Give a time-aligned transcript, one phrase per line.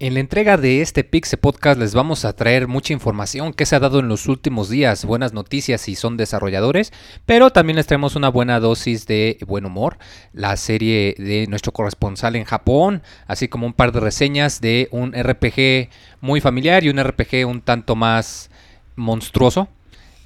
[0.00, 3.76] En la entrega de este Pixe Podcast les vamos a traer mucha información que se
[3.76, 6.92] ha dado en los últimos días, buenas noticias si son desarrolladores,
[7.24, 9.98] pero también les traemos una buena dosis de buen humor,
[10.32, 15.12] la serie de nuestro corresponsal en Japón, así como un par de reseñas de un
[15.12, 15.88] RPG
[16.20, 18.50] muy familiar y un RPG un tanto más
[18.96, 19.68] monstruoso.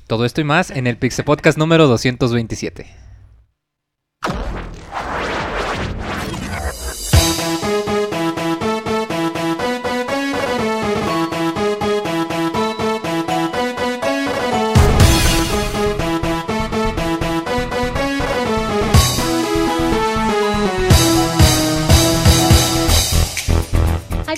[0.09, 3.08] Todo esto y más en el Pixe Podcast número 227.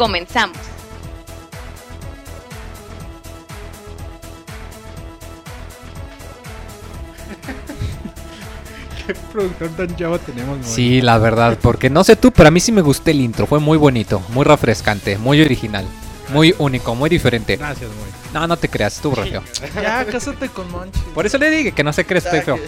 [0.00, 0.56] Comenzamos.
[9.06, 10.70] Qué productor tan chavo tenemos, güey.
[10.70, 13.46] Sí, la verdad, porque no sé tú, pero a mí sí me gustó el intro,
[13.46, 15.84] fue muy bonito, muy refrescante, muy original,
[16.30, 17.56] muy único, muy diferente.
[17.56, 18.10] Gracias, güey.
[18.32, 19.42] No, no te creas, estuvo re feo.
[19.74, 20.98] Ya, cásate con Monchi.
[21.14, 22.58] Por eso le dije que no se cree, estoy feo.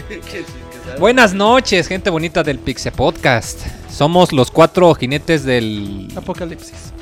[0.99, 3.61] Buenas noches, gente bonita del Pixe Podcast.
[3.91, 6.13] Somos los cuatro jinetes del...
[6.15, 6.93] Apocalipsis.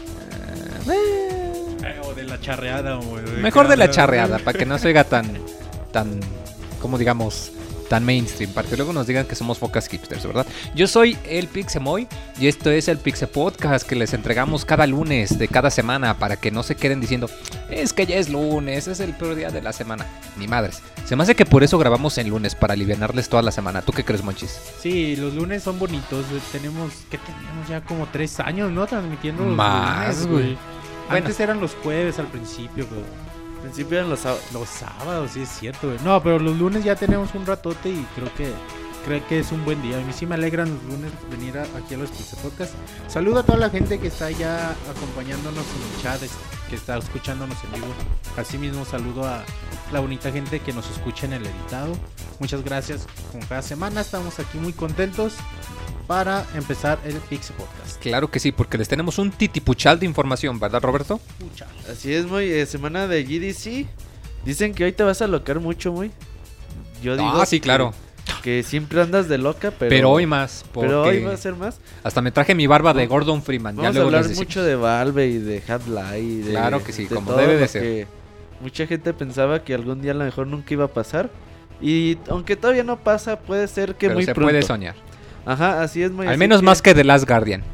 [2.03, 2.99] O de la charreada.
[3.41, 5.33] Mejor de la charreada, para que no se oiga tan,
[5.93, 6.21] tan,
[6.81, 7.53] como digamos,
[7.91, 10.47] tan mainstream, para que luego nos digan que somos focas hipsters, ¿verdad?
[10.77, 12.07] Yo soy el Pixemoy
[12.39, 16.37] y esto es el Pixe Podcast que les entregamos cada lunes de cada semana para
[16.37, 17.29] que no se queden diciendo,
[17.69, 20.07] es que ya es lunes, es el peor día de la semana.
[20.39, 20.83] Ni madres.
[21.05, 23.83] Se me hace que por eso grabamos en lunes, para aliviarles toda la semana.
[23.83, 24.57] ¿Tú qué crees, Monchis?
[24.81, 26.29] Sí, los lunes son bonitos.
[26.31, 26.41] güey.
[26.53, 27.81] Tenemos, ¿qué tenemos ya?
[27.81, 28.87] Como tres años, ¿no?
[28.87, 30.55] Transmitiendo los Más, lunes, güey.
[31.09, 31.27] Bueno.
[31.27, 33.30] Antes eran los jueves al principio, pero Al
[33.61, 34.45] principio eran los sábados.
[34.53, 35.93] los sábados, sí es cierto.
[36.05, 38.53] No, pero los lunes ya tenemos un ratote y creo que
[39.05, 39.99] creo que es un buen día.
[39.99, 42.75] A mí sí me alegran los lunes venir aquí a los Pixel Podcast.
[43.09, 46.21] Saludo a toda la gente que está ya acompañándonos en el chat,
[46.69, 47.95] que está escuchándonos en vivo.
[48.37, 49.43] Asimismo, saludo a
[49.93, 51.93] la bonita gente que nos escucha en el editado.
[52.39, 53.07] Muchas gracias.
[53.33, 55.35] Como cada semana estamos aquí muy contentos
[56.11, 58.03] para empezar el Pixel Podcast.
[58.03, 61.21] Claro que sí, porque les tenemos un titipuchal de información, ¿verdad, Roberto?
[61.89, 63.87] Así es, muy eh, semana de GDC.
[64.45, 66.11] Dicen que hoy te vas a locar mucho, muy.
[67.01, 67.31] Yo digo.
[67.33, 67.95] Ah, sí, que- claro.
[68.43, 69.89] Que, siempre andas de loca, pero.
[69.89, 71.79] Pero, hoy más, Pero hoy va a ser más.
[72.03, 73.77] hasta me traje mi barba de Gordon Freeman.
[73.77, 76.19] ya Vamos a hablar les mucho de Valve y de Half-Life.
[76.19, 78.09] y de- Claro que sí, como debe de ser.
[78.61, 81.31] Mucha gente pensaba que algún día a lo mejor nunca iba a pasar.
[81.81, 84.51] Y aunque todavía no pasa, puede ser que Pero muy se pronto.
[84.51, 84.97] puede soñar.
[85.51, 87.65] Ajá, así es muy Al así menos que- más que The Last Guardian.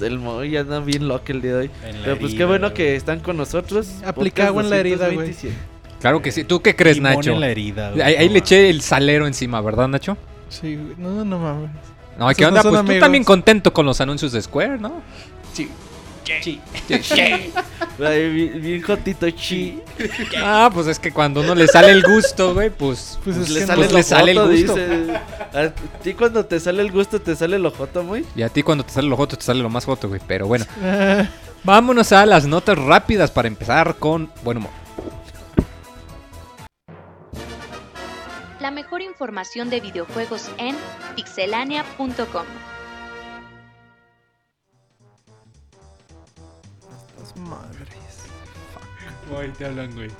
[0.00, 1.70] El Moy anda bien loco el día de hoy.
[2.04, 3.88] Pero pues qué bueno que están con nosotros.
[4.04, 5.28] Aplica agua en la herida, güey.
[5.28, 5.54] 227.
[6.00, 6.44] Claro que sí.
[6.44, 7.32] ¿Tú qué crees, Limón Nacho?
[7.32, 8.00] en la herida, güey.
[8.02, 10.16] Ahí, ahí le eché el salero encima, ¿verdad, Nacho?
[10.48, 10.94] Sí, güey.
[10.96, 11.70] no, no mames.
[12.18, 12.62] No, ¿qué Esos onda?
[12.62, 15.02] no Pues tú también contento con los anuncios de Square, ¿no?
[15.52, 15.68] Sí.
[18.02, 19.80] Ay, bien, bien jotito, chi.
[20.42, 23.18] Ah, pues es que cuando uno le sale el gusto, güey, pues...
[23.24, 24.74] Pues es le sale, pues le sale el gusto.
[24.74, 25.20] dice.
[25.52, 25.70] A
[26.02, 28.24] ti cuando te sale el gusto, te sale lo joto, muy.
[28.34, 30.20] Y a ti cuando te sale lo joto, te sale lo más joto, güey.
[30.26, 30.64] Pero bueno,
[31.64, 34.70] vámonos a las notas rápidas para empezar con buen humor.
[38.60, 40.76] La mejor información de videojuegos en
[41.16, 42.44] pixelania.com.
[47.48, 47.88] madres.
[49.38, 50.10] Ahí te hablan, güey.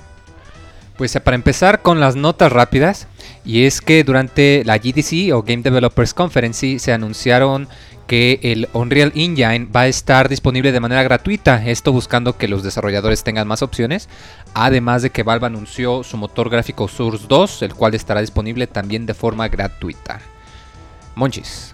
[0.97, 3.07] Pues eh, para empezar con las notas rápidas,
[3.43, 7.67] y es que durante la GDC o Game Developers Conference se anunciaron
[8.07, 12.61] que el Unreal Engine va a estar disponible de manera gratuita, esto buscando que los
[12.61, 14.09] desarrolladores tengan más opciones,
[14.53, 19.05] además de que Valve anunció su motor gráfico Source 2, el cual estará disponible también
[19.05, 20.19] de forma gratuita.
[21.15, 21.73] Monchis.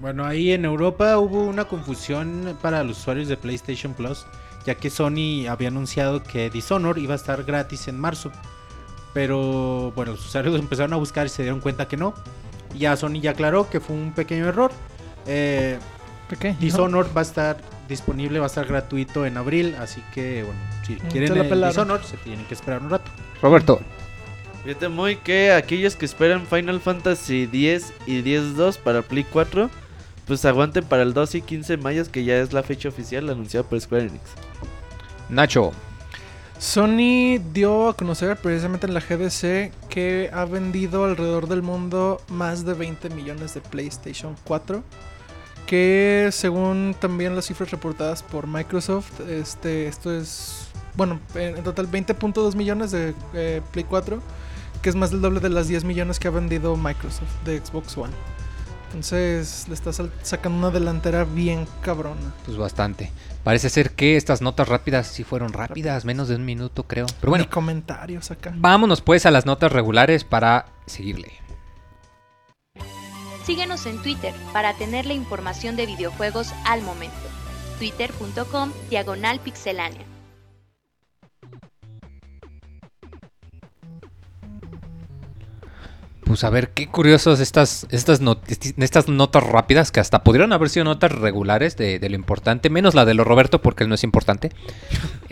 [0.00, 4.26] Bueno, ahí en Europa hubo una confusión para los usuarios de PlayStation Plus,
[4.66, 8.30] ya que Sony había anunciado que Dishonor iba a estar gratis en marzo.
[9.12, 12.14] Pero bueno, los usuarios empezaron a buscar y se dieron cuenta que no.
[12.76, 14.72] Ya Sony ya aclaró que fue un pequeño error.
[15.26, 15.78] Eh,
[16.28, 16.56] Pequeño.
[16.58, 20.94] Dishonor va a estar disponible, va a estar gratuito en abril, así que bueno, si
[20.94, 21.64] Mm, quieren el.
[21.68, 23.10] Dishonor se tienen que esperar un rato.
[23.42, 23.80] Roberto,
[24.64, 29.68] Fíjate muy que aquellos que esperan Final Fantasy 10 y 10-2 para Play 4,
[30.24, 33.28] pues aguanten para el 2 y 15 de mayo, que ya es la fecha oficial
[33.28, 34.22] anunciada por Square Enix.
[35.32, 35.72] Nacho,
[36.58, 42.66] Sony dio a conocer precisamente en la GDC que ha vendido alrededor del mundo más
[42.66, 44.84] de 20 millones de PlayStation 4.
[45.66, 52.54] Que según también las cifras reportadas por Microsoft, este, esto es, bueno, en total 20.2
[52.54, 54.20] millones de eh, Play 4,
[54.82, 57.96] que es más del doble de las 10 millones que ha vendido Microsoft de Xbox
[57.96, 58.12] One.
[58.88, 59.92] Entonces le está
[60.22, 62.34] sacando una delantera bien cabrona.
[62.44, 63.10] pues bastante.
[63.44, 67.06] Parece ser que estas notas rápidas sí fueron rápidas, menos de un minuto creo.
[67.20, 68.52] Pero bueno, comentarios acá.
[68.54, 71.32] vámonos pues a las notas regulares para seguirle.
[73.44, 77.16] Síguenos en Twitter para tener la información de videojuegos al momento.
[77.78, 80.11] Twitter.com Diagonal Pixelánea.
[86.32, 91.12] Pues a ver, qué curiosos estas, estas, notas rápidas que hasta pudieron haber sido notas
[91.12, 94.50] regulares de, de lo importante, menos la de lo Roberto porque él no es importante.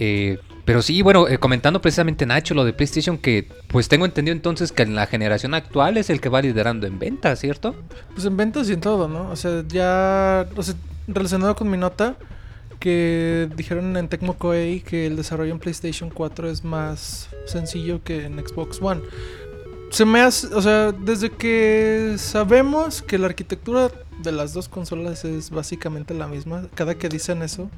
[0.02, 4.34] Eh, pero sí, bueno, eh, comentando precisamente Nacho lo de PlayStation, que pues tengo entendido
[4.34, 7.74] entonces que en la generación actual es el que va liderando en ventas, ¿cierto?
[8.14, 9.28] Pues en ventas y en todo, ¿no?
[9.30, 10.46] O sea, ya.
[10.56, 10.74] O sea,
[11.06, 12.16] relacionado con mi nota,
[12.78, 18.24] que dijeron en Tecmo Koei que el desarrollo en PlayStation 4 es más sencillo que
[18.24, 19.02] en Xbox One.
[19.90, 20.46] Se me hace.
[20.54, 23.90] O sea, desde que sabemos que la arquitectura
[24.22, 27.70] de las dos consolas es básicamente la misma, cada que dicen eso.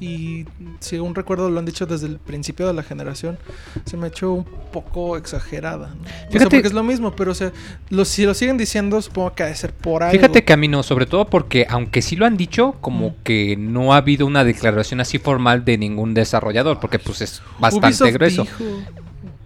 [0.00, 0.44] Y
[0.80, 3.38] si aún recuerdo, lo han dicho desde el principio de la generación.
[3.84, 5.94] Se me ha hecho un poco exagerada.
[5.94, 6.02] ¿no?
[6.02, 7.52] O sea, Fíjate- porque es lo mismo, pero o sea,
[7.90, 10.12] lo- si lo siguen diciendo, supongo que ha de ser por algo.
[10.18, 13.14] Fíjate que a mí no, sobre todo porque aunque sí lo han dicho, como Mm.
[13.22, 17.86] que no ha habido una declaración así formal de ningún desarrollador, porque pues es bastante
[17.86, 18.42] Ubisoft grueso.
[18.42, 18.64] dijo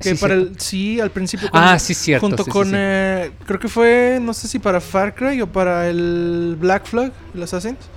[0.00, 0.52] que Sí, para cierto.
[0.52, 2.20] el sí al principio Ah, sí, cierto.
[2.26, 2.74] junto sí, sí, con sí.
[2.74, 7.12] eh, creo que fue no sé si para Far Cry o para el Black Flag
[7.34, 7.90] el Assassin's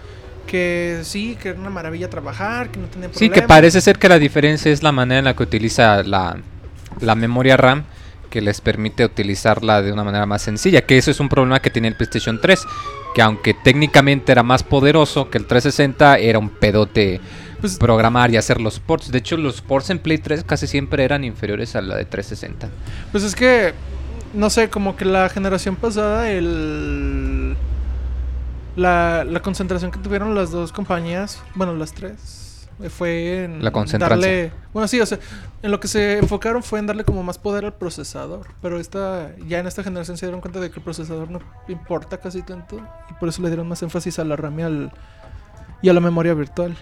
[0.45, 4.00] que sí que era una maravilla trabajar que no tenía Sí, problema que parece ser
[4.00, 6.38] que la diferencia es la manera en la que utiliza la,
[7.00, 7.86] la memoria RAM,
[8.30, 11.69] que les permite utilizarla de una manera más sencilla, que eso es un problema que
[11.69, 12.65] tiene el PlayStation 3,
[13.13, 17.19] que aunque técnicamente era más poderoso que el 360, era un pedote
[17.61, 19.11] Pues- programar y hacer los ports.
[19.11, 22.69] De hecho, los ports en Play 3 casi siempre eran inferiores a la de 360.
[23.11, 23.73] pues es que
[24.33, 27.55] no sé como que la generación pasada el
[28.75, 34.15] la, la concentración que tuvieron las dos compañías bueno las tres fue en La concentrancia.
[34.15, 35.19] darle bueno sí o sea
[35.61, 39.31] en lo que se enfocaron fue en darle como más poder al procesador pero esta
[39.47, 42.77] ya en esta generación se dieron cuenta de que el procesador no importa casi tanto
[43.09, 44.91] y por eso le dieron más énfasis a la RAM y, al,
[45.81, 46.75] y a la memoria virtual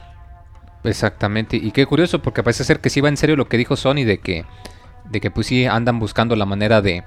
[0.83, 3.75] Exactamente, y qué curioso, porque parece ser que sí va en serio lo que dijo
[3.75, 4.45] Sony de que,
[5.09, 7.03] de que pues sí andan buscando la manera de,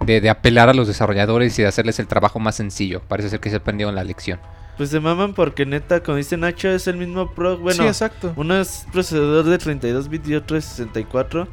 [0.00, 3.02] de, de apelar a los desarrolladores y de hacerles el trabajo más sencillo.
[3.06, 4.40] Parece ser que se aprendieron la lección.
[4.76, 7.58] Pues se maman porque neta, como dice Nacho, es el mismo pro.
[7.58, 11.46] Bueno, sí exacto uno es procesador de 32 bits y otro es 64.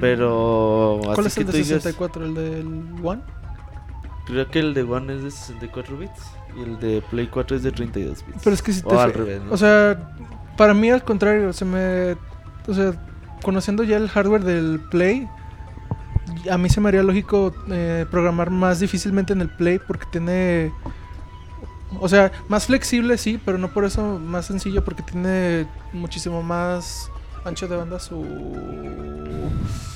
[0.00, 1.00] Pero.
[1.02, 2.24] ¿cuál así es el de tú digas, 64?
[2.24, 2.66] ¿el del
[3.02, 3.22] One?
[4.26, 6.22] Creo que el de One es de 64 bits
[6.56, 8.40] y el de Play 4 es de 32 bits.
[8.42, 9.52] Pero es que si te O al revés, ¿no?
[9.52, 10.14] O sea,
[10.56, 12.16] para mí al contrario, se me
[12.68, 12.92] o sea,
[13.42, 15.28] conociendo ya el hardware del Play,
[16.50, 20.72] a mí se me haría lógico eh, programar más difícilmente en el Play porque tiene
[22.00, 27.10] o sea, más flexible sí, pero no por eso más sencillo porque tiene muchísimo más
[27.44, 28.24] ancho de banda su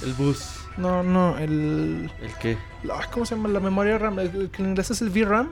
[0.05, 0.61] El bus.
[0.77, 2.57] no, no, el ¿El qué?
[3.13, 3.49] ¿Cómo se llama?
[3.49, 4.19] La memoria RAM.
[4.21, 5.49] El, el que en inglés es el VRAM.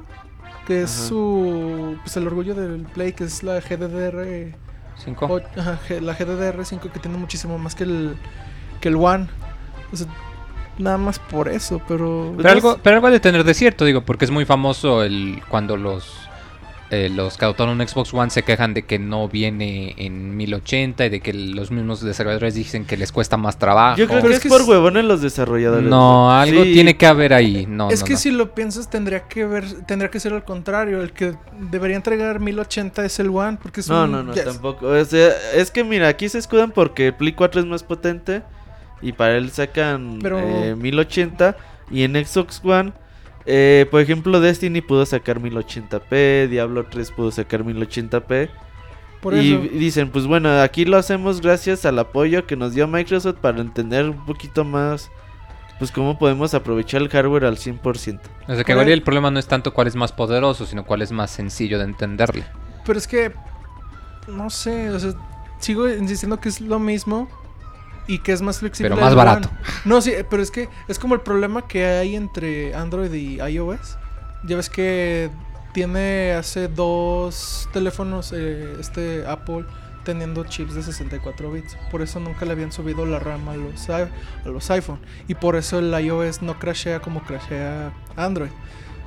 [0.66, 1.08] Que es Ajá.
[1.08, 1.96] su.
[2.02, 4.54] Pues el orgullo del Play, que es la GDDR.
[5.04, 5.26] ¿Cinco?
[5.26, 8.16] o- ajá, G- la GDDR5 que tiene muchísimo más que el.
[8.80, 9.28] Que el One.
[9.92, 10.06] O sea,
[10.78, 12.34] nada más por eso, pero.
[12.36, 15.40] Pero algo, pero algo ha de tener de cierto, digo, porque es muy famoso el
[15.48, 16.27] cuando los
[16.90, 21.04] eh, los que adoptaron un Xbox One se quejan de que no viene en 1080
[21.04, 23.98] y de que los mismos desarrolladores dicen que les cuesta más trabajo.
[23.98, 25.88] Yo creo que es es, que por es- huevones los desarrolladores.
[25.88, 27.66] No, algo Sí, tiene que haber ahí.
[27.68, 28.18] No, es no, que no.
[28.18, 29.64] si lo piensas, tendría que ver.
[29.86, 31.02] Tendría que ser al contrario.
[31.02, 31.34] El que
[31.70, 33.58] debería entregar 1080 es el One.
[33.60, 34.86] Porque es No, un- no, no, ya es- tampoco.
[34.88, 38.42] O sea, es que mira, aquí se escudan porque el Play 4 es más potente
[39.02, 41.54] y para él sacan Pero- eh, 1080
[41.90, 42.92] y en Xbox One,
[43.50, 48.50] eh, por ejemplo, Destiny pudo sacar 1080p, Diablo 3 pudo sacar 1080p
[49.22, 49.62] Por y eso.
[49.72, 54.04] dicen, pues bueno, aquí lo hacemos gracias al apoyo que nos dio Microsoft para entender
[54.04, 55.10] un poquito más
[55.78, 58.20] pues cómo podemos aprovechar el hardware al 100%.
[58.48, 61.12] O sea, que el problema no es tanto cuál es más poderoso, sino cuál es
[61.12, 62.44] más sencillo de entenderle.
[62.84, 63.32] Pero es que.
[64.26, 65.12] No sé, o sea,
[65.58, 67.28] sigo insistiendo que es lo mismo.
[68.08, 68.90] Y que es más flexible.
[68.90, 69.48] Pero más el barato.
[69.48, 69.58] One.
[69.84, 73.96] No, sí, pero es que es como el problema que hay entre Android y iOS.
[74.44, 75.30] Ya ves que
[75.72, 79.64] tiene hace dos teléfonos eh, este Apple
[80.04, 81.76] teniendo chips de 64 bits.
[81.90, 84.08] Por eso nunca le habían subido la RAM a los, i- a
[84.48, 84.98] los iPhone.
[85.28, 88.48] Y por eso el iOS no crashea como crashea Android.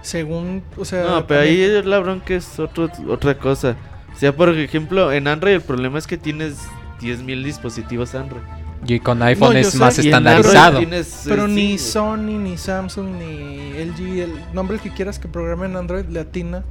[0.04, 1.04] Según, o sea...
[1.06, 3.76] No, pero ahí la bronca es otro, otra cosa.
[4.14, 6.58] O sea, por ejemplo, en Android el problema es que tienes
[7.00, 8.44] 10.000 dispositivos Android.
[8.86, 9.78] Y con iPhone es sé.
[9.78, 10.80] más Y estandarizado.
[10.80, 11.78] tienes, eh, Pero sí, ni.
[11.78, 16.64] Sony, ni Samsung, ni LG, el nombre que quieras que programe en Android le atina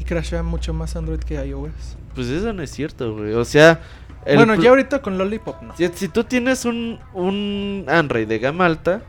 [0.00, 1.96] y crashea mucho más Android que iOS.
[2.14, 3.34] Pues eso no es cierto, güey.
[3.34, 3.80] O sea...
[4.24, 5.76] el bueno, ya ahorita con Lollipop no.
[5.76, 9.02] Si, si tú tienes un, un Android de gama alta,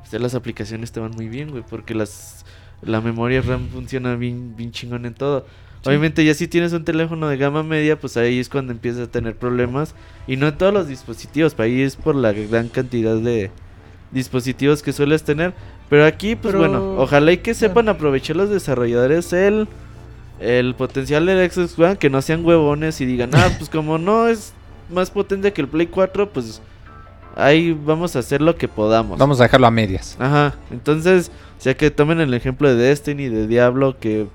[0.00, 2.44] pues ya las aplicaciones te van muy bien, güey, porque las
[2.82, 5.46] la memoria RAM funciona bien, bien chingón en todo.
[5.84, 9.10] Obviamente ya si tienes un teléfono de gama media, pues ahí es cuando empiezas a
[9.10, 9.94] tener problemas.
[10.26, 13.50] Y no en todos los dispositivos, para ahí es por la gran cantidad de
[14.10, 15.54] dispositivos que sueles tener.
[15.88, 19.68] Pero aquí, pues Pero- bueno, ojalá y que sepan aprovechar los desarrolladores el,
[20.38, 24.28] el potencial del Xbox One, que no sean huevones y digan, ah, pues como no
[24.28, 24.52] es
[24.90, 26.60] más potente que el Play 4, pues
[27.36, 29.18] ahí vamos a hacer lo que podamos.
[29.18, 30.16] Vamos a dejarlo a medias.
[30.20, 34.26] Ajá, entonces, o sea que tomen el ejemplo de Destiny, de Diablo, que...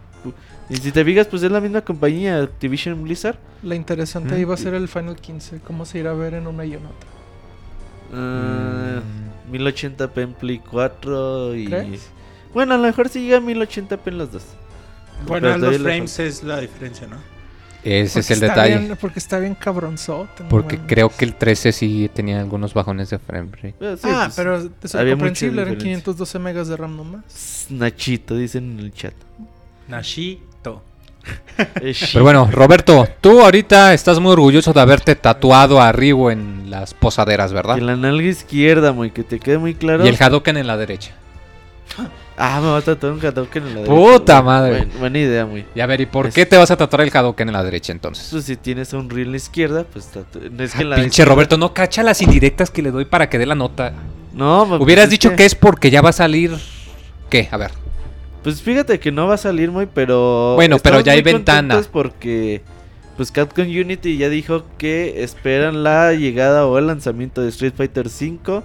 [0.70, 3.38] Y si te fijas, pues es la misma compañía, Activision Blizzard.
[3.62, 4.38] La interesante Mm.
[4.38, 6.74] ahí va a ser el Final 15, cómo se irá a ver en una y
[6.74, 7.10] en otra.
[8.14, 9.52] Ah, Mm.
[9.52, 11.66] 1080p en Play 4 y...
[11.68, 12.08] ¿Crees?
[12.54, 14.44] Bueno, a lo mejor sí llega a 1080p en los dos.
[15.28, 17.18] Bueno, en los frames es la diferencia, ¿no?
[17.84, 18.80] Ese es el detalle.
[18.80, 20.44] bien- porque está bien cabronzote.
[20.50, 23.76] Porque creo que el 13 sí tenía algunos bajones de frame rate.
[23.98, 25.78] Sí, ah, pues, pero es comprensible, eran diferencia.
[26.02, 27.68] 512 megas de RAM nomás.
[27.70, 29.14] Nachito, dicen en el chat.
[29.88, 30.44] Nashito.
[32.14, 36.94] Pero bueno, Roberto, tú ahorita estás muy orgulloso de haberte tatuado a Rigo en las
[36.94, 37.78] posaderas, ¿verdad?
[37.78, 40.06] En la nalga izquierda, muy que te quede muy claro.
[40.06, 41.12] Y el Hadoken en la derecha.
[42.38, 43.96] Ah, me va a tatuar un Hadouken en la derecha.
[43.96, 44.72] Puta madre.
[44.80, 45.64] buen- buena idea, muy.
[45.74, 47.64] Y a ver, ¿y por Es- qué te vas a tatuar el Hadoken en la
[47.64, 48.28] derecha entonces?
[48.30, 50.98] Pues si tienes un reel en la izquierda, pues tatu- no es que en la
[50.98, 53.94] Ah, Pinche Roberto, no cacha las indirectas que le doy para que dé la nota.
[54.34, 55.46] No, pues, Hubieras es dicho que...
[55.46, 56.52] es porque ya va a salir.
[57.30, 57.48] ¿Qué?
[57.52, 57.72] A ver.
[58.46, 60.54] Pues fíjate que no va a salir muy, pero.
[60.54, 61.82] Bueno, pero ya hay ventana.
[61.92, 62.62] Porque.
[63.18, 68.06] Pues Capcom Unity ya dijo que esperan la llegada o el lanzamiento de Street Fighter
[68.08, 68.62] V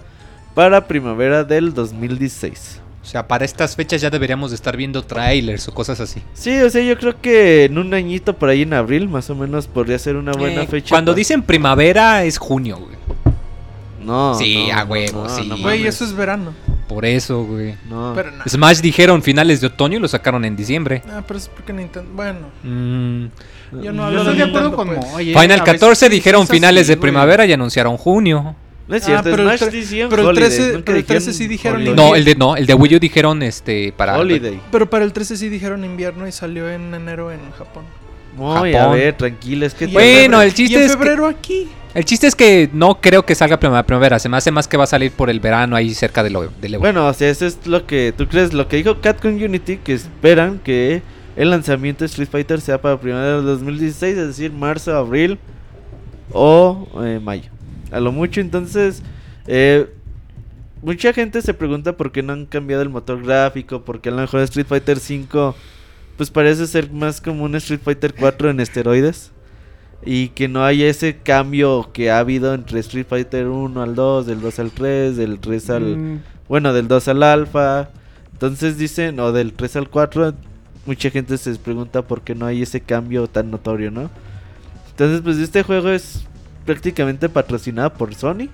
[0.55, 2.81] para primavera del 2016.
[3.03, 6.21] O sea, para estas fechas ya deberíamos de estar viendo trailers o cosas así.
[6.35, 9.35] Sí, o sea, yo creo que en un añito por ahí en abril, más o
[9.35, 10.91] menos, podría ser una buena Eh, fecha.
[10.91, 13.01] Cuando dicen primavera es junio, güey.
[14.05, 14.35] No.
[14.35, 15.49] Sí, no, a no, huevo, sí.
[15.49, 15.95] Güey, mames.
[15.95, 16.53] eso es verano.
[16.91, 17.77] Por eso, güey.
[17.89, 18.13] No.
[18.17, 18.43] Pero no.
[18.49, 21.03] Smash dijeron finales de otoño y lo sacaron en diciembre.
[21.09, 22.11] Ah, pero es porque Nintendo.
[22.15, 23.27] Bueno, Mm,
[23.81, 25.27] yo no Yo hablo estoy de acuerdo Nintendo, con pues.
[25.27, 27.01] Final a veces 14 sí dijeron es así, finales de güey.
[27.03, 28.57] primavera y anunciaron junio.
[28.89, 31.05] No es Ah, cierto, pero el Smash decían pero el Holiday, 13 nunca pero el
[31.05, 31.95] 13 dijeron sí dijeron Holiday.
[31.95, 34.61] No, el de no, el de Wii U dijeron este para Holiday.
[34.73, 37.85] Pero para el 13 sí dijeron invierno y salió en enero en Japón.
[38.41, 38.93] A Japón.
[38.95, 39.87] ver, tranquila, es que...
[39.87, 41.69] Bueno, el chiste y en es que- febrero aquí.
[41.93, 44.19] El chiste es que no creo que salga primavera, primavera.
[44.21, 46.49] Se me hace más que va a salir por el verano ahí cerca de lo
[46.61, 46.81] del Evo.
[46.83, 49.95] Bueno, o sea, eso es lo que tú crees, lo que dijo Capcom Unity, que
[49.95, 51.03] esperan que
[51.35, 55.39] el lanzamiento de Street Fighter sea para primavera del 2016, es decir, marzo, abril
[56.33, 57.51] o eh, mayo.
[57.91, 59.03] A lo mucho, entonces,
[59.49, 59.89] eh,
[60.83, 64.19] mucha gente se pregunta por qué no han cambiado el motor gráfico, porque a lo
[64.21, 65.57] mejor Street Fighter 5
[66.21, 69.33] pues parece ser más como un Street Fighter 4 en esteroides.
[70.05, 74.27] Y que no hay ese cambio que ha habido entre Street Fighter 1 al 2,
[74.27, 75.97] del 2 al 3, del 3 al...
[75.97, 77.89] Mm, Bueno, del 2 al alfa.
[78.35, 80.35] Entonces dicen, o del 3 al 4,
[80.85, 84.11] mucha gente se pregunta por qué no hay ese cambio tan notorio, ¿no?
[84.91, 86.27] Entonces, pues este juego es
[86.67, 88.51] prácticamente patrocinado por Sony.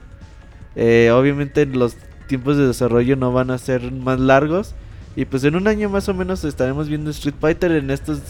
[0.76, 1.96] Eh, obviamente los
[2.28, 4.76] tiempos de desarrollo no van a ser más largos.
[5.16, 8.20] Y pues en un año más o menos estaremos viendo Street Fighter en estos...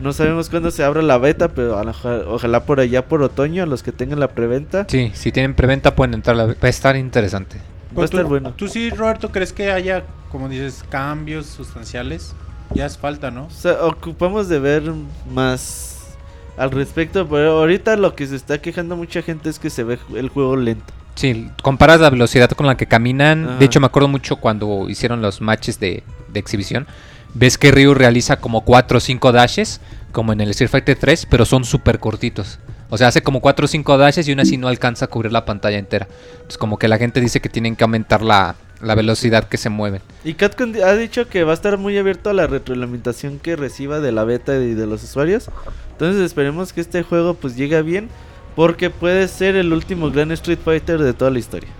[0.00, 3.22] No sabemos cuándo se abra la beta, pero a lo mejor- ojalá por allá por
[3.22, 4.86] otoño, a los que tengan la preventa.
[4.88, 6.34] Sí, si tienen preventa pueden entrar.
[6.34, 7.58] la- Va a estar interesante.
[7.96, 8.52] Va a estar tú, bueno.
[8.56, 10.02] ¿Tú sí, Roberto, crees que haya,
[10.32, 12.34] como dices, cambios sustanciales?
[12.74, 13.44] Ya es falta, ¿no?
[13.44, 14.82] O sea, ocupamos de ver
[15.30, 16.16] más
[16.56, 19.98] al respecto, pero ahorita lo que se está quejando mucha gente es que se ve
[20.16, 20.92] el juego lento.
[21.14, 23.44] Sí, comparas la velocidad con la que caminan.
[23.48, 23.58] Ajá.
[23.58, 26.02] De hecho, me acuerdo mucho cuando hicieron los matches de,
[26.32, 26.86] de exhibición.
[27.34, 29.80] Ves que Ryu realiza como 4 o 5 dashes,
[30.12, 32.58] como en el Street Fighter 3, pero son súper cortitos.
[32.90, 35.32] O sea, hace como 4 o 5 dashes y aún así no alcanza a cubrir
[35.32, 36.06] la pantalla entera.
[36.48, 39.68] Es como que la gente dice que tienen que aumentar la, la velocidad que se
[39.68, 40.00] mueven.
[40.24, 43.98] Y di- ha dicho que va a estar muy abierto a la retroalimentación que reciba
[43.98, 45.48] de la beta y de los usuarios.
[45.92, 48.08] Entonces esperemos que este juego pues llegue bien.
[48.54, 51.70] Porque puede ser el último gran Street Fighter de toda la historia.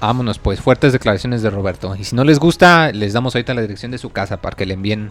[0.00, 1.94] Vámonos pues, fuertes declaraciones de Roberto.
[1.96, 4.66] Y si no les gusta, les damos ahorita la dirección de su casa para que
[4.66, 5.10] le envíen.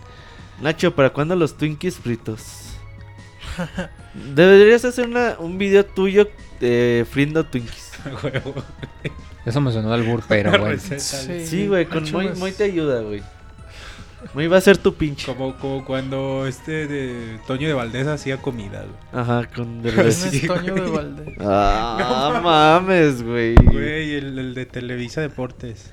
[0.62, 2.74] Nacho, ¿para cuándo los Twinkies fritos?
[4.36, 6.28] Deberías hacer una, un video tuyo
[6.60, 7.94] de friendo Twinkies.
[9.46, 10.80] Eso me sonó al burro, pero bueno.
[10.98, 13.22] Sí, güey, con muy, pues, muy te ayuda, güey.
[14.34, 15.25] Muy va a ser tu pinche.
[15.25, 19.22] Como, como cuando este de Toño de Valdés hacía comida, güey.
[19.24, 21.27] Ajá, con de No res- es Toño de Valdés.
[21.39, 23.56] Ah, mames, güey.
[23.56, 25.92] Güey, el, el de Televisa Deportes.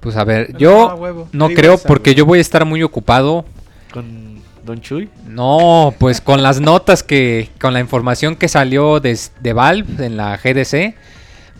[0.00, 0.98] Pues a ver, yo
[1.32, 2.16] no creo esa, porque güey.
[2.16, 3.44] yo voy a estar muy ocupado.
[3.92, 5.10] Con Don Chuy.
[5.26, 10.16] No, pues con las notas que, con la información que salió de, de Valve en
[10.16, 10.94] la GDC,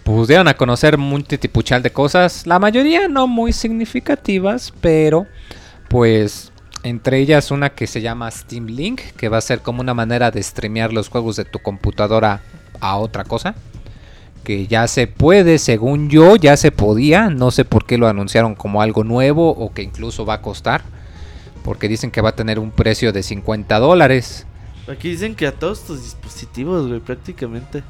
[0.04, 5.26] pues dieron a conocer un titipuchal de cosas, la mayoría no muy significativas, pero
[5.90, 6.52] pues
[6.84, 10.30] entre ellas una que se llama Steam Link, que va a ser como una manera
[10.30, 12.42] de streamear los juegos de tu computadora
[12.80, 13.56] a otra cosa.
[14.44, 17.28] Que ya se puede, según yo, ya se podía.
[17.28, 20.82] No sé por qué lo anunciaron como algo nuevo o que incluso va a costar.
[21.64, 24.46] Porque dicen que va a tener un precio de 50 dólares.
[24.88, 27.82] Aquí dicen que a todos tus dispositivos, güey, prácticamente.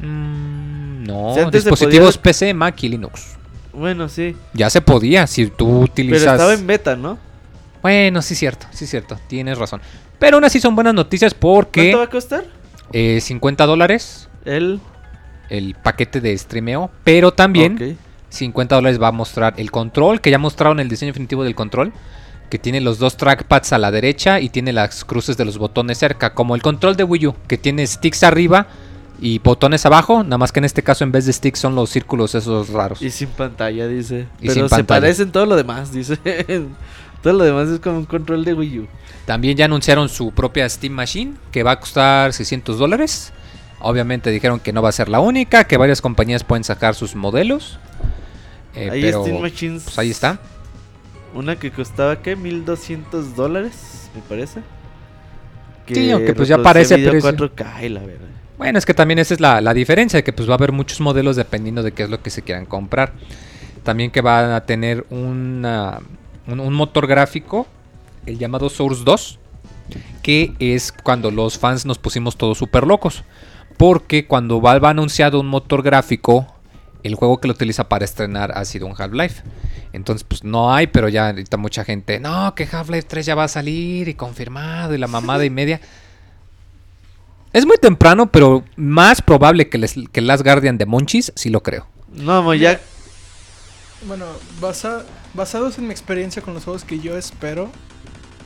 [0.00, 3.36] Mm, no, dispositivos podía- PC, Mac y Linux.
[3.72, 4.36] Bueno, sí.
[4.52, 6.32] Ya se podía si tú Pero utilizas...
[6.34, 7.18] estaba en beta, ¿no?
[7.82, 9.80] Bueno, sí cierto, sí cierto, tienes razón.
[10.18, 12.44] Pero aún así son buenas noticias porque ¿Cuánto va a costar?
[12.92, 14.80] eh, 50 dólares El.
[15.48, 17.96] el paquete de streameo, pero también Ok.
[18.30, 21.92] 50 dólares va a mostrar el control, que ya mostraron el diseño definitivo del control,
[22.50, 25.98] que tiene los dos trackpads a la derecha y tiene las cruces de los botones
[25.98, 28.66] cerca, como el control de Wii U, que tiene sticks arriba
[29.20, 31.90] y botones abajo, nada más que en este caso en vez de sticks son los
[31.90, 33.00] círculos esos raros.
[33.02, 34.28] Y sin pantalla, dice.
[34.40, 36.18] Y Pero sin se parecen todo lo demás, dice.
[37.22, 38.86] todo lo demás es como un control de Wii U.
[39.26, 43.32] También ya anunciaron su propia Steam Machine, que va a costar 600 dólares.
[43.80, 47.14] Obviamente dijeron que no va a ser la única, que varias compañías pueden sacar sus
[47.14, 47.78] modelos.
[48.74, 49.82] Eh, Ahí pero Steam Machines.
[49.84, 50.38] pues ahí está.
[51.34, 52.36] Una que costaba, ¿qué?
[52.36, 54.60] 1200 dólares, me parece.
[55.86, 57.30] Sí, aunque pues ya parece precio.
[57.32, 58.26] 4K y la verdad.
[58.58, 61.00] Bueno, es que también esa es la, la diferencia, que pues va a haber muchos
[61.00, 63.12] modelos dependiendo de qué es lo que se quieran comprar.
[63.84, 66.00] También que van a tener una-
[66.48, 67.66] un, un motor gráfico,
[68.26, 69.38] el llamado Source 2,
[70.22, 73.22] que es cuando los fans nos pusimos todos súper locos.
[73.76, 76.46] Porque cuando Valve ha anunciado un motor gráfico,
[77.04, 79.42] el juego que lo utiliza para estrenar ha sido un Half-Life.
[79.92, 83.44] Entonces, pues no hay, pero ya ahorita mucha gente, no, que Half-Life 3 ya va
[83.44, 85.80] a salir y confirmado y la mamada y media.
[87.52, 91.62] Es muy temprano, pero más probable que, les, que Last Guardian de Monchis, sí lo
[91.62, 91.86] creo.
[92.12, 92.78] No, ya.
[94.06, 94.26] Bueno,
[94.60, 95.04] basa-
[95.34, 97.70] basados en mi experiencia con los juegos que yo espero,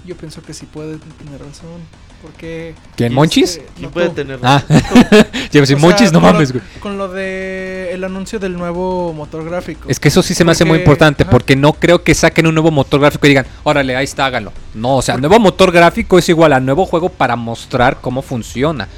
[0.05, 1.81] yo pienso que sí puede tener razón.
[2.23, 2.75] Porque.
[2.97, 3.61] ¿Quién, este, Monchis?
[3.75, 4.15] ¿Quién no puede tú.
[4.15, 5.27] tener Ah, razón?
[5.53, 6.63] yo si sea, Monchis no mames, güey.
[6.79, 9.89] Con lo de el anuncio del nuevo motor gráfico.
[9.89, 11.33] Es que eso sí se me hace muy importante, ajá.
[11.33, 14.53] porque no creo que saquen un nuevo motor gráfico y digan, órale, ahí está, háganlo.
[14.73, 18.89] No, o sea, nuevo motor gráfico es igual a nuevo juego para mostrar cómo funciona.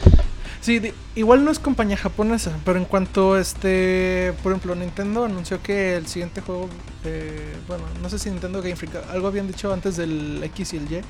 [0.64, 0.80] Sí,
[1.14, 6.06] igual no es compañía japonesa, pero en cuanto este, por ejemplo, Nintendo anunció que el
[6.06, 6.70] siguiente juego,
[7.04, 10.76] eh, bueno, no sé si Nintendo Game Freak, algo habían dicho antes del X y
[10.78, 11.00] el Y,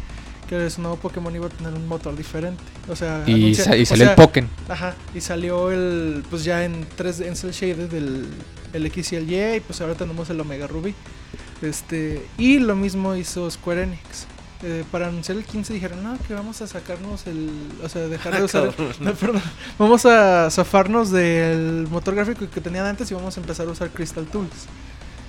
[0.49, 2.61] que su nuevo Pokémon iba a tener un motor diferente.
[2.88, 4.51] O sea, Y, anuncia- sa- y o salió el Pokémon.
[4.69, 8.27] Ajá, y salió el, pues ya en 3 en Cell Shaded del
[8.73, 10.97] el X y el Y, y pues ahora tenemos el Omega Ruby.
[11.62, 14.27] Este, y lo mismo hizo Square Enix.
[14.66, 17.50] Eh, para anunciar el 15 dijeron, no, que vamos a sacarnos el,
[17.83, 19.42] o sea, dejar de usar, no, perdón,
[19.79, 23.90] vamos a zafarnos del motor gráfico que tenían antes y vamos a empezar a usar
[23.90, 24.48] Crystal Tools.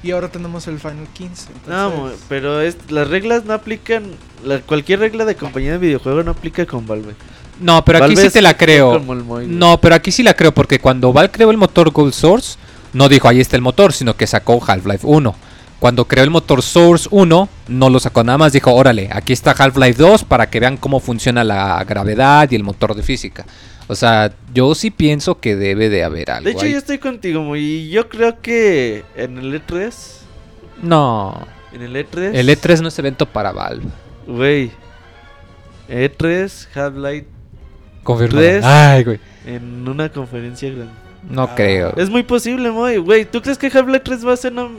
[0.04, 1.48] Y ahora tenemos el Final 15.
[1.68, 4.04] No, pero es, las reglas no aplican.
[4.44, 7.16] la- cualquier regla de compañía de videojuego no aplica con Valve.
[7.60, 9.00] No, pero aquí sí te la creo.
[9.48, 12.58] No, pero aquí sí la creo, porque cuando Valve creó el motor Gold Source,
[12.94, 15.36] no dijo ahí está el motor, sino que sacó Half-Life 1.
[15.80, 19.52] Cuando creó el motor Source 1, no lo sacó nada más, dijo, órale, aquí está
[19.52, 23.46] Half-Life 2 para que vean cómo funciona la gravedad y el motor de física.
[23.88, 26.46] O sea, yo sí pienso que debe de haber algo.
[26.46, 26.72] De hecho, ahí.
[26.72, 29.94] yo estoy contigo, y yo creo que en el E3.
[30.82, 32.32] No, En el E3.
[32.34, 33.86] el E3 no es evento para Valve.
[34.28, 34.72] Güey.
[35.90, 37.28] E3, Half-Life
[38.04, 38.40] Confirmado.
[38.40, 38.64] Tres.
[38.66, 39.20] Ay, güey.
[39.46, 41.05] en una conferencia grande.
[41.30, 41.56] No Ah.
[41.56, 41.94] creo.
[41.98, 42.98] Es muy posible, Moy.
[42.98, 44.78] Güey, ¿tú crees que Half-Life 3 va a ser un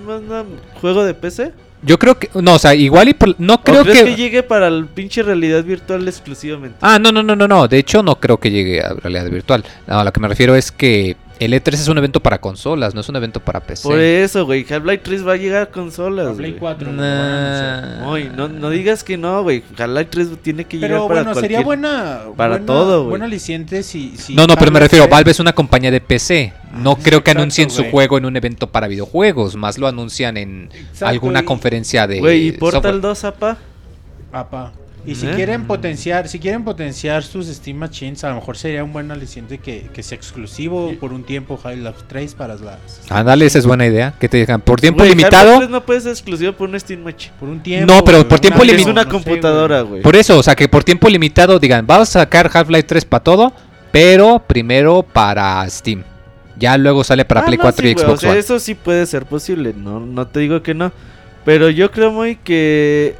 [0.80, 1.52] juego de PC?
[1.82, 2.30] Yo creo que.
[2.40, 3.14] No, o sea, igual y.
[3.14, 4.04] por- No ¿O creo crees que...
[4.10, 4.16] que.
[4.16, 6.78] llegue para el pinche realidad virtual exclusivamente?
[6.80, 7.68] Ah, no, no, no, no, no.
[7.68, 9.64] De hecho, no creo que llegue a realidad virtual.
[9.86, 12.94] No, a lo que me refiero es que El E3 es un evento para consolas,
[12.94, 13.82] no es un evento para PC.
[13.86, 14.64] Por eso, güey.
[14.68, 16.34] Half-Life 3 va a llegar a consolas.
[16.38, 16.56] Güey.
[16.56, 16.86] 4.
[16.86, 18.00] güey, lo van a anunciar.
[18.00, 18.08] Nah.
[18.08, 19.62] Oye, no, no digas que no, güey.
[19.76, 22.20] Half-Life 3 tiene que llegar Pero para bueno, sería buena.
[22.36, 23.10] para buena- todo, güey.
[23.10, 24.16] Buen aliciente si.
[24.16, 26.54] si No, no, pero me Half-Life refiero, 3 Valve es una compañía de PC.
[26.74, 29.86] No Ah, creo que exacto, anuncien su juego en un evento para videojuegos, más lo
[29.88, 33.00] anuncian en Exacto, alguna y- conferencia de Güey, ¿y Portal software.
[33.02, 33.58] 2, apa?
[34.32, 34.72] Apa.
[35.06, 35.32] Y si ¿Eh?
[35.36, 39.58] quieren potenciar, si quieren potenciar sus Steam Machines, a lo mejor sería un buen aliciente
[39.58, 43.86] que, que sea exclusivo por un tiempo Half-Life 3 para las Ándale, esa es buena
[43.86, 44.14] idea.
[44.18, 45.36] Que te digan, por tiempo Güey, limitado.
[45.52, 47.32] Half-Life 3 no puede ser exclusivo por un Steam Machine.
[47.38, 47.92] por un tiempo.
[47.94, 48.92] No, pero por tiempo año, Es limitado.
[48.92, 50.02] una no computadora, güey.
[50.02, 53.22] Por eso, o sea, que por tiempo limitado digan, vamos a sacar Half-Life 3 para
[53.22, 53.52] todo,
[53.92, 56.02] pero primero para Steam.
[56.58, 58.38] Ya luego sale para Ah, Play no, 4 sí, y Xbox o sea, One.
[58.40, 60.90] Eso sí puede ser posible, no, no te digo que no.
[61.44, 63.14] Pero yo creo muy que...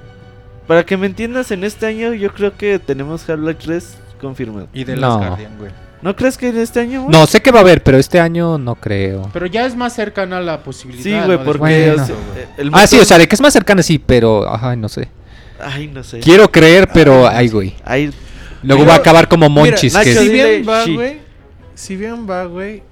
[0.66, 4.68] Para que me entiendas, en este año yo creo que tenemos Half-Life 3 confirmado.
[4.72, 5.18] Y de No.
[5.18, 5.70] las Guardian, güey.
[6.02, 7.12] ¿No crees que en este año, güey?
[7.12, 9.31] No, sé que va a haber, pero este año no creo.
[9.33, 11.02] Pero ya es más cercana la posibilidad.
[11.02, 11.44] Sí, güey, ¿no?
[11.44, 11.59] porque...
[11.88, 12.02] Bueno.
[12.02, 13.98] o sea, eh, el Ah, sí, motor- o sea, de que es más cercana, sí,
[13.98, 14.44] pero.
[14.61, 15.09] Ay, no sé.
[15.59, 16.20] Ay, no sé.
[16.20, 17.26] Quiero creer, pero.
[17.29, 17.74] Ay, güey.
[17.85, 18.12] Ay,
[18.62, 20.85] Luego Pero- va a acabar como Monchis, Mira, que Nacho, si es- dile bien va,
[20.85, 20.94] sí.
[20.94, 21.20] güey.
[21.74, 22.83] Si bien va, güey.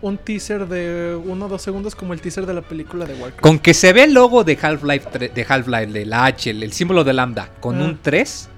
[0.00, 3.40] Un teaser de uno o dos segundos como el teaser de la película de Warcraft.
[3.40, 7.02] Con que se ve el logo de Half-Life, de Half-Life, del H, el, el símbolo
[7.04, 7.84] de lambda, con Ah.
[7.84, 8.48] un 3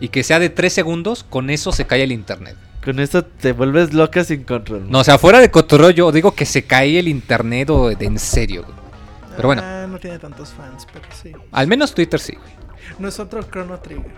[0.00, 2.56] y que sea de 3 segundos, con eso se cae el internet.
[2.84, 4.90] con esto te vuelves loca sin control.
[4.90, 8.06] No, o sea, fuera de cotorreo, yo digo que se cae el internet o de
[8.06, 8.62] en serio.
[8.64, 8.74] güey.
[9.36, 11.32] Pero bueno, Ah, no tiene tantos fans, pero sí.
[11.52, 12.52] al menos Twitter sí, güey.
[12.98, 14.12] No es otro Chrono Trigger.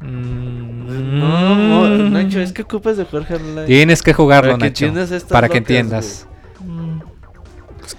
[0.00, 3.66] Mm, No, no, Nacho, es que ocupas de jugar Half-Life.
[3.66, 4.84] Tienes que jugarlo, Para que Nacho.
[4.86, 6.26] entiendas estas Para que locas, entiendas.
[6.60, 6.98] Mm,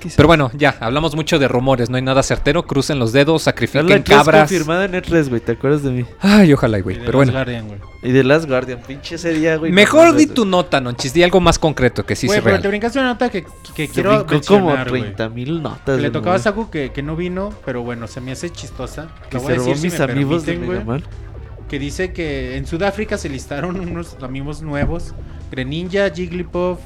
[0.01, 0.13] pues.
[0.15, 2.65] Pero bueno, ya, hablamos mucho de rumores, no hay nada certero.
[2.67, 4.41] Crucen los dedos, sacrifiquen Half-Life 3 cabras.
[4.49, 6.05] confirmada en E3, güey, ¿te acuerdas de mí?
[6.19, 6.95] Ay, ojalá, güey.
[6.95, 7.79] Y de Pero las bueno, Guardian, güey.
[8.03, 9.71] Y de Last Guardian, pinche ese día, güey.
[9.71, 11.13] mejor no di tu nota, Nonchis.
[11.13, 12.61] Di algo más concreto que sí Güey, pero real.
[12.61, 13.43] te brincaste una nota que,
[13.75, 15.01] que Se quiero brincó como mencionar, güey.
[15.01, 15.95] 30 mil notas.
[15.95, 16.39] Que le tocaba a.
[16.39, 19.07] Saku que, que no vino, pero bueno, se me hace chistosa.
[19.31, 20.57] Que se robó decir si mis me amigos de
[21.69, 25.13] Que dice que en Sudáfrica se listaron unos amigos nuevos:
[25.51, 26.79] Greninja, Jigglypuff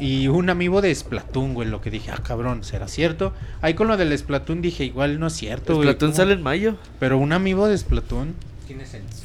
[0.00, 1.68] y un amigo de Splatoon, güey.
[1.68, 3.32] Lo que dije, ah, cabrón, ¿será cierto?
[3.60, 5.88] Ahí con lo del Splatoon dije, igual no es cierto, güey.
[5.88, 6.16] Splatoon ¿cómo?
[6.16, 6.76] sale en mayo.
[6.98, 8.34] Pero un amigo de Splatoon.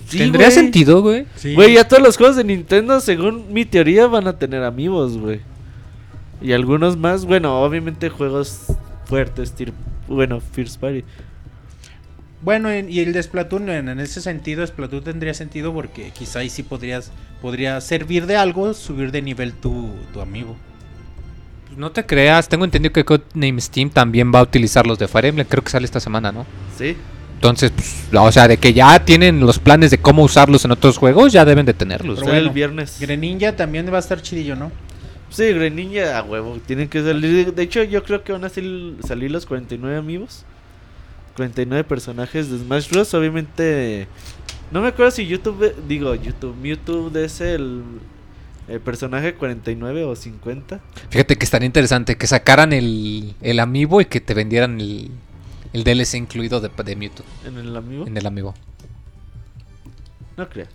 [0.08, 0.52] Sí, ¿Tendría güey.
[0.52, 1.26] sentido, güey?
[1.36, 1.56] Sí.
[1.56, 5.40] Güey, ya todos los juegos de Nintendo, según mi teoría, van a tener amigos, güey.
[6.42, 8.66] Y algunos más, bueno, obviamente juegos
[9.06, 9.54] fuertes,
[10.08, 11.04] bueno, First Party.
[12.42, 16.50] Bueno, en- y el de Splatoon, en, ese sentido, Splatoon tendría sentido porque quizá ahí
[16.50, 20.56] sí podrías podría servir de algo, subir de nivel tu, tu amigo.
[21.68, 25.08] Pues No te creas, tengo entendido que Codename Steam también va a utilizar los de
[25.08, 25.48] Fire Emblem.
[25.48, 26.46] Creo que sale esta semana, ¿no?
[26.78, 26.96] Sí.
[27.36, 30.98] Entonces, pues, o sea, de que ya tienen los planes de cómo usarlos en otros
[30.98, 32.16] juegos, ya deben de tenerlos.
[32.20, 33.00] Pero Sale bueno, el viernes.
[33.00, 34.72] Greninja también va a estar chidillo, ¿no?
[35.30, 36.58] Sí, Greninja a huevo.
[36.66, 37.54] Tienen que salir.
[37.54, 40.44] De hecho, yo creo que van a salir, salir los 49 amigos.
[41.40, 43.14] 49 personajes de Smash Bros.
[43.14, 44.08] Obviamente.
[44.72, 45.74] No me acuerdo si YouTube.
[45.88, 46.56] Digo, YouTube.
[46.62, 47.82] Mewtwo es el.
[48.68, 50.80] El personaje 49 o 50.
[51.10, 55.10] Fíjate que estaría interesante que sacaran el, el amiibo y que te vendieran el,
[55.74, 58.06] el DLC incluido de, de Mewtwo En el amigo.
[58.06, 58.54] en el amiibo.
[60.38, 60.68] No creo.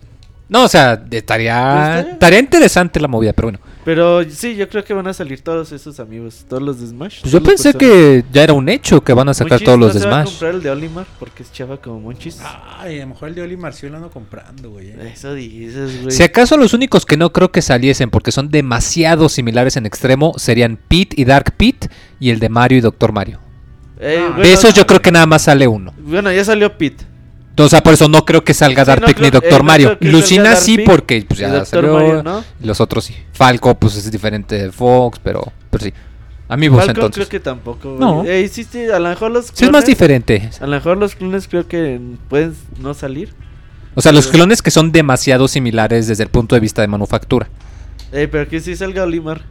[0.49, 3.59] No, o sea, estaría, Pues estaría- estaría interesante la movida, pero bueno.
[3.85, 6.43] Pero sí, yo creo que van a salir todos esos amigos.
[6.49, 7.21] Todos los de Smash.
[7.21, 9.87] Pues yo pensé que ya era un hecho que van a sacar Monchis todos los
[9.89, 10.33] no de se va a Smash.
[10.33, 12.39] comprar el de Olimar porque es chava como Monchis.
[12.79, 14.87] Ay, a lo mejor el de Oli Marcio lo ando comprando, güey.
[14.89, 15.11] eh.
[15.13, 16.11] Eso dices, güey.
[16.11, 20.33] Si acaso los únicos que no creo que saliesen porque son demasiado similares en extremo
[20.37, 23.39] serían Pete y Dark Pete y el de Mario y Doctor Mario.
[23.99, 25.93] Eh, Ah, de esos yo creo que nada más sale uno.
[25.99, 27.05] Bueno, ya salió Pete.
[27.57, 29.97] O sea, por eso no creo que salga Sí, Dark no ni Doctor eh, Mario.
[30.01, 31.93] Lucina sí porque pues, ya salió.
[31.93, 32.43] Mario, ¿no?
[32.61, 33.15] y Los otros sí.
[33.33, 35.93] Falco pues es diferente de Fox, pero, pero sí.
[36.49, 37.15] Amigos Falcon entonces.
[37.15, 37.89] creo que tampoco.
[37.95, 37.99] güey.
[37.99, 38.23] No.
[38.25, 40.49] Eh, sí, sí, a lo mejor los Sí es más clones- diferente.
[40.59, 43.33] A lo mejor los clones creo que pueden no salir.
[43.95, 47.47] O sea, los clones que son demasiado similares desde el punto de vista de manufactura.
[48.11, 49.41] Eh, pero que sí salga Olimar.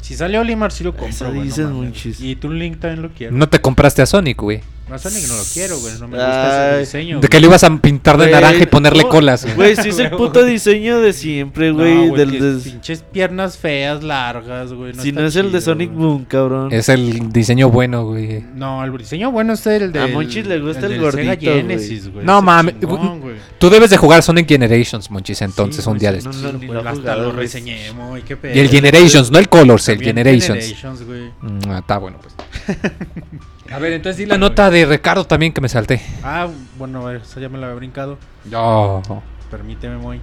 [0.00, 1.38] Si sale Oli Marcio lo compro, Eso güey.
[1.38, 1.76] no dices, mames.
[1.78, 2.20] Monchis.
[2.20, 3.36] Y tu Link también lo quiero.
[3.36, 4.62] No te compraste a Sonic, güey.
[4.88, 5.94] No, Sonic no lo quiero, güey.
[5.98, 6.82] No me gusta Ay.
[6.82, 7.20] ese diseño.
[7.20, 9.42] De que lo ibas a pintar de Güey, naranja y ponerle no, colas.
[9.42, 9.54] güey.
[9.56, 12.08] Güey, sí es el puto diseño de siempre, No, güey.
[12.08, 14.94] güey, del que pinches piernas feas, largas, güey.
[14.94, 16.06] si está no es el de chido, Sonic güey.
[16.06, 16.72] Boom, cabrón.
[16.72, 18.44] Es el diseño bueno, güey.
[18.54, 19.98] No, el diseño bueno es el de.
[19.98, 21.62] A Monchis le gusta el gordito, Sega güey.
[21.62, 22.24] Genesis, güey.
[22.24, 23.36] No ese mames, chingón, güey.
[23.58, 26.42] Tú debes de jugar Sonic Generations, Monchis, entonces Sí, un güey, día de no, estos.
[26.44, 27.40] no, ni Pues lo he hasta jugado, lo güey.
[27.40, 28.54] reseñé, muy qué pedo.
[28.54, 30.16] Y el Generations, no el Colors, el También.
[30.16, 31.22] Generations, güey.
[31.42, 32.78] Mm, ah, está bueno, pues.
[33.72, 36.00] A ver, entonces di la nota de Ricardo también que me salté.
[36.22, 36.48] Ah,
[36.78, 38.18] bueno, a ver, esa ya me la había brincado.
[38.44, 39.02] No.
[39.50, 40.20] Permíteme, muy.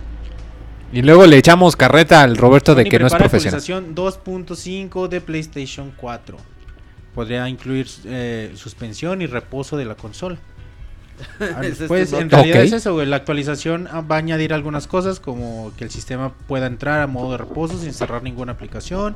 [0.91, 3.59] Y luego le echamos carreta al Roberto de que no es profesional.
[3.59, 6.37] actualización 2.5 de PlayStation 4.
[7.15, 10.37] Podría incluir eh, suspensión y reposo de la consola.
[11.39, 14.51] Ah, Ese es pues en realidad es eso, güey, la actualización ah, va a añadir
[14.51, 18.53] algunas cosas como que el sistema pueda entrar a modo de reposo sin cerrar ninguna
[18.53, 19.15] aplicación.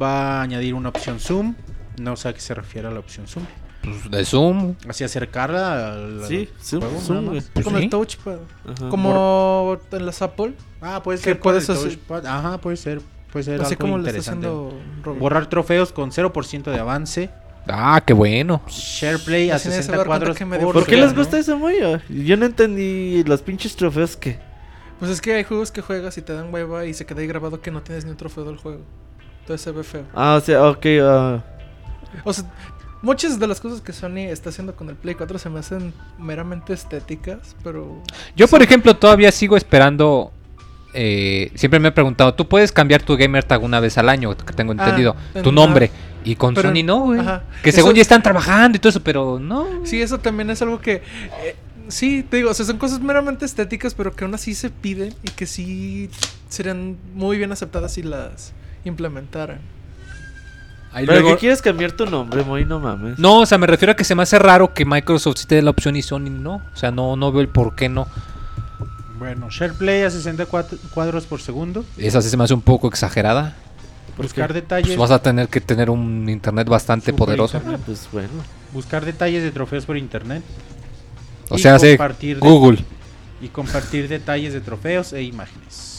[0.00, 1.54] Va a añadir una opción zoom.
[1.98, 3.44] No sé a qué se refiere a la opción zoom.
[3.82, 4.74] Pues, de Zoom.
[4.88, 7.26] Así acercarla al Sí, zoom, juego, zoom.
[7.52, 7.84] Pues Como sí.
[7.84, 8.38] el touchpad.
[8.66, 8.88] Ajá.
[8.88, 10.54] Como en las Apple.
[10.80, 11.38] Ah, puede ser.
[11.38, 11.98] puedes el hacer-.
[12.26, 13.00] Ajá, puede ser.
[13.30, 14.48] Puede ser Así algo como interesante.
[15.18, 17.30] Borrar trofeos con 0% de avance.
[17.66, 18.62] Ah, qué bueno.
[18.68, 20.86] SharePlay a Así nadie se va 60 a dar cuenta cuadros que medio por ¿Por
[20.86, 21.18] qué les ¿no?
[21.18, 21.98] gusta ese mollo?
[22.08, 24.38] Yo no entendí los pinches trofeos que.
[24.98, 27.26] Pues es que hay juegos que juegas y te dan hueva y se queda ahí
[27.26, 28.80] grabado que no tienes ni un trofeo del juego.
[29.40, 30.04] Entonces se ve feo.
[30.14, 30.86] Ah, o sea, ok.
[31.02, 31.42] ah,
[32.22, 32.44] O sea,
[33.02, 35.92] muchas de las cosas que Sony está haciendo con el Play 4 se me hacen
[36.18, 38.02] meramente estéticas, pero...
[38.36, 40.32] Yo, por ejemplo, todavía sigo esperando.
[40.94, 44.36] eh, siempre me he preguntado, ¿tú puedes cambiar tu gamer tag una vez al año?
[44.36, 45.16] Que tengo Ah, entendido.
[45.34, 45.90] en tu nombre.
[46.24, 47.20] Y con pero- Sony no, güey.
[47.62, 49.66] Que Eso- según ya están trabajando y todo eso, pero no.
[49.84, 51.02] Sí, eso también es algo que...
[51.42, 51.56] eh,
[51.88, 55.12] sí, te digo, o sea, son cosas meramente estéticas, pero que aún así se piden
[55.24, 56.08] y que sí
[56.48, 58.52] serían muy bien aceptadas si las
[58.84, 59.58] implementaran.
[60.94, 62.64] Ahí ¿Pero luego- qué quieres cambiar tu nombre, Moy?
[62.64, 63.18] No mames.
[63.18, 65.56] No, o sea, me refiero a que se me hace raro que Microsoft sí te
[65.56, 66.56] dé la opción y Sony no.
[66.72, 68.06] O sea, no, no veo el por qué no.
[69.18, 71.84] Bueno, SharePlay a 60 cuat- cuadros por segundo.
[71.98, 73.56] Esa sí se me hace un poco exagerada.
[74.16, 74.54] ¿Por Buscar qué?
[74.54, 74.86] detalles.
[74.88, 77.56] Pues vas a tener que tener un internet bastante Super poderoso.
[77.56, 77.80] internet.
[77.80, 78.28] Ah, pues bueno.
[78.72, 80.42] Buscar detalles de trofeos por internet.
[81.48, 82.84] O Y sea, hace compartir de- Google.
[83.40, 85.93] Y compartir detalles de trofeos e imágenes.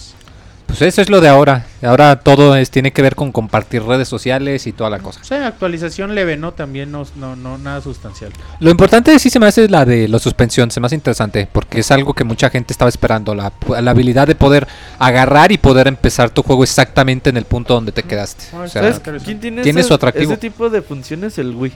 [0.78, 1.66] Pues eso es lo de ahora.
[1.82, 5.22] Ahora todo es, tiene que ver con compartir redes sociales y toda la cosa.
[5.22, 6.52] O sea, actualización leve, ¿no?
[6.52, 8.32] También no, no, no nada sustancial.
[8.60, 11.80] Lo importante sí se me hace la de la suspensión, se me hace interesante, porque
[11.80, 14.68] es algo que mucha gente estaba esperando, la, la habilidad de poder
[15.00, 18.44] agarrar y poder empezar tu juego exactamente en el punto donde te quedaste.
[18.54, 20.34] Ah, O sea, ¿Sabes quién tiene, tiene ese, su atractivo.
[20.34, 21.38] ese tipo de funciones?
[21.38, 21.72] El Wii.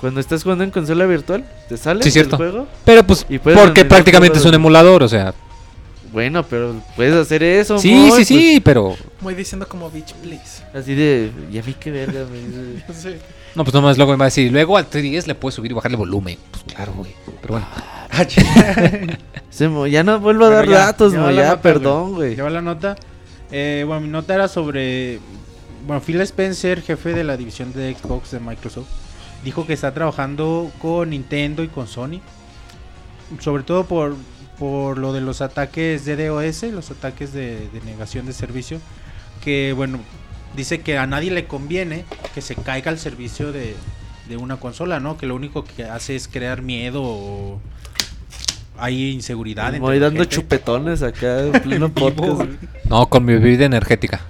[0.00, 2.36] Cuando estás jugando en consola virtual, te sales Sí, cierto.
[2.36, 2.66] juego.
[2.84, 5.32] pero pues porque prácticamente es un el- emulador, o sea.
[6.14, 7.76] Bueno, pero puedes hacer eso.
[7.76, 10.62] Sí, sí, sí, pero Muy diciendo como bitch, please.
[10.70, 11.30] pues, así de.
[11.52, 13.18] Y a mí qué verga, me dice.
[13.54, 15.74] No, pues nomás luego me va a decir, luego al 3DS le puedes subir y
[15.74, 16.36] bajarle volumen.
[16.50, 17.12] Pues claro, güey.
[17.40, 17.66] Pero bueno.
[19.50, 22.34] Se mo- ya no vuelvo a dar ya, datos, ya Mo, ya, nota, perdón, güey.
[22.34, 22.96] Lleva la nota.
[23.52, 25.20] Eh, bueno, mi nota era sobre.
[25.86, 28.88] Bueno, Phil Spencer, jefe de la división de Xbox de Microsoft,
[29.44, 32.20] dijo que está trabajando con Nintendo y con Sony.
[33.40, 34.16] Sobre todo por,
[34.58, 38.80] por lo de los ataques de DOS, los ataques de, de negación de servicio.
[39.42, 39.98] Que bueno,
[40.56, 43.74] dice que a nadie le conviene que se caiga el servicio de,
[44.28, 45.16] de una consola, ¿no?
[45.16, 47.60] Que lo único que hace es crear miedo o
[48.78, 49.68] hay inseguridad.
[49.68, 50.34] entre Voy dando gente.
[50.34, 52.42] chupetones acá en pleno podcast.
[52.88, 54.20] No, con mi bebida energética.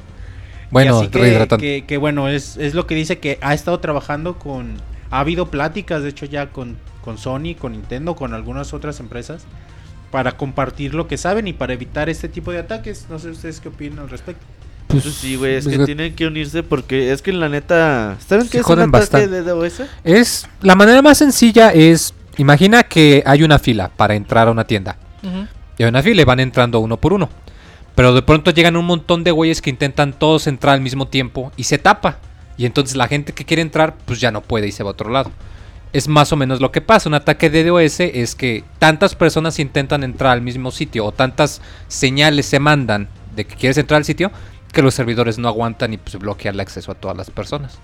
[0.70, 1.64] Bueno, que, rehidratante.
[1.64, 4.76] que, que bueno, es, es lo que dice que ha estado trabajando con...
[5.10, 9.44] Ha habido pláticas, de hecho, ya con, con Sony, con Nintendo, con algunas otras empresas,
[10.14, 13.06] para compartir lo que saben y para evitar este tipo de ataques.
[13.10, 14.44] No sé ustedes qué opinan al respecto.
[14.86, 18.16] Pues, Pues sí, güey, es pues, que tienen que unirse porque es que la neta.
[18.24, 19.28] ¿Saben qué es un joden ataque bastante.
[19.28, 19.82] de DOS?
[20.04, 24.62] Es la manera más sencilla es imagina que hay una fila para entrar a una
[24.62, 24.98] tienda.
[25.24, 25.48] Ujú.
[25.78, 27.28] Y hay una fila y van entrando uno por uno.
[27.96, 31.50] Pero de pronto llegan un montón de güeyes que intentan todos entrar al mismo tiempo
[31.56, 32.18] y se tapa.
[32.56, 34.92] Y entonces la gente que quiere entrar pues ya no puede y se va a
[34.92, 35.32] otro lado.
[35.94, 37.08] Es más o menos lo que pasa.
[37.08, 41.62] Un ataque de DOS es que tantas personas intentan entrar al mismo sitio o tantas
[41.88, 44.30] señales se mandan de que quieres entrar al sitio
[44.72, 47.78] que los servidores no aguantan y pues bloquean el acceso a todas las personas.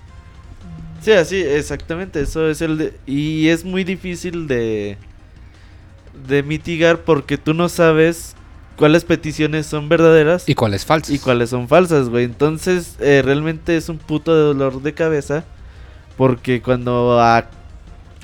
[1.01, 2.21] Sí, así, exactamente.
[2.21, 2.99] Eso es el de.
[3.07, 4.97] Y es muy difícil de.
[6.27, 8.35] de mitigar porque tú no sabes
[8.75, 11.13] cuáles peticiones son verdaderas ¿Y cuál es falso?
[11.13, 12.25] y cuáles son falsas, güey.
[12.25, 15.45] Entonces, eh, realmente es un puto dolor de cabeza.
[16.17, 17.49] Porque cuando a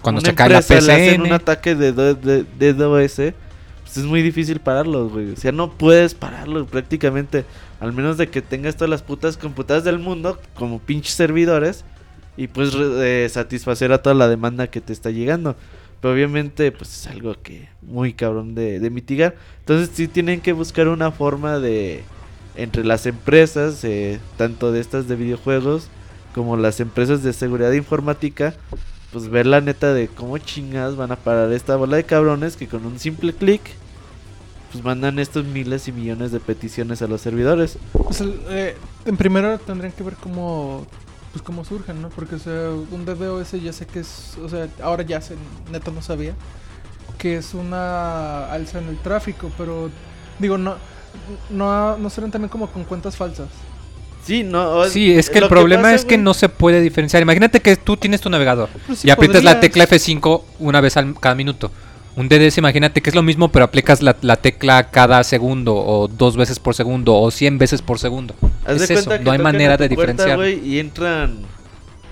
[0.01, 1.33] Cuando una se cae la empresa le hacen un PCN.
[1.33, 5.31] ataque de, de, de DOS, pues es muy difícil pararlo, güey.
[5.31, 7.45] O sea, no puedes pararlo prácticamente.
[7.79, 11.85] Al menos de que tengas todas las putas computadoras del mundo como pinches servidores.
[12.35, 15.55] Y pues eh, satisfacer a toda la demanda que te está llegando.
[16.01, 19.35] Pero obviamente, pues es algo que muy cabrón de, de mitigar.
[19.59, 22.03] Entonces sí tienen que buscar una forma de...
[22.55, 25.89] Entre las empresas, eh, tanto de estas de videojuegos
[26.33, 28.55] como las empresas de seguridad informática,
[29.11, 32.67] pues ver la neta de cómo chingadas van a parar esta bola de cabrones que
[32.67, 33.61] con un simple clic
[34.71, 37.77] pues mandan estos miles y millones de peticiones a los servidores.
[37.93, 40.85] Pues, el, eh, en primero tendrían que ver cómo
[41.31, 42.09] pues cómo surgen, ¿no?
[42.09, 45.35] Porque o sea, un DDoS ya sé que es, o sea, ahora ya sé,
[45.71, 46.33] neta no sabía
[47.17, 49.89] que es una alza en el tráfico, pero
[50.39, 50.75] digo, no
[51.49, 53.49] no, no salen también como con cuentas falsas.
[54.27, 54.83] Sí, no.
[54.89, 57.23] Sí, es que el problema pasa, es que güey, no se puede diferenciar.
[57.23, 60.97] Imagínate que tú tienes tu navegador Pues sí y aprietas la tecla F5 una vez
[60.97, 61.71] al, cada minuto.
[62.17, 66.07] Un DDS, imagínate que es lo mismo, pero aplicas la, la tecla cada segundo, o
[66.07, 68.33] dos veces por segundo, o 100 veces por segundo.
[68.65, 70.35] haz Es eso, no hay manera de puerta, diferenciar.
[70.35, 71.37] güey, y entran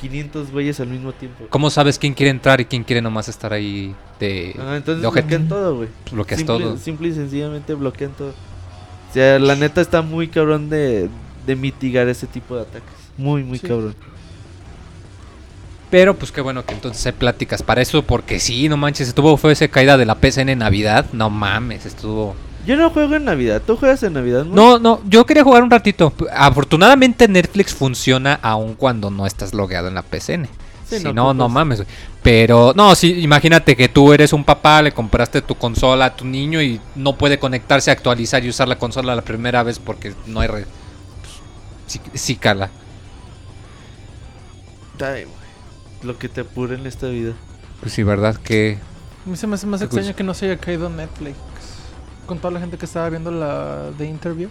[0.01, 1.45] 500 güeyes al mismo tiempo.
[1.49, 5.07] ¿Cómo sabes quién quiere entrar y quién quiere nomás estar ahí de, Ah, entonces de
[5.07, 5.27] ojete?
[5.27, 5.89] bloquean todo, güey.
[6.11, 6.77] Bloqueas simple, todo.
[6.77, 8.29] Simple y sencillamente bloquean todo.
[8.29, 11.09] O sea, la neta está muy cabrón de,
[11.45, 12.89] de mitigar ese tipo de ataques.
[13.17, 13.67] Muy, muy Sí.
[13.67, 13.95] cabrón.
[15.91, 19.37] Pero pues qué bueno que entonces hay pláticas para eso, porque sí, no manches, estuvo
[19.37, 21.05] fue esa caída de la PSN en Navidad.
[21.13, 22.35] No mames, estuvo...
[22.65, 23.61] Yo no juego en Navidad.
[23.65, 24.43] ¿Tú juegas en Navidad?
[24.43, 26.11] No, no, yo quería jugar un ratito.
[26.35, 30.47] Afortunadamente Netflix funciona aun cuando no estás logueado en la PSN.
[30.89, 31.83] Sí, si no no, no mames.
[32.23, 36.25] Pero, no, sí, imagínate que tú eres un papá, le compraste tu consola a tu
[36.25, 40.39] niño y no puede conectarse, actualizar y usar la consola la primera vez porque no
[40.39, 40.65] hay red.
[41.85, 42.69] Pues, sí, sí cala.
[44.99, 45.35] Ay, güey.
[46.03, 47.33] Lo que te apura en esta vida.
[47.81, 48.35] Pues sí, ¿verdad?
[48.37, 48.77] Que...
[49.25, 50.17] A mí se me hace más Qué extraño curioso.
[50.17, 51.35] que no se haya caído Netflix.
[52.25, 54.49] Con toda la gente que estaba viendo la de interview.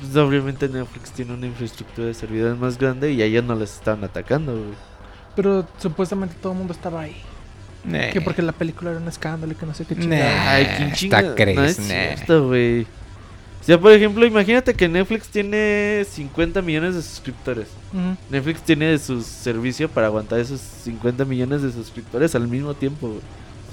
[0.00, 3.74] Pues obviamente Netflix tiene una infraestructura de servidores más grande y a ellos no les
[3.74, 4.74] estaban atacando, güey.
[5.34, 7.16] Pero supuestamente todo el mundo estaba ahí.
[7.84, 8.10] Nah.
[8.10, 10.02] Que porque la película era un escándalo y que no sé qué Nah.
[10.02, 10.50] chingada.
[10.52, 11.86] Ay, ¿quién está crees, no es nah.
[11.86, 12.86] cierto, güey.
[13.68, 17.68] Sea, por ejemplo, imagínate que Netflix tiene 50 millones de suscriptores.
[18.30, 23.20] Netflix tiene su servicio para aguantar esos 50 millones de suscriptores al mismo tiempo, güey.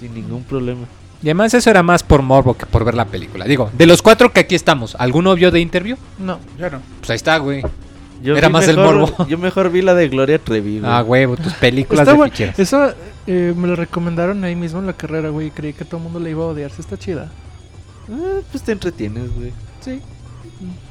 [0.01, 0.81] Sin ningún problema.
[1.23, 3.45] Y además eso era más por morbo que por ver la película.
[3.45, 5.95] Digo, de los cuatro que aquí estamos, ¿alguno vio de interview?
[6.19, 6.41] No.
[6.59, 6.81] Ya no.
[6.99, 7.63] Pues ahí está, güey.
[8.21, 9.25] Yo Era más el morbo.
[9.29, 10.91] Yo mejor vi la de Gloria Trevi, güey.
[10.91, 12.33] Ah, huevo, tus películas Está de bueno.
[12.33, 12.59] ficheras.
[12.59, 12.93] Eso
[13.27, 15.51] eh, me lo recomendaron ahí mismo en la carrera, güey.
[15.51, 16.69] Creí que todo el mundo le iba a odiar.
[16.69, 17.31] Sí está chida.
[18.11, 19.53] Ah, pues te entretienes, güey.
[19.85, 20.01] Sí.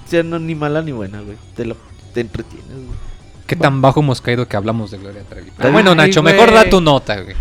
[0.07, 1.37] O sea, no ni mala ni buena, güey.
[1.57, 1.77] Te, lo-
[2.15, 2.99] te entretienes, güey.
[3.47, 5.51] Qué tan bajo hemos caído que hablamos de Gloria Trevi.
[5.57, 6.33] Pero Ay, bueno, Nacho, güey.
[6.35, 7.35] mejor da tu nota, güey.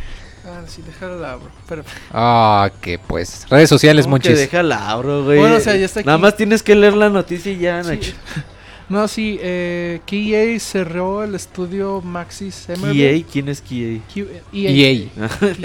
[0.46, 1.50] Ah, sí, déjala la abro.
[1.70, 3.46] Pero, Ah, que pues.
[3.50, 4.40] Redes sociales, ¿Cómo que monchis.
[4.52, 5.40] déjala abro, güey?
[5.40, 6.22] Bueno, o sea, ya está Nada aquí.
[6.24, 7.90] más tienes que leer la noticia y ya, Sí.
[7.92, 8.12] Nacho.
[8.90, 10.18] No, sí, eh, que
[10.54, 13.26] EA cerró el estudio Maxis EA, Emerald.
[13.32, 14.00] ¿quién es EA?
[14.14, 15.08] Q- EA.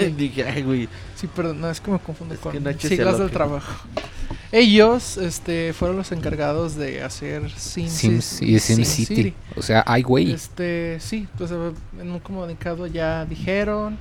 [0.17, 0.87] Dije, ay, güey.
[1.15, 3.71] Sí, perdón, no, es que me confundo Es con que Nacho siglas del trabajo.
[4.51, 9.33] Ellos este, fueron los encargados de hacer Sims, Sims y Sim City.
[9.55, 10.31] O sea, ay, güey.
[10.31, 13.97] Este, sí, pues eh, en un comunicado ya dijeron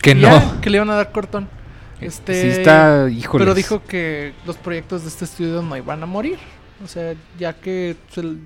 [0.00, 0.60] Que ya, no.
[0.60, 1.48] que le iban a dar cortón.
[2.00, 3.44] Este, sí está, híjole.
[3.44, 6.38] pero dijo que los proyectos de este estudio no iban a morir.
[6.82, 7.94] O sea, ya que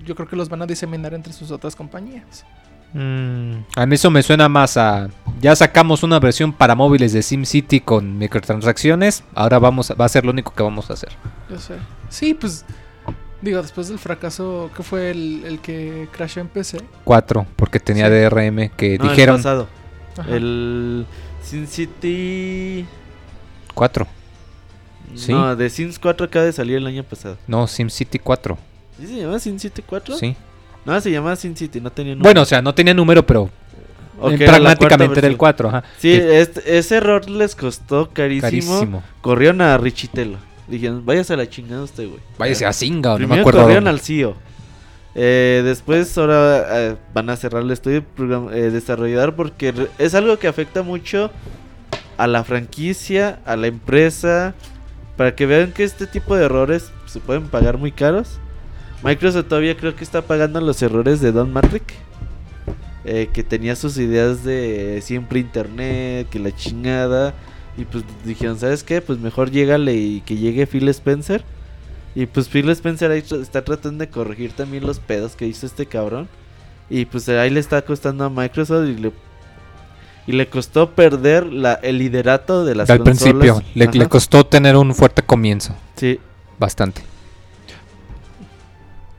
[0.05, 2.45] yo creo que los van a diseminar entre sus otras compañías.
[2.93, 5.09] Mm, a mí eso me suena más a.
[5.41, 9.23] Ya sacamos una versión para móviles de SimCity con microtransacciones.
[9.35, 11.09] Ahora vamos a- va a ser lo único que vamos a hacer.
[11.49, 11.75] Yo sé.
[12.09, 12.65] Sí, pues
[13.41, 16.79] digo, después del fracaso que fue el, el que crashó en PC.
[17.03, 18.11] 4, porque tenía Sí.
[18.13, 19.35] DRM que No, el dijeron.
[19.37, 19.67] pasado.
[20.17, 20.35] Ajá.
[20.35, 21.05] El
[21.43, 22.85] Sin City.
[23.75, 24.07] 4.
[25.15, 25.31] Sí.
[25.31, 27.37] No, de Sims 4 acaba de salir el año pasado.
[27.47, 28.57] No, SimCity 4.
[28.99, 30.15] ¿Sí se llama Sin City 4?
[30.17, 30.35] Sí.
[30.87, 32.27] No, se llama Sin City, no tenía nombre.
[32.27, 33.49] Bueno, o sea, no tenía número, pero
[34.19, 35.69] Ok, eh, pragmáticamente era el cuarta 4.
[35.77, 35.83] Ajá.
[35.99, 38.41] Sí, Que- este- ese error les costó carísimo.
[38.49, 39.03] carísimo.
[39.21, 40.37] Corrieron a Richitelo.
[40.67, 42.19] Dijeron, váyase a la chingada usted, güey.
[42.37, 43.61] Váyase a Singa, no me acuerdo.
[43.61, 44.35] corrieron al CEO.
[45.13, 48.03] Eh, después ahora eh, van a cerrar el estudio
[48.53, 51.31] eh, desarrollador porque es algo que afecta mucho
[52.17, 54.53] a la franquicia, a la empresa,
[55.15, 58.39] para que vean que este tipo de errores se pueden pagar muy caros.
[59.03, 61.93] Microsoft todavía creo que está pagando los errores de Don Matrick,
[63.05, 67.33] eh, que tenía sus ideas de siempre internet, que la chingada,
[67.77, 69.01] y pues dijeron, ¿sabes qué?
[69.01, 71.43] Pues mejor llégale y que llegue Phil Spencer.
[72.15, 75.85] Y pues Phil Spencer ahí está tratando de corregir también los pedos que hizo este
[75.85, 76.27] cabrón.
[76.89, 79.11] Y pues ahí le está costando a Microsoft y le,
[80.25, 83.35] y le costó perder la, el liderato de las Al consolas.
[83.35, 83.63] principio.
[83.75, 85.75] Le, le costó tener un fuerte comienzo.
[85.95, 86.19] Sí.
[86.57, 87.03] Bastante.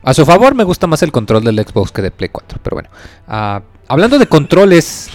[0.03, 2.59] A su favor, me gusta más el control del Xbox que de Play 4.
[2.63, 2.89] Pero bueno.
[3.27, 5.09] Ah, hablando de controles.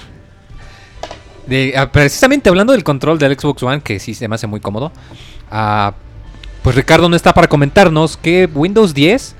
[1.76, 4.92] ah, precisamente hablando del control del Xbox One, que sí se me hace muy cómodo.
[5.50, 5.94] ah,
[6.62, 9.36] pues Ricardo no está para comentarnos que Windows 10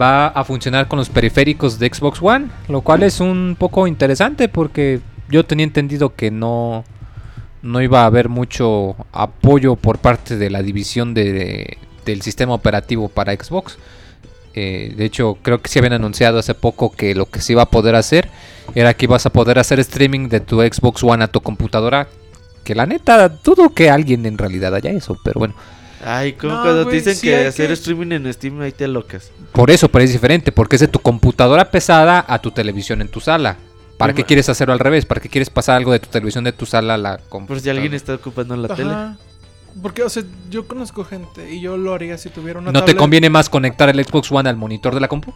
[0.00, 2.50] va a funcionar con los periféricos de Xbox One.
[2.68, 6.84] Lo cual es un poco interesante porque yo tenía entendido que no,
[7.62, 13.08] no iba a haber mucho apoyo por parte de la división de, del sistema operativo
[13.08, 13.76] para Xbox.
[14.54, 17.62] Eh, de hecho, creo que se habían anunciado hace poco que lo que se iba
[17.62, 18.28] a poder hacer
[18.74, 22.08] era que ibas a poder hacer streaming de tu Xbox One a tu computadora.
[22.64, 25.54] Que la neta, dudo que alguien en realidad haya eso, pero bueno.
[26.04, 28.72] Ay, como No, cuando güey, te dicen sí que hacer que- streaming en Steam ahí
[28.72, 29.30] te locas.
[29.52, 33.08] Por eso, pero es diferente, porque es de tu computadora pesada a tu televisión en
[33.08, 33.56] tu sala.
[33.96, 34.26] ¿Para qué Ajá.
[34.28, 35.06] quieres hacerlo al revés?
[35.06, 37.46] ¿Para qué quieres pasar algo de tu televisión de tu sala a la computadora?
[37.48, 38.92] Por si alguien está ocupando la tele.
[39.82, 42.96] Porque, o sea, yo conozco gente y yo lo haría si tuviera una ¿No te
[42.96, 45.32] conviene más conectar el Xbox One al monitor de la compu?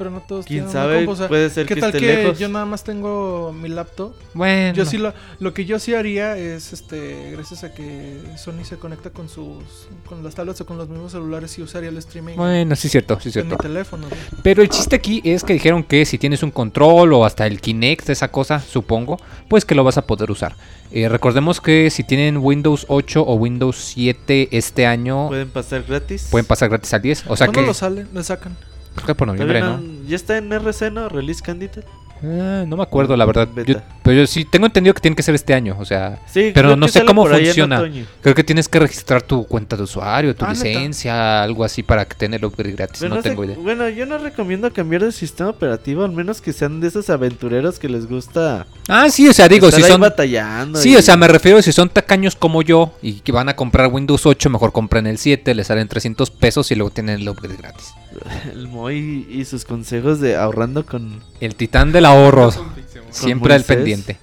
[0.00, 0.96] Pero no todos ¿Quién tienen sabe?
[0.96, 2.38] una compu, o sea, Puede ser ¿Qué que tal esté que lejos.
[2.38, 4.14] yo nada más tengo mi laptop?
[4.32, 4.72] Bueno.
[4.72, 8.78] Yo sí lo, lo que yo sí haría es este gracias a que Sony se
[8.78, 9.62] conecta con sus
[10.06, 12.92] con las tablets o con los mismos celulares y usaría el streaming Bueno, sí es
[12.92, 13.62] cierto, sí es en mi cierto.
[13.62, 14.06] teléfono.
[14.42, 17.60] Pero el chiste aquí es que dijeron que si tienes un control o hasta el
[17.60, 20.56] Kinect, esa cosa, supongo, pues que lo vas a poder usar.
[20.92, 26.28] Eh, recordemos que si tienen Windows 8 o Windows 7 este año, Pueden pasar gratis.
[26.30, 27.24] pueden pasar gratis al 10.
[27.28, 28.08] O sea ¿Cuándo que, lo salen?
[28.14, 28.56] ¿Le sacan?
[28.94, 29.80] Creo que por noviembre, ¿no?
[30.06, 31.08] Ya está en RC, ¿no?
[31.08, 31.82] Release Candidate.
[32.22, 33.48] Ah, no me acuerdo, la verdad.
[33.66, 36.50] Yo- pero yo sí tengo entendido que tiene que ser este año, o sea, Sí,
[36.52, 37.82] Pero no sé cómo funciona.
[38.20, 40.64] creo que tienes que registrar tu cuenta de usuario, tu Ah, ¿neta?
[40.64, 42.98] licencia, algo así para que tener el upgrade gratis.
[43.00, 43.56] Pero no no sé- tengo idea.
[43.58, 47.78] Bueno, yo no recomiendo cambiar de sistema operativo, al menos que sean de esos aventureros
[47.78, 50.78] que les gusta Ah, sí, o sea, digo, estar si son batallando.
[50.78, 53.56] Sí, y- o sea, me refiero si son tacaños como yo y que van a
[53.56, 57.26] comprar Windows 8, mejor compren el 7, les salen 300 pesos y luego tienen el
[57.30, 57.94] upgrade gratis.
[58.52, 61.20] El Moy y sus consejos de ahorrando con...
[61.40, 62.52] El titán del ahorro,
[63.10, 64.18] siempre al pendiente.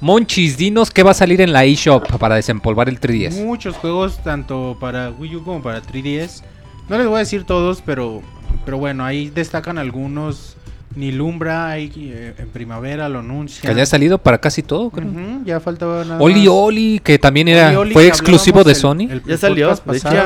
[0.00, 3.44] Monchis, dinos qué va a salir en la eShop para desempolvar el 3DS.
[3.44, 6.42] Muchos juegos, tanto para Wii U como para 3DS.
[6.88, 8.22] No les voy a decir todos, pero,
[8.64, 10.54] pero bueno, ahí destacan algunos.
[10.94, 13.72] Nilumbra, ahí eh, en primavera lo Que anuncian.
[13.74, 15.08] haya salido para casi todo, creo.
[15.44, 16.48] Ya faltaba nada Oli más.
[16.50, 19.00] Oli, que también era, Oli Oli, fue exclusivo de Sony.
[19.02, 19.74] el- el Ya salió.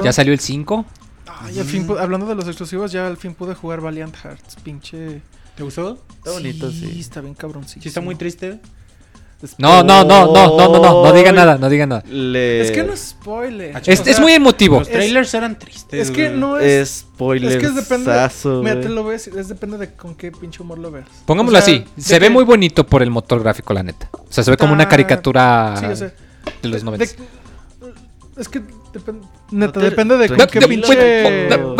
[0.05, 0.86] Ya salió el 5.
[1.43, 5.20] Ay, al fin hablando de los exclusivos, ya al fin pude jugar Valiant Hearts, pinche.
[5.57, 5.99] ¿Te gustó?
[6.18, 6.99] Está bonito, sí.
[7.01, 7.82] Está bien cabroncito.
[7.82, 8.61] Sí, está muy triste.
[9.59, 12.05] No, no, no, no, no, no, no, no diga nada, no diga nada.
[12.09, 12.61] Le...
[12.61, 13.76] Es que no es spoiler.
[13.84, 14.78] Es, O es sea, muy emotivo.
[14.78, 16.01] Los trailers eran tristes.
[16.09, 16.64] Es que no es.
[16.64, 17.51] Es spoiler.
[17.51, 18.05] Es que es depende.
[18.62, 21.09] Mira, te lo ves, es depende de con qué pinche humor lo veas.
[21.26, 24.09] Pongámoslo O sea, así, se ve que- muy bonito por el motor gráfico, la neta.
[24.12, 26.07] O sea, se ve como una Ah, caricatura Sí, o sea,
[26.62, 27.05] de los de- 90.
[28.36, 28.62] es que
[28.95, 29.26] depende.
[29.53, 30.92] Neta, te- depende de con qué pinche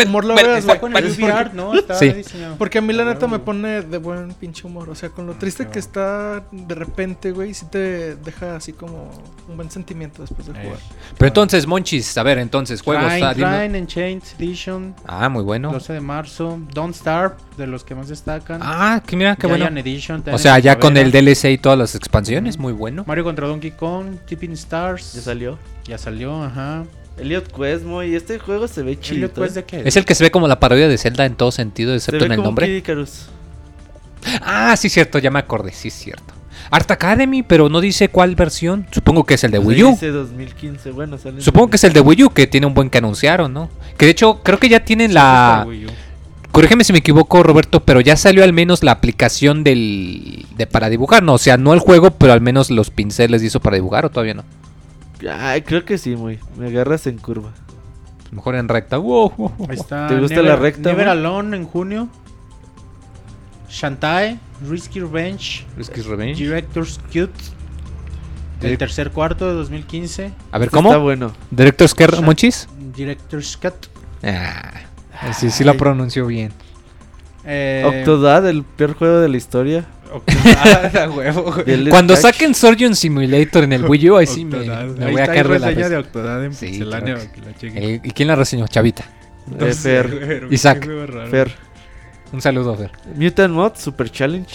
[0.07, 1.75] humor lo veas, Está con el porque- ¿no?
[1.75, 2.11] Está Sí.
[2.13, 2.57] diseñado.
[2.57, 3.45] Porque a mí la Ah, neta me huevo.
[3.45, 4.91] pone de buen pinche humor.
[4.91, 9.11] O sea, con lo triste que está de repente, güey, sí te deja así como
[9.49, 10.63] un buen sentimiento después de Eh.
[10.65, 10.79] jugar.
[11.19, 13.05] Pero entonces, Monchis, a ver, entonces, juegos.
[13.07, 15.73] Ah, dime- Trine Enchained Edition, Ah, muy bueno.
[15.73, 16.59] 12 de marzo.
[16.73, 18.61] Don't Starve, de los que más destacan.
[18.63, 19.67] Ah, que mira, qué bueno.
[19.67, 20.23] Edition.
[20.33, 21.11] O sea, ya con el.
[21.13, 23.05] DLC y todas las expansiones, muy bueno.
[23.07, 25.15] Mario contra Donkey Kong, Tipping Stars.
[25.15, 25.59] Ya salió.
[25.85, 26.85] Ya salió, ajá.
[27.19, 28.15] Elliot Quest, Moy.
[28.15, 29.27] Este juego se ve chido.
[29.27, 29.83] ¿El Quest de qué?
[29.85, 32.21] Es el que se ve como la parodia de Zelda en todo sentido, Se excepto
[32.21, 32.67] ve en el como nombre.
[32.67, 33.27] Kid Icarus.
[34.41, 36.33] Ah, sí, cierto, ya me acordé, sí, es cierto.
[36.71, 38.87] Art Academy, pero no dice cuál versión.
[38.93, 39.91] Supongo que es el de Wii U.
[39.91, 40.91] Dice 2015.
[40.93, 42.99] Bueno, sale en Supongo que es el de Wii U, que tiene un buen que
[42.99, 43.69] anunciaron, ¿no?
[43.99, 45.67] Que de hecho, creo que ya tienen la.
[46.51, 50.47] Corrígeme si me equivoco, Roberto, pero ya salió al menos la aplicación del.
[50.57, 51.35] de para dibujar, ¿no?
[51.35, 54.35] O sea, no el juego, pero al menos los pinceles hizo para dibujar, o todavía
[54.35, 54.45] no.
[55.31, 56.39] Ay, creo que sí, muy.
[56.57, 57.51] Me agarras en curva.
[58.31, 58.97] Mejor en recta.
[58.99, 59.67] Wow, wow, wow.
[59.71, 60.07] Ahí está.
[60.09, 61.09] ¿Te gusta Never- la recta, Never güey?
[61.19, 62.09] Alone en junio.
[63.69, 66.35] Shantae, Risky Revenge, Risky's Revenge.
[66.39, 67.31] Director's Cut.
[68.61, 70.33] El tercer cuarto de 2015.
[70.53, 70.91] A ver, ¿cómo?
[70.91, 71.33] Está bueno.
[71.51, 72.69] ¿Director's Care, Shan- Monchis?
[72.95, 73.75] Director's Cut.
[74.23, 74.73] Ah,
[75.37, 76.53] sí, sí lo pronunció bien.
[77.45, 79.85] Eh, Octodad, el peor juego de la historia.
[81.17, 81.89] Huevo, güey.
[81.89, 84.73] Cuando saquen Surgeon Simulator en el Wii U, ahí sí me, me
[85.05, 86.09] Ahí voy a caer de la reseña de risa.
[86.09, 87.33] Octodad en Sí, Pixelania, claro.
[87.33, 87.83] que la chequen.
[87.83, 88.67] Eh, ¿Y quién la reseñó?
[88.69, 89.05] Chavita.
[89.47, 90.47] No Eh, Fer.
[90.51, 90.89] Isaac.
[91.31, 91.53] Fer.
[92.33, 92.91] Un saludo, Fer.
[93.17, 94.55] Mutant Mod, Super Challenge.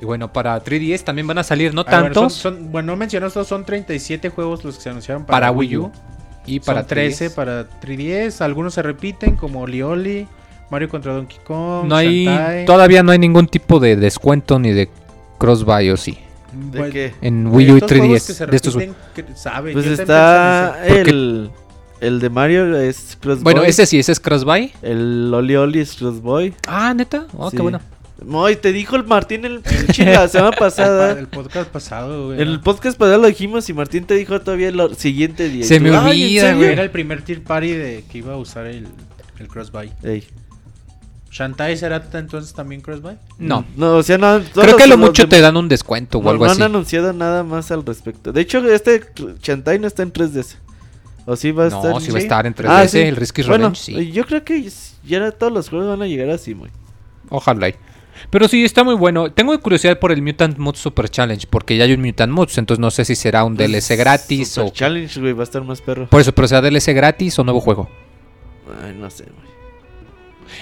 [0.00, 2.92] Y bueno, para 3DS también van a salir no Ah, bueno, tantos son- son- bueno,
[2.92, 5.92] no mencionas son 37 juegos los que se anunciaron para, para, Wii U.
[6.46, 7.34] Y para Son 13 3DS.
[7.34, 8.40] para 3DS.
[8.44, 10.26] Algunos se repiten, como Oli Oli,
[10.74, 11.86] Mario contra Donkey Kong.
[11.88, 14.88] No hay, todavía no hay ningún tipo de descuento ni de
[15.38, 16.18] cross-buy o sí.
[16.72, 17.14] ¿De Pues, qué?
[17.20, 18.36] En Wii U y estos juegos que 3DS.
[18.36, 18.76] se De estos
[19.14, 21.50] que sabe, Pues está el,
[22.00, 23.18] el de Mario es.
[23.40, 24.72] Bueno, ese sí, ese es cross-buy.
[24.82, 26.54] El Oli Oli es Crossboy.
[26.68, 27.26] Ah, neta.
[27.36, 27.56] Oh, Sí.
[27.56, 27.80] qué bueno.
[28.24, 31.18] Moy, te dijo el Martín el pinche la semana pasada.
[31.18, 32.40] El podcast pasado, güey.
[32.40, 35.64] En el podcast pasado lo dijimos y Martín te dijo todavía el siguiente día.
[35.64, 36.56] Se tú, me "Ay, ¿en olvida, serio?".
[36.58, 36.70] güey.
[36.70, 38.86] Era el primer tier party de que iba a usar el,
[39.40, 39.90] el crossbuy.
[40.04, 40.24] Ey.
[41.34, 43.16] ¿Shantae será entonces también crossbuy?
[43.38, 43.64] No.
[43.76, 44.40] No, o sea, no.
[44.54, 46.62] Creo que a lo mucho te dan un descuento o no, algo no así.
[46.62, 48.32] han anunciado nada más al respecto.
[48.32, 49.02] De hecho, este
[49.40, 50.58] Chantai no está en 3DS.
[51.26, 51.90] O sí va a estar.
[51.90, 52.68] No, sí va a estar en 3DS.
[52.68, 53.00] Ah, sí.
[53.00, 54.12] El Risky Bueno, Revenge, sí.
[54.12, 54.70] yo creo que
[55.04, 56.70] ya todos los juegos van a llegar así, muy.
[57.30, 57.72] Ojalá.
[58.30, 59.32] Pero sí, está muy bueno.
[59.32, 62.78] Tengo curiosidad por el Mutant Mode Super Challenge, porque ya hay un Mutant Mode, entonces
[62.78, 64.72] no sé si será un DLC gratis Super o...
[64.72, 66.06] Challenge, güey, va a estar más perro.
[66.06, 67.88] Por eso, pero será DLC gratis o nuevo juego.
[68.84, 69.53] Ay, no sé, güey.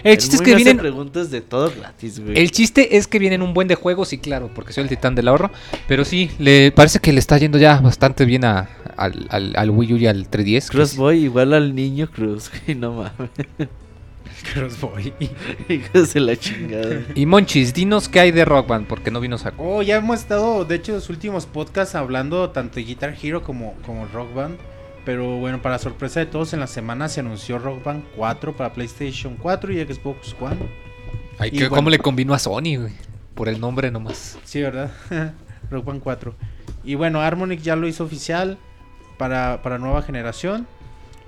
[0.04, 0.76] El chiste es que vienen...
[0.78, 2.38] preguntas de todo gratis, güey.
[2.38, 5.14] El chiste es que vienen un buen de juegos y claro, porque soy el titán
[5.14, 5.50] del ahorro.
[5.88, 9.70] Pero sí, le parece que le está yendo ya bastante bien a- al, al- al
[9.70, 10.44] Wii U y al 3DS.
[10.44, 10.68] que sí.
[10.70, 13.30] Crossboy igual al niño Cruz, güey, no mames.
[14.52, 15.12] Crossboy.
[15.68, 17.02] Hijos de la chingada.
[17.14, 19.62] Y Monchis, dinos qué hay de Rock Band, porque no vino Saco.
[19.62, 23.74] Oh, ya hemos estado, de hecho, los últimos podcasts hablando tanto de Guitar Hero como,
[23.86, 24.56] como Rock Band.
[25.04, 28.72] Pero bueno, para sorpresa de todos, en la semana se anunció Rock Band 4 para
[28.72, 30.56] PlayStation 4 y Xbox One.
[31.38, 31.76] Ay, Y que- bueno.
[31.76, 32.92] ¿Cómo le combinó a Sony, güey?
[33.34, 34.38] Por el nombre nomás.
[34.44, 34.92] Sí, ¿verdad?
[35.70, 36.34] Rock Band 4.
[36.84, 38.58] Y bueno, Harmonix ya lo hizo oficial
[39.18, 40.66] para, para nueva generación.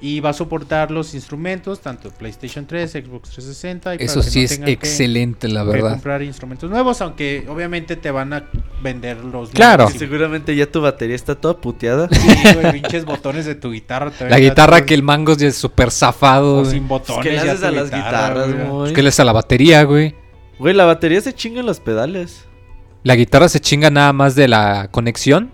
[0.00, 3.94] Y va a soportar los instrumentos, tanto PlayStation 3, Xbox 360.
[3.94, 5.90] Y para Eso que sí no es que- excelente, la que verdad.
[5.92, 8.44] comprar instrumentos nuevos, aunque obviamente te van a
[8.82, 9.84] vender los Claro.
[9.84, 12.08] nuevos seguramente ya tu batería está toda puteada.
[12.10, 14.10] Sí, güey, pinches botones de tu guitarra.
[14.10, 16.58] te La guitarra que el mango ya es súper zafado.
[16.58, 17.22] o sin botones.
[17.22, 18.68] ¿Qué le ya haces a las guitarra, guitarras, güey.
[18.68, 18.86] güey?
[18.88, 20.14] Es que le haces a la batería, güey.
[20.58, 22.44] Güey, la batería se chinga en los pedales.
[23.04, 25.50] La guitarra se chinga nada más de la conexión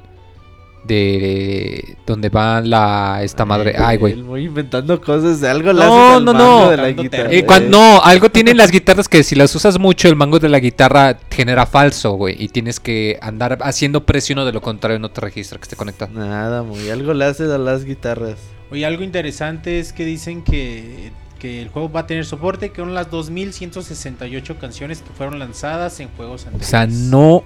[0.85, 3.75] de donde va la esta madre.
[3.79, 4.21] Ay, güey.
[4.23, 5.73] Voy inventando cosas de algo.
[5.73, 6.71] No, no, no.
[6.71, 7.29] de la guitarra.
[7.33, 10.59] Eh, no, algo tienen las guitarras que si las usas mucho, el mango de la
[10.59, 12.37] guitarra genera falso, güey.
[12.43, 15.77] Y tienes que andar haciendo presión o de lo contrario no te registra que esté
[15.77, 16.13] conectado.
[16.13, 16.89] Nada, muy.
[16.91, 18.39] Algo le haces a las guitarras.
[18.71, 22.95] Oye, algo interesante es que dicen que, que el juego va a tener soporte con
[22.95, 26.69] las 2168 canciones que fueron lanzadas en juegos O anteriores.
[26.69, 27.43] sea, no.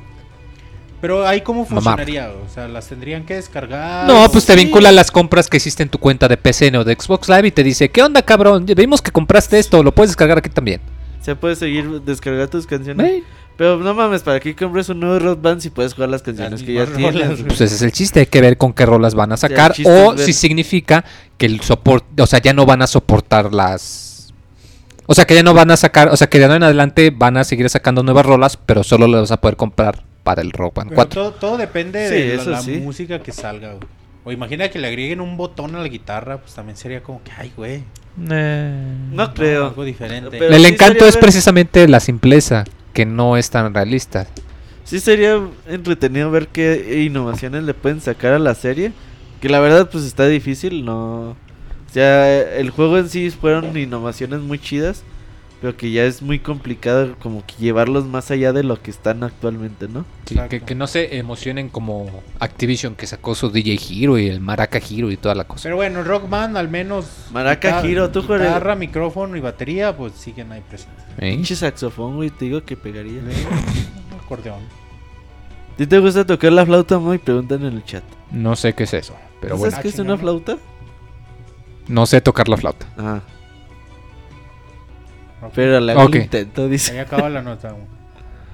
[1.04, 4.08] Pero ahí cómo funcionaría, o sea, las tendrían que descargar.
[4.08, 4.64] No, pues te sí.
[4.64, 7.50] vincula las compras que hiciste en tu cuenta de PCN o de Xbox Live y
[7.50, 8.64] te dice, ¿qué onda, cabrón?
[8.64, 10.80] Vimos que compraste esto, lo puedes descargar aquí también.
[11.20, 13.22] Se puede seguir descargar tus canciones.
[13.58, 16.62] Pero no mames, ¿para qué compres un nuevo rock band si puedes jugar las canciones
[16.62, 17.42] que ya rolas, tienes?
[17.42, 20.14] Pues ese es el chiste, hay que ver con qué rolas van a sacar o
[20.14, 21.04] ver- si significa
[21.36, 24.32] que el soporte, o sea, ya no van a soportar las...
[25.04, 27.10] O sea, que ya no van a sacar, o sea, que de ahora en adelante
[27.14, 30.50] van a seguir sacando nuevas rolas, pero solo las vas a poder comprar para el
[30.50, 31.22] Rock Band Pero 4.
[31.22, 32.72] todo, todo depende Sí, de la, eso la sí.
[32.78, 33.86] música que salga, güey.
[34.24, 37.30] O imagina que le agreguen un botón a la guitarra, pues también sería como que,
[37.36, 37.84] ay, güey.
[38.16, 39.66] No creo.
[39.68, 40.30] Algo diferente.
[40.38, 44.26] Pero el sí encanto es ver- precisamente la simpleza, que no es tan realista.
[44.84, 48.92] Sí sería entretenido ver qué innovaciones le pueden sacar a la serie.
[49.40, 51.30] Que la verdad pues está difícil, no...
[51.30, 55.04] O sea, el juego en sí fueron innovaciones muy chidas.
[55.60, 59.22] Pero que ya es muy complicado como que llevarlos más allá de lo que están
[59.22, 60.04] actualmente, ¿no?
[60.26, 64.40] Sí, que, que no se emocionen como Activision que sacó su DJ Hero y el
[64.40, 65.62] Maraca Hero y toda la cosa.
[65.62, 67.06] Pero bueno, Rock Band al menos.
[67.32, 68.44] Maraca guitar- Hero, tú, Jorge.
[68.44, 71.02] Guitarra, micrófono y batería, pues siguen ahí presentes.
[71.18, 71.30] ¿Eh?
[71.34, 73.22] Pinche saxofón, güey, te digo que pegaría.
[74.22, 74.60] Acordeón.
[74.62, 77.16] ¿A ti te gusta tocar la flauta, muy?
[77.18, 78.04] Preguntan en el chat.
[78.30, 79.70] No sé qué es eso, pero ¿No bueno.
[79.70, 80.40] ¿Sabes qué es Ah, una chingada.
[80.44, 80.62] flauta?
[81.88, 82.86] No sé tocar la flauta.
[82.98, 83.20] Ah.
[85.54, 86.14] Pero le hago Ok.
[86.14, 86.92] el intento, dice.
[86.92, 87.70] Ahí acaba la nota.
[87.70, 87.84] güey.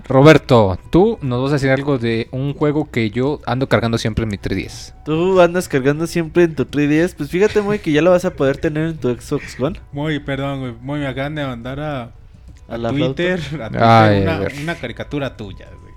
[0.09, 4.24] Roberto, tú nos vas a decir algo de un juego que yo ando cargando siempre
[4.24, 4.93] en mi 3DS.
[5.05, 7.14] Tú andas cargando siempre en tu 3DS.
[7.16, 9.78] Pues fíjate, muy que ya lo vas a poder tener en tu Xbox One.
[9.93, 10.72] Muy, perdón, güey.
[10.80, 12.11] Muy, me acaban de mandar a, a,
[12.68, 15.93] ¿A la Twitter, a Twitter Ay, una, caricatura tuya, güey.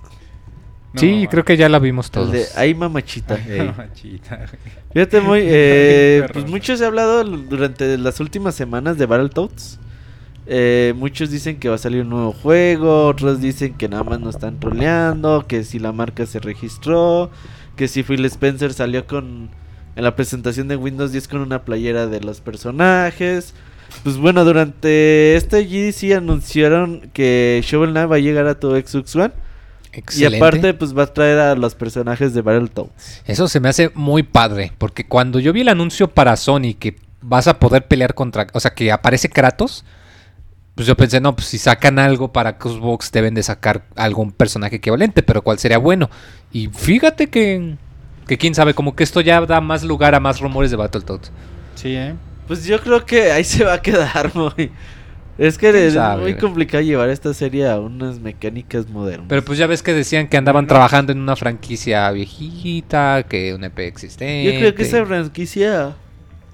[0.92, 2.30] No, sí, creo que ya la vimos todos.
[2.30, 3.34] de Ay Mamachita.
[3.34, 4.48] Ay, machita, güey.
[4.92, 5.40] Fíjate, muy.
[5.44, 9.80] Eh, pues mucho se ha hablado durante las últimas semanas de Battletoads.
[10.46, 14.20] Eh, muchos dicen que va a salir un nuevo juego, otros dicen que nada más
[14.20, 17.30] nos están troleando, que si la marca se registró,
[17.76, 19.48] que si Phil Spencer salió con
[19.96, 23.54] en la presentación de Windows 10 con una playera de los personajes.
[24.02, 29.14] Pues bueno, durante este GDC anunciaron que Shovel Knight va a llegar a tu Xbox
[29.14, 29.32] One
[29.92, 30.36] Excelente.
[30.36, 33.22] y aparte pues va a traer a los personajes de Battletoads.
[33.26, 36.96] Eso se me hace muy padre, porque cuando yo vi el anuncio para Sony que
[37.20, 39.84] vas a poder pelear contra, o sea, que aparece Kratos,
[40.74, 44.76] pues yo pensé, no, pues si sacan algo para Xbox deben de sacar algún personaje
[44.76, 46.10] equivalente, pero ¿cuál sería bueno?
[46.52, 47.76] Y fíjate que,
[48.26, 51.30] que quién sabe, como que esto ya da más lugar a más rumores de Battletoads.
[51.76, 52.14] Sí, ¿eh?
[52.48, 54.72] Pues yo creo que ahí se va a quedar, muy.
[55.36, 59.26] Es que ¿Quién es sabe, muy complicado llevar esta serie a unas mecánicas modernas.
[59.28, 63.64] Pero pues ya ves que decían que andaban trabajando en una franquicia viejita, que un
[63.64, 64.44] EP existente.
[64.44, 65.96] yo creo que esa franquicia.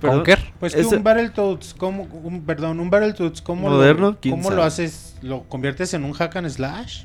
[0.00, 0.38] Conker.
[0.58, 4.56] Pues que un Battletoads, ¿cómo, un, perdón, un Battletoads, ¿cómo, Moderno, lo, ¿cómo sabe.
[4.56, 5.16] lo haces?
[5.22, 7.04] ¿Lo conviertes en un hack and slash?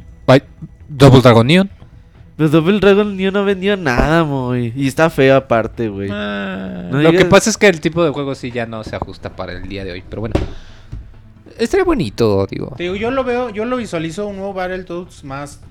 [0.88, 1.70] Double Dragon Neon.
[2.38, 4.74] Pero Double Dragon yo no vendió nada, muy.
[4.76, 6.10] Y está feo aparte, güey.
[6.12, 8.96] Ah, No lo que pasa es que el tipo de juego sí ya no se
[8.96, 10.34] ajusta para el día de hoy, pero bueno.
[11.58, 12.74] estaría bonito, digo.
[12.76, 15.62] Te digo, yo lo veo, yo lo visualizo un nuevo Battletoads más,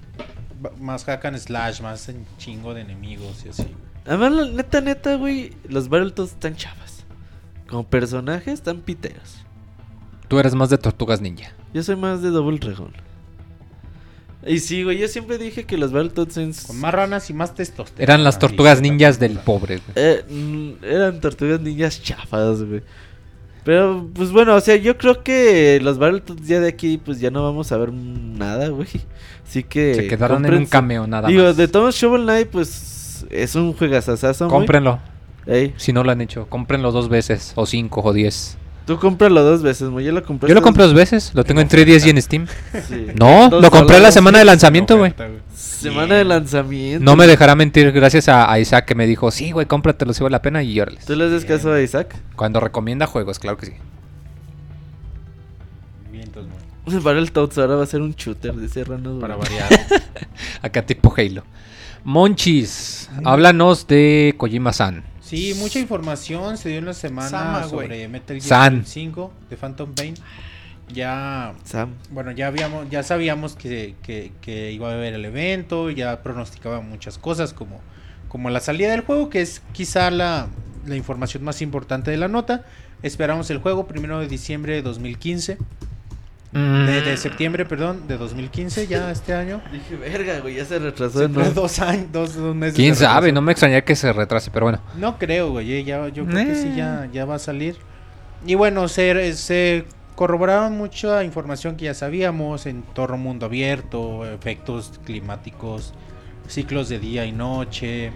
[0.80, 3.66] más hack and slash, más en chingo de enemigos y así.
[4.06, 6.83] Además, la neta, neta, güey, los Battletoads están chavas.
[7.68, 9.44] Como personajes, están piteros.
[10.28, 11.52] Tú eres más de Tortugas Ninja.
[11.72, 12.92] Yo soy más de Double Dragon.
[14.46, 16.66] Y sí, güey, yo siempre dije que los Battletoads.
[16.66, 18.02] Con más ranas y más testosterona.
[18.02, 19.78] Eran las tortugas ninjas del pobre.
[19.78, 19.92] güey.
[19.96, 22.82] Eh, mm, eran tortugas ninjas chafas, güey.
[23.64, 27.30] Pero, pues bueno, o sea, yo creo que los Battletoads ya de aquí, pues ya
[27.30, 28.88] no vamos a ver nada, güey.
[29.46, 29.94] Así que...
[29.94, 31.56] Se quedaron en un cameo nada Digo, más.
[31.56, 34.66] de todos Shovel Knight, pues es un juegazazazo, güey.
[35.46, 38.56] Ey, Si no lo han hecho, cómprenlo dos veces, o cinco, o diez.
[38.86, 40.06] tú cómpralo dos veces, güey.
[40.06, 40.48] Yo lo compré.
[40.48, 42.46] Yo lo compré dos veces, lo tengo en 310 y en Steam.
[42.88, 43.06] Sí.
[43.18, 45.14] No, lo compré la semana de lanzamiento, güey.
[45.54, 47.04] Semana de lanzamiento.
[47.04, 50.32] No me dejará mentir, gracias a, Isaac que me dijo, sí, güey, cómpratelo si vale
[50.32, 50.98] la pena y órale.
[51.06, 52.16] ¿Tú le haces caso a Isaac?
[52.36, 53.72] Cuando recomienda juegos, claro que sí.
[56.10, 57.00] Vientos, güey.
[57.00, 59.18] Battletoads ahora va a ser un shooter, dice Rano.
[59.18, 59.68] Para variar.
[60.62, 61.44] Acá tipo Halo.
[62.04, 65.13] Monchis, háblanos de Kojima-san.
[65.24, 68.72] Sí, mucha información se dio en la semana Sama, sobre Metal Gear San.
[68.72, 70.14] Solid 5 de Phantom Pain.
[70.92, 71.94] Ya Sam.
[72.10, 76.80] Bueno, ya habíamos, ya sabíamos que, que- que iba a haber el evento, ya pronosticaba
[76.82, 77.80] muchas cosas como,
[78.28, 80.48] como la salida del juego, que es quizá la,
[80.86, 82.64] la información más importante de la nota.
[83.02, 85.56] Esperamos el juego primero de diciembre de 2015,
[86.54, 89.60] de, de septiembre, perdón, de 2015, ya este año.
[89.72, 91.60] Dije, verga, güey, ya se retrasó de Siempre nuevo.
[91.62, 92.76] dos años, dos, dos meses.
[92.76, 93.32] ¿Quién sabe?
[93.32, 94.80] No me extrañaría que se retrase, pero bueno.
[94.96, 95.72] No creo, güey.
[95.72, 96.74] eh, Ya, yo creo que sí, Eh.
[96.76, 97.76] ya, ya va a salir.
[98.46, 99.84] Y bueno, se, se
[100.14, 105.92] corroboraron mucha información que ya sabíamos: entorno mundo abierto, efectos climáticos,
[106.46, 108.12] ciclos de día y noche.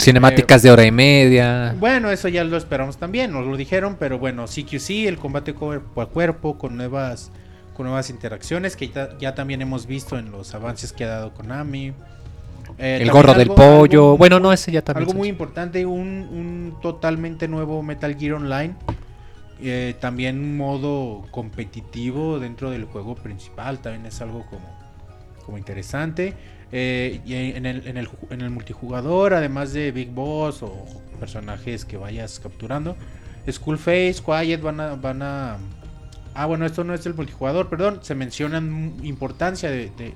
[0.00, 1.74] Cinemáticas de hora y media.
[1.78, 6.02] Bueno, eso ya lo esperamos también, nos lo dijeron, pero bueno, CQC, el combate cuerpo
[6.02, 7.30] a cuerpo con nuevas,
[7.76, 11.34] con nuevas interacciones que ya, ya también hemos visto en los avances que ha dado
[11.34, 11.92] Konami.
[12.78, 14.02] Eh, El gorro del pollo.
[14.02, 15.08] algo bueno, no, ese ya también.
[15.08, 18.74] algo muy importante, un, un totalmente nuevo Metal Gear Online.
[19.62, 23.78] Eh, también un modo competitivo dentro del juego principal.
[23.78, 24.66] También es algo como,
[25.44, 26.34] como interesante.
[26.72, 30.84] Eh, y en el, en, el, ju- en el multijugador, además de Big Boss o
[31.20, 32.96] personajes que vayas capturando,
[33.50, 35.56] Skullface, Quiet van a, van a...
[36.36, 38.00] Ah, bueno, esto no es el multijugador, perdón.
[38.02, 40.12] Se mencionan importancia de,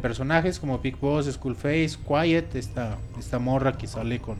[0.00, 4.38] personajes como Big Boss, Skullface, Quiet, esta, esta morra que sale con,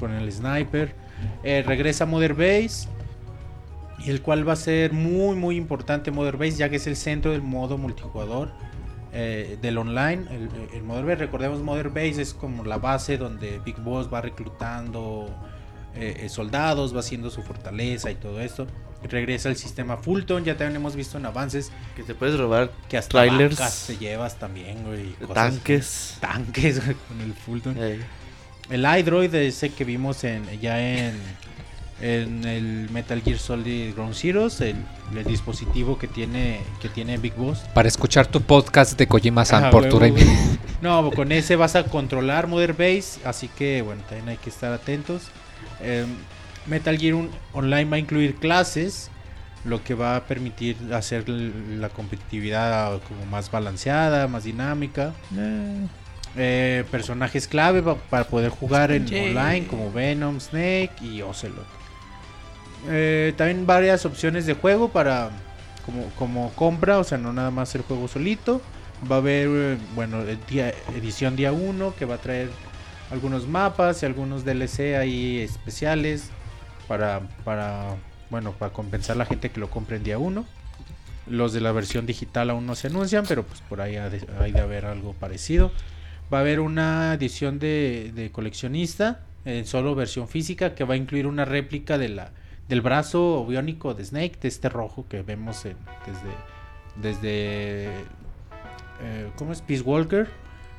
[0.00, 0.96] con el sniper.
[1.44, 2.88] Eh, regresa Mother Base.
[4.04, 6.96] Y el cual va a ser muy muy importante Mother Base ya que es el
[6.96, 8.50] centro del modo multijugador
[9.12, 10.24] eh, del online.
[10.28, 14.20] El, el Mother Base, recordemos Mother Base es como la base donde Big Boss va
[14.20, 15.28] reclutando
[15.94, 18.66] eh, eh, soldados, va haciendo su fortaleza y todo esto.
[19.02, 22.96] Regresa el sistema Fulton, ya también hemos visto en avances Que te puedes robar que
[22.96, 25.12] hasta trailers, vacas te llevas también, güey.
[25.14, 26.16] cosas tanques.
[26.20, 27.82] Tanques, güey, con el Fulton.
[27.82, 28.00] Ey.
[28.70, 31.18] El iDroid ese que vimos en, ya en,
[32.00, 34.76] en el Metal Gear Solid Ground Zeroes, el,
[35.16, 37.58] el dispositivo que tiene, que tiene Big Boss.
[37.74, 40.00] Para escuchar tu podcast de Kojima-san Ah, por tu.
[40.80, 44.72] No, con ese vas a controlar Mother Base, así que bueno, también hay que estar
[44.72, 45.22] atentos.
[45.82, 46.06] Eh,
[46.66, 47.16] Metal Gear
[47.52, 49.10] Online va a incluir clases,
[49.64, 55.12] lo que va a permitir hacer la competitividad como más balanceada, más dinámica.
[56.36, 59.22] Eh, personajes clave pa- para poder jugar en Yeah.
[59.24, 61.66] online como Venom, Snake y Ocelot.
[62.88, 65.30] Eh, también varias opciones de juego para
[65.84, 68.62] como, como compra, o sea, no nada más el juego solito.
[69.10, 72.50] Va a haber, eh, bueno, el día- edición día 1 que va a traer
[73.12, 76.30] algunos mapas y algunos DLC ahí especiales
[76.88, 77.96] para, para,
[78.30, 80.44] bueno, para compensar a la gente que lo compre en día 1.
[81.28, 84.60] Los de la versión digital aún no se anuncian, pero pues por ahí hay de
[84.60, 85.70] haber algo parecido.
[86.32, 90.96] Va a haber una edición de, de coleccionista en solo versión física que va a
[90.96, 92.30] incluir una réplica de la,
[92.68, 95.76] del brazo biónico de Snake, de este rojo que vemos en-
[96.96, 97.86] desde, desde
[99.02, 99.60] eh, ¿cómo es?
[99.60, 100.28] Peace Walker.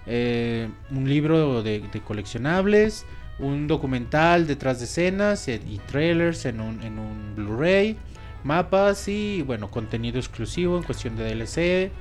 [0.05, 3.05] Eh, un libro de, de coleccionables,
[3.39, 7.97] un documental detrás de escenas y trailers en un, en un Blu-ray,
[8.43, 11.91] mapas y bueno, contenido exclusivo en cuestión de DLC.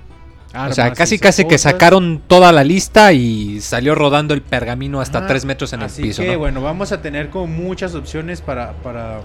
[0.54, 5.18] O sea, casi casi que sacaron toda la lista y salió rodando el pergamino hasta
[5.18, 6.22] Ajá, 3 metros en el Así piso.
[6.22, 6.38] que ¿no?
[6.38, 9.20] bueno, vamos a tener como muchas opciones para, para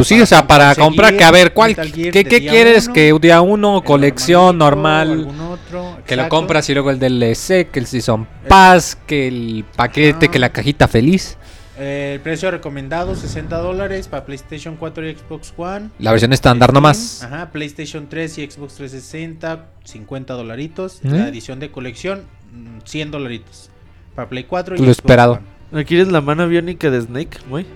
[0.00, 2.86] Pues sí, o sea, para comprar, que a ver, ¿cuál, ¿qué, qué quieres?
[2.86, 7.70] uno, que día uno, colección normal, algún otro, que lo compras y luego el DLC,
[7.70, 11.36] que el Season Pass, que el paquete, que la cajita feliz.
[11.78, 15.90] Eh, el precio recomendado 60 dólares para PlayStation 4 y Xbox One.
[15.98, 17.22] La versión estándar nomás.
[17.22, 21.00] Ajá, PlayStation 3 y Xbox 360, 50 dolaritos.
[21.04, 21.10] ¿Eh?
[21.10, 22.22] La edición de colección,
[22.54, 23.68] mm, 100 dolaritos.
[24.14, 25.32] Para Play 4 y Lo Xbox esperado.
[25.34, 25.42] One.
[25.72, 27.66] ¿No quieres la mano biónica de Snake, güey?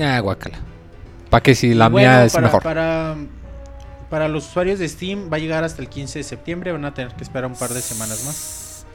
[0.00, 0.60] Ah, guácala.
[1.36, 2.62] ¿Para que si la Y bueno, mía es para, mejor?
[2.62, 3.14] Para,
[4.08, 6.72] para los usuarios de Steam va a llegar hasta el 15 de septiembre.
[6.72, 8.86] Van a tener que esperar un par de semanas más.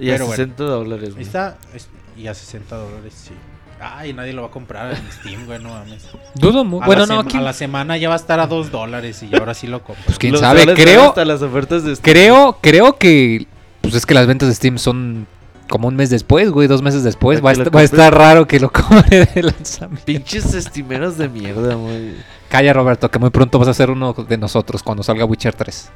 [0.00, 0.36] Y a Pero bueno.
[0.44, 1.22] 60 dólares, güey.
[1.26, 1.58] está.
[1.74, 3.32] es- y a 60 dólares, sí.
[3.80, 6.08] Ay, nadie lo va a comprar en Steam, güey, no mames.
[6.34, 8.40] Dudo mu- A Bueno, la no, sema- ¿quién- a la semana ya va a estar
[8.40, 10.02] a 2 dólares y ahora sí lo compro.
[10.06, 12.02] Pues quién Los sabe, creo, Hasta las ofertas de Steam.
[12.14, 13.46] creo, creo que
[13.82, 15.26] pues es que las ventas de Steam son
[15.68, 17.44] como un mes después, güey, dos meses después.
[17.44, 20.04] Va a, est- va estar raro que lo compre de lanzamiento.
[20.04, 22.14] Pinches estimeros de mierda, güey.
[22.48, 25.90] Calla, Roberto, que muy pronto vas a ser uno de nosotros cuando salga Witcher 3.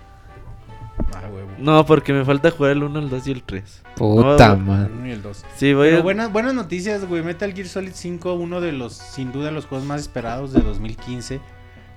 [1.14, 1.22] Ah.
[1.58, 3.82] No, porque me falta jugar el 1, el 2 y el 3.
[3.96, 4.86] Puta No, madre.
[4.86, 5.44] El uno y el 2.
[5.56, 6.02] Sí, voy Pero a...
[6.02, 7.22] buenas, buenas noticias, güey.
[7.22, 11.40] Metal Gear Solid 5, uno de los, sin duda, los juegos más esperados de 2015.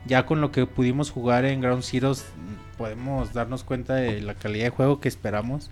[0.05, 2.25] Ya con lo que pudimos jugar en Ground Zeroes,
[2.77, 5.71] podemos darnos cuenta de la calidad de juego que esperamos.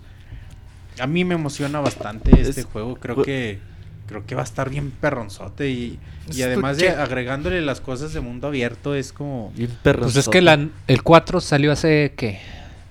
[1.00, 2.96] A mí me emociona bastante este Es- juego.
[2.96, 3.58] Creo que
[4.06, 5.70] creo que va a estar bien perronzote.
[5.70, 5.98] Y,
[6.32, 9.70] y además de agregándole las cosas de mundo abierto, es como Bien.
[9.82, 12.40] Pues es que la- el 4 salió hace, ¿qué?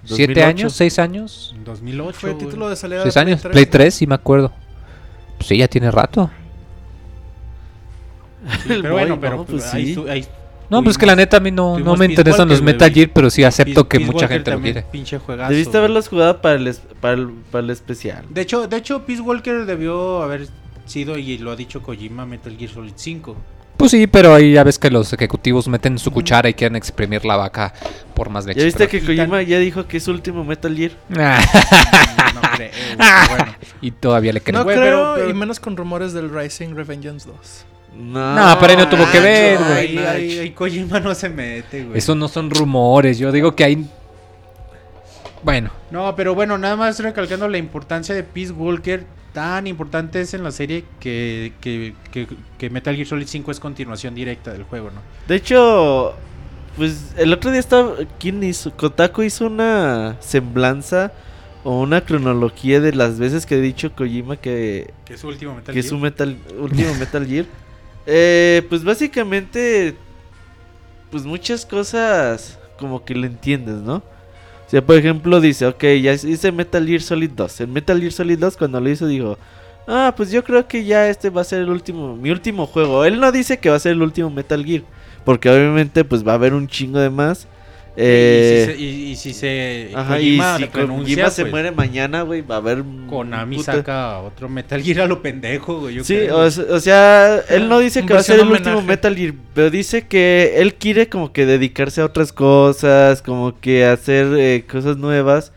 [0.06, 0.47] ¿Siete 2008.
[0.49, 0.74] años?
[0.74, 1.54] ¿Seis años?
[1.56, 2.20] en 2008.
[2.20, 2.45] Fue güey.
[2.45, 3.41] título de salida ¿Seis de años?
[3.41, 3.72] Play Play 3.
[3.72, 4.51] 3, sí me acuerdo.
[5.38, 6.30] Pues sí, ya tiene rato.
[8.66, 10.04] Sí, El pero bueno, pero no, pues ahí sí.
[10.10, 10.28] ahí
[10.74, 13.30] No, pues que la neta a mí no, no me interesan los Metal Gear, pero
[13.30, 14.82] sí Peace- acepto que Peace mucha Walker gente lo quiere.
[14.91, 18.26] Pinche juegazo, Debiste haberlos jugado para el, para el, para el especial.
[18.30, 20.47] De hecho, de hecho, Peace Walker debió haber
[20.86, 23.36] sido, y lo ha dicho Kojima, Metal Gear Solid 5.
[23.78, 27.26] Pues sí, pero ahí ya ves que los ejecutivos meten su cuchara y quieren exprimir
[27.26, 27.74] la vaca
[28.13, 28.59] por más leche.
[28.59, 30.91] ¿Ya viste pero- que Kojima ya dijo que es su último Metal Gear?
[31.17, 33.55] Ah, No creo, pero bueno.
[33.82, 34.59] y todavía le creo.
[34.59, 37.65] No creo, pero- pero- y menos con rumores del Rising Revengeance 2.
[37.98, 39.72] No, No, pero ahí no tuvo que ver, güey.
[39.72, 41.98] Ahí, ahí- ahí Kojima no se mete, güey.
[41.98, 43.86] Eso no son rumores, yo digo que hay...
[45.44, 49.06] Bueno, No, pero bueno, nada más recalcando la importancia de Peace Walker.
[49.34, 52.28] Tan importante es en la serie que, que, que,
[52.58, 55.02] que Metal Gear Solid 5 es continuación directa del juego, ¿no?
[55.28, 56.14] De hecho,
[56.78, 57.94] pues el otro día estaba.
[58.20, 58.72] ¿Quién hizo?
[58.78, 61.12] Kotaku hizo una semblanza
[61.64, 65.56] o una cronología de las veces que he dicho Kojima que, Que es su último
[65.56, 67.46] Metal que es su metal, último Metal Gear.
[68.06, 69.95] Eh, pues básicamente,
[71.12, 73.95] pues muchas cosas como que lo entiendes, ¿no?
[73.95, 77.62] O sea, por ejemplo, dice, ok, ya hice Metal Gear Solid 2.
[77.62, 79.38] En Metal Gear Solid 2 cuando lo hizo dijo,
[79.88, 83.06] ah, pues yo creo que ya este va a ser el último, mi último juego.
[83.06, 84.84] Él no dice que va a ser el último Metal Gear,
[85.26, 87.47] porque obviamente pues va a haber un chingo de más.
[87.96, 89.89] Eh, y, si se, y- y si se
[90.72, 92.84] pues, muere mañana, güey, va a haber...
[93.08, 95.96] Konami puta- saca otro Metal Gear a lo pendejo, güey.
[95.96, 96.38] yo Sí, creo.
[96.38, 98.82] o, o sea, él no dice Un que va a ser el último.
[98.82, 103.86] Metal Gear, pero dice que él quiere como que dedicarse a otras cosas, como que
[103.86, 105.52] hacer eh, cosas nuevas.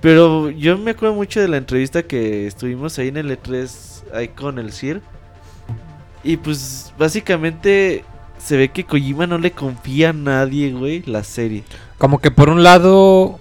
[0.00, 3.70] Pero yo me acuerdo mucho de la entrevista que estuvimos ahí en el E3,
[4.14, 5.02] ahí con el CIR.
[6.24, 8.02] Y pues básicamente
[8.42, 11.62] se ve que Kojima no le confía a nadie, güey, la serie.
[11.98, 13.38] como que por un lado...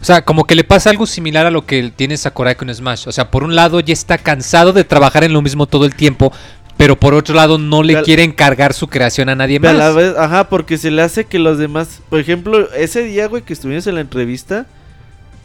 [0.00, 3.08] O sea, como que le pasa algo similar a lo que tiene Sakurai con Smash.
[3.08, 5.94] O sea, por un lado ya está cansado de trabajar en lo mismo todo el
[5.94, 6.30] tiempo,
[6.76, 9.70] pero por otro lado no le Pero- quiere encargar su creación a nadie más.
[9.70, 13.28] a la vez, ajá, porque se le hace que los demás, por ejemplo, ese día,
[13.28, 14.66] güey, que estuvimos en la entrevista,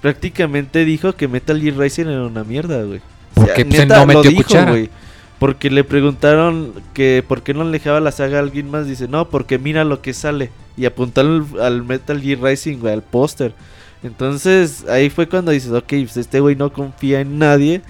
[0.01, 2.99] prácticamente dijo que Metal Gear Rising era una mierda, güey.
[3.36, 4.71] O sea, Porque pues, él neta, no lo metió dijo, cuchara.
[4.71, 4.89] güey.
[5.39, 8.87] Porque le preguntaron que por qué no le dejaba la saga a alguien más.
[8.87, 10.51] Dice, no, porque mira lo que sale.
[10.77, 13.53] Y apuntó al, al Metal Gear Rising, güey, al póster.
[14.03, 17.81] Entonces ahí fue cuando dices, ok, pues este güey no confía en nadie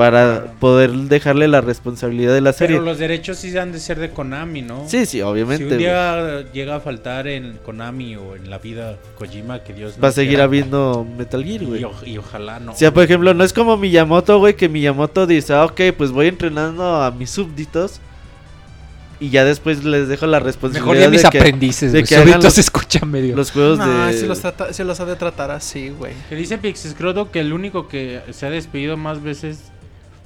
[0.00, 2.76] para poder dejarle la responsabilidad de la serie.
[2.76, 4.88] Pero los derechos sí han de ser de Konami, ¿no?
[4.88, 5.58] Sí, sí, obviamente.
[5.58, 5.78] Si un güey.
[5.80, 10.08] día llega a faltar en Konami o en la vida Kojima, que Dios no Va
[10.08, 11.84] a seguir quiera, habiendo Metal Gear, güey.
[12.06, 12.72] y ojalá no.
[12.72, 16.12] O sea, por ejemplo, no es como Miyamoto, güey, que Miyamoto dice, ah, ok, pues
[16.12, 18.00] voy entrenando a mis súbditos
[19.20, 22.08] y ya después les dejo la Mejor responsabilidad ya mis de aprendices, de güey.
[22.08, 23.36] que Ahorita hagan los- se escucha medio.
[23.36, 24.14] los juegos No, de...
[24.14, 26.14] si los, trata- si los ha de tratar así, güey.
[26.30, 29.72] Que dice Pixescroto que el único que se ha despedido más veces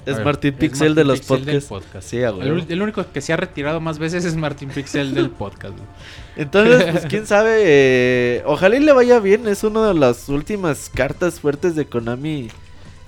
[0.05, 1.69] Es ver, Martín es Pixel de los Pixel podcasts.
[1.69, 2.07] podcast.
[2.07, 5.75] Sí, el, único que se ha retirado más veces es Martín Pixel del podcast.
[5.75, 5.87] güey.
[6.35, 10.91] Entonces, pues quién sabe, eh, ojalá y le vaya bien, es una de las últimas
[10.93, 12.49] cartas fuertes de Konami.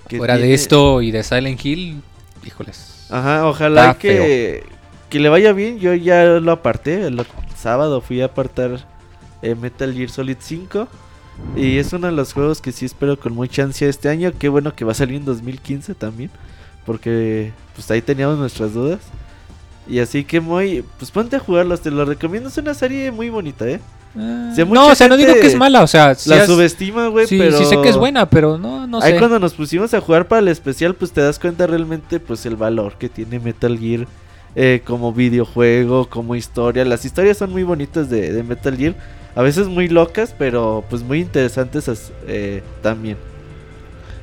[0.08, 2.02] que Fuera de esto y de Silent Hill,
[2.44, 3.06] híjoles.
[3.10, 4.64] Ajá, ojalá que,
[5.08, 5.78] que le vaya bien.
[5.78, 7.06] Yo ya lo aparté.
[7.06, 7.24] El
[7.56, 8.84] sábado fui a apartar
[9.42, 10.88] eh, Metal Gear Solid 5.
[11.56, 14.32] Y es uno de los juegos que sí espero con mucha ansia este año.
[14.36, 16.30] Qué bueno que va a salir en 2015 también.
[16.88, 19.00] Porque pues ahí teníamos nuestras dudas.
[19.86, 23.28] Y así que muy, pues ponte a jugarlos, te lo recomiendo, es una serie muy
[23.28, 23.78] bonita, ¿eh?
[24.16, 27.26] Ah, no, o sea, no digo que es mala, o sea, la has- subestima, güey,
[27.26, 27.58] sí, pero...
[27.58, 29.18] sí sé que es buena, pero no, no Ahí sé.
[29.18, 32.56] cuando nos pusimos a jugar para el especial, pues te das cuenta realmente, pues el
[32.56, 34.06] valor que tiene Metal Gear
[34.56, 36.86] eh, como videojuego, como historia.
[36.86, 38.94] Las historias son muy bonitas de, de Metal Gear,
[39.36, 43.18] a veces muy locas, pero pues muy interesantes eh, también.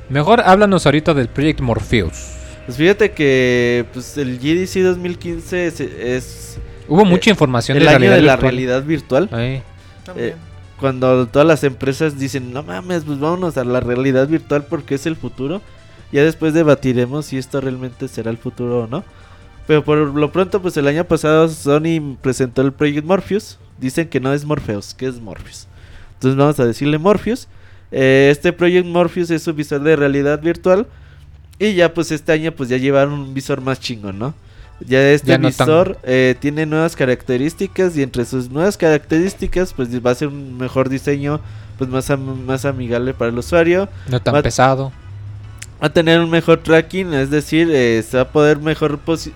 [0.08, 2.36] Mejor háblanos ahorita del Project Morpheus.
[2.66, 6.58] Pues fíjate que pues el GDC 2015 es, es
[6.88, 8.40] Hubo Eh, mucha información el de año de la virtual.
[8.40, 9.28] realidad virtual.
[9.32, 9.62] Ahí.
[10.04, 10.28] También.
[10.30, 10.34] Eh,
[10.80, 15.06] Cuando todas las empresas dicen, no mames, pues vámonos a la realidad virtual porque es
[15.06, 15.62] el futuro.
[16.12, 19.04] Ya después debatiremos si esto realmente será el futuro o no.
[19.66, 23.58] Pero por lo pronto, pues el año pasado Sony presentó el Project Morpheus.
[23.78, 25.66] Dicen que no es Morpheus, que es Morpheus.
[26.14, 27.48] Entonces vamos a decirle Morpheus.
[27.90, 30.86] Eh, este Project Morpheus es un visor de realidad virtual.
[31.58, 34.34] Y ya pues este año pues ya llevaron un visor más chingón, ¿no?
[34.86, 39.72] Ya este Ya no tan- visor eh, tiene nuevas características y entre sus nuevas características
[39.72, 41.40] pues va a ser un mejor diseño
[41.78, 43.88] pues más, am- más amigable para el usuario.
[44.08, 44.92] No tan Va- pesado.
[45.82, 49.32] Va a tener un mejor tracking, es decir, eh, se va a poder mejor posi-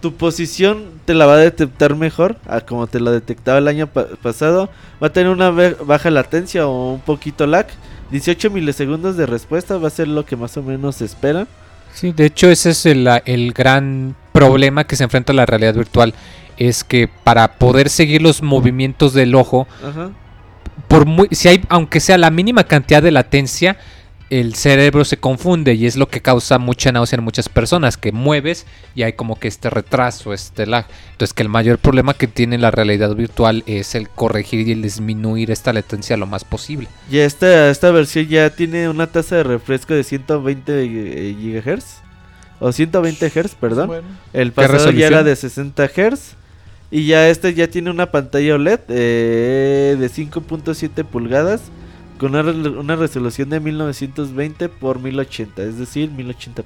[0.00, 3.86] tu posición te la va a detectar mejor a como te lo detectaba el año
[3.86, 4.68] pa- pasado.
[5.02, 7.66] Va a tener una baja latencia o un poquito lag.
[8.10, 11.46] 18 milisegundos de respuesta va a ser lo que más o menos se espera.
[11.92, 16.14] Sí, de hecho ese es el, el gran problema que se enfrenta la realidad virtual.
[16.56, 20.10] Es que para poder seguir los movimientos del ojo, Ajá.
[20.88, 23.76] por muy, si hay, aunque sea la mínima cantidad de latencia,
[24.28, 28.10] el cerebro se confunde y es lo que causa mucha náusea en muchas personas, que
[28.10, 30.86] mueves y hay como que este retraso, este lag.
[31.12, 34.82] Entonces que el mayor problema que tiene la realidad virtual es el corregir y el
[34.82, 36.88] disminuir esta latencia lo más posible.
[37.10, 42.06] Y esta, esta versión ya tiene una tasa de refresco de 120 eh, GHz.
[42.58, 43.86] O 120 Hz, perdón.
[43.88, 46.36] Bueno, El ¿Qué pasado ya era de 60 Hz.
[46.90, 51.62] Y ya este ya tiene una pantalla OLED eh, de 5.7 pulgadas.
[52.18, 52.50] Con una,
[52.80, 56.64] una resolución de 1920 por 1080, es decir, 1080p.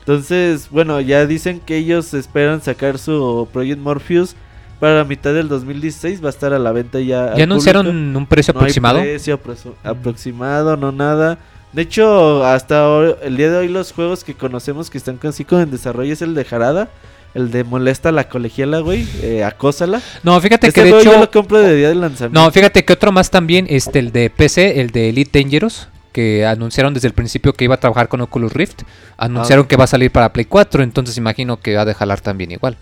[0.00, 4.34] Entonces, bueno, ya dicen que ellos esperan sacar su Project Morpheus
[4.80, 6.22] para la mitad del 2016.
[6.22, 7.34] Va a estar a la venta ya.
[7.36, 8.18] ¿Ya anunciaron público.
[8.18, 9.00] un precio No hay aproximado?
[9.00, 11.38] precio aproxi- aproximado, no nada.
[11.72, 12.84] De hecho, hasta
[13.22, 16.20] el día de hoy los juegos que conocemos que están casi con en desarrollo es
[16.20, 16.90] el de Jarada,
[17.34, 20.00] el de Molesta a la colegiala, güey, eh, acósala.
[20.22, 21.18] No, fíjate Este que de yo hecho...
[21.18, 22.38] lo compro de día de lanzamiento.
[22.40, 26.44] No, fíjate que otro más también, este, el de PC, el de Elite Dangerous, que
[26.44, 28.82] anunciaron desde el principio que iba a trabajar con Oculus Rift,
[29.16, 29.68] anunciaron Ah.
[29.68, 32.76] que va a salir para Play 4, entonces imagino que va a jalar también igual.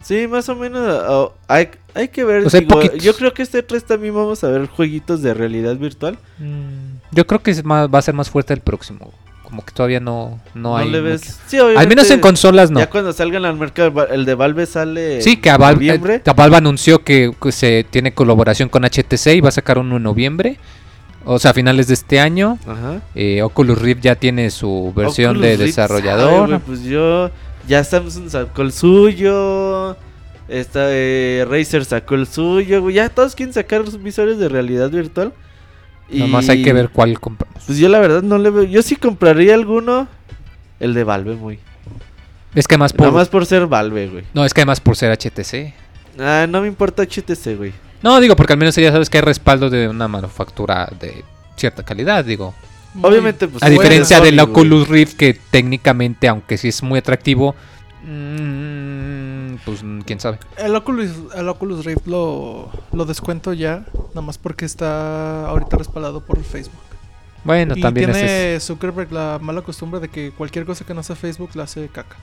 [0.00, 2.46] Sí, más o menos oh, hay, hay que ver.
[2.46, 5.74] O sea, digo, yo creo que este 3 también vamos a ver jueguitos de realidad
[5.76, 6.16] virtual.
[7.10, 9.12] Yo creo que es más- va a ser más fuerte el próximo,
[9.46, 10.90] como que todavía no, no, No, hay...
[10.90, 11.38] le ves.
[11.46, 12.80] Sí, Al menos en consolas no.
[12.80, 15.22] Ya cuando salgan al mercado, el de Valve sale.
[15.22, 16.14] Sí, que a en Valve, noviembre.
[16.16, 19.78] eh, a Valve anunció que, que se tiene colaboración con HTC y va a sacar
[19.78, 20.58] uno en noviembre.
[21.24, 22.58] O sea, a finales de este año.
[22.66, 23.00] Ajá.
[23.14, 26.50] Eh, Oculus Rift ya tiene su versión Oculus de Rift, desarrollador.
[26.50, 27.30] sabe, pues yo.
[27.68, 29.96] Ya Samsung sacó el suyo.
[30.48, 32.88] Esta, eh, Razer sacó el suyo.
[32.90, 35.32] Ya todos quieren sacar sus visores de realidad virtual.
[36.08, 37.64] Y Nomás hay que ver cuál compramos.
[37.66, 38.62] Pues yo la verdad no le veo.
[38.64, 40.08] Yo sí compraría alguno.
[40.78, 41.58] El de Valve, muy.
[42.54, 43.06] Es que más por...
[43.06, 44.24] Nada más por ser Valve, güey.
[44.34, 45.74] No, es que además por ser HTC.
[46.18, 47.72] Ah, no me importa HTC, güey.
[48.02, 51.24] No, digo, porque al menos ya sabes que hay respaldo de una manufactura de
[51.56, 52.54] cierta calidad, digo.
[53.02, 53.62] Obviamente, pues.
[53.62, 54.38] A diferencia del.
[54.40, 57.54] Oculus Rift, que técnicamente, aunque sí es muy atractivo,
[59.64, 60.38] pues quién sabe.
[60.58, 66.20] El Oculus, el Oculus Rift lo, lo descuento ya, nada más porque está ahorita respaldado
[66.20, 66.74] por Facebook.
[67.44, 70.94] Bueno, y también ese es- tiene Zuckerberg la mala costumbre de que cualquier cosa que
[70.94, 72.16] no sea Facebook la hace caca.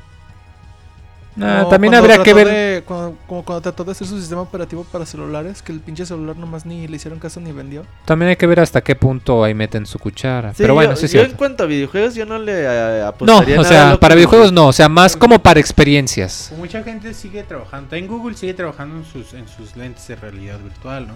[1.41, 2.47] Ah, Como también habría que ver.
[2.47, 6.05] de- cuando- como cuando trató de hacer su sistema operativo para celulares, que el pinche
[6.05, 7.83] celular nomás ni le hicieron caso ni vendió.
[8.05, 10.51] También hay que ver hasta qué punto ahí meten su cuchara.
[10.51, 13.07] Sí, Pero bueno, yo, sí yo en cuanto a videojuegos, yo no le eh, No,
[13.07, 16.51] apostaría o nada sea, al para videojuegos no, o sea, más como para experiencias.
[16.57, 17.95] Mucha gente sigue trabajando.
[17.95, 21.13] En Google sigue trabajando en sus, en sus lentes de realidad virtual, ¿no?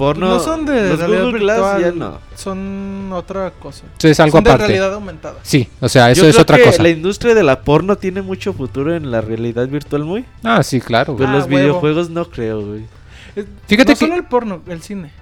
[0.00, 2.18] Porno, no son de los realidad Google Glass virtual, ya no.
[2.34, 3.84] son otra cosa.
[3.98, 4.66] Eso es algo son de aparte.
[4.66, 5.36] realidad aumentada.
[5.42, 6.82] Sí, o sea, eso Yo es creo otra que cosa.
[6.82, 10.24] La industria de la porno tiene mucho futuro en la realidad virtual, muy.
[10.42, 11.14] Ah, sí, claro.
[11.16, 11.56] Pero Ah, los huevo.
[11.58, 12.84] videojuegos no creo, güey.
[13.36, 15.12] Eh, Fíjate no que- solo el porno, el cine.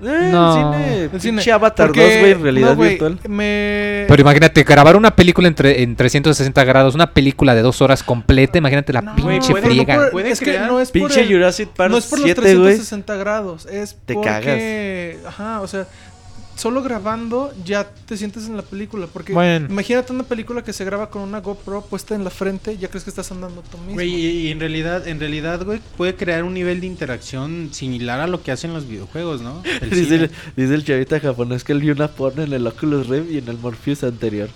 [0.00, 0.72] Eh, No.
[0.74, 1.52] el cine, El pinche cine.
[1.52, 3.18] Avatar Porque- 2, güey, en realidad no, güey, virtual.
[3.28, 4.04] Me...
[4.08, 8.02] Pero imagínate, grabar una película en, tre- en 360 grados, una película de dos horas
[8.02, 9.96] completa, imagínate la No, pinche puede- friega.
[9.96, 12.26] no por- es que no es por Pinche el- Jurassic Park no es por los
[12.26, 12.54] 7, güey.
[12.76, 15.18] 360 grados, es Te porque...
[15.26, 15.86] Ajá, o sea,
[16.58, 19.06] solo grabando ya te sientes en la película.
[19.06, 19.66] Porque Bueno.
[19.70, 23.04] imagínate una película que se graba con una GoPro puesta en la frente, ya crees
[23.04, 23.94] que estás andando tú mismo.
[23.94, 28.20] Güey, y, y en realidad, en realidad, güey, puede crear un nivel de interacción similar
[28.20, 29.62] a lo que hacen los videojuegos, ¿no?
[29.80, 33.06] El Dice el, dice el chavita japonés que él vio una porno en el Oculus
[33.06, 34.48] Rift y en el Morpheus anterior.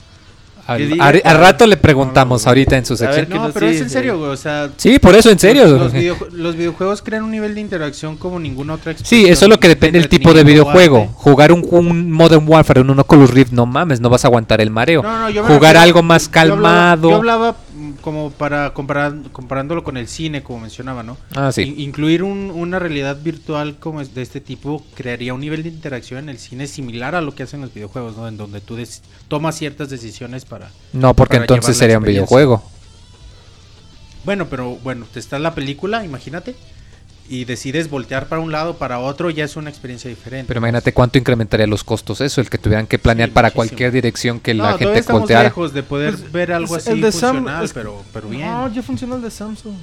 [0.67, 3.43] Al, diga- al- al rato le preguntamos ahorita en su A ver, sección.
[3.43, 4.71] No, pero es en serio, güey, o sea...
[4.77, 5.67] Sí, por eso, en serio.
[5.67, 9.47] Los, los videojue- los videojuegos crean un nivel de interacción como ninguna otra Sí, eso
[9.47, 10.99] es lo que depende del tipo de videojuego.
[11.03, 11.11] arte.
[11.15, 14.61] Jugar un, un Modern Warfare en un Oculus Rift, no mames, no vas a aguantar
[14.61, 15.03] el mareo.
[15.03, 17.11] No, no, yo Jugar refiero- algo más yo hablaba- calmado.
[17.11, 17.57] Yo hablaba,
[18.01, 21.17] como para comparar, comparándolo con el cine, como mencionaba, ¿no?
[21.35, 21.63] Ah, sí.
[21.63, 25.69] In- incluir un- una realidad virtual como es de este tipo crearía un nivel de
[25.69, 28.27] interacción en el cine similar a lo que hacen los videojuegos, ¿no?
[28.29, 28.79] En donde tú
[29.29, 30.71] tomas ciertas decisiones para...
[30.93, 32.63] No, porque para entonces sería un videojuego.
[34.25, 36.55] Bueno, pero bueno, te está la película, imagínate,
[37.29, 40.47] y decides voltear para un lado, para otro, ya es una experiencia diferente.
[40.49, 43.67] Pero imagínate cuánto incrementaría los costos eso, el que tuvieran que planear Sí, para muchísimo.
[43.69, 45.45] cualquier dirección que no, la gente estamos volteara.
[45.45, 48.29] lejos de poder Pues, ver algo es así el de Sam- funcional, es- pero, pero
[48.29, 48.47] bien.
[48.51, 49.75] No, ya funciona el de Samsung.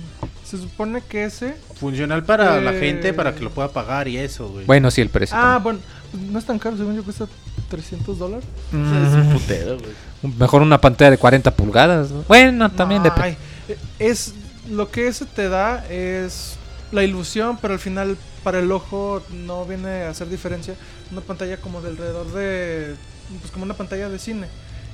[0.43, 1.55] Se supone que ese.
[1.79, 4.65] Funcional para la Eh, gente, para que lo pueda pagar y eso, güey.
[4.65, 5.35] Bueno, sí, el precio.
[5.39, 5.79] Ah, bueno,
[6.11, 7.27] pues no es tan caro, según yo cuesta
[7.69, 8.45] 300 dólares.
[8.71, 10.35] Es un Mm, putero, güey.
[10.37, 12.11] Mejor una pantalla de 40 pulgadas.
[12.11, 12.23] ¿no?
[12.27, 13.37] Bueno, también No, depende.
[13.69, 14.33] ay, Es
[14.69, 16.55] lo que ese te da es
[16.91, 20.75] la ilusión, pero al final para el ojo no viene a hacer diferencia.
[21.11, 22.95] Una pantalla como de alrededor de
[23.41, 24.47] pues como una pantalla de cine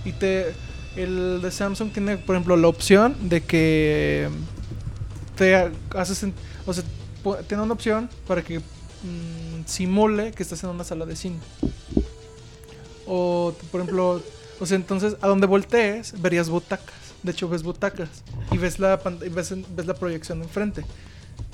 [0.04, 0.54] y te
[0.98, 4.30] el de Samsung tiene por ejemplo la opción de que
[5.38, 6.26] te ha- haces
[6.66, 6.84] o sea
[7.48, 11.40] tiene una opción para que mm, simule que estás en una sala de cine.
[13.08, 14.22] O por ejemplo,
[14.60, 16.94] o sea, entonces a donde voltees verías butacas.
[17.24, 18.10] De hecho ves butacas
[18.52, 20.86] y ves la ves, ves la proyección enfrente.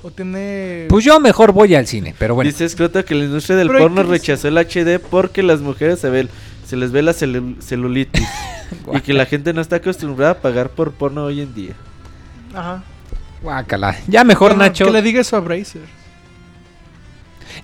[0.02, 2.50] O tiene Pues yo mejor voy al cine, pero bueno.
[2.50, 6.00] Dice Escroto que la industria del Pero porno que- rechazó el HD porque las mujeres
[6.00, 6.28] se ven,
[6.66, 8.26] se les ve la celu- celulitis
[8.94, 11.72] y que la gente no está acostumbrada a pagar por porno hoy en día.
[12.54, 12.82] Ajá.
[13.42, 13.96] Guácala.
[14.08, 14.86] Ya mejor, Bueno, Nacho.
[14.86, 15.82] Que le diga eso a Bracer.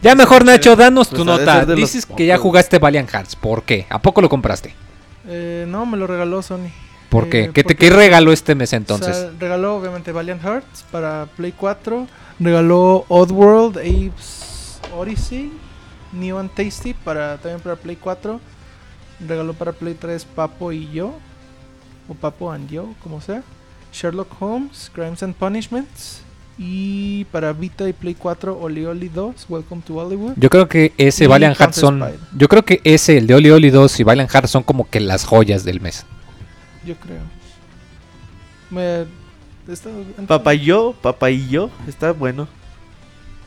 [0.03, 1.65] Ya mejor, Nacho, danos Pues tu nota.
[1.65, 3.35] Dices que ya jugaste Valiant Hearts.
[3.37, 3.87] ¿Por qué?
[3.91, 4.75] ¿A poco lo compraste?
[5.27, 6.69] Eh, no, me lo regaló Sony.
[7.09, 7.51] ¿Por Eh, qué?
[7.53, 9.17] ¿Qué, te, ¿Qué regaló este mes O entonces?
[9.17, 12.07] sea, regaló obviamente Valiant Hearts para Play 4.
[12.41, 15.53] Regaló Oddworld, Apes Odyssey,
[16.13, 18.41] New and Tasty para, también para Play 4.
[19.27, 21.15] Regaló para Play 3 Papo y yo.
[22.09, 23.43] O Papo and yo, como sea.
[23.93, 26.23] Sherlock Holmes, Crimes and Punishments.
[26.61, 30.33] Y para Vita y Play 4, Oli Oli 2, Welcome to Hollywood.
[30.37, 32.05] Yo creo que ese Valiant Hearts son.
[32.37, 34.99] Yo creo que ese, el de Oli Oli 2 y Valiant Hearts son como que
[35.01, 36.05] las joyas del mes.
[36.85, 37.21] Yo creo.
[38.71, 39.07] Me,
[39.73, 39.91] está-
[40.27, 42.49] Papayo, Papayo, está bueno.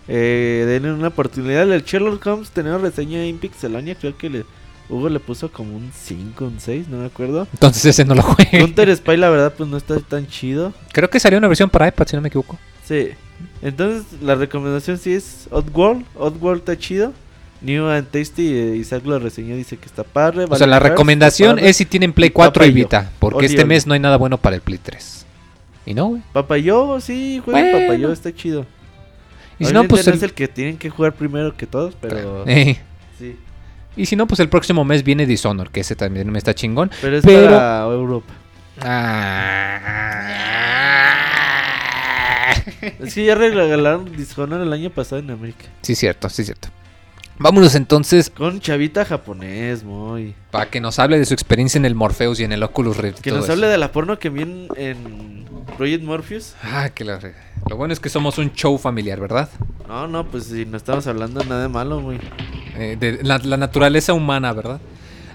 [0.08, 1.72] Eh, denle una oportunidad.
[1.72, 4.46] El Sherlock Holmes tenía reseña en Pixelania, creo que le,
[4.90, 7.48] Hugo le puso como un 5, un 6, no me acuerdo.
[7.54, 8.60] Entonces ese no lo juegué.
[8.60, 10.74] Counter Spy la verdad pues no está tan chido.
[10.92, 12.58] Creo que salió una versión para iPad, si no me equivoco.
[12.84, 13.10] Sí.
[13.62, 16.06] Entonces la recomendación sí es Oddworld.
[16.16, 17.14] Oddworld está chido.
[17.62, 20.46] New and Tasty, eh, Isaac lo reseñó, dice que está padre.
[20.50, 22.72] O sea, la recomendación es si tienen Play Y 4 y.
[22.72, 23.12] Vita.
[23.20, 23.70] Porque Oli, este oli.
[23.70, 25.26] mes no hay nada bueno para el Play 3.
[25.86, 26.22] ¿Y no, güey?
[26.34, 27.80] Papayo, sí, juega Bueno.
[27.80, 28.66] Papayo, está chido.
[29.60, 30.16] Y si no, pues el...
[30.16, 32.78] es el que tienen que jugar primero que todos, pero Eh,
[33.20, 33.36] sí.
[33.96, 36.90] Y si no, pues el próximo mes viene Dishonor, que ese también me está chingón.
[37.02, 38.34] Pero es Pero- para Europa.
[41.92, 42.54] Ah.
[43.00, 45.66] Es que ya regalaron Dishonored el año pasado en América.
[45.82, 46.70] Sí, cierto, sí, cierto.
[47.42, 50.36] Vámonos entonces Con chavita japonés, muy.
[50.52, 53.20] para que nos hable de su experiencia en el Morpheus y en el Oculus Rift.
[53.20, 53.54] Que nos eso.
[53.54, 55.46] hable de la porno que vi en, en
[55.78, 56.54] Project Morpheus.
[56.64, 57.34] Ah, que la re-
[57.70, 59.50] Lo bueno es que somos un show familiar, ¿verdad?
[59.88, 62.20] No, no, pues si no estamos hablando nada de malo, muy.
[62.78, 64.80] Eh, de la, la naturaleza humana, ¿verdad?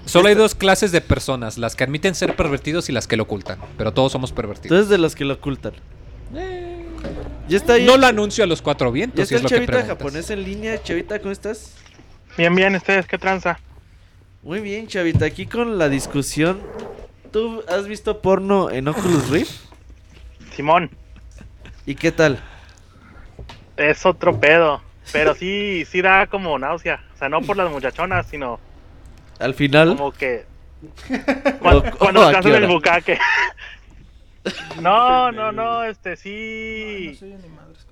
[0.05, 3.23] Solo hay dos clases de personas, las que admiten ser pervertidos y las que lo
[3.23, 3.59] ocultan.
[3.77, 4.77] Pero todos somos pervertidos.
[4.77, 5.73] eres de los que lo ocultan.
[7.49, 7.85] Ya está ahí.
[7.85, 9.71] No lo anuncio a los cuatro Ya vientos, si está es el lo que chavita
[9.73, 9.97] preguntas.
[9.97, 10.81] japonés en línea.
[10.81, 11.73] Chavita, ¿cómo estás?
[12.37, 13.59] Bien, bien, ¿ustedes qué tranza?
[14.43, 15.25] Muy bien, chavita.
[15.25, 16.61] Aquí con la discusión.
[17.31, 19.51] ¿Tú has visto porno en Oculus Rift?
[20.55, 20.89] Simón,
[21.85, 22.39] ¿Y qué tal?
[23.77, 24.81] es otro pedo.
[25.13, 27.01] Pero sí, sí da como náusea.
[27.13, 28.59] O sea, no por las muchachonas, sino
[29.39, 29.89] Al final.
[29.95, 30.45] como que.
[31.59, 33.17] Cuando, O- cuando o, ¿a qué alcanzan el bucaque.
[34.81, 37.19] No, no, no, este sí.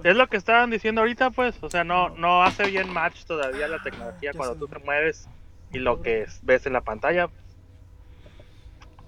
[0.03, 1.55] Es lo que estaban diciendo ahorita, pues.
[1.61, 5.27] O sea, no, no hace bien match todavía la tecnología cuando tú te mueves
[5.71, 7.29] y lo que es- ves en la pantalla.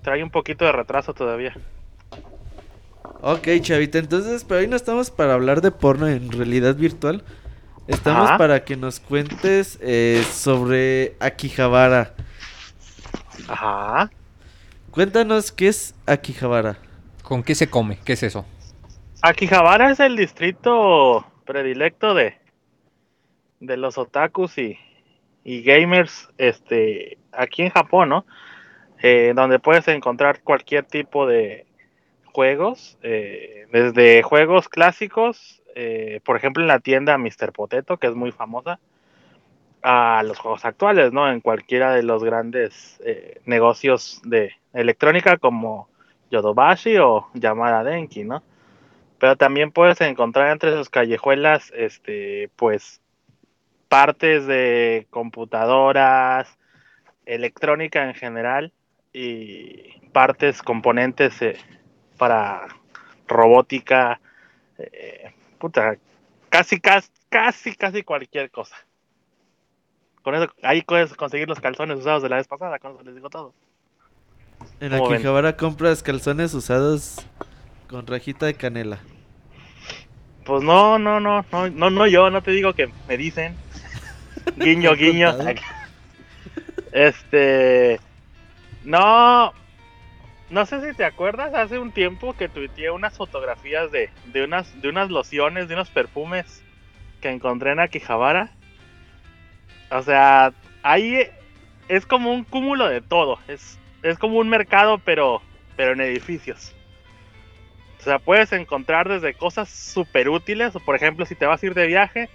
[0.02, 1.56] Trae un poquito de retraso todavía.
[3.22, 7.24] Ok, chavita, entonces, pero hoy no estamos para hablar de porno en realidad virtual.
[7.88, 8.38] Estamos Ajá.
[8.38, 12.14] para que nos cuentes eh, sobre Akihabara.
[13.48, 14.10] Ajá.
[14.92, 16.78] Cuéntanos qué es Akihabara.
[17.24, 17.98] ¿Con qué se come?
[18.04, 18.46] ¿Qué es eso?
[19.28, 22.38] Akihabara es el distrito predilecto de,
[23.60, 24.80] de los otakus y,
[25.44, 28.26] y gamers este, aquí en Japón, ¿no?
[29.04, 31.66] Eh, donde puedes encontrar cualquier tipo de
[32.24, 37.52] juegos, eh, desde juegos clásicos, eh, por ejemplo en la tienda Mr.
[37.52, 38.80] Potato, que es muy famosa,
[39.84, 41.30] a los juegos actuales, ¿no?
[41.30, 43.02] En cualquiera de los grandes
[43.44, 45.90] negocios de electrónica como
[46.32, 48.42] Yodobashi o Yamada Denki, ¿no?
[49.20, 53.02] Pero también puedes encontrar entre sus callejuelas, este, pues,
[53.88, 56.58] partes de computadoras,
[57.26, 58.74] electrónica en general
[59.14, 61.58] y partes, componentes eh,
[62.18, 62.68] para
[63.28, 64.20] robótica,
[64.78, 65.98] eh, puta,
[66.50, 68.76] casi, casi, casi, casi cualquier cosa.
[70.22, 73.16] Con eso, ahí puedes conseguir los calzones usados de la vez pasada, con eso les
[73.16, 73.54] digo todo.
[74.80, 75.20] En ¿Cómo ven?
[75.20, 77.26] Akihabara compras calzones usados
[77.88, 79.00] con rajita de canela.
[80.46, 83.56] Pues no, no, no, no, no, no yo, no te digo que me dicen.
[84.58, 85.38] Guiño, ¿Me han guiño.
[86.92, 88.00] Este.
[88.84, 89.52] No.
[90.50, 94.82] No sé si te acuerdas, hace un tiempo que tuiteé unas fotografías de, de unas,
[94.82, 96.64] de unas lociones, de unos perfumes
[97.20, 98.52] que encontré en Akihabara.
[99.92, 101.28] O sea, ahí
[101.90, 103.40] es como un cúmulo de todo.
[103.50, 105.42] Es, es como un mercado, pero,
[105.76, 106.74] pero en edificios.
[108.00, 111.74] O sea, puedes encontrar desde cosas súper útiles, por ejemplo, si te vas a ir
[111.74, 112.30] de viaje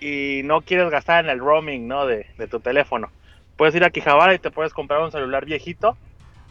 [0.00, 2.06] y no quieres gastar en el roaming, ¿no?
[2.06, 3.10] De, de tu teléfono.
[3.56, 5.96] Puedes ir a Quijabara y te puedes comprar un celular viejito,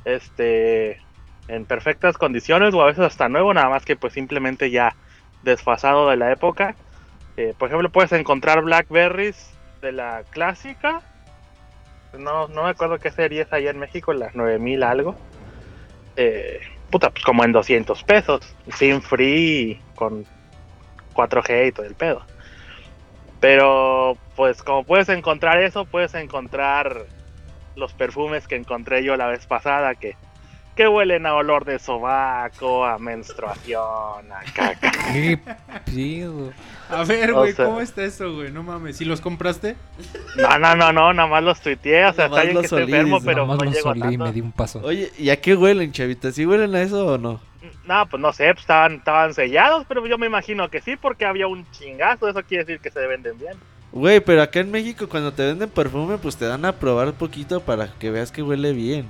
[0.06, 1.00] este,
[1.48, 4.96] en perfectas condiciones o a veces hasta nuevo, nada más que pues simplemente ya
[5.44, 6.76] desfasado de la época.
[7.38, 11.02] Eh, por ejemplo, puedes encontrar Blackberries de la clásica.
[12.18, 15.16] No, no me acuerdo qué serie es allá en México, las 9000 algo.
[16.16, 16.60] Eh,
[16.90, 20.26] puta, pues como en 200 pesos, sin free, con
[21.14, 22.22] 4G y todo el pedo.
[23.40, 27.06] Pero, pues como puedes encontrar eso, puedes encontrar
[27.76, 30.16] los perfumes que encontré yo la vez pasada, que,
[30.80, 33.82] que huelen a olor de sobaco, a menstruación,
[34.32, 34.90] a caca.
[35.12, 35.38] ¿Qué
[35.86, 36.54] pedo?
[36.90, 38.50] A ver, O güey, sea- ¿cómo está eso, güey?
[38.50, 38.96] No mames.
[38.96, 39.76] ¿Si los compraste?
[40.38, 42.76] No, no, no, no, nada más los tuiteé, o sea, está bien los que esté
[42.84, 44.24] olí, enfermo, pero Nomás no llego y tanto.
[44.24, 44.80] me di un paso.
[44.82, 46.32] Oye, ¿y a qué huelen, chavita?
[46.32, 47.42] ¿Sí huelen a eso o no?
[47.86, 51.26] No, pues no sé, pues estaban, estaban sellados, pero yo me imagino que sí, porque
[51.26, 53.56] había un chingazo, eso quiere decir que se venden bien.
[53.92, 57.60] Güey, pero acá en México cuando te venden perfume, pues te dan a probar poquito
[57.60, 59.08] para que veas que huele bien.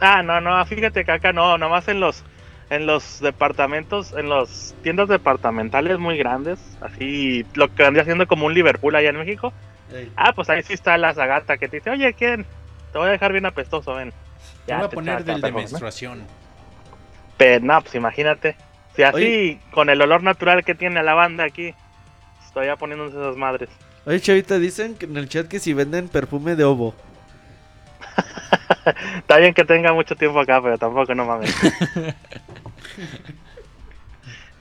[0.00, 2.24] Ah, no, no, fíjate que acá no, nomás en los
[2.68, 8.46] en los departamentos, en las tiendas departamentales muy grandes, así lo que vendría siendo como
[8.46, 9.52] un Liverpool allá en México.
[10.16, 12.44] Ah, pues ahí sí está la zagata que te dice, oye, ¿quién?
[12.92, 14.12] Te voy a dejar bien apestoso, ven.
[14.66, 16.24] Te voy a poner del de menstruación.
[17.36, 18.56] Pero no, pues imagínate.
[18.94, 19.60] Si así, Oye.
[19.70, 21.74] con el olor natural que tiene la banda aquí,
[22.46, 23.68] estoy ya poniéndose esas madres.
[24.06, 26.94] Oye, chavita, dicen que en el chat que si venden perfume de ovo.
[29.16, 31.54] Está bien que tenga mucho tiempo acá, pero tampoco no mames.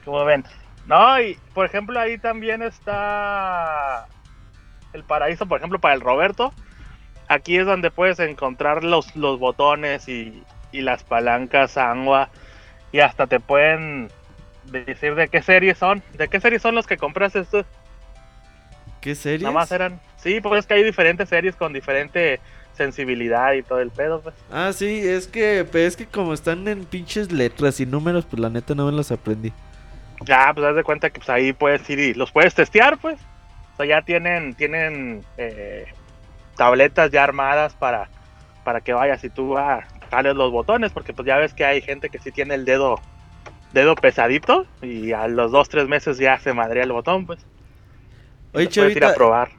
[0.05, 0.43] Como ven.
[0.87, 4.07] No, y por ejemplo ahí también está
[4.93, 6.53] el paraíso, por ejemplo, para el Roberto.
[7.27, 12.29] Aquí es donde puedes encontrar los, los botones y, y las palancas agua.
[12.91, 14.09] Y hasta te pueden
[14.65, 16.03] decir de qué series son.
[16.13, 17.65] ¿De qué series son los que compraste tú?
[19.01, 19.41] ¿Qué series?
[19.41, 19.99] Nada más eran.
[20.17, 22.39] Sí, pues es que hay diferentes series con diferente
[22.75, 24.35] sensibilidad y todo el pedo, pues.
[24.51, 28.39] Ah, sí, es que, pues, es que como están en pinches letras y números, pues
[28.39, 29.51] la neta no me los aprendí.
[30.21, 33.19] Ya, pues haz de cuenta que pues ahí puedes ir y los puedes testear, pues.
[33.73, 35.85] O sea, ya tienen, tienen eh,
[36.55, 38.09] tabletas ya armadas para,
[38.63, 41.81] para que vayas y tú ah, jales los botones, porque pues ya ves que hay
[41.81, 43.01] gente que sí tiene el dedo,
[43.73, 47.45] dedo pesadito y a los dos, tres meses ya se madrea el botón, pues.
[48.53, 49.49] Oye, ir a chavita, probar.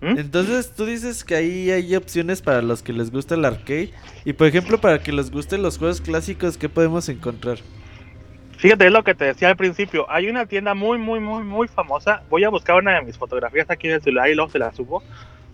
[0.00, 0.16] ¿Mm?
[0.18, 3.90] entonces tú dices que ahí hay opciones para los que les gusta el arcade.
[4.24, 7.58] Y por ejemplo, para que les gusten los juegos clásicos, ¿qué podemos encontrar?
[8.58, 10.10] Fíjate, es lo que te decía al principio.
[10.10, 12.22] Hay una tienda muy, muy, muy, muy famosa.
[12.28, 14.72] Voy a buscar una de mis fotografías aquí en el celular y luego se la
[14.72, 15.02] subo.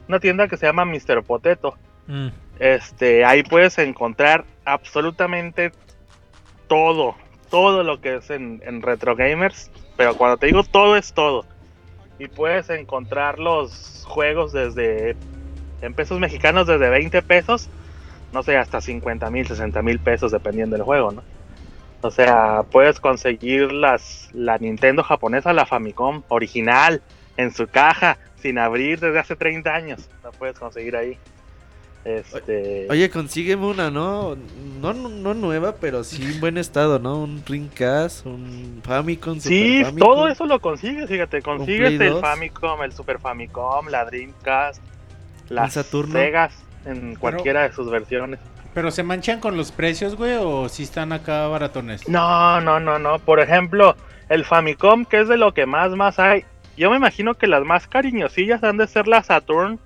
[0.08, 1.22] Una tienda que se llama Mr.
[1.22, 1.74] Potato.
[2.06, 2.28] Mm.
[2.58, 5.72] Este, ahí puedes encontrar absolutamente
[6.66, 7.14] todo,
[7.50, 9.70] todo lo que es en, en Retro Gamers.
[9.98, 11.44] Pero cuando te digo todo es todo.
[12.18, 15.16] Y puedes encontrar los juegos desde,
[15.80, 17.68] en pesos mexicanos, desde 20 pesos,
[18.32, 21.22] no sé, hasta 50 mil, 60 mil pesos, dependiendo del juego, ¿no?
[22.02, 27.00] O sea, puedes conseguir las, la Nintendo japonesa, la Famicom original,
[27.36, 30.10] en su caja, sin abrir desde hace 30 años.
[30.22, 31.16] La puedes conseguir ahí.
[32.04, 32.86] Este...
[32.90, 34.36] Oye, consígueme una, ¿no?
[34.80, 37.18] No, no nueva, pero sí en buen estado, ¿no?
[37.18, 39.40] Un Dreamcast, un Famicom.
[39.40, 40.08] Sí, Super Famicom.
[40.08, 41.40] todo eso lo consigues, fíjate.
[41.40, 42.20] Consigues el 2.
[42.20, 44.82] Famicom, el Super Famicom, la Dreamcast,
[45.48, 46.12] las Saturno.
[46.12, 46.52] Segas
[46.84, 48.38] en cualquiera de sus versiones.
[48.74, 52.06] Pero se manchan con los precios, güey, o si están acá baratones.
[52.08, 53.18] No, no, no, no.
[53.18, 53.96] Por ejemplo,
[54.28, 56.44] el Famicom, que es de lo que más más hay.
[56.76, 59.78] Yo me imagino que las más cariñosillas han de ser la Saturn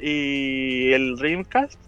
[0.00, 1.78] y el Dreamcast,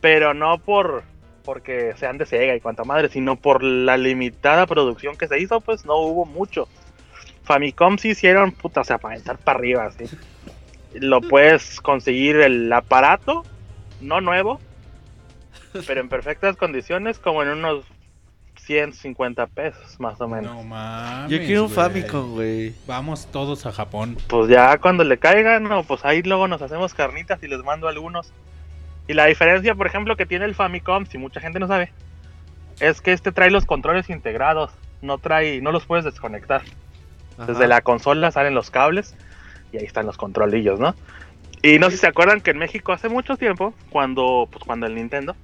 [0.00, 1.04] pero no por
[1.44, 5.60] porque sean de Sega y cuanta madre, sino por la limitada producción que se hizo,
[5.60, 6.68] pues no hubo mucho.
[7.44, 10.04] Famicom sí hicieron, puta, o sea, para entrar para arriba, sí.
[10.94, 13.44] Lo puedes conseguir el aparato,
[14.00, 14.60] no nuevo,
[15.86, 17.84] pero en perfectas condiciones, como en unos
[18.70, 20.54] 150 pesos, más o menos.
[20.54, 21.28] No mames.
[21.28, 21.70] Yo quiero un.
[21.70, 22.72] Famicom, güey.
[22.86, 24.16] Vamos todos a Japón.
[24.28, 27.88] Pues ya cuando le caigan, no, pues ahí luego nos hacemos carnitas y les mando
[27.88, 28.32] algunos.
[29.08, 31.92] Y la diferencia, por ejemplo, que tiene el Famicom, si mucha gente no sabe,
[32.78, 34.70] es que este trae los controles integrados.
[35.02, 36.62] No trae, no los puedes desconectar.
[37.38, 37.46] Ajá.
[37.46, 39.16] Desde la consola salen los cables
[39.72, 40.94] y ahí están los controlillos, ¿no?
[41.60, 44.86] Y no sé si se acuerdan que en México hace mucho tiempo, cuando, pues cuando
[44.86, 45.34] el Nintendo,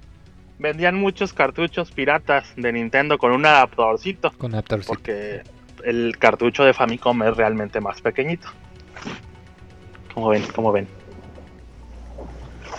[0.59, 4.31] vendían muchos cartuchos piratas de Nintendo con un adaptadorcito.
[4.37, 4.59] Con sí.
[4.87, 5.43] Porque
[5.83, 8.47] el cartucho de Famicom es realmente más pequeñito.
[10.13, 10.87] Como ven, como ven.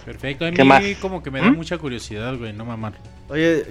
[0.05, 0.47] Perfecto.
[0.47, 0.83] A ¿Qué mí más?
[1.01, 1.57] como que me da ¿Mm?
[1.57, 2.95] mucha curiosidad, güey, no mamar.
[3.29, 3.67] Oye,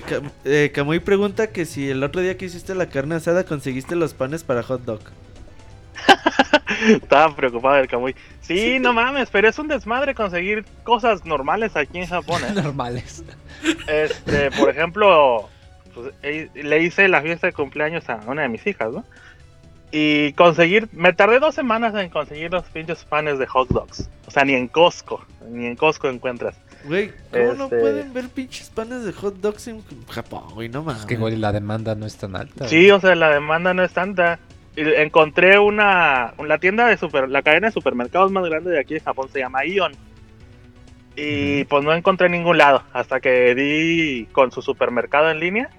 [0.46, 4.14] eh, Camuy pregunta que si el otro día que hiciste la carne asada conseguiste los
[4.14, 5.00] panes para hot dog.
[6.90, 8.16] Estaba preocupado del Kamui.
[8.42, 12.52] Sí, no mames, pero es un desmadre conseguir cosas normales aquí en Japón, ¿eh?
[12.56, 13.24] Normales.
[13.88, 15.50] Este, por ejemplo,
[15.94, 19.04] pues, eh, le hice la fiesta de cumpleaños a una de mis hijas, ¿no?
[19.92, 24.10] Y conseguir, me tardé dos semanas en conseguir los pinches panes de hot dogs.
[24.28, 26.56] O sea, ni en Costco, ni en Costco encuentras.
[26.84, 30.70] Güey, ¿cómo no Este- pueden ver pinches panes de hot dogs en Japón, güey?
[30.70, 31.02] No mames.
[31.02, 32.68] Es que la demanda no es tan alta.
[32.68, 34.40] Sí, o sea, la demanda no es tanta.
[34.78, 39.00] Encontré una, la tienda de super, la cadena de supermercados más grande de aquí de
[39.00, 39.92] Japón se llama Ion.
[41.16, 45.70] Y pues no encontré en ningún lado hasta que di con su supermercado en línea.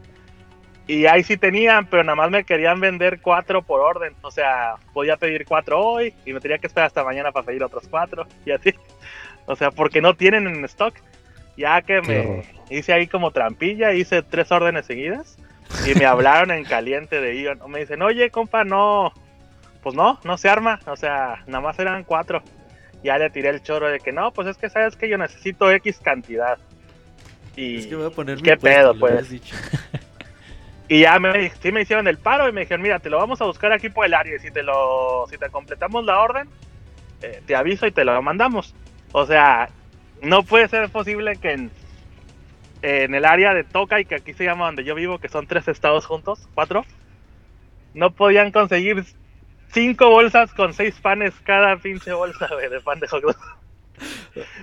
[0.88, 4.14] Y ahí sí tenían, pero nada más me querían vender cuatro por orden.
[4.22, 7.62] O sea, podía pedir cuatro hoy y me tenía que esperar hasta mañana para pedir
[7.62, 8.74] otros cuatro y así.
[9.46, 10.94] O sea, porque no tienen en stock.
[11.56, 15.38] Ya que me hice ahí como trampilla, hice tres órdenes seguidas.
[15.86, 17.60] Y me hablaron en caliente de Ion.
[17.68, 19.12] Me dicen, oye, compa, no.
[19.82, 20.80] Pues no, no se arma.
[20.86, 22.42] O sea, nada más eran cuatro.
[23.02, 25.70] Ya le tiré el choro de que no, pues es que sabes que yo necesito
[25.70, 26.58] X cantidad.
[27.54, 29.30] Y, Es que voy a poner ¿Qué pedo, pues?
[30.88, 33.40] y ya me, sí me hicieron el paro y me dijeron, mira, te lo vamos
[33.40, 34.36] a buscar aquí por el área.
[34.36, 36.48] Y si te lo, si te completamos la orden,
[37.22, 38.74] eh, te aviso y te lo mandamos.
[39.12, 39.68] O sea,
[40.22, 41.70] no puede ser posible que en,
[42.82, 45.66] en el área de Tokai, que aquí se llama donde yo vivo, que son tres
[45.68, 46.84] estados juntos, cuatro,
[47.94, 49.04] no podían conseguir
[49.72, 53.36] cinco bolsas con seis panes cada pinche bolsa güey, de pan de hot dog.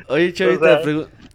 [0.08, 0.80] Oye, Chavita,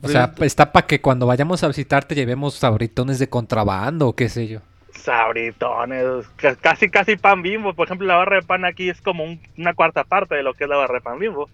[0.03, 4.17] O sea- O está para que cuando vayamos a visitarte llevemos sabritones de contrabando o
[4.17, 4.61] qué sé yo.
[4.95, 7.75] Sabritones, ca- casi casi pan bimbo.
[7.75, 10.55] Por ejemplo, la barra de pan aquí es como un- una cuarta parte de lo
[10.55, 11.51] que es la barra de pan bimbo.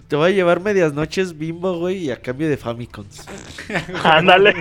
[0.00, 3.26] Te- voy a llevar medias noches bimbo, güey, y a cambio de Famicons.
[4.04, 4.54] Ándale,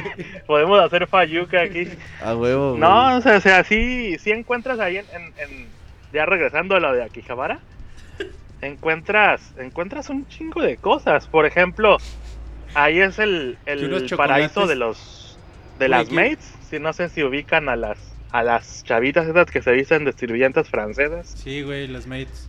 [0.47, 1.87] podemos hacer fayuca aquí.
[2.23, 2.81] A huevo, güey.
[2.81, 5.67] No, o sea, o sea, sí, sí encuentras ahí en, en- en-
[6.13, 7.59] ya regresando a lo de Akihabara,
[8.61, 11.27] encuentras, encuentras un chingo de cosas.
[11.27, 11.97] Por ejemplo,
[12.73, 15.37] ahí es el, el paraíso de los
[15.79, 16.53] de las que- mates.
[16.69, 17.97] Si no sé si ubican a las
[18.31, 21.33] a las chavitas esas que se dicen de sirvientas francesas.
[21.43, 22.47] Sí, güey, las mates.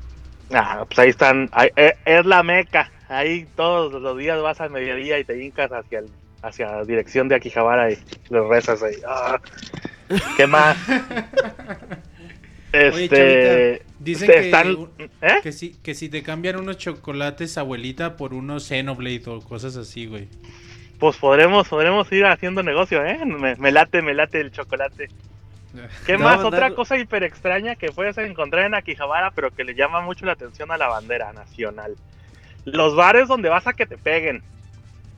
[0.52, 2.90] Ah, pues ahí están, ahí- eh, es la meca.
[3.08, 6.06] Ahí todos los días vas al mediodía y te hincas hacia el,
[6.42, 7.98] hacia la dirección de Akihabara y
[8.30, 8.96] le rezas ahí.
[9.06, 9.40] Ah,
[10.36, 10.76] ¿Qué más?
[12.74, 14.88] Oye, Este, Chavita, dicen que están,
[15.20, 15.40] ¿eh?
[15.42, 20.06] Que si, que si te cambian unos chocolates abuelita por unos Xenoblade o cosas así,
[20.06, 20.28] güey.
[20.98, 23.18] Pues podremos, podremos ir haciendo negocio, ¿eh?
[23.26, 25.08] Me, me late, me late el chocolate.
[26.04, 26.44] ¿Qué No, más?
[26.44, 26.74] no, Otra no.
[26.74, 30.70] cosa hiper extraña que puedes encontrar en Akihabara, pero que le llama mucho la atención
[30.72, 31.98] a la bandera nacional.
[32.64, 34.44] Los bares donde vas a que te peguen.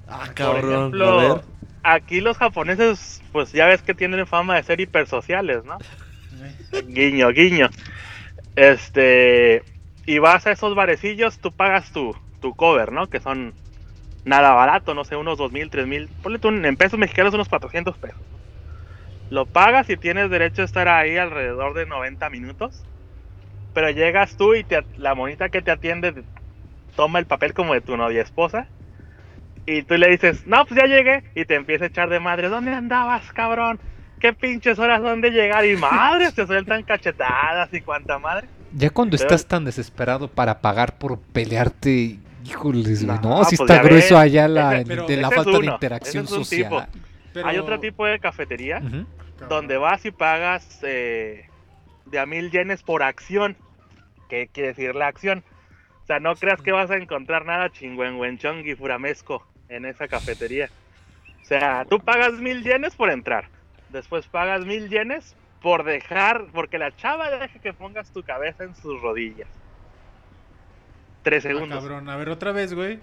[0.06, 0.98] Ah, Por cabrón.
[1.02, 1.44] a ejemplo, ver.
[1.82, 5.82] aquí los japoneses, pues ya ves que tienen fama de ser hipersociales, ¿no?
[6.82, 7.68] Guiño, guiño.
[8.56, 9.64] Este,
[10.06, 13.08] y vas a esos barecillos, tú pagas tu, tu cover, ¿no?
[13.08, 13.56] Que son
[14.24, 17.48] nada barato, no sé, unos dos mil, tres mil, ponle tú en pesos mexicanos unos
[17.50, 18.22] 400 pesos.
[19.30, 22.82] Lo pagas y tienes derecho a estar ahí alrededor de 90 minutos.
[23.72, 26.22] pero llegas tú y te- la monita que te atiende
[26.94, 28.68] toma el papel como de tu novia esposa.
[29.66, 31.24] Y tú le dices, no, pues ya llegué.
[31.34, 33.80] Y te empieza a echar de madre, ¿dónde andabas, cabrón?
[34.20, 35.66] ¿Qué pinches horas dónde llegar?
[35.66, 38.46] Y madre, te sueltan cachetadas y cuanta madre.
[38.72, 43.68] Ya cuando Pero- estás tan desesperado para pagar por pelearte, híjoles, No, no, si pues
[43.70, 44.22] está grueso ves.
[44.22, 46.68] allá la, Ese- de la falta de interacción es social.
[46.68, 46.84] tipo.
[47.34, 48.80] Pero- Hay otro tipo de cafetería
[49.48, 51.44] donde vas y pagas eh,
[52.06, 53.56] de a mil yenes por acción.
[54.30, 55.44] ¿Qué quiere decir la acción?
[56.02, 60.70] O sea, no creas que vas a encontrar nada chingüengüenchón y furamesco en esa cafetería.
[61.42, 63.48] O sea, tú pagas mil yenes por entrar.
[63.90, 68.74] Después pagas mil yenes por dejar, porque la chava deja que pongas tu cabeza en
[68.74, 69.48] sus rodillas.
[71.22, 71.78] Tres Ah, segundos.
[71.80, 72.98] cabrón, a ver otra vez, güey.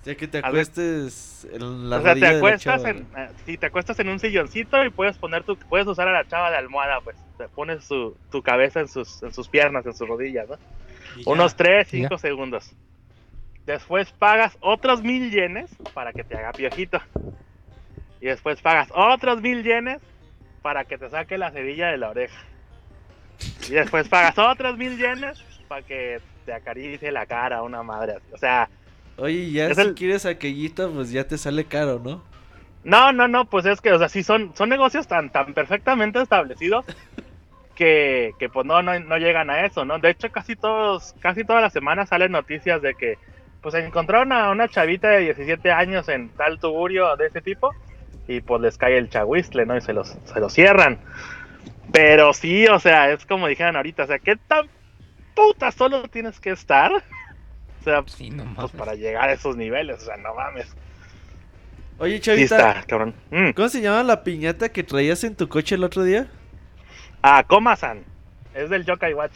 [0.00, 2.62] O sea, que te A acuestes en la o sea, te rodilla de la acuestas
[2.62, 6.08] chava, en, eh, sí, te acuestas en un silloncito y puedes poner tu, puedes usar
[6.08, 9.48] a la chava de almohada, pues, te pones su, tu cabeza en sus, en sus
[9.48, 10.56] piernas, en sus rodillas, ¿no?
[10.56, 11.22] Ya.
[11.26, 12.08] Unos 3, Y ya.
[12.08, 12.72] 5 segundos.
[13.66, 16.98] Después pagas otros mil yenes para que te haga piojito.
[18.20, 20.00] Y después pagas otros mil yenes
[20.62, 22.38] para que te saque la cerilla de la oreja.
[23.68, 28.26] Y después pagas otros mil yenes para que te acaricie la cara una madre así.
[28.32, 28.68] O sea,
[29.20, 32.24] Oye, ya Es si el- quieres aquellito, pues ya te sale caro, ¿no?
[32.82, 36.20] No, no, no, pues es que, o sea, sí son, son negocios tan, tan perfectamente
[36.22, 36.86] establecidos
[37.76, 39.98] que, que pues no, no, no llegan a eso, ¿no?
[39.98, 43.18] De hecho, casi todos, casi todas las semanas salen noticias de que,
[43.62, 47.72] pues encontraron a una chavita de 17 años en tal tugurio de ese tipo
[48.28, 49.76] y pues les cae el chahuistle, ¿no?
[49.76, 51.00] Y se los, se los cierran.
[51.92, 54.68] Pero sí, o sea, es como dijeron ahorita, o sea, ¿qué tan
[55.34, 56.92] puta solo tienes que estar?
[57.80, 58.70] O sea, Sí, no pues mames.
[58.72, 60.68] para llegar a esos niveles, o sea, no mames.
[61.98, 63.14] Oye, Sí chavita, está, cabrón.
[63.30, 63.50] Mm.
[63.50, 66.28] ¿cómo se llama la piñata que traías en tu coche el otro día?
[67.22, 68.04] Ah, Komasan.
[68.54, 69.34] Es del Yokai Watch.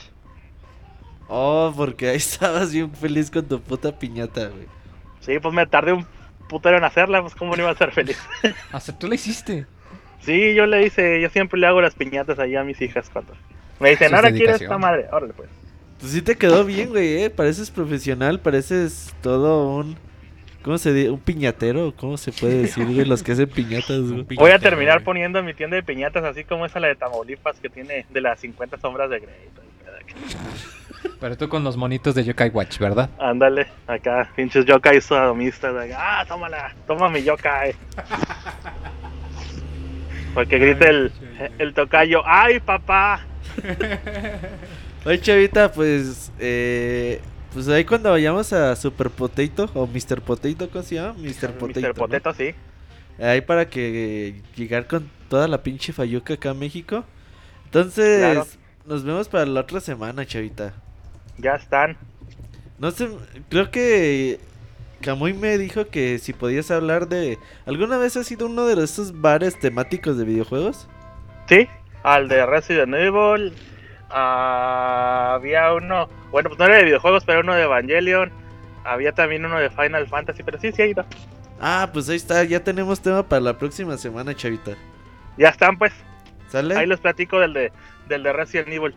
[1.29, 4.67] Oh, porque ahí estabas bien feliz con tu puta piñata, güey.
[5.21, 6.07] Sí, pues me tardé un
[6.49, 8.19] putero en hacerla, pues cómo no iba a ser feliz.
[8.73, 9.67] Hasta tú la hiciste.
[10.21, 13.35] Sí, yo le hice, yo siempre le hago las piñatas ahí a mis hijas cuando
[13.79, 14.73] me dicen, ahora quieres dedicación.
[14.73, 15.51] esta madre, órale pues.
[16.01, 17.31] Pues sí te quedó bien, güey, ¿eh?
[17.31, 19.97] Pareces profesional, pareces todo un...
[20.63, 21.11] ¿Cómo se dice?
[21.11, 21.93] ¿Un piñatero?
[21.95, 23.05] ¿Cómo se puede decir, güey?
[23.05, 24.25] Los que hacen piñatas, güey.
[24.37, 25.05] Voy a terminar güey.
[25.05, 28.41] poniendo mi tienda de piñatas así como esa la de Tamaulipas que tiene de las
[28.41, 29.35] 50 sombras de Grey.
[31.21, 33.11] Pero tú con los monitos de Yokai Watch, ¿verdad?
[33.19, 35.75] Ándale, acá, pinches yokai sodomistas.
[35.97, 37.75] Ah, tómala, toma mi yokai.
[40.35, 41.13] Porque grita el,
[41.59, 43.21] el tocayo, ¡ay, papá!
[45.05, 46.33] Oye, chavita, pues...
[46.39, 47.21] Eh,
[47.53, 50.21] pues ahí cuando vayamos a Super Potato o Mr.
[50.23, 51.13] Potato, ¿cómo se llama?
[51.19, 51.53] Mr.
[51.53, 51.81] Potato.
[51.81, 51.89] Mr.
[51.89, 51.95] ¿no?
[51.95, 52.51] Potato, sí.
[53.21, 57.05] Ahí para que llegar con toda la pinche fayuca acá a México.
[57.67, 58.47] Entonces, Claro.
[58.87, 60.75] nos vemos para la otra semana, chavita.
[61.39, 61.97] Ya están.
[62.79, 63.09] No sé,
[63.51, 64.41] creo que
[65.01, 67.39] Camuy me dijo que si podías hablar de...
[67.67, 70.89] ¿Alguna vez has sido uno de esos bares temáticos de videojuegos?
[71.49, 71.69] Sí,
[72.03, 73.53] al de Resident Evil.
[74.15, 78.33] Ah, había uno, bueno, pues no era de videojuegos, pero uno de Evangelion.
[78.85, 81.05] Había también uno de Final Fantasy, pero sí, sí ha ido.
[81.61, 84.73] Ah, pues ahí está, ya tenemos tema para la próxima semana, chavita.
[85.39, 85.93] Ya están, pues.
[86.49, 86.77] ¿Sale?
[86.77, 87.73] Ahí les platico del de,
[88.09, 88.95] del de Resident Evil.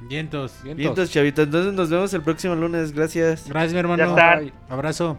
[0.00, 0.62] Vientos.
[0.62, 0.62] Vientos.
[0.62, 3.48] Bien, entonces, chavita, entonces nos vemos el próximo lunes, gracias.
[3.48, 4.04] Gracias, mi hermano.
[4.04, 4.38] Ya están.
[4.40, 4.52] Bye.
[4.68, 5.18] Abrazo.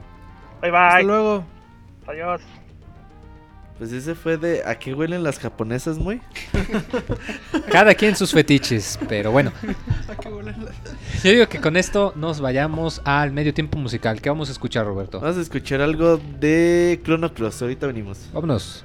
[0.61, 1.03] Bye Hasta bye.
[1.05, 1.43] luego.
[2.07, 2.41] Adiós.
[3.77, 6.19] Pues ese fue de ¿a qué huelen las japonesas, muy?
[7.71, 9.51] Cada quien sus fetiches, pero bueno.
[10.21, 10.29] Qué.
[11.23, 14.21] Yo digo que con esto nos vayamos al medio tiempo musical.
[14.21, 15.19] ¿Qué vamos a escuchar, Roberto?
[15.19, 18.29] Vamos a escuchar algo de Chrono Cross, ahorita venimos.
[18.33, 18.83] Vámonos.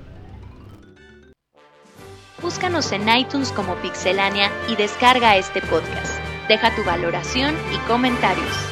[2.40, 6.18] Búscanos en iTunes como Pixelania y descarga este podcast.
[6.48, 8.71] Deja tu valoración y comentarios.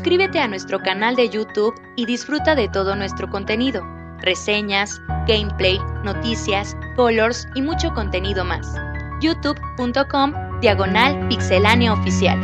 [0.00, 3.82] Suscríbete a nuestro canal de YouTube y disfruta de todo nuestro contenido,
[4.22, 4.98] reseñas,
[5.28, 8.66] gameplay, noticias, colors y mucho contenido más.
[9.20, 10.32] youtube.com
[10.62, 12.40] diagonal pixelánea oficial.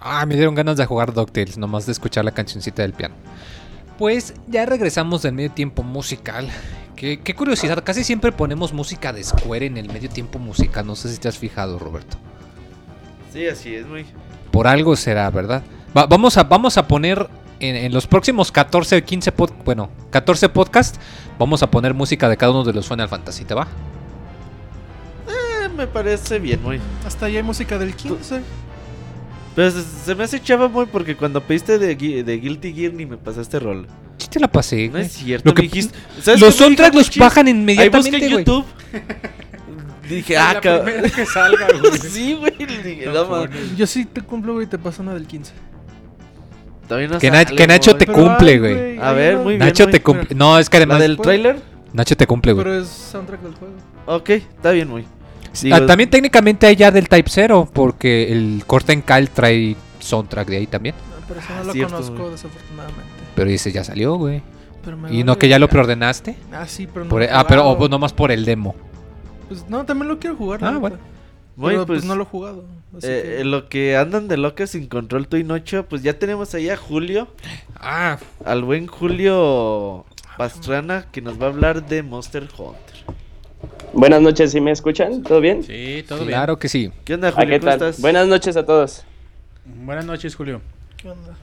[0.00, 3.14] Ah, me dieron ganas de jugar DuckTales, nomás de escuchar la cancioncita del piano.
[3.98, 6.48] Pues ya regresamos del medio tiempo musical.
[7.00, 10.86] Qué, qué curiosidad, casi siempre ponemos música de Square en el medio tiempo musical.
[10.86, 12.18] No sé si te has fijado, Roberto.
[13.32, 14.04] Sí, así es, muy.
[14.50, 15.62] Por algo será, ¿verdad?
[15.96, 17.26] Va- vamos, a, vamos a poner
[17.58, 21.00] en, en los próximos 14, 15, pod- bueno, 14 podcasts,
[21.38, 23.66] vamos a poner música de cada uno de los Final Fantasy, ¿te va?
[25.26, 26.78] Eh, me parece bien, muy.
[27.06, 28.42] Hasta ahí hay música del 15.
[29.56, 32.92] Pero se, se me hace chava, muy, porque cuando pediste de, Gui- de Guilty Gear
[32.92, 33.86] ni me pasaste rol.
[34.20, 35.04] Sí te la pasé, No güey.
[35.04, 35.98] es cierto, Lo que- dijiste.
[36.22, 38.44] ¿sabes Los soundtracks los bajan Ahí busqué inmediatamente, en güey.
[38.44, 38.64] YouTube.
[40.08, 40.84] Dije, La ah, cabrón.
[40.86, 41.98] primera que salga, güey.
[42.00, 42.52] Sí, güey.
[42.58, 43.76] dije, no, mames.
[43.76, 45.52] Yo sí te cumplo, güey, te paso una del 15.
[46.88, 47.98] Todavía no Que, Na- que Nacho güey.
[48.04, 48.98] te cumple, güey.
[48.98, 49.60] A ver, muy bien.
[49.60, 49.92] Nacho güey.
[49.92, 50.34] te cumple.
[50.34, 50.98] No, es que además.
[50.98, 51.60] ¿La del trailer?
[51.92, 52.64] Nacho te cumple, güey.
[52.64, 53.74] Pero es soundtrack del juego.
[54.06, 55.04] Ok, está bien, muy.
[55.72, 60.56] Ah, también técnicamente hay ya del Type 0, porque el Corten Kyle trae soundtrack de
[60.58, 60.94] ahí también.
[60.96, 62.30] No, pero eso Ah, no lo cierto, conozco, güey.
[62.32, 63.19] desafortunadamente.
[63.40, 64.42] Pero ese ya salió, güey.
[65.10, 66.36] Y no que ya lo preordenaste.
[66.52, 67.84] Ah, sí, pero no Por- lo he ah, pero jugado.
[67.86, 68.74] oh, nomás por el demo.
[69.48, 70.60] Pues no, también lo quiero jugar.
[70.62, 70.98] Ah, bueno.
[71.58, 72.66] Pero, pues, pues, no lo he jugado.
[72.98, 76.02] así eh, que- en lo que andan de locas sin control tú y Nocho, pues
[76.02, 77.28] ya tenemos ahí a Julio,
[77.76, 80.04] Ah, al buen Julio
[80.36, 83.16] Pastrana, que nos va a hablar de Monster Hunter.
[83.94, 85.22] Buenas noches, ¿sí me escuchan?
[85.22, 85.62] ¿Todo bien?
[85.64, 86.92] Sí, todo claro que sí.
[87.06, 87.48] ¿Qué onda, ¿A Julio?
[87.48, 87.88] qué ¿Cómo tal?
[87.88, 88.02] estás?
[88.02, 89.02] Buenas noches a todos.
[89.64, 89.86] bien.
[89.86, 90.60] Buenas noches, Julio.
[90.98, 91.34] ¿Qué onda?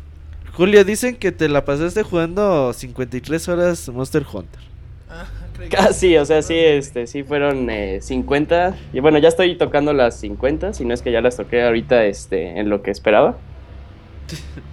[0.57, 4.59] Julio, dicen que te la pasaste jugando 53 horas Monster Hunter.
[5.09, 5.25] Ah,
[5.55, 8.75] creí que- Casi, o sea, sí, este, sí fueron eh, 50.
[8.91, 12.05] Y bueno, ya estoy tocando las 50, si no es que ya las toqué ahorita
[12.05, 13.37] este, en lo que esperaba.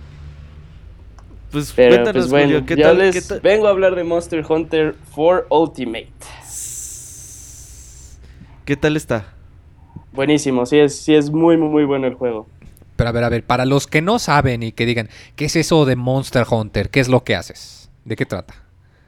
[1.52, 2.98] Pues Pero cuéntanos, pues bueno, Julio, ¿qué yo tal?
[2.98, 6.08] les qué tal- vengo a hablar de Monster Hunter 4 Ultimate.
[8.64, 9.26] ¿Qué tal está?
[10.12, 12.48] Buenísimo, sí es, sí es muy, muy, muy bueno el juego.
[12.96, 15.56] Pero a ver, a ver, para los que no saben y que digan, ¿qué es
[15.56, 16.90] eso de Monster Hunter?
[16.90, 17.90] ¿Qué es lo que haces?
[18.04, 18.54] ¿De qué trata?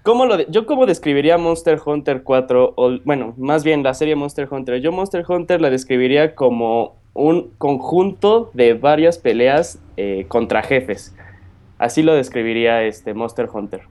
[0.03, 4.47] ¿Cómo lo yo cómo describiría Monster Hunter 4, o, bueno, más bien la serie Monster
[4.49, 4.81] Hunter.
[4.81, 11.15] Yo Monster Hunter la describiría como un conjunto de varias peleas eh, contra jefes.
[11.79, 13.83] Así lo describiría este Monster Hunter.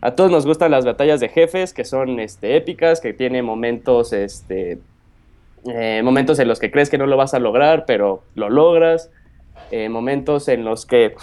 [0.00, 4.12] A todos nos gustan las batallas de jefes, que son este, épicas, que tienen momentos,
[4.12, 4.78] este,
[5.66, 9.10] eh, momentos en los que crees que no lo vas a lograr, pero lo logras.
[9.70, 11.14] Eh, momentos en los que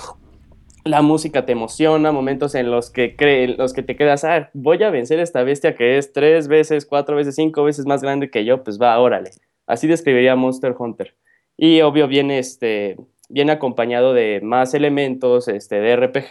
[0.84, 4.50] la música te emociona, momentos en los que, cre- en los que te quedas, ah,
[4.54, 8.30] voy a vencer esta bestia que es tres veces, cuatro veces, cinco veces más grande
[8.30, 9.32] que yo, pues va, órale.
[9.66, 11.16] Así describiría Monster Hunter.
[11.56, 12.98] Y obvio viene, este,
[13.30, 16.30] viene acompañado de más elementos este, de RPG,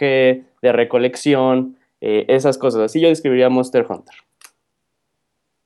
[0.61, 2.81] de recolección, eh, esas cosas.
[2.81, 4.15] Así yo describiría Monster Hunter.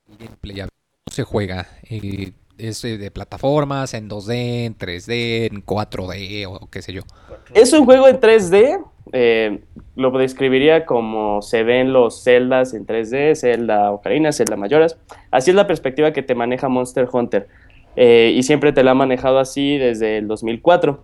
[0.07, 0.76] Ver, ¿Cómo
[1.09, 1.67] se juega?
[1.89, 7.03] Eh, ¿Es de plataformas, en 2D, en 3D, en 4D o qué sé yo?
[7.53, 8.83] Es un juego en 3D.
[9.13, 9.59] eh,
[9.95, 14.97] lo describiría como se ven los celdas en 3D, Zelda Ocarina, Zelda Mayoras.
[15.31, 17.47] Así es la perspectiva que te maneja Monster Hunter.
[17.95, 21.03] eh, y siempre te la ha manejado así desde el 2004.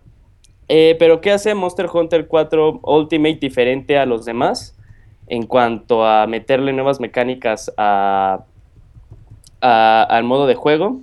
[0.69, 4.75] Eh, pero ¿qué hace Monster Hunter 4 Ultimate diferente a los demás?
[5.27, 8.45] En cuanto a meterle nuevas mecánicas a,
[9.63, 10.99] a- al modo de juego.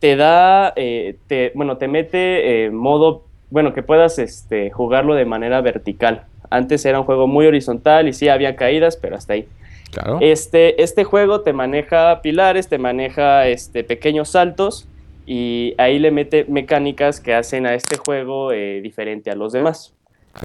[0.00, 5.26] Te da, eh, te, bueno, te mete eh, modo bueno, que puedas este, jugarlo de
[5.26, 6.24] manera vertical.
[6.48, 9.46] Antes era un juego muy horizontal y sí había caídas, pero hasta ahí.
[9.90, 10.18] Claro.
[10.22, 14.88] Este, este juego te maneja pilares, te maneja este, pequeños saltos
[15.26, 19.92] y ahí le mete mecánicas que hacen a este juego eh, diferente a los demás.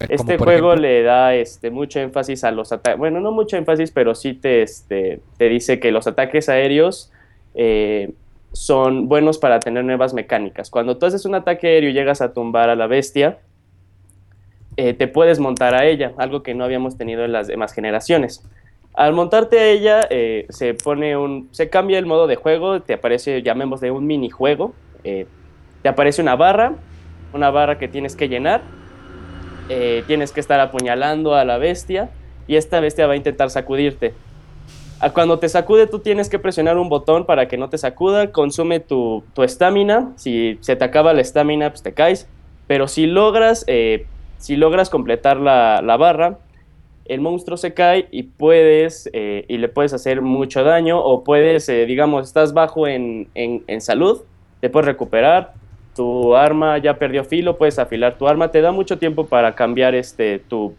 [0.09, 2.97] Este juego ejemplo- le da este, mucho énfasis a los ataques.
[2.99, 7.11] Bueno, no mucho énfasis, pero sí te, este, te dice que los ataques aéreos
[7.55, 8.11] eh,
[8.51, 10.69] son buenos para tener nuevas mecánicas.
[10.69, 13.39] Cuando tú haces un ataque aéreo y llegas a tumbar a la bestia,
[14.75, 18.47] eh, te puedes montar a ella, algo que no habíamos tenido en las demás generaciones.
[18.93, 21.49] Al montarte a ella, eh, se pone un.
[21.51, 24.73] se cambia el modo de juego, te aparece, llamémosle un minijuego.
[25.03, 25.25] eh,
[25.83, 26.73] te aparece una barra,
[27.33, 28.61] una barra que tienes que llenar.
[29.69, 32.09] Eh, tienes que estar apuñalando a la bestia.
[32.47, 34.13] Y esta bestia va a intentar sacudirte.
[35.13, 38.31] Cuando te sacude, tú tienes que presionar un botón para que no te sacuda.
[38.31, 40.13] Consume tu tu estamina.
[40.15, 42.27] si se te acaba la estamina, pues te caes.
[42.67, 44.05] Pero si logras, eh,
[44.37, 46.39] si logras completar la, la barra,
[47.05, 51.69] el monstruo se cae y puedes eh, y le puedes hacer mucho daño o puedes,
[51.69, 54.21] eh, digamos, estás bajo en, en- en salud
[54.59, 55.53] te puedes recuperar,
[55.97, 59.95] tu arma ya perdió filo, puedes afilar tu arma, te da mucho tiempo para cambiar
[59.95, 60.75] este tu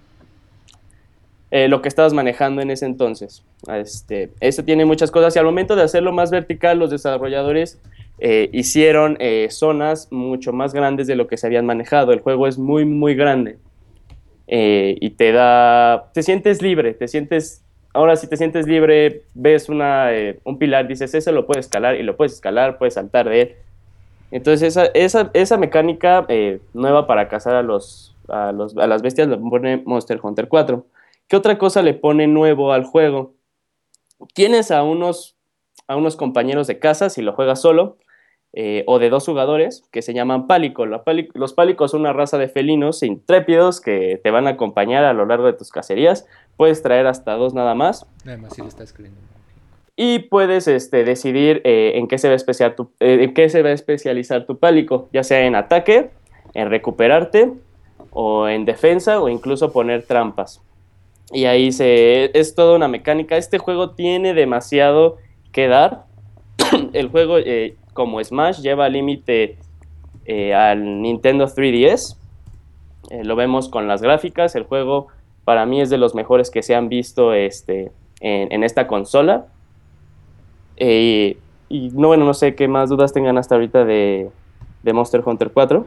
[1.50, 3.42] eh, lo que estabas manejando en ese entonces.
[3.74, 4.30] Este,
[4.64, 7.80] tiene muchas cosas y al momento de hacerlo más vertical, los desarrolladores
[8.20, 12.12] eh, hicieron eh, zonas mucho más grandes de lo que se habían manejado.
[12.12, 13.58] El juego es muy, muy grande
[14.50, 17.62] y te da, te sientes libre, te sientes,
[17.92, 20.08] ahora si te sientes libre, ves una,
[20.44, 23.54] un pilar, dices, ese lo puedes escalar y lo puedes escalar, puedes saltar de él.
[24.30, 26.26] Entonces esa, esa, esa mecánica
[26.74, 30.84] nueva para cazar a, los, a, los, a las bestias lo pone Monster Hunter 4.
[31.28, 33.34] ¿Qué otra cosa le pone nuevo al juego?
[34.34, 35.36] Tienes a unos,
[35.86, 37.98] a unos compañeros de casa, si lo juegas solo,
[38.54, 40.86] eh, o de dos jugadores, que se llaman pálico.
[40.86, 45.26] los pálicos son una raza de felinos intrépidos que te van a acompañar a lo
[45.26, 46.26] largo de tus cacerías.
[46.56, 48.06] Puedes traer hasta dos nada más.
[48.24, 49.20] Además, si le está escribiendo.
[50.00, 53.72] Y puedes este, decidir eh, en, qué se va a eh, qué se va a
[53.72, 56.10] especializar tu pálico, ya sea en ataque,
[56.54, 57.52] en recuperarte,
[58.10, 60.62] o en defensa, o incluso poner trampas.
[61.32, 63.36] Y ahí se, es toda una mecánica.
[63.36, 65.16] Este juego tiene demasiado
[65.50, 66.04] que dar.
[66.92, 69.58] El juego, eh, como Smash, lleva límite
[70.54, 72.18] al Nintendo 3DS.
[73.10, 74.54] Eh, lo vemos con las gráficas.
[74.54, 75.08] El juego
[75.44, 79.46] para mí es de los mejores que se han visto este, en, esta consola.
[80.78, 84.30] Y no, bueno, no sé qué más dudas tengan hasta ahorita de,
[84.82, 85.86] de Monster Hunter 4.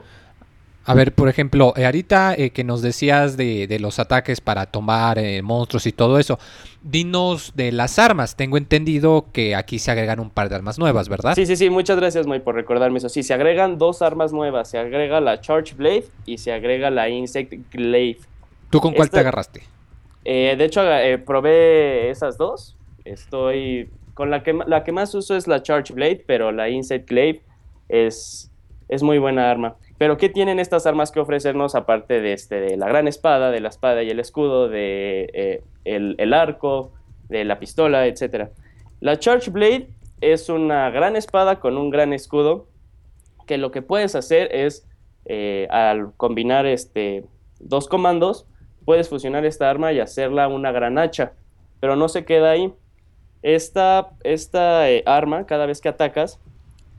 [0.84, 5.20] A ver, por ejemplo, eh, ahorita eh, que nos decías de, los ataques para tomar
[5.20, 6.40] eh, monstruos y todo eso,
[6.82, 8.36] dinos de las armas.
[8.36, 11.36] Tengo entendido que aquí se agregan un par de armas nuevas, ¿verdad?
[11.36, 13.10] Sí, sí, sí, muchas gracias, Moy, por recordarme eso.
[13.10, 14.70] Sí, se agregan dos armas nuevas.
[14.70, 18.22] Se agrega la Charge Blade y se agrega la Insect Glaive.
[18.72, 19.64] ¿Tú con cuál te agarraste?
[20.24, 20.82] de hecho,
[21.26, 22.76] probé esas dos.
[23.06, 23.90] Estoy.
[24.14, 27.42] Con la que, la que más uso es la Charge Blade, pero la Insect Glaive
[27.90, 28.52] es,
[28.90, 29.76] es muy buena arma.
[29.98, 33.60] Pero ¿qué tienen estas armas que ofrecernos aparte de, este, de la gran espada, de
[33.60, 36.92] la espada y el escudo, de eh, el, arco,
[37.30, 38.52] de la pistola, etcétera?
[39.00, 39.90] La Charge Blade
[40.20, 42.68] es una gran espada con un gran escudo
[43.48, 44.88] que lo que puedes hacer es
[45.26, 47.24] eh, al combinar este,
[47.60, 48.48] dos comandos
[48.86, 51.34] puedes fusionar esta arma y hacerla una gran hacha,
[51.80, 52.74] pero no se queda ahí.
[53.44, 56.40] Esta, esta eh, arma, cada vez que atacas,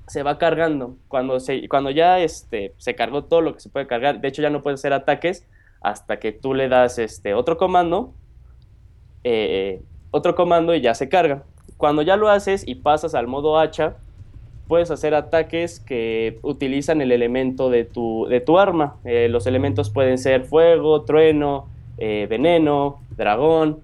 [0.09, 0.97] se va cargando.
[1.09, 4.43] Cuando, se, cuando ya este, se cargó todo lo que se puede cargar, de hecho
[4.43, 5.47] ya no puedes hacer ataques
[5.81, 8.13] hasta que tú le das este, otro comando,
[9.25, 11.45] eh, otro comando y ya se carga.
[11.77, 13.97] Cuando ya lo haces y pasas al modo hacha,
[14.69, 18.97] puedes hacer ataques que utilizan el elemento de tu, de tu arma.
[19.05, 23.79] Eh, los elementos pueden ser fuego, trueno, veneno, dragón,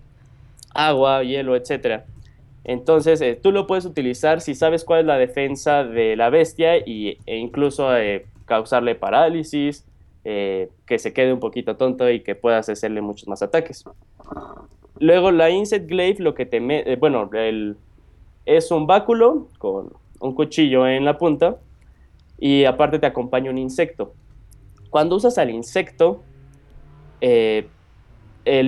[0.74, 2.04] agua, hielo, etcétera.
[2.68, 6.76] Entonces, eh, tú lo puedes utilizar si sabes cuál es la defensa de la bestia
[6.76, 9.86] y, e incluso eh, causarle parálisis,
[10.24, 13.86] eh, que se quede un poquito tonto y que puedas hacerle muchos más ataques.
[14.98, 16.60] Luego, la Insect Glaive, lo que te...
[16.96, 17.30] bueno,
[18.44, 21.56] es un báculo con un cuchillo en la punta
[22.38, 24.12] y aparte te acompaña un insecto.
[24.90, 26.22] Cuando usas al insecto,
[27.22, 27.64] el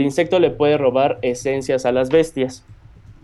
[0.01, 2.65] insecto le puede robar esencias a las bestias.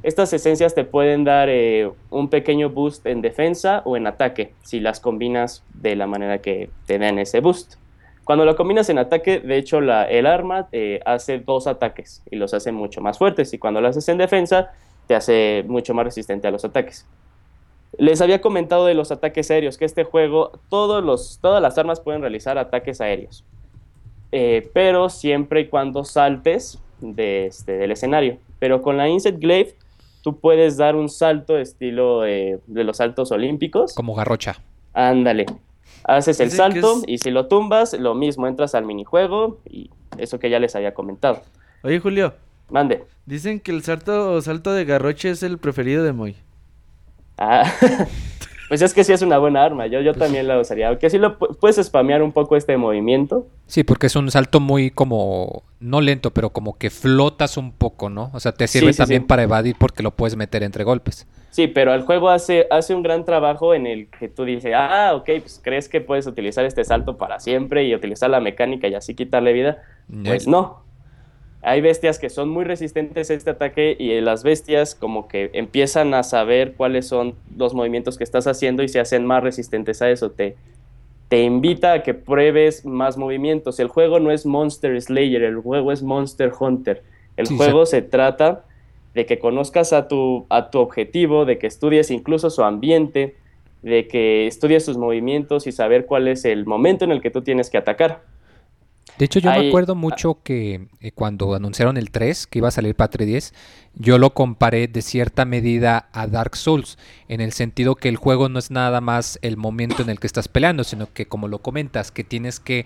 [0.03, 4.79] Estas esencias te pueden dar eh, un pequeño boost en defensa o en ataque, si
[4.79, 7.75] las combinas de la manera que te den ese boost.
[8.25, 12.55] Cuando lo combinas en ataque, de hecho, el arma eh, hace dos ataques y los
[12.55, 13.55] hace mucho más fuertes.
[13.55, 14.73] Y cuando lo haces en defensa,
[15.07, 17.07] te hace mucho más resistente a los ataques.
[17.99, 22.01] Les había comentado de los ataques aéreos, que este juego, todos los, todas las armas
[22.01, 23.45] pueden realizar ataques aéreos.
[24.33, 28.39] Eh, pero siempre y cuando saltes de este, del escenario.
[28.59, 29.77] Pero con la Insect Glaive
[30.27, 33.95] tú puedes dar un salto estilo de los saltos olímpicos.
[33.95, 34.61] Como garrocha.
[34.93, 35.47] Ándale.
[36.03, 39.89] Haces el salto y si lo tumbas, lo mismo, entras al minijuego y
[40.19, 41.43] eso que ya les había comentado.
[41.85, 42.35] Oye, Julio.
[42.71, 43.05] Mande.
[43.25, 46.35] Dicen que el salto, salto de garrocha es el preferido de Moy.
[47.39, 47.73] Ah,
[48.69, 50.89] Pues es que sí es una buena arma, yo, yo pues también la usaría.
[50.89, 53.47] Aunque sí lo puedes spamear un poco este movimiento.
[53.67, 58.11] Sí, porque es un salto muy como, no lento, pero como que flotas un poco,
[58.11, 58.31] ¿no?
[58.33, 61.27] O sea, te sirve también para evadir porque lo puedes meter entre golpes.
[61.51, 65.13] Sí, pero el juego hace, hace un gran trabajo en el que tú dices, ah,
[65.15, 68.95] ok, pues crees que puedes utilizar este salto para siempre y utilizar la mecánica y
[68.95, 69.83] así quitarle vida.
[70.25, 70.83] Pues no,
[71.67, 76.15] hay bestias que son muy resistentes a este ataque y las bestias como que empiezan
[76.15, 80.09] a saber cuáles son los movimientos que estás haciendo y se hacen más resistentes a
[80.09, 80.31] eso.
[80.31, 80.55] Te,
[81.29, 83.81] te invita a que pruebes más movimientos.
[83.81, 87.03] El juego no es Monster Slayer, el juego es Monster Hunter.
[87.37, 88.65] El juego se trata
[89.15, 93.35] de que conozcas a tu, a tu objetivo, de que estudies incluso su ambiente,
[93.83, 97.43] de que estudies sus movimientos y saber cuál es el momento en el que tú
[97.43, 98.23] tienes que atacar.
[99.19, 102.71] De hecho, yo me acuerdo mucho que eh, cuando anunciaron el 3, que iba a
[102.71, 103.55] salir para 3DS,
[103.95, 108.51] yo lo comparé de cierta medida a Dark Souls, en el sentido que el juego
[108.51, 111.63] no es nada más el momento en el que estás peleando, sino que como lo
[111.63, 112.85] comentas, que tienes que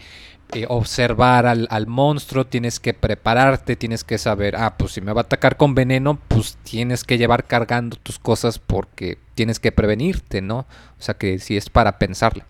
[0.52, 5.12] eh, observar al, al monstruo, tienes que prepararte, tienes que saber, ah, pues si me
[5.12, 9.72] va a atacar con veneno, pues tienes que llevar cargando tus cosas porque tienes que
[9.72, 10.60] prevenirte, ¿no?
[10.60, 12.46] O sea que sí es para pensarla.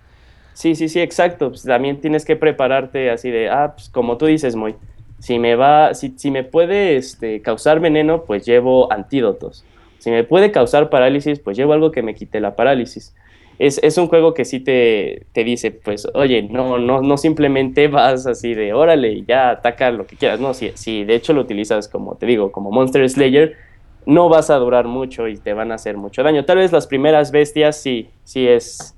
[0.60, 1.48] Sí, sí, sí, exacto.
[1.48, 4.74] Pues también tienes que prepararte así de, ah, pues como tú dices, muy.
[5.18, 9.64] Si me va, si, si me puede este, causar veneno, pues llevo antídotos.
[10.00, 13.14] Si me puede causar parálisis, pues llevo algo que me quite la parálisis.
[13.58, 17.88] Es, es un juego que sí te, te dice, pues, oye, no, no, no simplemente
[17.88, 20.40] vas así de, órale, ya ataca lo que quieras.
[20.40, 23.56] No, si, si de hecho lo utilizas como te digo, como Monster Slayer,
[24.04, 26.44] no vas a durar mucho y te van a hacer mucho daño.
[26.44, 28.94] Tal vez las primeras bestias sí, sí es,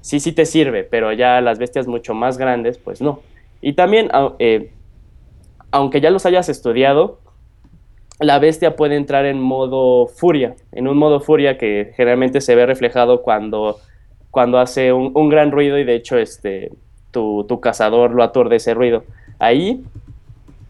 [0.00, 3.20] sí, sí te sirve, pero ya las bestias mucho más grandes, pues no.
[3.60, 4.72] Y también, eh,
[5.70, 7.18] aunque ya los hayas estudiado,
[8.18, 12.66] la bestia puede entrar en modo furia, en un modo furia que generalmente se ve
[12.66, 13.78] reflejado cuando,
[14.30, 16.70] cuando hace un, gran ruido y de hecho este,
[17.10, 19.04] tu, cazador lo aturde ese ruido.
[19.38, 19.84] Ahí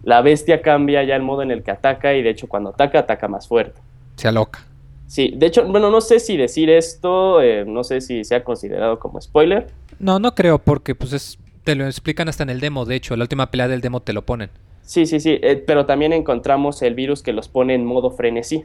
[0.04, 3.00] la bestia cambia ya el modo en el que ataca y de hecho cuando ataca,
[3.00, 3.80] ataca más fuerte.
[4.16, 4.69] Sea loca.
[5.10, 9.00] Sí, de hecho, bueno, no sé si decir esto, eh, no sé si sea considerado
[9.00, 9.66] como spoiler.
[9.98, 13.16] No, no creo, porque pues es, te lo explican hasta en el demo, de hecho,
[13.16, 14.50] la última pelea del demo te lo ponen.
[14.82, 18.64] Sí, sí, sí, eh, pero también encontramos el virus que los pone en modo frenesí.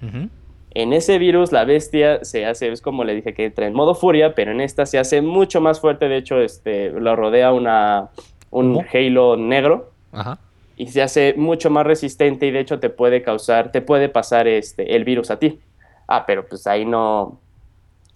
[0.00, 0.28] Ujú.
[0.74, 3.96] En ese virus la bestia se hace, es como le dije que entra en modo
[3.96, 8.10] furia, pero en esta se hace mucho más fuerte, de hecho este, lo rodea una,
[8.52, 10.38] un halo negro Ajá.
[10.76, 14.46] y se hace mucho más resistente y de hecho te puede causar, te puede pasar
[14.46, 15.58] este, el virus a ti.
[16.10, 17.38] Ah, pero pues ahí no,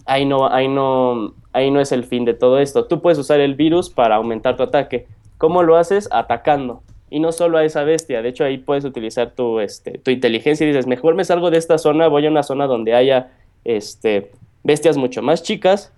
[0.04, 2.86] ahí no, ahí no, ahí no es el fin de todo esto.
[2.86, 5.06] Tú puedes usar el virus para aumentar tu ataque.
[5.38, 6.08] ¿Cómo lo haces?
[6.10, 6.82] Atacando.
[7.08, 10.64] Y no solo a esa bestia, de hecho ahí puedes utilizar tu, este, tu inteligencia
[10.64, 13.30] y dices, mejor me salgo de esta zona, voy a una zona donde haya
[13.62, 14.32] este,
[14.64, 15.92] bestias mucho más chicas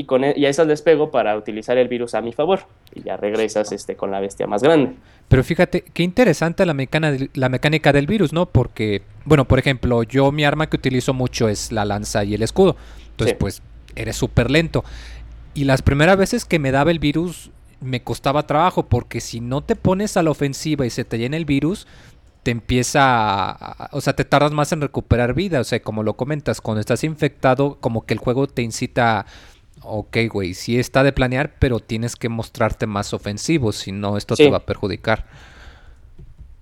[0.00, 2.60] y, con, e- y a esas les pego para utilizar el virus a mi favor.
[2.94, 4.94] Y ya regresas este, con la bestia más grande.
[5.28, 8.46] Pero fíjate, qué interesante la, mecana- la mecánica del virus, ¿no?
[8.46, 12.42] Porque, bueno, por ejemplo, yo mi arma que utilizo mucho es la lanza y el
[12.42, 12.76] escudo.
[13.10, 13.36] Entonces, Sí.
[13.40, 13.62] pues,
[13.96, 14.84] eres súper lento.
[15.54, 17.50] Y las primeras veces que me daba el virus,
[17.80, 21.36] me costaba trabajo, porque si no te pones a la ofensiva y se te llena
[21.36, 21.88] el virus,
[22.44, 23.00] te empieza
[23.50, 25.60] a- o sea, te tardas más en recuperar vida.
[25.60, 29.26] O sea, como lo comentas, cuando estás infectado, como que el juego te incita...
[29.82, 34.34] Ok, güey, sí está de planear, pero tienes que mostrarte más ofensivo, si no esto
[34.34, 34.50] te Sí.
[34.50, 35.24] va a perjudicar.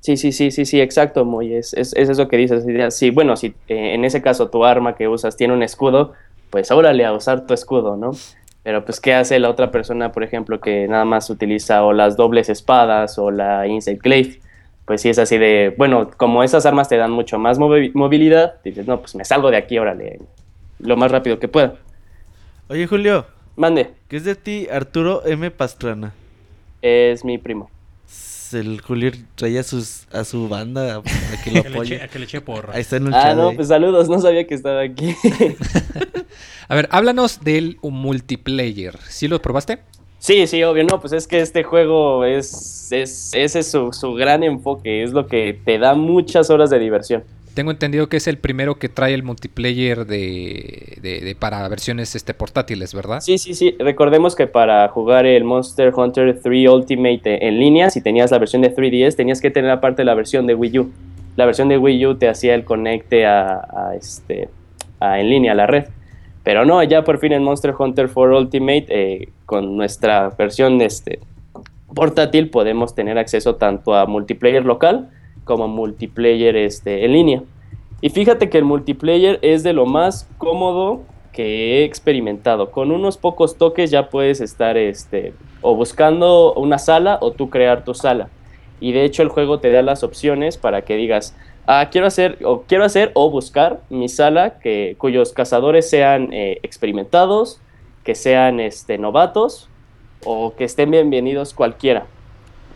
[0.01, 2.65] Sí, sí, sí, sí, sí, exacto, muy es, es, es eso que dices.
[2.97, 6.13] Sí, bueno, si eh, en ese caso tu arma que usas tiene un escudo,
[6.51, 8.13] pues órale a usar tu escudo, ¿no?
[8.63, 12.17] Pero pues, ¿qué hace la otra persona, por ejemplo, que nada más utiliza o las
[12.17, 14.41] dobles espadas o la Inside Glaive?
[14.85, 18.55] Pues sí es así de, bueno, como esas armas te dan mucho más movi- movilidad,
[18.65, 20.21] dices, no, pues me salgo de aquí, órale,
[20.79, 21.75] lo más rápido que pueda.
[22.69, 23.27] Oye, Julio,
[23.57, 25.51] Mande, ¿qué es de ti Arturo M.
[25.51, 26.15] Pastrana?
[26.83, 27.71] es mi primo.
[28.53, 32.01] El Julio traía a, sus, a su banda a que lo apoye.
[32.01, 32.75] a que le eche porra.
[32.75, 33.37] Ahí está en el Ah, chat.
[33.37, 35.15] no, pues saludos, no sabía que estaba aquí.
[36.69, 38.97] A ver, háblanos del multiplayer.
[39.09, 39.81] ¿Sí lo probaste?
[40.19, 44.15] Sí, sí, obvio, no, pues es que este juego es, es ese es su, su
[44.15, 47.25] gran enfoque, es lo que te da muchas horas de diversión.
[47.57, 52.93] Tengo entendido que es el primero que trae el multiplayer de, para versiones este, portátiles,
[52.93, 53.21] ¿verdad?
[53.23, 58.03] Sí, sí, sí, recordemos que para jugar el Monster Hunter 3 Ultimate en línea, si
[58.03, 60.93] tenías la versión de 3DS, tenías que tener aparte la versión de Wii U.
[61.37, 64.51] La versión de Wii U te hacía el conecte a, a este,
[65.01, 65.87] a en línea, a la red.
[66.45, 71.21] Pero no, ya por fin en Monster Hunter 4 Ultimate, eh, con nuestra versión este,
[71.95, 75.09] portátil, podemos tener acceso tanto a multiplayer local
[75.47, 77.43] como multiplayer este, en línea.
[78.03, 81.01] Y fíjate que el multiplayer es de lo más cómodo
[81.33, 82.71] que he experimentado.
[82.71, 85.33] Con unos pocos toques ya puedes estar este,
[85.63, 88.29] o buscando una sala o tú crear tu sala.
[88.81, 91.35] Y de hecho el juego te da las opciones para que digas,
[91.67, 96.59] ah, quiero hacer o quiero hacer o buscar mi sala que, cuyos cazadores sean eh,
[96.63, 97.61] experimentados,
[98.03, 99.69] que sean este, novatos
[100.25, 102.07] o que estén bienvenidos cualquiera.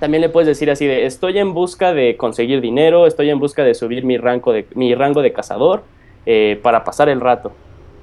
[0.00, 3.64] También le puedes decir así de, estoy en busca de conseguir dinero, estoy en busca
[3.64, 5.82] de subir mi rango de, mi rango de cazador
[6.24, 7.52] eh, para pasar el rato.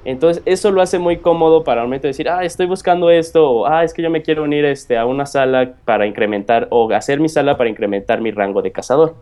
[0.05, 3.49] Entonces eso lo hace muy cómodo para al momento de decir, ah, estoy buscando esto,
[3.49, 6.89] o ah, es que yo me quiero unir este, a una sala para incrementar, o
[6.91, 9.15] hacer mi sala para incrementar mi rango de cazador.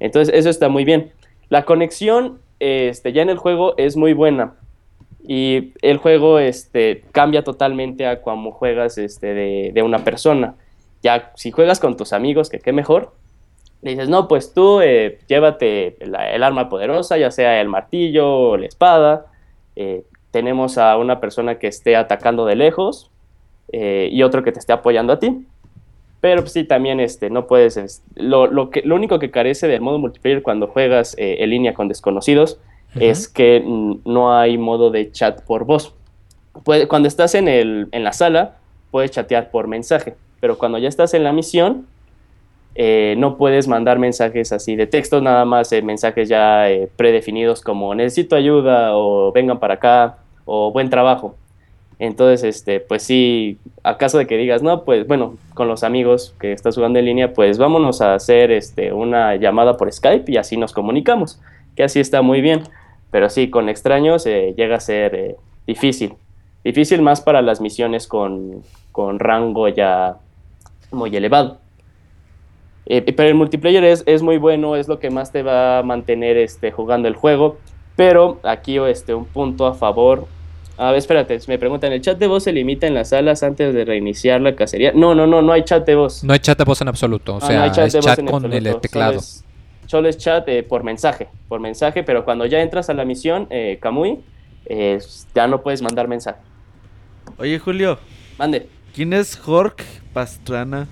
[0.00, 1.12] Entonces eso está muy bien.
[1.48, 4.54] La conexión este, ya en el juego es muy buena.
[5.28, 10.56] Y el juego este, cambia totalmente a como juegas este, de, de una persona.
[11.02, 13.12] Ya si juegas con tus amigos, que qué mejor,
[13.82, 18.28] le dices, no, pues tú eh, llévate la- el arma poderosa, ya sea el martillo
[18.50, 19.26] o la espada.
[19.76, 23.10] Eh, tenemos a una persona que esté atacando de lejos
[23.72, 25.46] eh, y otro que te esté apoyando a ti.
[26.20, 27.76] Pero pues, sí, también este, no puedes...
[27.76, 31.74] es- lo, lo, que, lo único que carece del modo multiplayer cuando juegas en línea
[31.74, 32.58] con desconocidos
[32.98, 35.94] es que no hay modo de chat por voz.
[36.64, 38.56] Puede- cuando estás en, el, en la sala,
[38.90, 40.14] puedes chatear por mensaje,
[40.46, 41.86] pero cuando ya estás en la misión,
[42.76, 47.62] eh, no puedes mandar mensajes así de texto, nada más eh, mensajes ya eh, predefinidos
[47.62, 51.34] como necesito ayuda o vengan para acá o buen trabajo.
[51.98, 56.32] Entonces, este, pues sí, a caso de que digas, no, pues bueno, con los amigos
[56.38, 60.36] que estás jugando en línea, pues vámonos a hacer este, una llamada por Skype y
[60.36, 61.40] así nos comunicamos,
[61.74, 62.62] que así está muy bien.
[63.10, 65.36] Pero sí, con extraños eh, llega a ser eh,
[65.66, 66.14] difícil.
[66.62, 68.62] Difícil más para las misiones con,
[68.96, 70.16] con rango ya
[70.90, 71.58] muy elevado.
[72.86, 75.82] Eh, pero el multiplayer es, es muy bueno, es lo que más te va a
[75.82, 77.58] mantener este, jugando el juego.
[77.96, 80.26] Pero aquí este, un punto a favor.
[80.78, 83.72] A ver, espérate, me preguntan, ¿el chat de voz se limita en las salas antes
[83.74, 84.92] de reiniciar la cacería?
[84.94, 86.22] No, no, no, no hay chat de voz.
[86.22, 88.06] No hay chat de voz en absoluto, o Ah, sea, no hay es de voz
[88.06, 89.12] chat en con el teclado.
[89.14, 89.44] Solo es,
[89.86, 93.46] solo es chat eh, por mensaje, por mensaje, pero cuando ya entras a la misión,
[93.48, 94.20] eh, Kamui,
[94.66, 94.98] eh,
[95.34, 96.40] ya no puedes mandar mensaje.
[97.38, 97.98] Oye, Julio,
[98.38, 100.88] Mande, ¿quién es Jork Pastrana?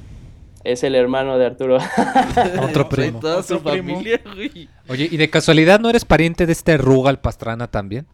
[0.62, 1.78] es el hermano de Arturo.
[2.62, 3.20] Otro primo.
[3.20, 3.94] toda su Otro primo.
[3.94, 4.68] familia, güey.
[4.88, 8.06] Oye, ¿y de casualidad no eres pariente de este Rugal Pastrana también?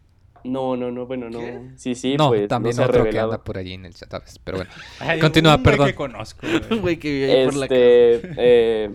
[0.43, 1.39] no, no, no, bueno, no.
[1.39, 1.61] ¿Qué?
[1.77, 3.95] Sí, sí, no, pues también no se ha otro que anda por allí en el
[3.95, 4.39] chat, ¿sabes?
[4.43, 4.71] Pero bueno.
[5.01, 5.87] Ay, Continúa, un güey perdón.
[5.89, 6.81] que conozco, güey.
[6.81, 7.81] güey que vive ahí por la casa.
[7.81, 8.91] Este, eh,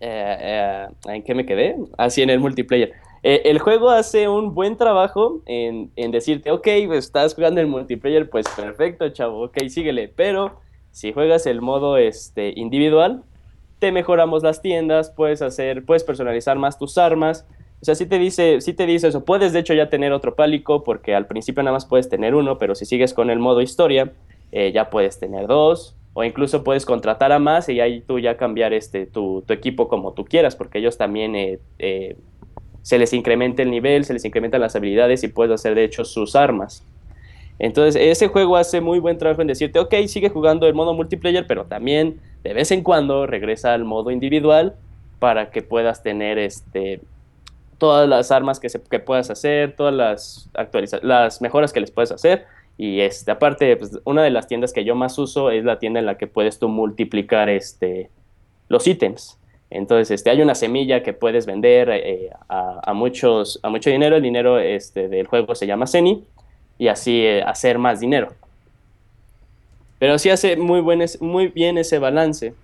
[0.00, 1.76] eh, eh, ¿en qué me quedé?
[1.96, 2.92] Así en el multiplayer.
[3.22, 7.68] Eh, el juego hace un buen trabajo en, en decirte, ok, pues, estás jugando el
[7.68, 10.08] multiplayer, pues perfecto, chavo, ok, síguele.
[10.08, 13.22] Pero si juegas el modo este, individual,
[13.78, 17.46] te mejoramos las tiendas, puedes hacer, puedes personalizar más tus armas.
[17.80, 19.24] O sea, sí te dice, sí te dice eso.
[19.24, 22.58] Puedes de hecho ya tener otro pálico, porque al principio nada más puedes tener uno,
[22.58, 24.12] pero si sigues con el modo historia,
[24.52, 28.36] eh, ya puedes tener dos, o incluso puedes contratar a más y ahí tú ya
[28.36, 32.16] cambiar este, tu, tu equipo como tú quieras, porque ellos también eh,
[32.82, 36.04] se les incrementa el nivel, se les incrementan las habilidades y puedes hacer de hecho
[36.04, 36.84] sus armas.
[37.58, 41.46] Entonces, ese juego hace muy buen trabajo en decirte, ok, sigue jugando el modo multiplayer,
[41.46, 44.74] pero también de vez en cuando regresa al modo individual
[45.20, 47.00] para que puedas tener este,
[47.78, 50.50] todas las armas que, se, que puedas hacer, todas las,
[51.02, 52.46] las mejoras que les puedes hacer.
[52.78, 56.00] Y este, aparte, pues, una de las tiendas que yo más uso es la tienda
[56.00, 58.10] en la que puedes tú multiplicar este,
[58.68, 59.38] los ítems.
[59.74, 64.16] Entonces, este, hay una semilla que puedes vender eh, a, muchos, a mucho dinero.
[64.16, 66.24] El dinero este, del juego se llama Ceni
[66.78, 68.32] y así eh, hacer más dinero.
[69.98, 70.82] Pero sí hace muy,
[71.20, 72.54] muy bien ese balance.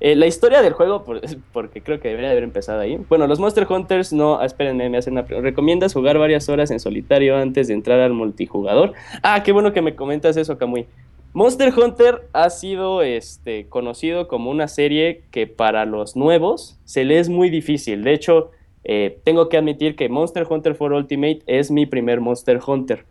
[0.00, 1.20] Eh, la historia del juego, por-
[1.52, 2.98] porque creo que debería haber empezado ahí.
[3.08, 5.48] Bueno, los Monster Hunters no, ah, espérenme, me hacen una pregunta.
[5.48, 8.94] ¿Recomiendas jugar varias horas en solitario antes de entrar al multijugador?
[9.22, 10.86] Ah, qué bueno que me comentas eso, Kamui.
[11.34, 17.18] Monster Hunter ha sido este, conocido como una serie que para los nuevos se le
[17.18, 18.04] es muy difícil.
[18.04, 18.50] De hecho,
[18.84, 23.06] eh, tengo que admitir que Monster Hunter for Ultimate es mi primer Monster Hunter.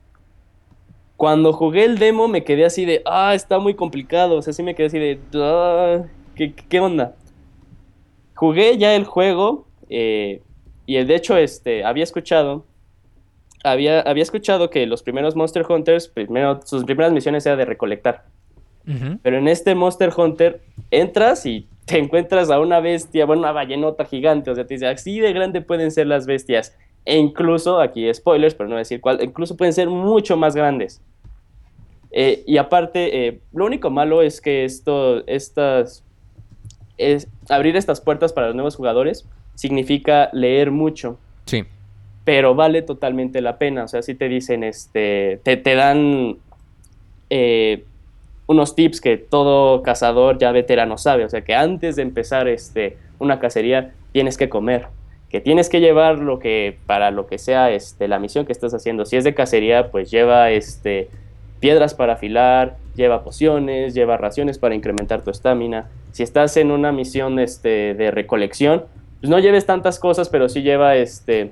[1.18, 4.38] Cuando jugué el demo me quedé así de, ah, está muy complicado.
[4.38, 6.03] O sea, sí me quedé así de, ah,
[6.35, 7.15] ¿qué, qué onda?
[8.35, 10.43] Jugué ya el juego eh,
[10.85, 12.65] y de hecho este, había escuchado
[13.63, 18.25] había, había escuchado que los primeros Monster Hunters, primero, sus primeras misiones era de recolectar.
[19.21, 24.05] Pero en este Monster Hunter entras y te encuentras a una bestia, bueno, una ballenota
[24.05, 24.49] gigante.
[24.49, 26.75] O sea, te dice, así de grande pueden ser las bestias.
[27.05, 30.55] E incluso, aquí spoilers, pero no voy a decir cuál, incluso pueden ser mucho más
[30.55, 31.01] grandes.
[32.11, 36.03] Eh, y aparte, eh, lo único malo es que esto, estas,
[36.97, 41.17] es, abrir estas puertas para los nuevos jugadores significa leer mucho.
[42.23, 43.85] Pero vale totalmente la pena.
[43.85, 46.38] O sea, si te dicen, este, te, te dan
[47.30, 47.84] eh,
[48.48, 51.26] unos tips que todo cazador ya veterano sabe.
[51.26, 54.88] O sea, que antes de empezar este, una cacería tienes que comer,
[55.30, 58.73] que tienes que llevar lo que, para lo que sea este, la misión que estás
[58.73, 59.06] haciendo.
[59.06, 61.07] Si es de cacería, pues lleva este,
[61.61, 65.89] piedras para afilar, lleva pociones, lleva raciones para incrementar tu estamina.
[66.11, 68.84] Si estás en una misión este, de recolección,
[69.22, 71.52] pues no lleves tantas cosas, pero sí lleva este,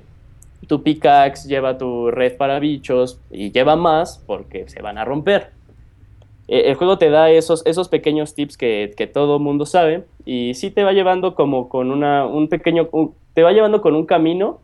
[0.66, 5.50] tu pickaxe, lleva tu red para bichos y lleva más porque se van a romper.
[6.48, 10.54] Eh, el juego te da esos, esos pequeños tips que, que todo mundo sabe y
[10.54, 14.04] sí te va llevando como con una, un pequeño, un- te va llevando con un
[14.06, 14.60] camino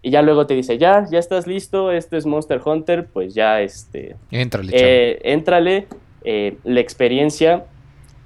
[0.00, 3.60] y ya luego te dice, ya, ya estás listo, esto es Monster Hunter, pues ya,
[3.60, 4.16] este,
[4.72, 5.86] Éntrale, eh, éntrale,
[6.24, 7.66] eh, la experiencia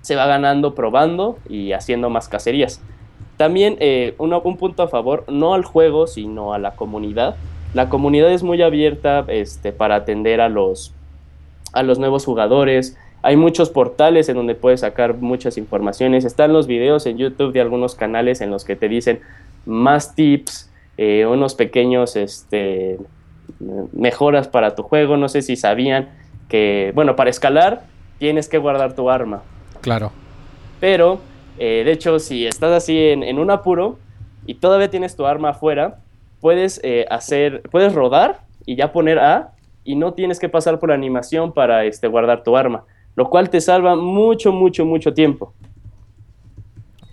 [0.03, 2.81] se va ganando probando y haciendo más cacerías.
[3.43, 7.35] También eh, uno- un punto a favor, no al juego, sino a la comunidad.
[7.75, 10.95] La comunidad es muy abierta este, para atender a los,
[11.73, 12.97] a los nuevos jugadores.
[13.21, 16.25] Hay muchos portales en donde puedes sacar muchas informaciones.
[16.25, 19.19] Están los videos en YouTube de algunos canales en los que te dicen
[19.67, 22.97] más tips, eh, unos pequeños este,
[23.93, 25.17] mejoras para tu juego.
[25.17, 26.11] No sé si sabían
[26.49, 27.83] que, bueno, para escalar
[28.21, 29.43] tienes que guardar tu arma.
[29.81, 30.13] Claro.
[30.79, 31.19] Pero,
[31.59, 33.99] eh, de hecho, si estás así en, un apuro
[34.47, 35.99] y todavía tienes tu arma afuera,
[36.41, 39.53] puedes eh, hacer, puedes rodar y ya poner A
[39.85, 42.85] y no tienes que pasar por animación para este, guardar tu arma,
[43.17, 45.53] lo cual te salva mucho, mucho, mucho tiempo.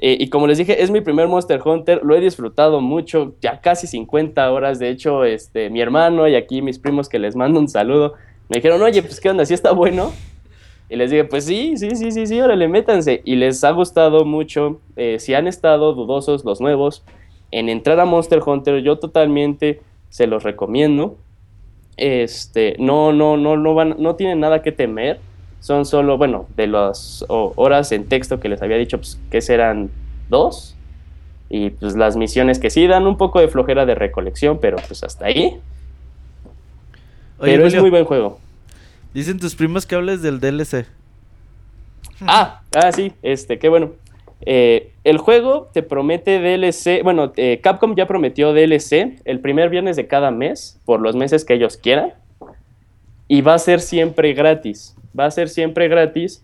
[0.01, 3.59] Eh, y como les dije, es mi primer Monster Hunter, lo he disfrutado mucho, ya
[3.59, 7.59] casi 50 horas, de hecho, este, mi hermano y aquí mis primos que les mando
[7.59, 8.13] un saludo,
[8.47, 10.13] me dijeron, oye, pues qué onda, ¿sí está bueno?
[10.89, 13.21] Y les dije, pues sí, sí, sí, sí, sí, órale, métanse.
[13.23, 17.03] Y les ha gustado mucho, eh, si han estado dudosos los nuevos,
[17.51, 21.15] en entrar a Monster Hunter, yo totalmente se los recomiendo.
[21.97, 25.19] Este, no, no, no, no van, no tienen nada que temer.
[25.59, 29.91] Son solo, bueno, de las horas en texto que les había dicho, pues, que serán
[30.29, 30.75] dos.
[31.49, 35.03] Y pues las misiones que sí dan un poco de flojera de recolección, pero pues
[35.03, 35.59] hasta ahí.
[37.39, 38.39] Oye, pero es Julio, muy buen juego.
[39.13, 40.85] Dicen tus primos que hables del DLC.
[42.21, 43.91] Ah, ah, sí, este, qué bueno.
[44.45, 47.03] Eh, el juego te promete DLC.
[47.03, 51.43] Bueno, eh, Capcom ya prometió DLC el primer viernes de cada mes, por los meses
[51.43, 52.13] que ellos quieran.
[53.27, 54.95] Y va a ser siempre gratis.
[55.17, 56.43] Va a ser siempre gratis.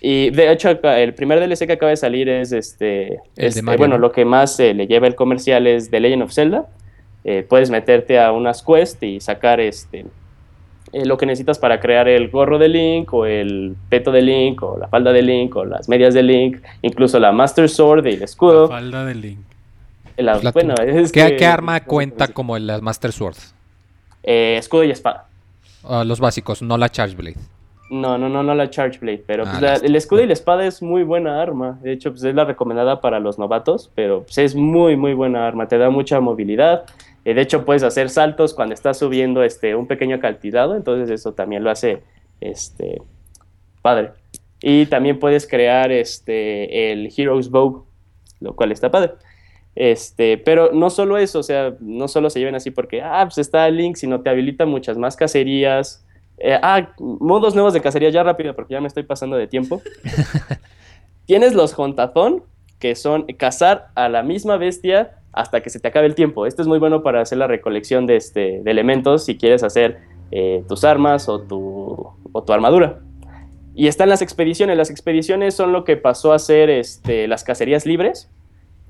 [0.00, 3.14] Y de hecho, el primer DLC que acaba de salir es este.
[3.14, 4.00] El de este, Mario, bueno, ¿no?
[4.00, 6.66] lo que más eh, le lleva el comercial es The Legend of Zelda.
[7.24, 10.06] Eh, puedes meterte a unas quests y sacar este
[10.92, 14.62] eh, lo que necesitas para crear el gorro de Link o el peto de Link
[14.62, 18.10] o la falda de Link o las medias de Link, incluso la Master Sword y
[18.14, 18.68] el La escudo.
[18.68, 19.38] falda de Link.
[20.18, 23.36] La- La- bueno, es ¿Qué, que- qué arma cuenta como las Master Sword?
[24.22, 25.26] Eh, escudo y espada.
[25.84, 27.36] Ah, los básicos, no la Charge Blade.
[27.90, 30.32] No, no, no, no la Charge Blade, pero Ah, pues, la- el escudo y la
[30.32, 31.78] espada es muy buena arma.
[31.82, 35.46] De hecho, pues, es la recomendada para los novatos, pero pues, es muy, muy buena
[35.46, 35.66] arma.
[35.68, 36.84] Te da mucha movilidad.
[37.24, 41.32] Eh, de hecho, puedes hacer saltos cuando estás subiendo este, un pequeño acantilado, entonces eso
[41.34, 42.02] también lo hace
[42.40, 43.00] este,
[43.80, 44.12] padre.
[44.60, 47.86] Y también puedes crear este, el Hero's Bow,
[48.40, 49.12] lo cual está padre.
[49.74, 53.38] Este, pero no solo eso, o sea, no solo se lleven así porque, ah, pues
[53.38, 56.04] está el Link, sino te habilita muchas más cacerías.
[56.38, 59.80] Eh, ah, modos nuevos de cacería, ya rápido, porque ya me estoy pasando de tiempo.
[61.26, 62.42] Tienes los Jontazón,
[62.78, 66.46] que son cazar a la misma bestia hasta que se te acabe el tiempo.
[66.46, 69.98] Esto es muy bueno para hacer la recolección de, este, de elementos si quieres hacer
[70.30, 73.00] eh, tus armas o tu, o tu armadura.
[73.74, 74.76] Y están las expediciones.
[74.76, 78.30] Las expediciones son lo que pasó a ser este, las cacerías libres.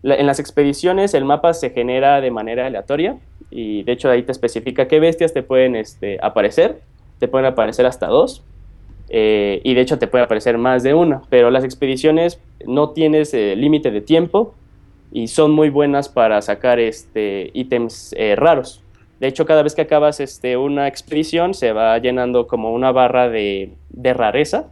[0.03, 3.19] En las expediciones el mapa se genera de manera aleatoria
[3.51, 6.81] y de hecho ahí te especifica qué bestias te pueden este, aparecer.
[7.21, 8.43] Te pueden aparecer hasta dos.
[9.09, 11.23] eh, y de hecho te puede aparecer más de una.
[11.29, 14.55] Pero las expediciones no tienes eh, límite de tiempo
[15.13, 18.83] y son muy buenas para sacar este, ítems eh, raros.
[19.21, 23.29] De hecho, cada vez que acabas este, una expedición se va llenando como una barra
[23.29, 24.71] de, de rareza.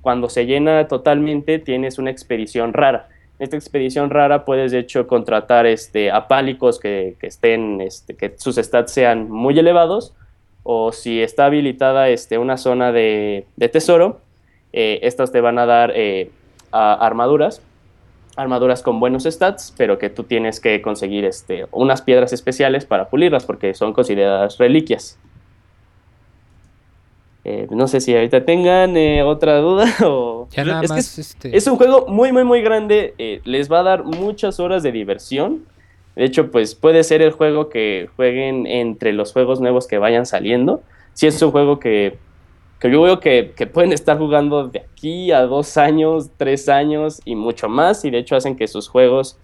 [0.00, 3.08] Cuando se llena totalmente tienes una expedición rara.
[3.38, 8.16] En esta expedición rara puedes de hecho contratar este, a pálicos que, que estén, este,
[8.16, 10.14] que sus stats sean muy elevados.
[10.62, 14.20] O si está habilitada este, una zona de, de tesoro,
[14.72, 16.30] eh, estas te van a dar eh,
[16.72, 17.62] a- armaduras
[18.36, 23.08] armaduras con buenos stats, pero que tú tienes que conseguir este, unas piedras especiales para
[23.08, 25.18] pulirlas porque son consideradas reliquias.
[27.44, 30.48] Eh, no sé si ahorita tengan eh, otra duda o...
[30.50, 31.56] Ya nada es que más, es, este...
[31.56, 33.14] es un juego muy, muy, muy grande.
[33.18, 35.64] eh, les va a dar muchas horas de diversión.
[36.16, 40.26] De hecho, pues puede ser el juego que jueguen entre los juegos nuevos que vayan
[40.26, 40.82] saliendo.
[41.12, 42.18] Si es un juego que,
[42.78, 47.20] que yo veo que, que pueden estar jugando de aquí a dos años, tres años
[47.24, 48.04] y mucho más.
[48.04, 49.38] Y de hecho hacen que sus juegos,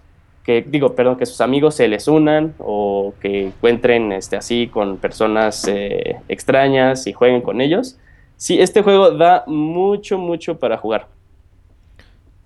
[0.44, 4.98] que digo, perdón, que sus amigos se les unan o que encuentren este, así con
[4.98, 7.96] personas eh, extrañas y jueguen con ellos.
[8.36, 11.08] Sí, este juego da mucho, mucho para jugar.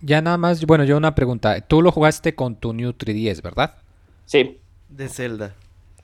[0.03, 1.61] Ya nada más, bueno, yo una pregunta.
[1.63, 3.77] Tú lo jugaste con tu New 3DS, ¿verdad?
[4.27, 5.55] Sí, De Zelda.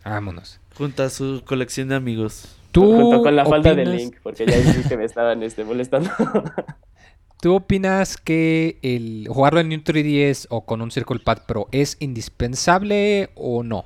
[0.05, 0.59] Vámonos.
[0.77, 2.57] Junto a su colección de amigos.
[2.73, 5.63] ¿Tú junto con la falda de opinas- Link, porque ya vi que me estaban este,
[5.65, 6.11] molestando.
[7.41, 11.97] ¿Tú opinas que el jugarlo en un 3DS o con un Circle Pad Pro es
[12.01, 13.85] indispensable o no?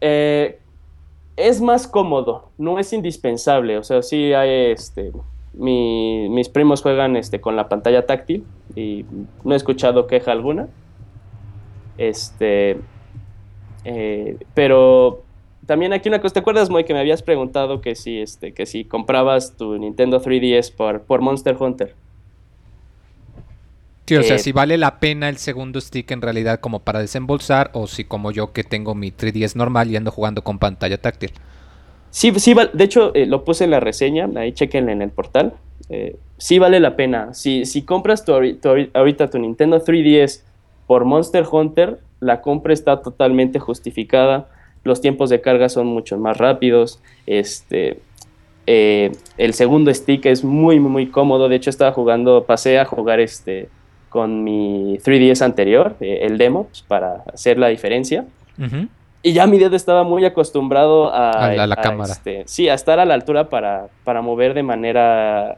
[0.00, 0.58] Eh,
[1.36, 3.78] es más cómodo, no es indispensable.
[3.78, 5.12] O sea, sí hay este.
[5.54, 8.44] mi- mis primos juegan este, con la pantalla táctil
[8.74, 9.04] y
[9.44, 10.68] no he escuchado queja alguna.
[11.98, 12.78] Este.
[13.84, 15.22] eh, pero
[15.66, 18.66] también aquí una cosa, ¿te acuerdas, Moy, que me habías preguntado que si, este, que
[18.66, 21.96] si comprabas tu Nintendo 3DS por, por Monster Hunter?
[24.06, 27.00] Sí, o sea, Eh, si vale la pena el segundo stick en realidad como para
[27.00, 30.98] desembolsar o si como yo que tengo mi 3DS normal y ando jugando con pantalla
[30.98, 31.32] táctil.
[32.10, 35.54] Sí, sí, de hecho eh, lo puse en la reseña, ahí chequenla en el portal.
[35.88, 37.32] Eh, sí vale la pena.
[37.34, 40.44] Si, si compras tu, tu ahori- ahorita tu Nintendo 3DS
[40.86, 44.50] por Monster Hunter, la compra está totalmente justificada.
[44.84, 47.00] Los tiempos de carga son mucho más rápidos.
[47.26, 47.98] Este,
[48.66, 51.48] eh, el segundo stick es muy, muy, muy cómodo.
[51.48, 53.68] De hecho, estaba jugando, pasé a jugar este
[54.08, 58.26] con mi 3DS anterior, eh, el demo, pues, para hacer la diferencia.
[59.22, 62.12] Y ya mi dedo estaba muy acostumbrado a, A la- la cámara.
[62.12, 65.56] este, sí, a estar a la altura para, para mover de manera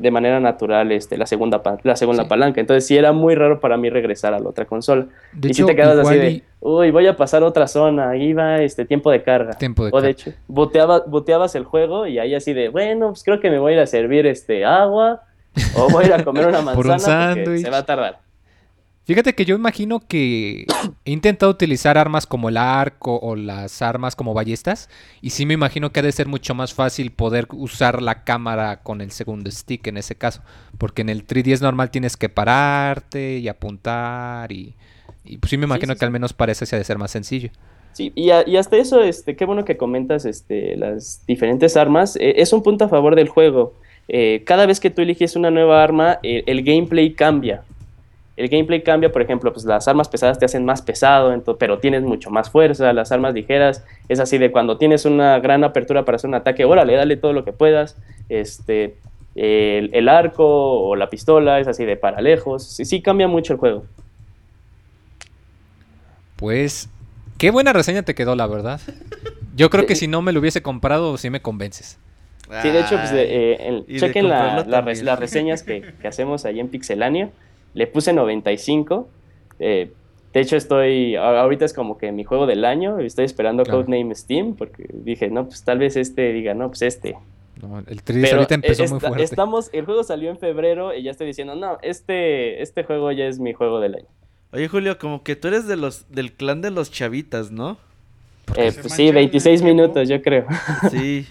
[0.00, 2.28] de manera natural este, la segunda la segunda Sí.
[2.28, 2.60] palanca.
[2.60, 5.06] Entonces sí era muy raro para mí regresar a la otra consola.
[5.32, 8.10] De y hecho, si te quedas así de, uy, voy a pasar a otra zona,
[8.10, 9.52] ahí va este tiempo de carga.
[9.54, 13.22] tiempo de O de hecho, boteaba- boteabas el juego y ahí así de, bueno, pues
[13.24, 15.22] creo que me voy a ir a servir este agua
[15.76, 17.62] o voy a ir a comer una un manzana porque sándwich.
[17.62, 18.18] se va a tardar.
[19.04, 20.66] Fíjate que yo imagino que
[21.04, 24.88] he intentado utilizar armas como el arco o las armas como ballestas
[25.20, 28.82] y sí me imagino que ha de ser mucho más fácil poder usar la cámara
[28.82, 30.42] con el segundo stick en ese caso,
[30.78, 34.76] porque en el 3DS normal tienes que pararte y apuntar y,
[35.24, 37.10] y pues sí me imagino sí, que al menos parece se ha de ser más
[37.10, 37.50] sencillo.
[37.92, 42.14] Sí, y, a- y hasta eso, este, qué bueno que comentas este, las diferentes armas.
[42.16, 43.74] eh, es un punto a favor del juego.
[44.06, 47.62] Eh, cada vez que tú eliges una nueva arma, eh, el gameplay cambia.
[48.40, 52.02] El gameplay cambia, por ejemplo, pues las armas pesadas te hacen más pesado, pero tienes
[52.02, 52.90] mucho más fuerza.
[52.94, 56.64] Las armas ligeras es así de cuando tienes una gran apertura para hacer un ataque,
[56.64, 57.98] órale, dale todo lo que puedas.
[58.30, 58.96] Este,
[59.34, 62.64] el, el arco o la pistola es así de para lejos.
[62.64, 63.84] Sí, sí cambia mucho el juego.
[66.36, 66.88] Pues
[67.36, 68.80] qué buena reseña te quedó, la verdad.
[69.54, 71.98] Yo creo que si no me lo hubiese comprado, sí me convences.
[72.62, 73.22] Sí, de hecho, pues, de,
[73.52, 77.28] eh, el- y de chequen la- la las reseñas que, que hacemos ahí en Pixelania.
[77.74, 79.08] Le puse 95.
[79.58, 79.92] eh,
[80.32, 81.16] de hecho, estoy.
[81.16, 83.00] a- Ahorita es como que mi juego del año.
[83.00, 83.84] Estoy esperando Claro.
[83.84, 84.54] Codename Steam.
[84.54, 87.16] Porque dije, no, pues tal vez este diga, no, pues este.
[87.60, 89.22] No, el 3DS Pero ahorita empezó eh, muy fuerte.
[89.24, 93.26] Estamos, el juego salió en febrero y ya estoy diciendo, no, este, este juego ya
[93.26, 94.06] es mi juego del año.
[94.52, 97.76] Oye, Julio, como que tú eres de los del clan de los chavitas, ¿no?
[98.56, 99.76] Eh, pues sí, el 26 tiempo.
[99.82, 100.46] minutos, yo creo.
[100.90, 101.26] Sí.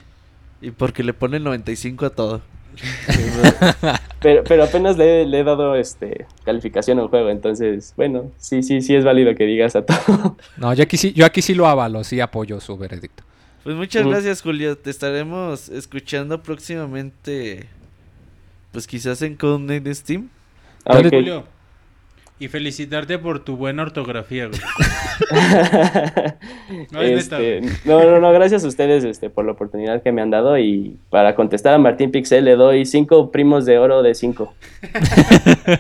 [0.62, 2.42] Y porque le ponen 95 a todo.
[4.22, 8.82] Pero, pero apenas le, le he dado este calificación al juego, entonces, bueno, sí, sí,
[8.82, 10.36] sí es válido que digas a todo.
[10.58, 13.24] No, yo aquí sí, yo aquí sí lo avalo, sí apoyo su veredicto.
[13.64, 14.78] Pues muchas gracias, Julio.
[14.78, 17.68] Te estaremos escuchando próximamente.
[18.74, 20.30] Pues quizás en Codename Steam.
[20.86, 21.14] Ah, Yo le- ok.
[21.14, 21.44] Julio.
[22.40, 24.60] Y felicitarte por tu buena ortografía, güey.
[26.92, 30.30] No, Este, no, no, no, gracias a ustedes este, por la oportunidad que me han
[30.30, 34.54] dado y para contestar a Martín Pixel le doy cinco primos de oro de cinco.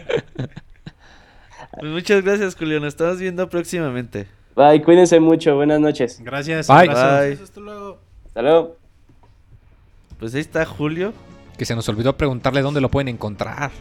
[1.80, 2.82] Pues muchas gracias, Julio.
[2.82, 4.28] Nos estamos viendo próximamente.
[4.54, 6.20] Bye, cuídense mucho, buenas noches.
[6.22, 6.68] Gracias.
[6.68, 6.88] Bye.
[6.88, 7.40] Bye.
[7.42, 7.98] Hasta luego.
[8.26, 8.76] Hasta luego.
[10.20, 11.14] Pues ahí está Julio.
[11.58, 13.72] Que se nos olvidó preguntarle dónde lo pueden encontrar.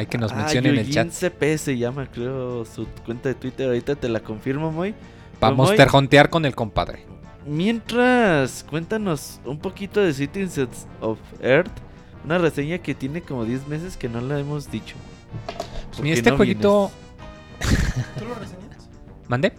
[0.00, 1.10] Hay que nos Ah, mencionen en el chat.
[1.10, 3.66] CP se llama, creo, su cuenta de Twitter.
[3.66, 4.94] Ahorita te la confirmo, muy.
[5.40, 7.04] Vamos a Moy, terjontear con el compadre.
[7.46, 11.70] Mientras, cuéntanos un poquito de Citizens of Earth.
[12.24, 14.96] Una reseña que tiene como 10 meses que no la hemos dicho.
[15.88, 16.90] Pues ¿Por mira, este no jueguito.
[18.18, 18.88] ¿Tú lo reseñas?
[19.28, 19.50] ¿Mandé?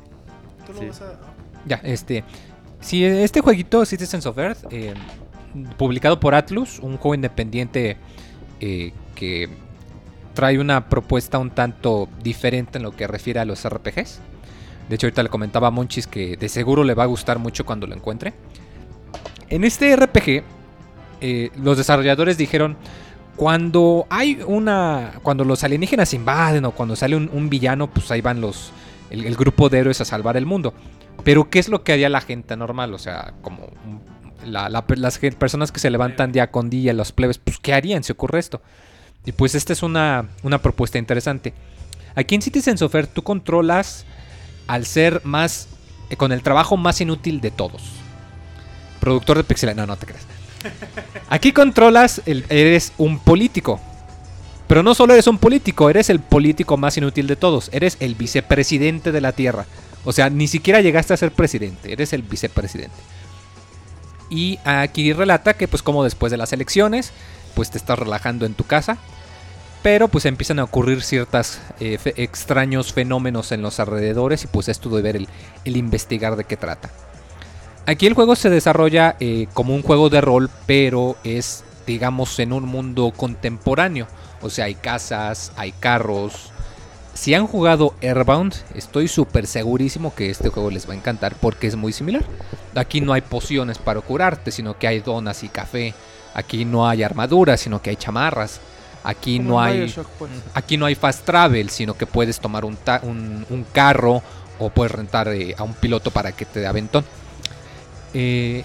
[0.66, 0.86] ¿Tú lo Sí.
[0.88, 1.20] vas a...?
[1.68, 2.24] Ya, este.
[2.80, 4.96] Sí, este jueguito, Citizens of Earth, eh,
[5.78, 7.98] publicado por Atlus, un juego independiente
[8.60, 9.50] eh, que
[10.34, 14.20] trae una propuesta un tanto diferente en lo que refiere a los RPGs.
[14.90, 17.66] De hecho, ahorita le comentaba a Monchis que de seguro le va a gustar mucho
[17.66, 18.34] cuando lo encuentre.
[19.50, 20.44] En este RPG,
[21.22, 22.78] eh, los desarrolladores dijeron,
[23.36, 25.14] cuando hay una...
[25.24, 28.72] Cuando los alienígenas invaden o cuando sale un, villano, pues ahí van los...
[29.10, 30.74] El, grupo de héroes a salvar el mundo.
[31.24, 32.94] Pero ¿qué es lo que haría la gente normal?
[32.94, 33.68] O sea, como
[34.46, 38.40] las personas que se levantan día con día, los plebes, pues ¿qué harían si ocurre
[38.40, 38.62] esto?
[39.26, 41.54] Y pues esta es una, una propuesta interesante.
[42.16, 44.06] Aquí en Citizens of Earth tú controlas
[44.68, 45.68] al ser más,
[46.10, 47.84] eh, con el trabajo más inútil de todos.
[49.00, 50.24] Productor de pixel, no, no te creas.
[51.30, 53.80] Aquí controlas, el- eres un político.
[54.68, 57.70] Pero no solo eres un político, eres el político más inútil de todos.
[57.74, 59.66] Eres el vicepresidente de la Tierra.
[60.06, 62.96] O sea, ni siquiera llegaste a ser presidente, eres el vicepresidente.
[64.30, 67.12] Y aquí relata que pues como después de las elecciones,
[67.52, 68.98] pues te estás relajando en tu casa,
[69.84, 74.90] pero pues empiezan a ocurrir ciertos eh, extraños fenómenos en los alrededores y pues esto
[74.90, 75.28] de ver el,
[75.66, 76.90] investigar de qué trata.
[77.88, 82.54] Aquí el juego se desarrolla eh, como un juego de rol, pero es digamos en
[82.54, 84.08] un mundo contemporáneo.
[84.42, 86.52] O sea, hay casas, hay carros.
[87.14, 91.68] Si han jugado Airbound, estoy súper segurísimo que este juego les va a encantar porque
[91.68, 92.24] es muy similar.
[92.76, 95.94] Aquí no hay pociones para curarte, sino que hay donas y café.
[96.34, 98.60] Aquí no hay armaduras, sino que hay chamarras.
[99.04, 100.32] Aquí no hay pues.
[100.54, 102.78] aquí no hay fast travel, sino que puedes tomar un,
[103.50, 104.22] un, carro
[104.60, 107.04] o puedes rentar eh, a un piloto para que te dé aventón.
[108.14, 108.64] Eh,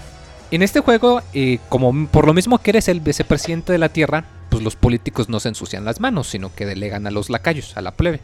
[0.51, 4.25] en este juego, eh, como por lo mismo que eres el vicepresidente de la Tierra,
[4.49, 7.81] pues los políticos no se ensucian las manos, sino que delegan a los lacayos, a
[7.81, 8.21] la plebe.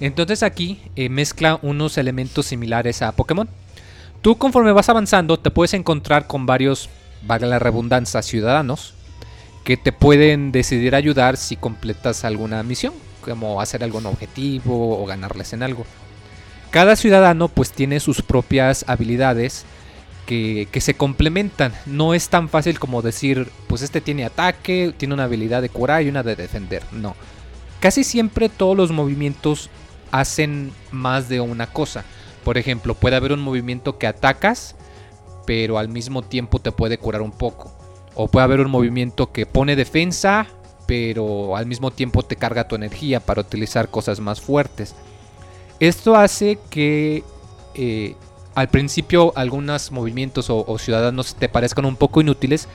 [0.00, 0.80] Entonces aquí
[1.10, 3.48] mezcla unos elementos similares a Pokémon.
[4.22, 6.88] Tú conforme vas avanzando te puedes encontrar con varios,
[7.26, 8.94] valga la redundancia, ciudadanos
[9.64, 12.92] que te pueden decidir ayudar si completas alguna misión,
[13.22, 15.86] como hacer algún objetivo o ganarles en algo.
[16.70, 19.64] Cada ciudadano pues tiene sus propias habilidades
[20.26, 21.72] que, se complementan.
[21.86, 26.02] No es tan fácil como decir, pues este tiene ataque, tiene una habilidad de curar
[26.02, 26.82] y una de defender.
[26.92, 27.16] No.
[27.80, 29.70] Casi siempre todos los movimientos
[30.10, 32.04] hacen más de una cosa.
[32.44, 34.76] Por ejemplo, puede haber un movimiento que atacas,
[35.46, 37.72] pero al mismo tiempo te puede curar un poco.
[38.14, 40.46] O puede haber un movimiento que pone defensa,
[40.86, 44.94] pero al mismo tiempo te carga tu energía para utilizar cosas más fuertes.
[45.80, 47.24] Esto hace que
[47.74, 48.14] eh,
[48.54, 52.68] al principio algunos movimientos o, ciudadanos te parezcan un poco inútiles,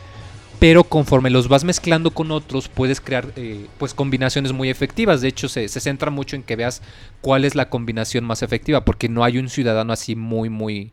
[0.59, 5.21] pero conforme los vas mezclando con otros puedes crear eh, pues combinaciones muy efectivas.
[5.21, 6.81] De hecho se, se, centra mucho en que veas
[7.21, 10.91] cuál es la combinación más efectiva, porque no hay un ciudadano así muy muy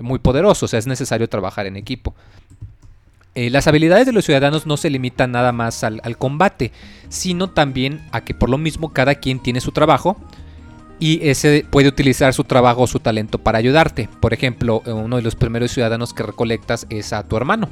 [0.00, 2.14] muy poderoso, o sea es necesario trabajar en equipo.
[3.34, 6.70] Eh, las habilidades de los ciudadanos no se limitan nada más al, combate,
[7.08, 10.18] sino también a que por lo mismo cada quien tiene su trabajo
[10.98, 14.10] y ese puede utilizar su trabajo o su talento para ayudarte.
[14.20, 17.70] Por ejemplo, uno de los primeros ciudadanos que recolectas es a tu hermano,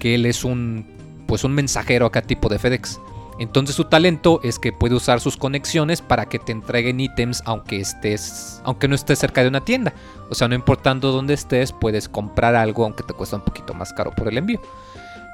[0.00, 0.84] que él es un
[1.26, 2.98] pues un mensajero acá tipo de FedEx.
[3.38, 7.80] Entonces su talento es que puede usar sus conexiones para que te entreguen ítems aunque
[7.80, 9.92] estés aunque no estés cerca de una tienda.
[10.28, 13.92] O sea, no importando dónde estés, puedes comprar algo aunque te cuesta un poquito más
[13.92, 14.60] caro por el envío.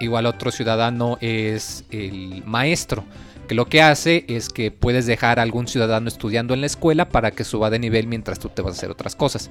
[0.00, 3.04] Igual otro ciudadano es el maestro,
[3.48, 7.08] que lo que hace es que puedes dejar a algún ciudadano estudiando en la escuela
[7.08, 9.50] para que suba de nivel mientras tú te vas a hacer otras cosas.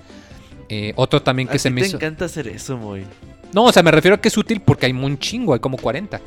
[0.69, 1.97] Eh, otro también que se me hizo...
[1.97, 3.05] encanta hacer eso, muy.
[3.53, 5.77] No, o sea, me refiero a que es útil porque hay un chingo, hay como
[5.77, 6.19] 40.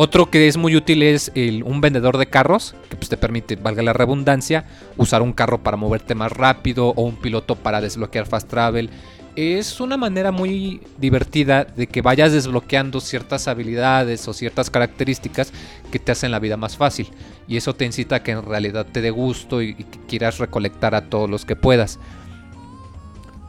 [0.00, 3.82] Otro que es muy útil es un vendedor de carros, que pues te permite, valga
[3.82, 4.64] la redundancia,
[4.96, 8.90] usar un carro para moverte más rápido o un piloto para desbloquear fast travel
[9.34, 15.52] es una manera muy divertida de que vayas desbloqueando ciertas habilidades o ciertas características
[15.92, 17.08] que te hacen la vida más fácil.
[17.46, 20.94] Y eso te incita a que en realidad te dé gusto y, que quieras recolectar
[20.94, 22.00] a todos los que puedas.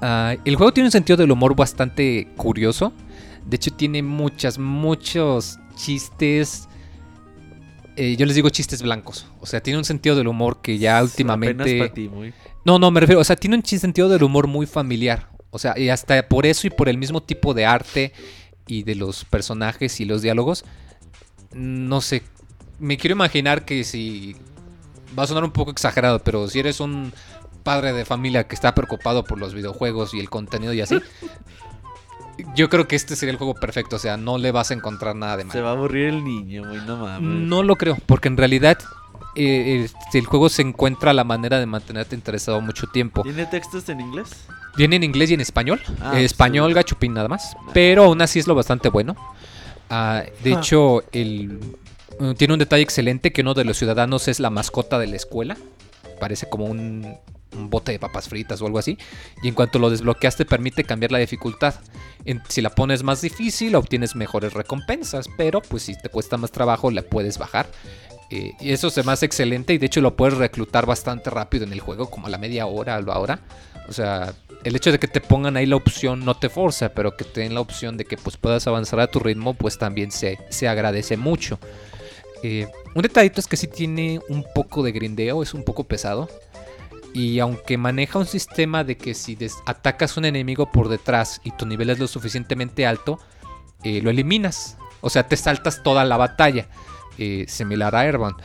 [0.02, 2.94] Ah, el juego tiene un sentido del humor bastante curioso.
[3.46, 6.68] De hecho tiene muchas, muchos chistes.
[7.96, 9.26] Eh, yo les digo chistes blancos.
[9.40, 11.92] O sea, tiene un sentido del humor que ya últimamente...
[12.66, 15.30] No, no, me refiero, o sea, tiene un sentido del humor muy familiar.
[15.52, 18.14] O sea, y hasta por eso y por el mismo tipo de arte
[18.68, 20.64] y de los personajes y los diálogos,
[21.54, 22.22] no sé,
[22.78, 24.36] me quiero imaginar que si
[25.18, 27.12] va a sonar un poco exagerado, pero si eres un
[27.64, 31.00] padre de familia que está preocupado por los videojuegos y el contenido y así,
[32.56, 35.16] yo creo que este sería el juego perfecto, o sea, no le vas a encontrar
[35.16, 35.53] nada de malo.
[35.53, 37.48] Se va a aburrir el niño, güey, no mames.
[37.48, 38.80] No lo creo, porque en realidad
[39.36, 43.24] eh, el juego se encuentra la manera de mantenerte interesado mucho tiempo.
[43.24, 44.30] ¿Tiene textos en inglés?
[44.76, 45.82] Viene en inglés y en español.
[46.02, 47.56] Ah, español gachupín nada más.
[47.74, 49.16] Pero aún así es lo bastante bueno.
[49.90, 50.57] Ah, de ah.
[50.57, 51.60] hecho, el,
[52.20, 55.16] uh, tiene un detalle excelente que uno de los ciudadanos es la mascota de la
[55.16, 55.57] escuela.
[56.20, 57.18] Parece como un,
[57.52, 58.98] bote de papas fritas o algo así.
[59.42, 61.76] Y en cuanto lo desbloqueas te permite cambiar la dificultad.
[62.48, 65.28] si la pones más difícil obtienes mejores recompensas.
[65.38, 67.68] Pero pues si te cuesta más trabajo la puedes bajar.
[68.32, 71.66] Eh, y eso se me hace excelente y de hecho lo puedes reclutar bastante rápido
[71.66, 73.40] en el juego, como a la media hora o ahora.
[73.88, 77.18] O sea, el hecho de que te pongan ahí la opción no te forza, pero
[77.18, 80.12] que te den la opción de que pues puedas avanzar a tu ritmo, pues también
[80.12, 81.60] se, se agradece mucho.
[82.44, 86.30] Eh, un detallito es que sí tiene un poco de grindeo, es un poco pesado.
[87.14, 91.65] Y aunque maneja un sistema de que si atacas un enemigo por detrás y tu
[91.65, 93.19] nivel es lo suficientemente alto,
[93.84, 94.77] eh, lo eliminas.
[95.02, 96.68] O sea, te saltas toda la batalla.
[97.18, 98.36] Eh, similar a Airbound.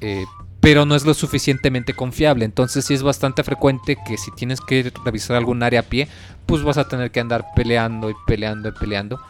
[0.00, 0.24] Eh,
[0.60, 2.44] pero no es lo suficientemente confiable.
[2.44, 6.08] Entonces sí es bastante frecuente que si tienes que revisar algún área a pie,
[6.44, 9.20] pues vas a tener que andar peleando y peleando y peleando.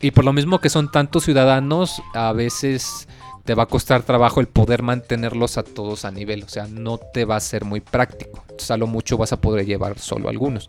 [0.00, 3.08] Y por lo mismo que son tantos ciudadanos, a veces
[3.48, 6.42] te va a costar trabajo el poder mantenerlos a todos a nivel.
[6.42, 8.44] O sea, no te va a ser muy práctico.
[8.50, 10.68] Entonces mucho vas a poder llevar solo algunos.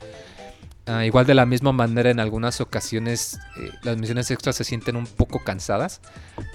[0.86, 4.96] Ah, igual de la misma manera en algunas ocasiones eh, las misiones extras se sienten
[4.96, 6.00] un poco cansadas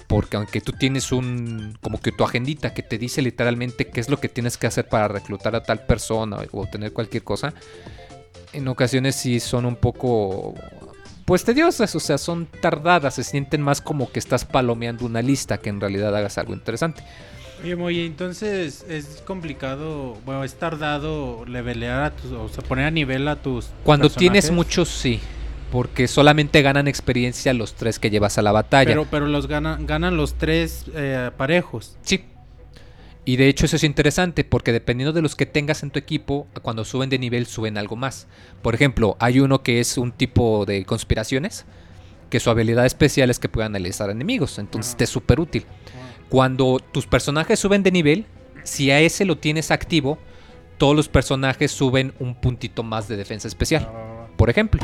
[0.07, 4.09] porque aunque tú tienes un como que tu agendita que te dice literalmente qué es
[4.09, 7.53] lo que tienes que hacer para reclutar a tal persona o obtener cualquier cosa
[8.51, 10.53] en ocasiones sí son un poco
[11.25, 15.57] pues tediosas, o sea, son tardadas, se sienten más como que estás palomeando una lista
[15.57, 17.03] que en realidad hagas algo interesante.
[17.63, 22.91] Oye, Moy, entonces es complicado, bueno, es tardado levelear a tus, o sea, poner a
[22.91, 23.69] nivel a tus.
[23.83, 25.19] Cuando tienes muchos, sí.
[25.71, 28.91] Porque solamente ganan experiencia los tres que llevas a la batalla.
[28.91, 31.97] Pero, pero los ganan, ganan los tres eh, parejos.
[32.03, 32.23] Sí.
[33.27, 36.47] Y de hecho eso es interesante porque dependiendo de los que tengas en tu equipo,
[36.61, 38.27] cuando suben de nivel suben algo más.
[38.61, 41.65] Por ejemplo, hay uno que es un tipo de conspiraciones,
[42.29, 44.97] que su habilidad especial es que puede analizar enemigos, entonces Ah.
[44.97, 45.65] te es súper útil.
[46.29, 48.25] Cuando tus personajes suben de nivel,
[48.63, 50.19] si a ese lo tienes activo,
[50.77, 53.89] todos los personajes suben un puntito más de defensa especial,
[54.37, 54.81] por ejemplo.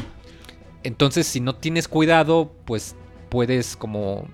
[0.83, 2.95] Entonces, si no tienes cuidado, pues
[3.29, 4.25] puedes como,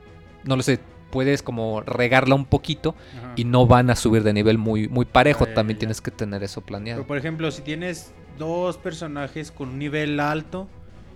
[0.43, 0.79] no lo sé,
[1.09, 3.33] puedes como regarla un poquito Ajá.
[3.35, 5.45] y no van a subir de nivel muy, muy parejo.
[5.45, 5.79] También ya.
[5.79, 6.99] tienes que tener eso planeado.
[7.01, 10.67] Pero por ejemplo, si tienes dos personajes con un nivel alto,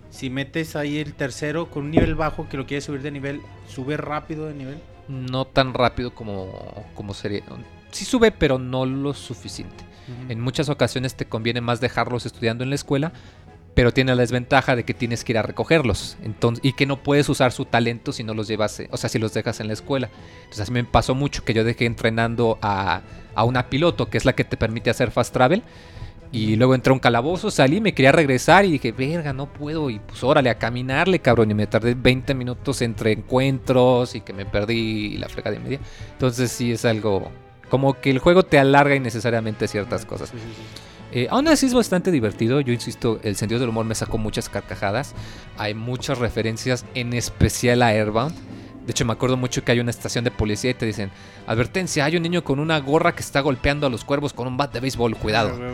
[0.10, 3.42] si metes ahí el tercero con un nivel bajo que lo quieres subir de nivel,
[3.68, 4.78] sube rápido de nivel.
[5.08, 7.44] No tan rápido como, como sería.
[7.92, 9.92] Sí sube, pero no lo suficiente.
[10.30, 13.14] En muchas ocasiones te conviene más dejarlos estudiando en la escuela,
[13.74, 16.18] pero tiene la desventaja de que tienes que ir a recogerlos.
[16.24, 19.10] Entonces, y que no puedes usar su talento si no los llevas, eh, o sea,
[19.10, 20.10] si los dejas en la escuela.
[20.40, 23.02] Entonces, así me pasó mucho que yo dejé entrenando a,
[23.34, 25.64] a una piloto, que es la que te permite hacer fast travel.
[26.34, 29.90] Y luego entré a un calabozo, salí, me quería regresar y dije, verga, no puedo.
[29.90, 31.52] Y pues órale, a caminarle, cabrón.
[31.52, 35.80] Y me tardé 20 minutos entre encuentros y que me perdí la frega de media.
[36.14, 37.32] Entonces sí es algo...
[37.70, 40.30] Como que el juego te alarga innecesariamente ciertas cosas.
[40.30, 40.38] Sí.
[41.12, 42.62] Eh, aún así es bastante divertido.
[42.62, 45.14] Yo insisto, el sentido del humor me sacó muchas carcajadas.
[45.58, 48.34] Hay muchas referencias, en especial a Airbound.
[48.86, 51.12] De hecho, me acuerdo mucho que hay una estación de policía y te dicen:
[51.48, 54.58] Advertencia, hay un niño con una gorra que está golpeando a los cuervos con un
[54.58, 55.60] bat de béisbol, cuidado.
[55.62, 55.70] Ah.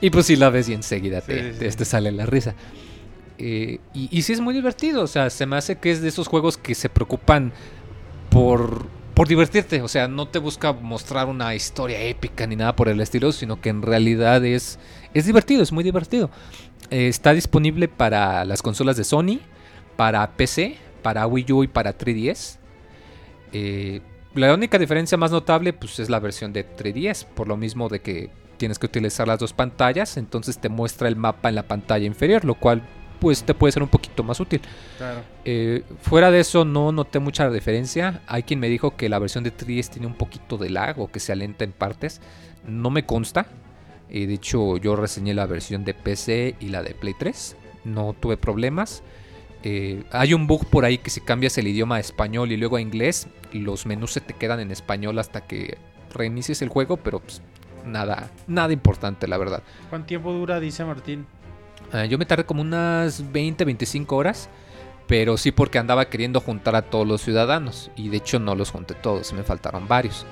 [0.00, 1.76] Y pues si la ves y enseguida Sí, te, sí, te- sí.
[1.76, 2.54] te sale la risa.
[3.38, 6.08] Eh, y, y sí es muy divertido, o sea, se me hace que es de
[6.08, 7.52] esos juegos que se preocupan
[8.30, 8.86] por,
[9.16, 13.00] por divertirte, o sea, no te busca mostrar una historia épica ni nada por el
[13.00, 14.78] estilo, sino que en realidad es,
[15.14, 16.28] es divertido, es muy divertido.
[16.90, 19.40] Eh, está disponible para las consolas de Sony,
[19.96, 22.58] para PC, para Wii U y para 3DS.
[23.54, 24.02] Eh,
[24.34, 28.00] la única diferencia más notable pues, es la versión de 3DS, por lo mismo de
[28.00, 28.28] que
[28.58, 32.44] tienes que utilizar las dos pantallas, entonces te muestra el mapa en la pantalla inferior,
[32.44, 32.82] lo cual
[33.18, 34.60] pues te puede ser un poquito más útil.
[34.98, 35.20] Claro.
[35.44, 38.22] Eh, fuera de eso no noté mucha diferencia.
[38.26, 41.10] Hay quien me dijo que la versión de 3DS tiene un poquito de lag o
[41.10, 42.20] que se alenta en partes.
[42.66, 43.46] No me consta.
[44.08, 47.56] Eh, de hecho yo reseñé la versión de PC y la de Play 3.
[47.84, 49.02] No tuve problemas.
[49.62, 52.76] Eh, hay un bug por ahí que si cambias el idioma a español y luego
[52.76, 55.78] a inglés, los menús se te quedan en español hasta que
[56.12, 57.42] reinicies el juego, pero pues,
[57.84, 59.62] nada, nada importante la verdad.
[59.88, 61.26] ¿Cuánto tiempo dura, dice Martín?
[61.92, 64.48] Ah, yo me tardé como unas 20, 25 horas,
[65.06, 68.70] pero sí porque andaba queriendo juntar a todos los ciudadanos y de hecho no los
[68.70, 70.26] junté todos, me faltaron varios.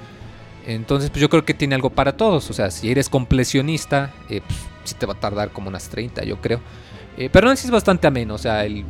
[0.67, 2.49] Entonces, pues yo creo que tiene algo para todos.
[2.51, 6.25] O sea, si eres completionista, eh, pues, sí te va a tardar como unas 30,
[6.25, 6.61] yo creo.
[7.19, 8.35] Eh, pero aún así es bastante ameno.
[8.35, 8.85] O sea, el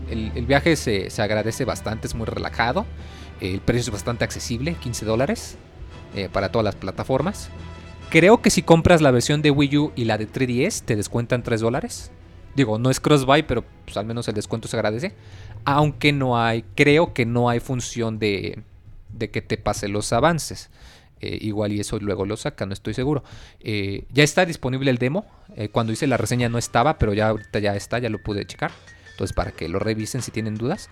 [0.46, 2.86] viaje se, se agradece bastante, es muy relajado.
[3.40, 5.56] El precio es bastante accesible, 15 dólares
[6.14, 7.50] eh, para todas las plataformas.
[8.10, 11.42] Creo que si compras la versión de Wii U y la de 3DS, te descuentan
[11.42, 12.12] 3 dólares.
[12.54, 15.14] Digo, no es cross-buy, pero pues, al menos el descuento se agradece.
[15.64, 18.62] Aunque no hay, creo que no hay función de,
[19.12, 20.70] de que te pase los avances.
[21.20, 23.24] Eh, igual y eso luego lo saca, no estoy seguro.
[23.60, 25.26] Eh, ya está disponible el demo.
[25.56, 28.44] Eh, cuando hice la reseña no estaba, pero ya ahorita ya está, ya lo pude
[28.46, 28.72] checar.
[29.12, 30.90] Entonces para que lo revisen si tienen dudas.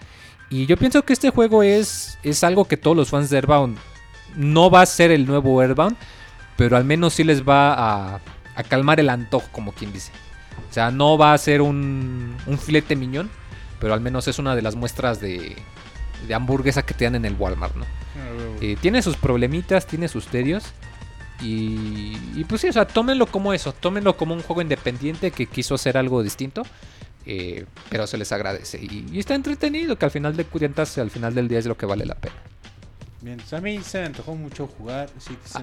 [0.49, 3.79] Y yo pienso que este juego es, es algo que todos los fans de Airbound
[4.37, 5.97] no va a ser el nuevo Airbound,
[6.57, 8.21] pero al menos sí les va a,
[8.55, 10.13] a calmar el antojo, como quien dice.
[10.71, 13.31] O sea, no va a ser un, un filete miñón,
[13.81, 15.57] pero al menos es una de las muestras de,
[16.27, 17.85] de hamburguesa que te dan en el Walmart, ¿no?
[18.61, 20.65] Eh, tiene sus problemitas, tiene sus tedios.
[21.41, 25.47] Y, y pues sí, o sea, tómenlo como eso, tómenlo como un juego independiente que
[25.47, 26.63] quiso hacer algo distinto.
[27.27, 28.79] eh, pero se les agradece.
[28.81, 31.77] Y, y está entretenido, que al final de cuentas, al final del día es lo
[31.77, 32.35] que vale la pena.
[33.21, 35.09] Bien, a mí se me antojó mucho jugar.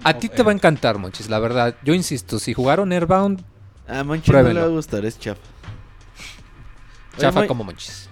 [0.03, 1.75] A, ti te va a encantar, Monchis, la verdad.
[1.83, 3.43] Yo insisto, si jugaron Airbound,
[3.89, 5.41] A Monchi no le va a gustar, es chafa.
[7.17, 8.07] Chafa como Monchis.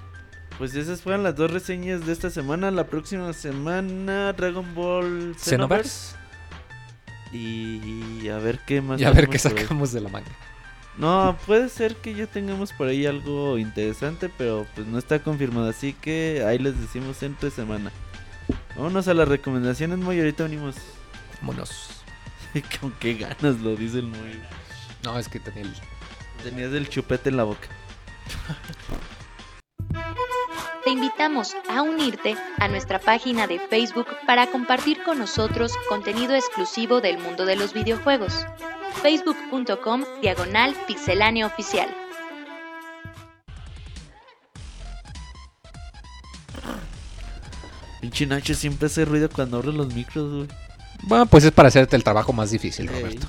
[0.57, 2.71] Pues esas fueron las dos reseñas de esta semana.
[2.71, 6.15] La próxima semana, Dragon Ball Xenoverse.
[6.15, 6.17] Xenoverse.
[7.31, 8.99] Y a ver qué más.
[8.99, 10.31] Y a ver qué sacamos de la manga.
[10.97, 15.69] No, puede ser que ya tengamos por ahí algo interesante, pero pues no está confirmado.
[15.69, 17.91] Así que ahí les decimos entre semana.
[18.75, 20.17] Vámonos a las recomendaciones, Moy.
[20.17, 20.75] Ahorita venimos.
[21.39, 22.01] Vámonos.
[22.81, 24.41] Con qué ganas lo dice el Moy.
[25.03, 25.73] No, es que tenía el...
[26.43, 27.67] Tenías el chupete en la boca.
[30.83, 37.01] Te invitamos a unirte a nuestra página de Facebook para compartir con nosotros contenido exclusivo
[37.01, 38.45] del mundo de los videojuegos.
[39.01, 41.89] facebook.com diagonal pixelánea oficial.
[47.99, 50.47] Pinche Nacho siempre hace ruido cuando abre los micros, güey.
[51.03, 52.87] Bueno, pues es para hacerte el trabajo más difícil.
[52.87, 53.27] Roberto.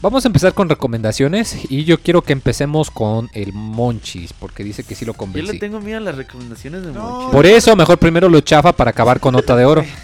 [0.00, 4.84] Vamos a empezar con recomendaciones y yo quiero que empecemos con el Monchis, porque dice
[4.84, 5.52] que sí lo Yo convencí.
[5.52, 7.02] le tengo miedo a las recomendaciones de No.
[7.02, 7.32] Monchi.
[7.32, 9.84] Por eso, mejor primero lo chafa para acabar con nota de oro.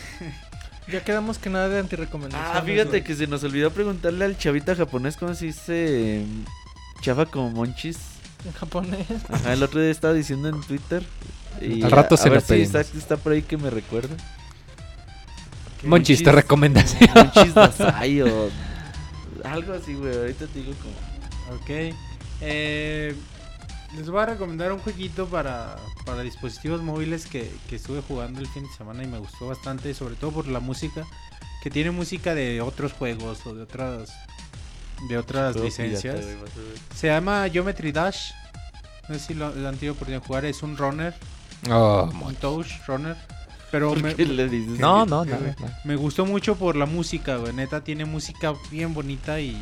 [0.86, 2.50] Ya quedamos que nada de antirecomendaciones.
[2.54, 6.44] Ah, fíjate que se nos olvidó preguntarle al chavita japonés cómo se dice em,
[7.00, 7.96] chafa como monchis.
[8.44, 9.06] En japonés.
[9.30, 11.02] Ajá, el otro día estaba diciendo en Twitter.
[11.62, 12.68] Y Al rato a, se a ver lo si pedimos.
[12.68, 14.14] Isaac está por ahí que me recuerde.
[15.84, 17.10] Monchis, te Monchis- recomendación.
[17.14, 18.50] Monchis Dasai o
[19.44, 20.16] algo así, güey.
[20.16, 21.56] Ahorita te digo como.
[21.56, 21.94] Ok.
[22.40, 23.14] Eh,
[23.96, 28.48] les voy a recomendar un jueguito para, para dispositivos móviles que, que estuve jugando el
[28.48, 31.06] fin de semana y me gustó bastante, sobre todo por la música,
[31.62, 34.12] que tiene música de otros juegos o de otras
[35.08, 36.24] de otras licencias.
[36.94, 38.32] Se llama Geometry Dash.
[39.08, 40.44] No sé si lo, lo han tenido oportunidad de jugar.
[40.46, 41.14] Es un runner,
[41.70, 43.16] Oh, un touch runner.
[43.74, 45.36] Pero ¿Por me, le dices No, no, no.
[45.84, 47.52] me gustó mucho por la música, güey.
[47.52, 49.60] Neta, tiene música bien bonita y,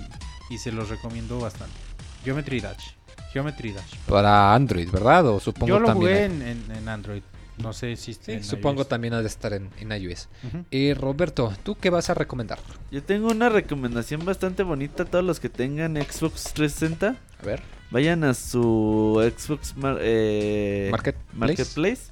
[0.50, 1.74] y se los recomiendo bastante.
[2.22, 2.90] Geometry Dash.
[3.32, 3.94] Geometry Dash.
[4.06, 5.26] Para Android, ¿verdad?
[5.28, 6.10] O supongo Yo lo también.
[6.10, 7.22] jugué en, en- en Android.
[7.56, 8.88] No sé si esté Sí, en supongo iOS.
[8.88, 10.28] también ha de estar en, en iOS.
[10.70, 12.58] Eh, Roberto, ¿tú qué vas a recomendar?
[12.90, 17.16] Yo tengo una recomendación bastante bonita a todos los que tengan Xbox 360.
[17.40, 21.36] A ver, Vayan a su Xbox mar- eh, Marketplace.
[21.38, 22.02] Marketplace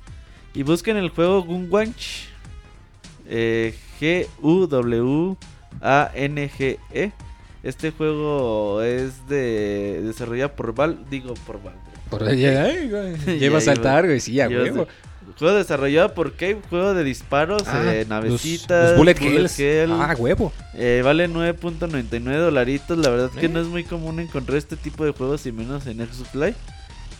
[0.54, 2.28] y busquen el juego Gunwanch.
[3.32, 3.74] Eh,
[5.80, 7.12] G-U-W-A-N-G-E.
[7.62, 11.74] Este juego es de desarrollado por Val, digo por Val.
[12.08, 12.88] por güey,
[13.38, 14.86] Lleva a saltar, güey, sí, a huevo.
[15.38, 19.60] Juego desarrollado por Cave, juego de disparos, Ah, eh, los- navecitas, los Bullet, bullet Hells.
[19.60, 19.92] hell.
[19.92, 20.52] Ah, huevo.
[20.74, 22.98] Eh, vale 9.99 dolaritos.
[22.98, 23.48] La verdad que Eh.
[23.48, 26.56] no es muy común encontrar este tipo de juegos y menos en Xbox Live.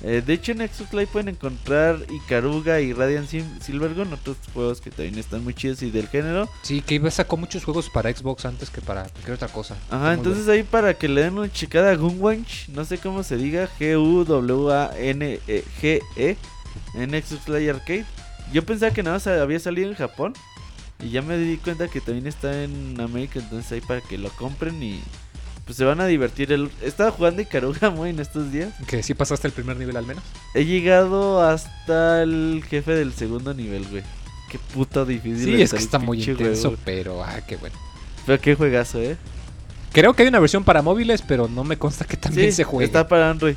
[0.02, 4.80] Eh, de hecho en Xbox Live pueden encontrar Ikaruga y Radiant Sil- Silvergun, otros juegos
[4.80, 6.48] que también están muy chidos y del género.
[6.62, 9.76] Sí, que iba sacó muchos juegos para Xbox antes que para cualquier otra cosa.
[9.90, 13.36] Ajá, entonces ahí para que le den una checada a Gunwanch, no sé cómo se
[13.36, 13.68] diga,
[15.00, 16.36] G-U-W-A-N-G-E
[16.94, 18.04] en Xbox Live Arcade.
[18.52, 20.32] Yo pensaba que nada más había salido en Japón
[21.02, 24.28] y ya me di cuenta que también está en América, entonces ahí para que lo
[24.30, 25.00] compren y
[25.64, 26.52] pues se van a divertir.
[26.52, 27.42] El, estaba jugando
[27.92, 28.72] muy en estos días.
[28.86, 30.22] Que sí pasaste el primer nivel al menos.
[30.54, 34.02] He llegado hasta el jefe del segundo nivel, güey.
[34.50, 35.56] Qué puto difícil.
[35.56, 36.82] Sí, es que está muy intenso, juego.
[36.84, 37.76] pero ah, qué bueno.
[38.26, 39.16] Pero qué juegazo, eh.
[39.92, 42.64] Creo que hay una versión para móviles, pero no me consta que también Sí, se
[42.64, 42.86] juegue.
[42.86, 43.54] Está para Android.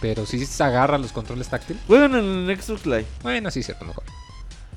[0.00, 1.82] Pero sí se agarra los controles táctiles.
[1.86, 3.06] Juegan en el Xbox Live.
[3.22, 4.04] Bueno, sí, cierto, mejor.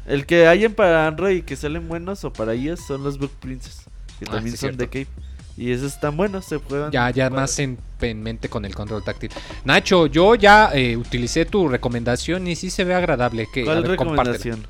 [0.06, 3.32] El que hayan para Android y que salen buenos o para iOS son los Book
[3.40, 3.84] Princess.
[4.20, 4.86] Que Ah, también sí, son de.
[4.88, 5.08] Cape.
[5.56, 6.92] Y esos están buenos, se juegan.
[6.92, 9.30] Ya, ya para- más en, en mente con el control táctil.
[9.66, 13.48] Nacho, yo ya eh, utilicé tu recomendación y sí se ve agradable.
[13.54, 14.66] Que, a ¿Cuál ver, recomendación?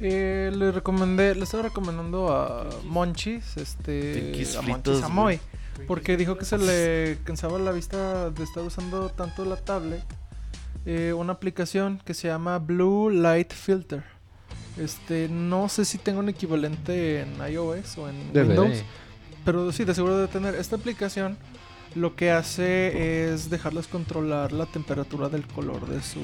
[0.00, 5.38] Eh, le recomendé, le estaba recomendando a Monchis, este, a Monchis Amoy,
[5.86, 10.02] porque dijo que se le cansaba la vista de estar usando tanto la tablet.
[10.86, 14.02] eh, una aplicación que se llama Blue Light Filter.
[14.78, 18.84] Este, no sé si tengo un equivalente en iOS o en Debe Windows, de.
[19.44, 21.36] Pero sí, de seguro de tener esta aplicación.
[21.94, 26.22] Lo que hace es dejarles controlar la temperatura del color de sus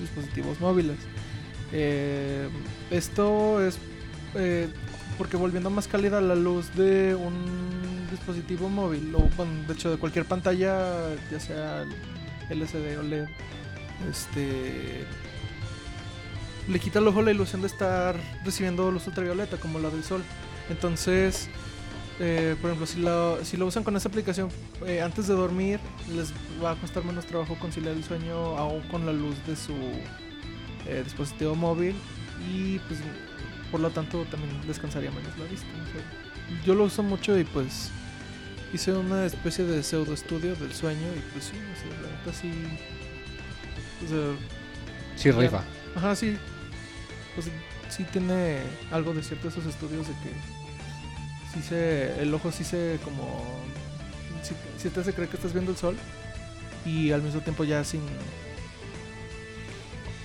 [0.00, 0.98] dispositivos móviles.
[1.72, 2.48] Eh,
[2.90, 3.78] esto es
[4.34, 4.68] eh,
[5.16, 9.98] porque volviendo más cálida la luz de un dispositivo móvil, o bueno, de hecho de
[9.98, 11.84] cualquier pantalla, ya sea
[12.48, 13.28] LCD o LED,
[14.10, 15.04] este
[16.68, 20.22] le quita al ojo la ilusión de estar recibiendo luz ultravioleta como la del sol.
[20.68, 21.48] Entonces,
[22.22, 24.50] eh, por ejemplo, si lo, si lo usan con esa aplicación
[24.86, 25.80] eh, antes de dormir,
[26.14, 26.32] les
[26.62, 29.74] va a costar menos trabajo conciliar el sueño aún con la luz de su
[30.86, 31.94] eh, dispositivo móvil.
[32.52, 33.00] Y pues
[33.70, 35.66] por lo tanto también descansaría menos la vista.
[35.66, 37.90] o sea, yo lo uso mucho y pues
[38.74, 42.32] hice una especie de pseudo estudio del sueño y pues sí, o sea, la neta
[42.32, 42.52] sí.
[44.04, 44.36] O sea,
[45.16, 45.62] Sí, rifa.
[45.96, 46.36] Ajá, sí.
[47.34, 47.48] Pues
[47.88, 48.60] sí tiene
[48.90, 50.59] algo de cierto esos estudios de que
[51.54, 53.44] sí se, el ojo sí se como,
[54.42, 55.96] sí, sí te hace creer que estás viendo el sol
[56.84, 58.00] y al mismo tiempo ya sin...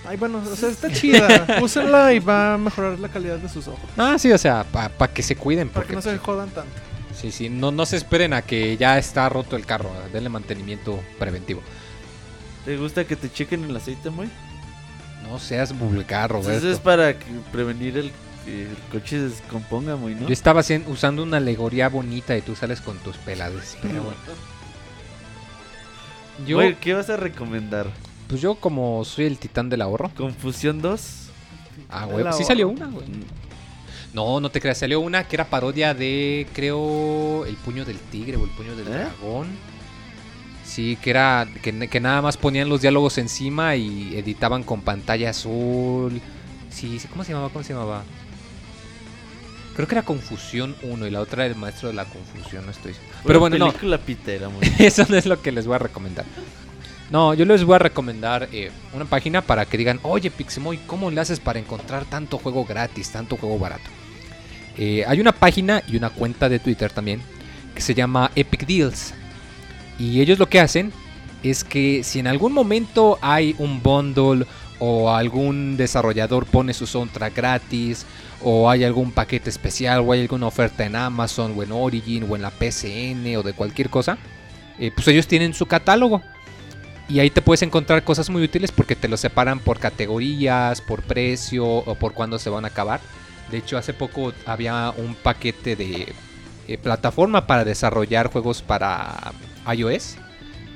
[0.08, 1.58] Ay, bueno, o sea, está chida.
[1.62, 3.80] Úsenla y va a mejorar la calidad de sus ojos.
[3.96, 5.68] Ah, sí, o sea, para que se cuiden.
[5.68, 6.70] Para Porque, que no se jodan tanto.
[7.20, 9.90] Sí, sí, no, no se esperen a que ya está roto el carro.
[10.12, 11.60] Denle mantenimiento preventivo.
[12.64, 14.28] ¿Te gusta que te chequen el aceite, muy?
[15.28, 16.66] No seas vulgar, Pues Roberto.
[16.66, 18.12] Eso es para que- prevenir el
[18.46, 20.26] que el coche se descomponga, muy, ¿no?
[20.26, 23.76] Yo estaba usando una alegoría bonita y tú sales con tus pelades.
[23.82, 24.16] Pero bueno.
[26.46, 27.90] Yo, ¿qué vas a recomendar?
[28.28, 30.10] pues yo como soy el titán del ahorro.
[30.16, 31.28] ¿Confusión 2?
[31.88, 33.06] Ah, güey, pues sí salió una, güey.
[34.12, 38.36] No, no te creas, salió una que era parodia de, creo, El puño del tigre
[38.36, 38.90] o El puño del ¿Eh?
[38.90, 39.48] dragón.
[40.64, 45.30] Sí, que era, que, que nada más ponían los diálogos encima y editaban con pantalla
[45.30, 46.20] azul.
[46.70, 47.50] Sí, ¿cómo se llamaba?
[47.52, 48.02] ¿Cómo se llamaba?
[49.76, 52.72] Creo que era Confusión 1 y la otra era el maestro de la confusión, no
[52.72, 52.94] estoy.
[53.26, 54.62] Pero bueno, no, película pitera, muy.
[54.78, 56.24] eso no es lo que les voy a recomendar.
[57.10, 61.10] No, yo les voy a recomendar eh, una página para que digan, oye Pixemoy, ¿cómo
[61.10, 63.90] le haces para encontrar tanto juego gratis, tanto juego barato?
[64.78, 67.20] Eh, hay una página y una cuenta de Twitter también
[67.74, 69.12] que se llama Epic Deals.
[69.98, 70.90] Y ellos lo que hacen
[71.42, 74.46] es que si en algún momento hay un bundle
[74.78, 78.06] o algún desarrollador pone su soundtrack gratis
[78.42, 82.36] o hay algún paquete especial o hay alguna oferta en Amazon o en Origin o
[82.36, 84.18] en la PCN o de cualquier cosa,
[84.78, 86.22] eh, pues ellos tienen su catálogo.
[87.08, 91.02] Y ahí te puedes encontrar cosas muy útiles porque te lo separan por categorías, por
[91.02, 93.00] precio o por cuándo se van a acabar.
[93.50, 96.12] De hecho, hace poco había un paquete de
[96.66, 99.32] eh, plataforma para desarrollar juegos para
[99.72, 100.16] iOS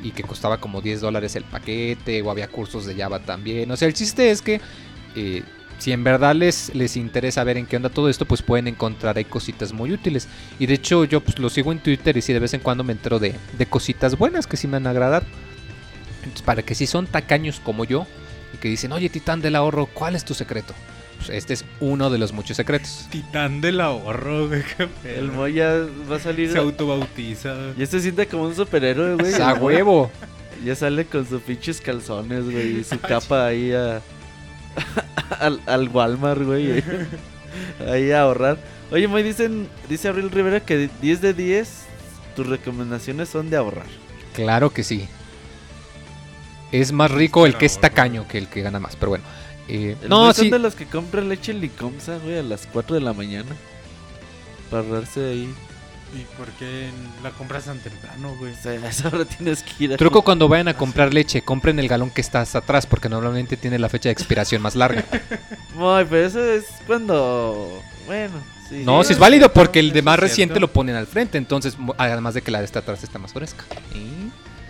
[0.04, 3.68] y que costaba como 10 dólares el paquete o había cursos de Java también.
[3.72, 4.60] O sea, el chiste es que
[5.16, 5.42] eh,
[5.80, 9.16] si en verdad les, les interesa ver en qué onda todo esto, pues pueden encontrar
[9.16, 10.28] ahí cositas muy útiles.
[10.58, 12.84] Y de hecho yo pues lo sigo en Twitter y sí de vez en cuando
[12.84, 15.24] me entero de, de cositas buenas que sí me han agradado.
[16.18, 18.06] Entonces para que si son tacaños como yo
[18.54, 20.74] y que dicen, oye titán del ahorro, ¿cuál es tu secreto?
[21.16, 23.06] Pues este es uno de los muchos secretos.
[23.10, 24.62] Titán del ahorro, güey.
[25.04, 26.52] El Moya va a salir.
[26.52, 27.54] se autobautiza.
[27.76, 29.34] Ya se siente como un superhéroe, güey.
[29.40, 30.10] ¡A huevo!
[30.62, 32.80] Ya sale con sus pinches calzones, güey.
[32.80, 34.02] Y su capa ahí a.
[35.38, 36.82] al, al Walmart, güey.
[37.88, 38.58] ahí a ahorrar.
[38.90, 41.68] Oye, Moy, dicen, dice Abril Rivera que 10 de 10
[42.34, 43.86] tus recomendaciones son de ahorrar.
[44.34, 45.08] Claro que sí.
[46.72, 49.24] Es más rico el que es tacaño que el que gana más, pero bueno.
[49.68, 50.50] Eh, El no, son sí.
[50.50, 53.50] de los que compran leche licomsa, güey, a las 4 de la mañana.
[54.70, 55.54] Para ahorrarse ahí.
[56.12, 56.90] ¿Y por qué
[57.22, 58.52] la compras tan temprano, güey?
[58.52, 59.96] O sea, a esa hora tienes que ir a...
[59.96, 63.56] Truco cuando vayan a comprar leche, compren el galón que está hasta atrás porque normalmente
[63.56, 65.04] tiene la fecha de expiración más larga.
[65.74, 67.80] Moy, pero eso es cuando...
[68.06, 68.34] Bueno,
[68.68, 68.82] sí.
[68.84, 70.26] No, Sí, si es válido porque el de más cierto.
[70.26, 73.32] reciente lo ponen al frente, entonces además de que la de esta atrás está más
[73.32, 73.64] fresca.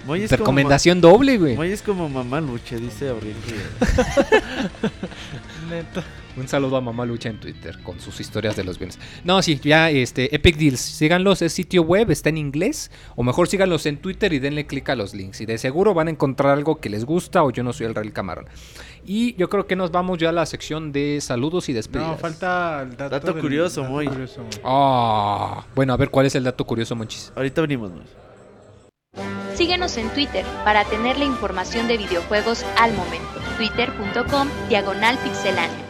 [0.06, 1.56] Como Recomendación doble, güey.
[1.56, 3.36] Moy es como mamá luche, dice Abril.
[5.70, 6.02] Neta.
[6.36, 8.98] Un saludo a Mamá Lucha en Twitter con sus historias de los bienes.
[9.24, 13.48] No, sí, ya este Epic Deals, síganlos, es sitio web, está en inglés, o mejor
[13.48, 16.52] síganlos en Twitter y denle clic a los links y de seguro van a encontrar
[16.56, 18.46] algo que les gusta o yo no soy el Real Camarón.
[19.04, 22.10] Y yo creo que nos vamos ya a la sección de saludos y despedidas.
[22.10, 24.08] No, falta el dato, Dato del- curioso, muy.
[24.64, 27.32] Ah, bueno, a ver cuál es el dato curioso, Monchis.
[27.34, 27.90] Ahorita venimos.
[29.54, 33.39] Síguenos en Twitter para tener la información de videojuegos al momento.
[33.64, 35.84] Twitter.com Diagonal Pixeláneo.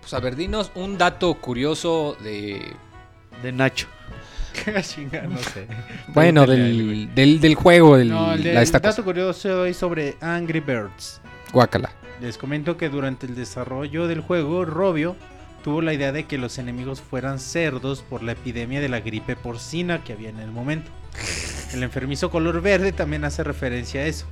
[0.00, 2.74] Pues a ver, dinos un dato curioso de
[3.42, 3.88] De Nacho.
[4.82, 5.66] Chinga, no sé.
[6.08, 9.02] bueno, del, del, del juego, del, No, el, de- la el esta dato cosa.
[9.02, 11.20] curioso es sobre Angry Birds.
[11.52, 11.90] Guácala.
[12.20, 15.16] Les comento que durante el desarrollo del juego, Robio
[15.64, 19.34] tuvo la idea de que los enemigos fueran cerdos por la epidemia de la gripe
[19.34, 20.90] porcina que había en el momento.
[21.72, 24.26] El enfermizo color verde también hace referencia a eso.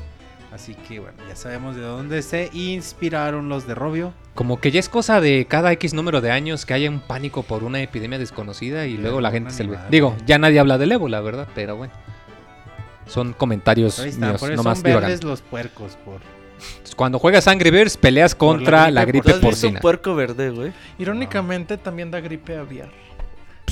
[0.53, 4.13] Así que bueno, ya sabemos de dónde se inspiraron los de Robio.
[4.35, 7.43] Como que ya es cosa de cada X número de años que haya un pánico
[7.43, 9.79] por una epidemia desconocida y luego la gente se le...
[9.91, 11.49] Digo, ya nadie habla del ébola, ¿verdad?
[11.55, 11.95] Pero bueno.
[13.07, 15.97] Son comentarios Ahí está, míos, por eso nomás son verdes los puercos.
[16.05, 16.21] Por...
[16.97, 19.81] Cuando juegas Angry Birds peleas contra la gripe gripe, ¿Tú has visto un porcina.
[19.81, 20.73] puerco verde, güey?
[20.99, 22.91] Irónicamente también da gripe aviar.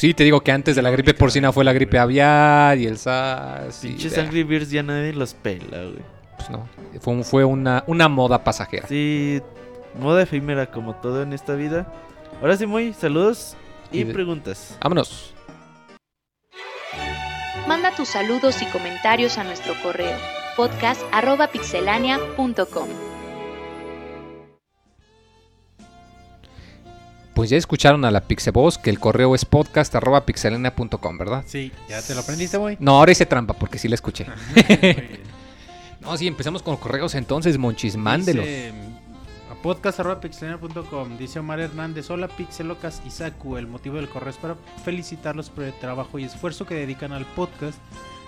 [0.00, 2.96] Sí, te digo que antes de la gripe porcina fue la gripe aviar y el
[2.96, 3.84] SARS.
[3.84, 5.98] y- Pinches Angry Birds ya nadie los pela, güey.
[6.38, 6.66] pues no.
[7.02, 8.88] Fue, fue una, una moda pasajera.
[8.88, 9.42] Sí,
[10.00, 11.86] moda efímera como todo en esta vida.
[12.40, 13.58] Ahora sí, muy saludos
[13.92, 14.78] y, Y de- preguntas.
[14.80, 15.34] Vámonos.
[17.68, 20.16] Manda tus saludos y comentarios a nuestro correo
[20.56, 22.88] podcast.pixelania.com.
[27.40, 31.42] Pues ya escucharon a la Pixeboss que el correo es podcast.pixelania.com, ¿verdad?
[31.46, 32.76] Sí, ya te lo aprendiste, güey.
[32.80, 34.26] No, ahora hice trampa porque sí la escuché.
[36.02, 38.44] No, sí, empezamos con correos entonces, Monchis, mándelos.
[38.44, 38.74] Dice,
[39.50, 44.56] a podcast.pixelania.com dice Omar Hernández, hola Pixelocas y Saku, el motivo del correo es para
[44.84, 47.78] felicitarlos por el trabajo y esfuerzo que dedican al podcast,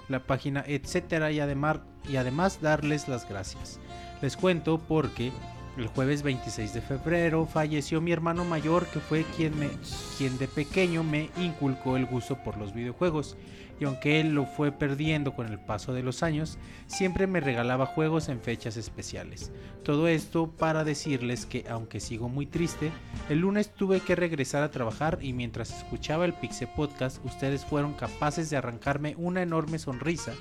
[0.09, 3.79] la página, etcétera y además, y además darles las gracias.
[4.23, 5.33] Les cuento porque
[5.77, 9.71] el jueves 26 de febrero falleció mi hermano mayor que fue quien, me,
[10.19, 13.37] quien de pequeño me inculcó el gusto por los videojuegos
[13.83, 16.57] y aunque él lo fue perdiendo con el paso de los años,
[16.87, 19.51] siempre me regalaba juegos en fechas especiales.
[19.83, 22.93] Todo esto para decirles que aunque sigo muy triste,
[23.29, 27.95] el lunes tuve que regresar a trabajar y mientras escuchaba el Pixe Podcast, ustedes fueron
[27.95, 30.33] capaces de arrancarme una enorme sonrisa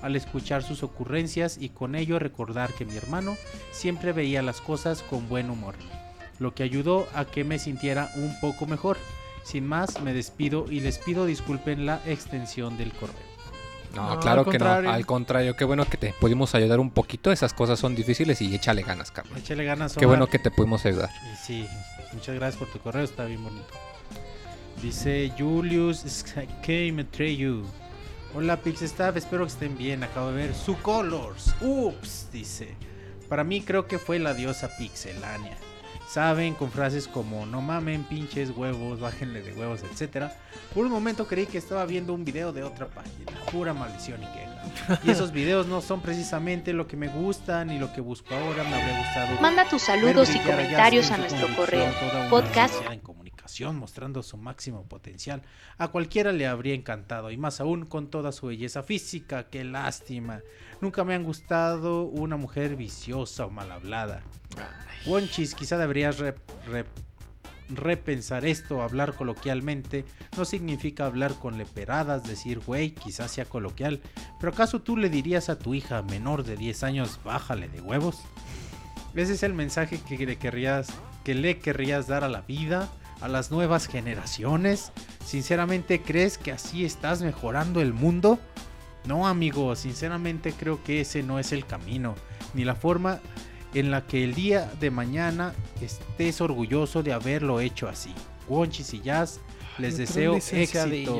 [0.00, 3.36] al escuchar sus ocurrencias y con ello recordar que mi hermano
[3.72, 5.74] siempre veía las cosas con buen humor,
[6.38, 8.96] lo que ayudó a que me sintiera un poco mejor.
[9.46, 13.14] Sin más, me despido y les pido disculpen la extensión del correo.
[13.94, 14.66] No, No, claro que no.
[14.66, 17.30] Al contrario, qué bueno que te pudimos ayudar un poquito.
[17.30, 19.38] Esas cosas son difíciles y échale ganas, Carlos.
[19.38, 21.10] Échale ganas, Qué bueno que te pudimos ayudar.
[21.32, 21.66] Y sí,
[22.12, 23.72] muchas gracias por tu correo, está bien bonito.
[24.82, 26.24] Dice Julius
[26.92, 27.62] Metreyu.
[28.34, 30.02] Hola Pixestaff, espero que estén bien.
[30.02, 31.54] Acabo de ver su Colors.
[31.60, 32.74] Ups, dice.
[33.28, 35.56] Para mí creo que fue la diosa Pixelania.
[36.08, 40.30] Saben, con frases como no mamen, pinches huevos, bájenle de huevos, etc.
[40.72, 43.32] Por un momento creí que estaba viendo un video de otra página.
[43.50, 45.00] Pura maldición y queja.
[45.04, 48.62] Y esos videos no son precisamente lo que me gusta ni lo que busco ahora.
[48.64, 49.40] Me habría gustado.
[49.40, 51.92] Manda tus saludos y comentarios a nuestro correo
[52.30, 55.42] podcast en comunicación mostrando su máximo potencial.
[55.78, 59.44] A cualquiera le habría encantado y más aún con toda su belleza física.
[59.44, 60.40] Qué lástima.
[60.80, 64.22] Nunca me han gustado una mujer viciosa o mal hablada.
[65.06, 66.34] Wonchis, quizá deberías re-
[66.66, 66.84] re-
[67.68, 70.04] repensar esto, hablar coloquialmente.
[70.36, 74.00] No significa hablar con leperadas, decir güey, quizás sea coloquial.
[74.40, 78.20] Pero ¿acaso tú le dirías a tu hija menor de 10 años, bájale de huevos?
[79.14, 80.88] Ese es el mensaje que le querrías,
[81.24, 82.88] que le querrías dar a la vida,
[83.20, 84.92] a las nuevas generaciones.
[85.24, 88.38] Sinceramente, ¿crees que así estás mejorando el mundo?
[89.06, 92.14] No, amigo, sinceramente creo que ese no es el camino,
[92.54, 93.20] ni la forma
[93.78, 98.12] en la que el día de mañana estés orgulloso de haberlo hecho así.
[98.48, 99.40] Wonchis y Jazz,
[99.78, 100.32] les deseo
[100.94, 101.12] éxito.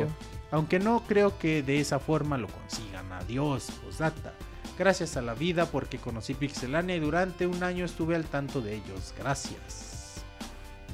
[0.50, 3.12] Aunque no creo que de esa forma lo consigan.
[3.12, 4.32] Adiós, posdata.
[4.78, 8.74] Gracias a la vida porque conocí Pixelania y durante un año estuve al tanto de
[8.76, 9.12] ellos.
[9.18, 10.22] Gracias.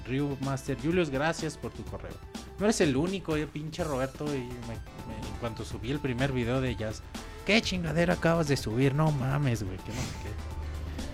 [0.07, 2.15] Ryu Master Julius, gracias por tu correo.
[2.59, 4.25] No eres el único, eh, pinche Roberto.
[4.27, 7.03] Y me- me- en cuanto subí el primer video de ellas,
[7.47, 8.95] ¿qué chingadera acabas de subir?
[8.95, 10.62] No mames, güey, que no sé qué.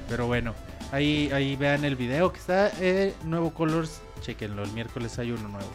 [0.08, 0.54] Pero bueno,
[0.90, 4.00] ahí, ahí vean el video que está eh, nuevo Colors.
[4.20, 5.68] Chequenlo, el miércoles hay uno nuevo.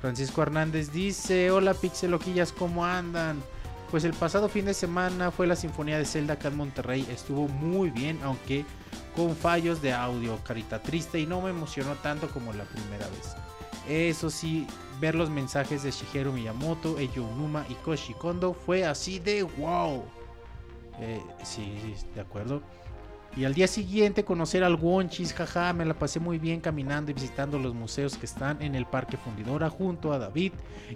[0.00, 3.42] Francisco Hernández dice: Hola Pixeloquillas, ¿cómo andan?
[3.90, 7.06] Pues el pasado fin de semana fue la Sinfonía de Zelda acá en Monterrey.
[7.10, 8.64] Estuvo muy bien, aunque
[9.16, 13.34] con fallos de audio, carita triste y no me emocionó tanto como la primera vez.
[13.88, 14.66] Eso sí,
[15.00, 20.04] ver los mensajes de Shigeru Miyamoto, Eiji Onuma y Koshi Kondo fue así de wow.
[21.00, 22.62] Eh, sí, sí, de acuerdo.
[23.36, 27.14] Y al día siguiente conocer al Wonchis, jaja, me la pasé muy bien caminando y
[27.14, 30.52] visitando los museos que están en el Parque Fundidora junto a David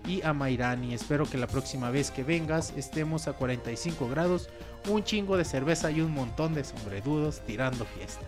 [0.07, 0.95] y a Mairani.
[0.95, 4.49] Espero que la próxima vez que vengas estemos a 45 grados,
[4.89, 8.27] un chingo de cerveza y un montón de sombredudos tirando fiesta.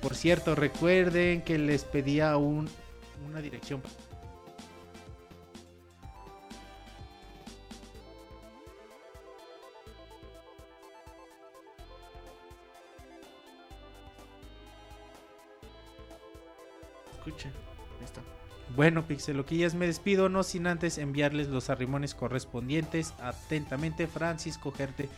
[0.00, 2.68] Por cierto, recuerden que les pedía un,
[3.28, 3.82] una dirección.
[18.74, 23.14] Bueno, Pixeloquillas, me despido, no sin antes enviarles los arrimones correspondientes.
[23.20, 25.08] Atentamente, Francisco Gerte.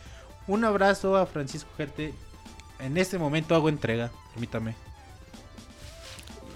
[0.47, 2.13] Un abrazo a Francisco Gerte.
[2.79, 4.75] En este momento hago entrega, permítame.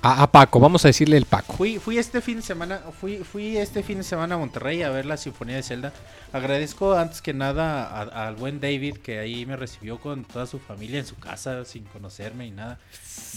[0.04, 1.54] A, Paco, vamos a decirle el Paco.
[1.54, 4.90] Fui, fui este fin de semana, fui, fui este fin de semana a Monterrey a
[4.90, 5.94] ver la Sinfonía de Zelda.
[6.34, 10.98] Agradezco antes que nada al buen David que ahí me recibió con toda su familia
[10.98, 12.80] en su casa sin conocerme y nada.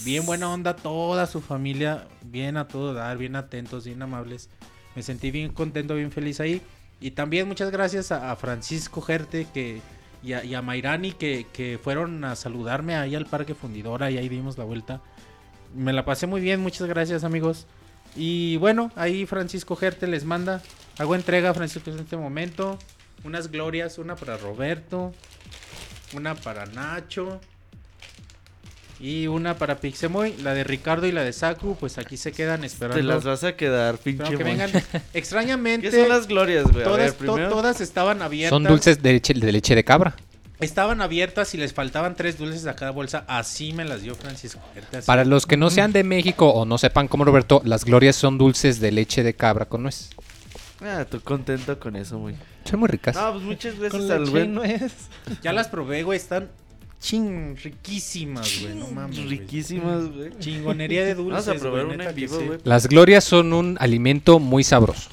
[0.03, 4.49] Bien buena onda toda su familia, bien a todo dar, bien atentos, bien amables.
[4.95, 6.63] Me sentí bien contento, bien feliz ahí.
[6.99, 9.81] Y también muchas gracias a, a Francisco Gerte que
[10.23, 14.17] y a, y a Mairani que, que fueron a saludarme ahí al Parque Fundidora y
[14.17, 15.01] ahí dimos la vuelta.
[15.75, 17.65] Me la pasé muy bien, muchas gracias amigos.
[18.15, 20.61] Y bueno, ahí Francisco Gerte les manda.
[20.97, 22.79] Hago entrega, Francisco, en este momento.
[23.23, 25.13] Unas glorias, una para Roberto,
[26.13, 27.41] una para Nacho
[28.99, 30.35] y una para Pixemoy.
[30.43, 32.97] La de Ricardo y la de Saku, pues aquí se quedan esperando.
[32.97, 34.69] Te las vas a quedar, pinche que vengan.
[35.13, 36.83] Extrañamente, ¿Qué son las glorias, güey?
[36.83, 37.49] A todas, ver, to- primero.
[37.49, 38.51] todas estaban abiertas.
[38.55, 40.15] Son dulces de leche de, leche de cabra.
[40.59, 43.25] Estaban abiertas y les faltaban tres dulces a cada bolsa.
[43.27, 44.61] Así me las dio Francisco.
[45.05, 48.37] Para los que no sean de México o no sepan como Roberto, las glorias son
[48.37, 50.11] dulces de leche de cabra con nuez.
[50.81, 52.35] Ah, tú contento con eso, muy.
[52.63, 53.15] Son muy ricas.
[53.15, 54.53] No, pues muchas gracias al leche y buen.
[54.53, 54.93] nuez.
[55.41, 56.17] Ya las probé, güey.
[56.17, 56.49] Están
[56.99, 58.75] ching, riquísimas, güey.
[58.75, 59.17] No mames.
[59.17, 59.29] güey.
[59.39, 60.31] Riquísimas, güey.
[60.39, 61.45] Chingonería de dulces.
[61.45, 62.59] Vamos a probar güey, una en vivo, güey.
[62.63, 65.09] Las glorias son un alimento muy sabroso.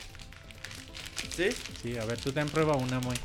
[1.37, 1.49] ¿Sí?
[1.83, 3.17] Sí, a ver, tú te prueba una, muy.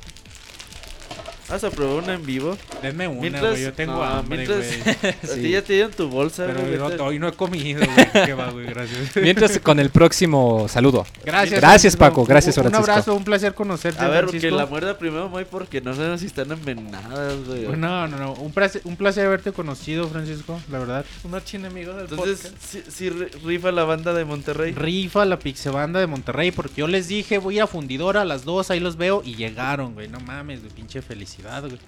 [1.47, 2.57] Vamos a probar una en vivo.
[2.81, 3.63] Denme una, Mientras- güey.
[3.63, 5.13] Yo tengo no, hambre, mientras- güey.
[5.31, 6.97] A ti ya te dieron tu bolsa, Pero güey.
[6.97, 8.25] no- hoy no he comido, güey.
[8.25, 8.65] Qué va, güey.
[8.67, 9.15] Gracias.
[9.15, 11.05] Mientras con el próximo saludo.
[11.23, 11.59] Gracias.
[11.61, 11.99] Gracias, Francisco.
[11.99, 12.25] Paco.
[12.25, 12.91] Gracias, Un- Un Francisco.
[12.91, 14.49] abrazo, un placer conocerte, A ver, Francisco.
[14.49, 17.63] que la muerda primero, muy porque no sabemos si están envenenadas, güey.
[17.77, 18.33] No, no, no.
[18.33, 21.05] Un placer, un placer haberte conocido, Francisco, la verdad.
[21.23, 22.63] Un archienemigo del Entonces, podcast.
[22.63, 24.73] sí, sí ri- rifa la banda de Monterrey.
[24.73, 28.69] Rifa la Pixebanda de Monterrey, porque yo les dije, voy a Fundidora a las dos,
[28.71, 30.07] ahí los veo, y llegaron, güey.
[30.09, 31.36] No mames, güey, pinche felicidad,
[31.67, 31.79] güey.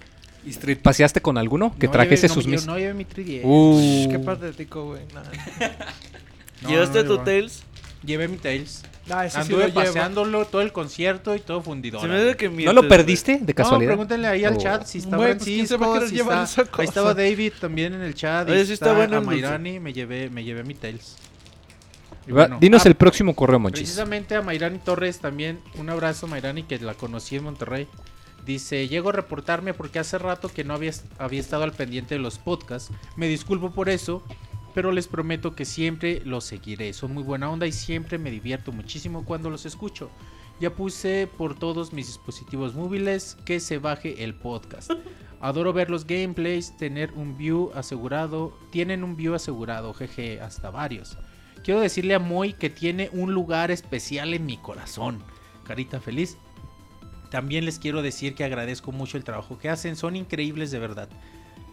[0.46, 2.66] ¿Y Street paseaste con alguno que No trajese llevé- no, sus yo mis?
[2.66, 3.42] No llevé mi 3DS.
[3.44, 4.08] Uh.
[4.10, 5.02] Qué patético, güey.
[6.62, 7.24] No, ¿Llevaste no, tu no.
[7.24, 7.62] Tails?
[8.04, 8.82] Llevé mi Tails.
[9.10, 9.74] Ah, ese sí Anduve llevo.
[9.74, 11.62] paseándolo todo el concierto y todo
[12.36, 13.90] que ¿No lo perdiste de No, casualidad?
[13.90, 14.58] pregúntenle ahí al Oh.
[14.58, 16.82] chat si está pues, ¿quién se va a Francisco, querer si llevar está- esa cosa?
[16.82, 18.48] Ahí estaba David también en el chat.
[18.48, 19.40] y Oye, sí está bueno a el dulce.
[19.42, 21.16] Mayrani, me llevé, me llevé mi Tails.
[22.28, 23.80] Bueno, Dinos ah, el próximo correo, Monchis.
[23.80, 27.88] Precisamente a Mayrani Torres también, un abrazo Mayrani que la conocí en Monterrey.
[28.46, 32.20] Dice, llego a reportarme porque hace rato que no había, había estado al pendiente de
[32.20, 32.92] los podcasts.
[33.16, 34.22] Me disculpo por eso,
[34.74, 36.92] pero les prometo que siempre los seguiré.
[36.92, 40.10] Son muy buena onda y siempre me divierto muchísimo cuando los escucho.
[40.60, 44.92] Ya puse por todos mis dispositivos móviles que se baje el podcast.
[45.40, 48.52] Adoro ver los gameplays, tener un view asegurado.
[48.70, 51.16] Tienen un view asegurado, jeje, hasta varios.
[51.64, 55.22] Quiero decirle a Moy que tiene un lugar especial en mi corazón.
[55.64, 56.36] Carita feliz.
[57.30, 59.96] También les quiero decir que agradezco mucho el trabajo que hacen.
[59.96, 61.08] Son increíbles de verdad.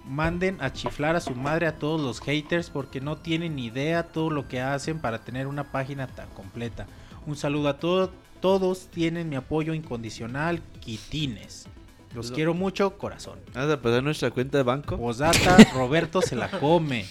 [0.05, 4.03] Manden a chiflar a su madre a todos los haters porque no tienen ni idea
[4.03, 6.85] todo lo que hacen para tener una página tan completa.
[7.25, 8.11] Un saludo a todos.
[8.39, 10.61] Todos tienen mi apoyo incondicional.
[10.79, 11.65] Quitines.
[12.13, 13.39] Los Lo- quiero mucho, corazón.
[13.53, 14.95] Vamos a pasar nuestra cuenta de banco.
[14.97, 17.05] Posdata, Roberto se la come.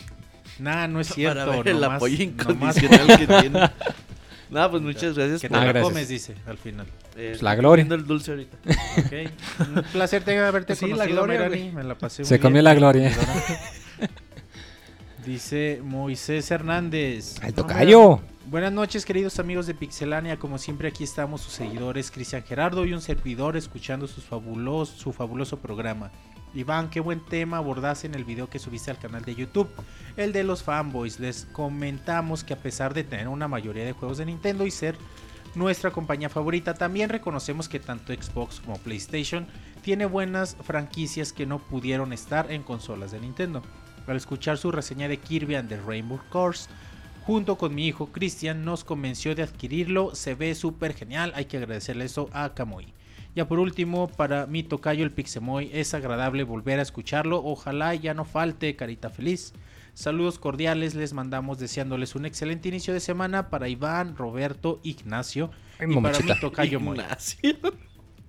[0.58, 1.44] Nah, no es cierto.
[1.44, 3.70] para ver el nomás- apoyo nomás- incondicional que tiene.
[4.50, 5.84] No, pues muchas gracias Que te la gracias.
[5.84, 6.86] comes, dice, al final.
[7.16, 7.84] eh, Pues la gloria.
[7.84, 8.57] comiendo el dulce ahorita.
[8.99, 9.66] Ok.
[9.76, 11.62] Un placer de haberte Sí, la conocido, gloria, Mayrani.
[11.62, 11.75] güey.
[11.75, 12.42] Me la pasé muy Se bien.
[12.42, 13.12] comió la gloria.
[15.25, 17.42] Dice Moisés Hernández.
[17.42, 18.20] ¡Al tocayo!
[18.49, 20.39] Buenas noches, queridos amigos de Pixelania.
[20.39, 25.12] Como siempre, aquí estamos sus seguidores Cristian Gerardo y un servidor escuchando sus fabulos, su
[25.12, 26.12] fabuloso programa.
[26.57, 29.68] Iván, qué buen tema abordaste en el video que subiste al canal de YouTube,
[30.17, 31.20] el de los fanboys.
[31.20, 34.97] Les comentamos que a pesar de tener una mayoría de juegos de Nintendo y ser
[35.55, 39.47] nuestra compañía favorita, también reconocemos que tanto Xbox como PlayStation
[39.83, 43.62] tiene buenas franquicias que no pudieron estar en consolas de Nintendo.
[44.07, 46.70] Al escuchar su reseña de Kirby and the Rainbow Course,
[47.26, 50.15] junto con mi hijo Cristian, nos convenció de adquirirlo.
[50.15, 52.94] Se ve súper genial, hay que agradecerle eso a Kamui.
[53.36, 57.42] Ya por último, para mi tocayo el Pixemoy, es agradable volver a escucharlo.
[57.44, 59.52] Ojalá ya no falte, carita feliz.
[59.92, 65.89] Saludos cordiales, les mandamos deseándoles un excelente inicio de semana para Iván, Roberto, Ignacio Ay,
[65.90, 66.98] y para mi tocayo Moy.
[66.98, 67.55] Ignacio.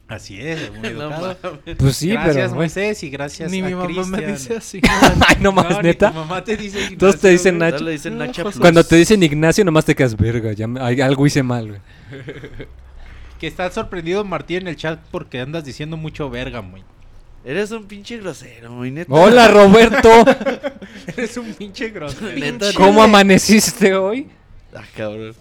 [0.09, 1.37] Así es, muy No educado.
[1.43, 1.75] mames.
[1.77, 2.47] Pues sí, gracias pero.
[2.49, 2.57] güey.
[2.59, 4.33] Moisés y gracias Ni a mi mamá me Cristian.
[4.33, 4.81] dice así.
[5.27, 6.09] Ay, no más, No, neta.
[6.11, 7.57] tu mamá te dice Ignacio, Todos te dicen.
[7.57, 7.85] Nacho.
[7.85, 8.59] Dicen Pues.
[8.59, 10.51] Cuando te dicen Ignacio, nomás te quedas verga.
[10.53, 11.81] Ya me- algo hice mal, güey.
[13.39, 16.83] Que está sorprendido Martín en el chat porque andas diciendo mucho verga, muy.
[17.45, 19.13] Eres un pinche grosero, muy neta.
[19.13, 20.09] Hola, Roberto.
[21.07, 22.37] Eres un pinche grosero.
[22.37, 24.27] Neta, ¿Cómo amaneciste hoy?
[24.75, 25.35] Ah, cabrón.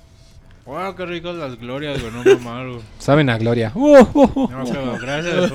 [0.66, 2.83] Wow, qué ricas las glorias, güey, no mamalo.
[2.99, 3.73] Saben a Gloria.
[3.75, 4.50] Uh, uh, uh.
[4.50, 5.52] No, cabrón, gracias.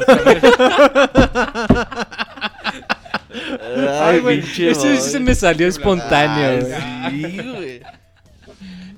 [4.02, 4.72] Ay, güey, pinche.
[4.72, 7.22] Ese sí se me salió espontáneo, güey.
[7.32, 7.82] Sí, güey.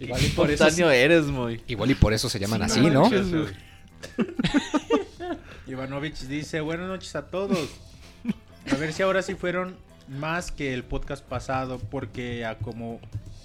[0.04, 1.62] Igual y por eso eres, muy.
[1.68, 3.10] Igual y por eso se llaman así, no ¿no?
[5.68, 7.58] Ivanovich dice, buenas noches a todos.
[8.72, 9.76] A ver si ahora sí fueron
[10.08, 13.00] más que el podcast pasado, porque a como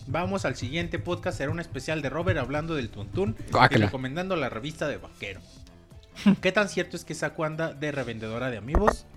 [0.09, 3.87] vamos al siguiente podcast será un especial de Robert hablando del Tuntún y Guácala.
[3.87, 5.41] recomendando la revista de Vaquero.
[6.41, 9.07] ¿Qué tan cierto es que Saku anda de revendedora de amigos?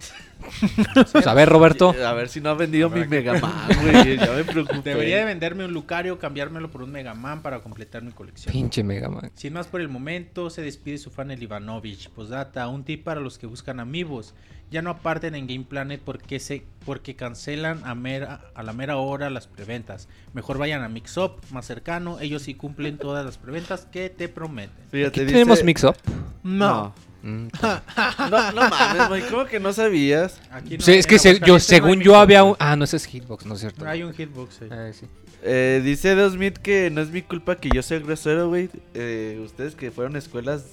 [1.12, 1.94] Pues a ver, Roberto.
[2.04, 4.18] A ver si no ha vendido mi Habrá que- Mega Man, güey.
[4.18, 4.90] Ya me preocupé.
[4.90, 8.52] Debería de venderme un Lucario, cambiármelo por un Mega Man para completar mi colección.
[8.52, 9.32] Pinche Mega Man.
[9.36, 12.10] Sin más por el momento, se despide su fan el Ivanovich.
[12.10, 14.34] Postdata, un tip para los que buscan amigos.
[14.72, 18.96] Ya no aparten en Game Planet porque se porque cancelan a, mera, a la mera
[18.98, 20.08] hora las preventas.
[20.34, 22.20] Mejor vayan a Mixup, más cercano.
[22.22, 24.74] Ellos sí cumplen todas las preventas que te prometen.
[24.90, 25.96] Fíjate, Aquí dice- tenemos Mix Up.
[26.44, 26.94] No.
[27.22, 27.48] Mm,
[28.32, 29.22] No, no mames, güey.
[29.30, 30.40] ¿Cómo que no sabías?
[30.50, 32.56] Aquí no Sí, es que se- yo, según yo había un...
[32.58, 33.86] Ah, no, ese es Hitbox, no es cierto.
[33.86, 34.94] Hay un hitbox ahí.
[34.94, 35.06] Sí.
[35.44, 38.70] Eh, dice Dos Smith que no es mi culpa que yo sea grosero, güey.
[38.94, 40.64] Eh, ustedes que fueron a escuelas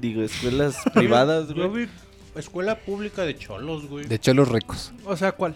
[0.00, 1.88] digo, escuelas privadas, güey.
[2.36, 4.06] Escuela pública de cholos, güey.
[4.06, 4.92] De hecho, los ricos.
[5.04, 5.54] O sea, ¿cuál?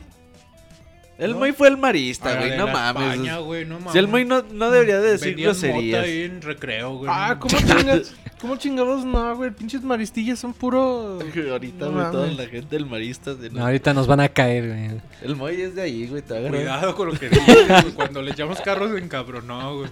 [1.19, 1.39] El ¿No?
[1.39, 2.57] Moy fue el marista, Ah, güey.
[2.57, 3.03] No mames.
[3.15, 3.93] España, güey, no mames.
[3.93, 6.05] si el Moy no, no debería de decir groserías.
[6.05, 7.11] ahí en recreo, güey.
[7.13, 8.15] Ah, no ¿cómo chingados?
[8.41, 9.51] ¿Cómo chingados no, güey?
[9.51, 11.19] Pinches maristillas son puro.
[11.51, 13.35] Ahorita, No güey, toda la gente del marista.
[13.35, 15.01] de- No, ahorita nos van a caer, güey.
[15.23, 16.23] El Moy es de ahí, güey.
[16.23, 16.41] Te.
[16.49, 17.93] Cuidado con lo que dices, güey.
[17.95, 19.91] Cuando le echamos carros encabronó, güey.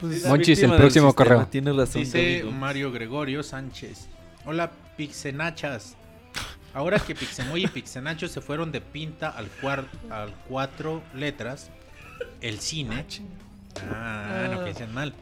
[0.00, 1.40] Pues, Monchis, el próximo correo.
[1.52, 2.44] Razón, Dice.
[2.44, 4.06] Mario Gregorio Sánchez.
[4.46, 5.94] Hola, Pixenachas.
[6.74, 9.48] Ahora que Pixemoy y Pixenacho se fueron de pinta al,
[10.10, 11.70] al cuatro letras,
[12.40, 13.06] el cine.
[13.90, 14.64] Ah, no Ah.
[14.64, 15.14] piensen mal.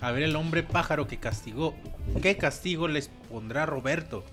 [0.00, 1.76] A ver el hombre pájaro que castigó.
[2.22, 4.24] ¿Qué castigo les pondrá Roberto?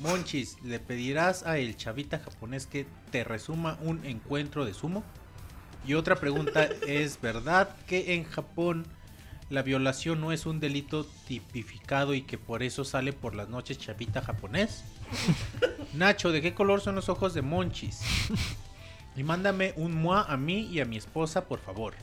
[0.00, 5.04] Monchis, ¿le pedirás a el chavita japonés que te resuma un encuentro de sumo?
[5.86, 8.84] Y otra pregunta, ¿es verdad que en Japón
[9.50, 13.78] la violación no es un delito tipificado y que por eso sale por las noches
[13.78, 14.84] chavita japonés?
[15.92, 18.00] Nacho, ¿de qué color son los ojos de Monchis?
[19.16, 21.94] Y mándame un mua a mí y a mi esposa, por favor.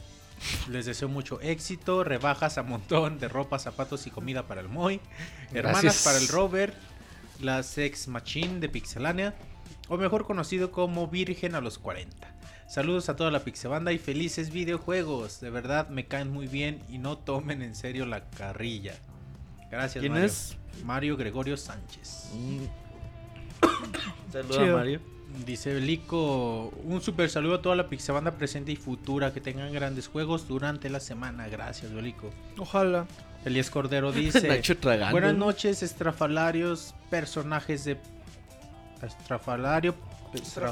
[0.69, 4.99] Les deseo mucho éxito, rebajas a montón de ropa, zapatos y comida para el Moy,
[5.53, 6.03] hermanas Gracias.
[6.03, 6.75] para el Robert,
[7.39, 9.33] la Sex Machine de Pixelania,
[9.87, 12.36] o mejor conocido como Virgen a los 40.
[12.67, 15.39] Saludos a toda la Pixebanda y felices videojuegos.
[15.39, 18.93] De verdad me caen muy bien y no tomen en serio la carrilla.
[19.71, 20.27] Gracias, ¿Quién Mario.
[20.27, 20.57] es?
[20.83, 22.31] Mario Gregorio Sánchez.
[22.33, 22.65] Mm.
[24.31, 24.77] Saluda, Chido.
[24.77, 25.01] Mario.
[25.45, 30.07] Dice Belico, un super saludo a toda la Pixabanda presente y futura, que tengan grandes
[30.07, 31.47] juegos durante la semana.
[31.47, 32.31] Gracias, Belico.
[32.57, 33.07] ojalá.
[33.45, 34.61] Elías Cordero dice,
[35.11, 37.97] buenas noches, estrafalarios, personajes de...
[39.01, 39.95] Estrafalario...
[40.33, 40.71] La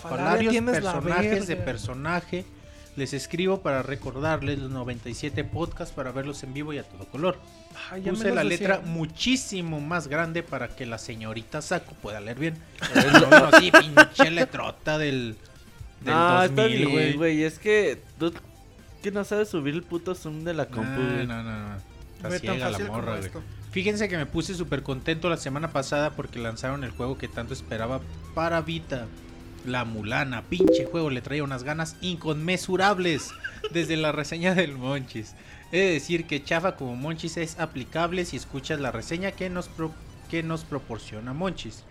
[0.72, 2.46] personajes de personaje.
[2.96, 7.38] Les escribo para recordarles los 97 podcasts para verlos en vivo y a todo color.
[8.10, 8.58] Puse la decía.
[8.70, 12.58] letra muchísimo más grande para que la señorita Saco pueda leer bien.
[12.96, 15.36] No, no, sí, pinche letrota del,
[16.00, 17.14] del Ah, está 2000, bien, güey.
[17.18, 17.44] güey.
[17.44, 18.34] Es que tú
[19.04, 21.76] que no sabes subir el puto zoom de la compu, No, no, no, no.
[22.16, 23.30] Está Güey, tan ciega la morra, güey.
[23.72, 27.54] Fíjense que me puse súper contento la semana pasada porque lanzaron el juego que tanto
[27.54, 28.00] esperaba
[28.34, 29.06] para Vita.
[29.66, 33.32] La Mulana, pinche juego, le traía unas ganas inconmensurables
[33.72, 35.34] desde la reseña del Monchis.
[35.72, 39.70] He de decir que chafa como Monchis es aplicable si escuchas la reseña que nos,
[40.30, 41.84] que nos proporciona Monchis.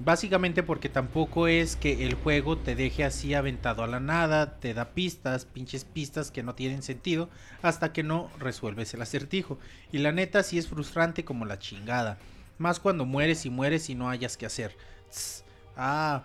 [0.00, 4.72] Básicamente porque tampoco es que el juego te deje así aventado a la nada, te
[4.72, 7.28] da pistas, pinches pistas que no tienen sentido
[7.62, 9.58] hasta que no resuelves el acertijo.
[9.90, 12.18] Y la neta sí es frustrante como la chingada.
[12.58, 14.76] Más cuando mueres y mueres y no hayas que hacer.
[15.10, 15.42] Tss,
[15.78, 16.24] ah,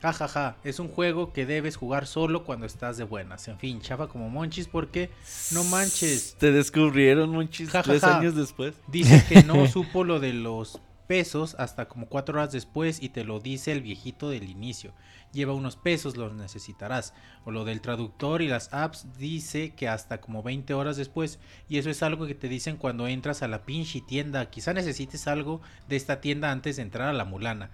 [0.00, 3.46] jajaja, es un juego que debes jugar solo cuando estás de buenas.
[3.48, 5.10] En fin, chafa como monchis porque
[5.52, 6.36] no manches.
[6.38, 8.18] Te descubrieron, monchis, Ja, ja, tres ja.
[8.18, 8.74] años después.
[8.88, 13.24] Dice que no supo lo de los pesos hasta como cuatro horas después y te
[13.24, 14.92] lo dice el viejito del inicio.
[15.32, 17.12] Lleva unos pesos, los necesitarás.
[17.44, 21.40] O lo del traductor y las apps dice que hasta como 20 horas después.
[21.68, 24.48] Y eso es algo que te dicen cuando entras a la pinche tienda.
[24.48, 27.70] Quizá necesites algo de esta tienda antes de entrar a la mulana.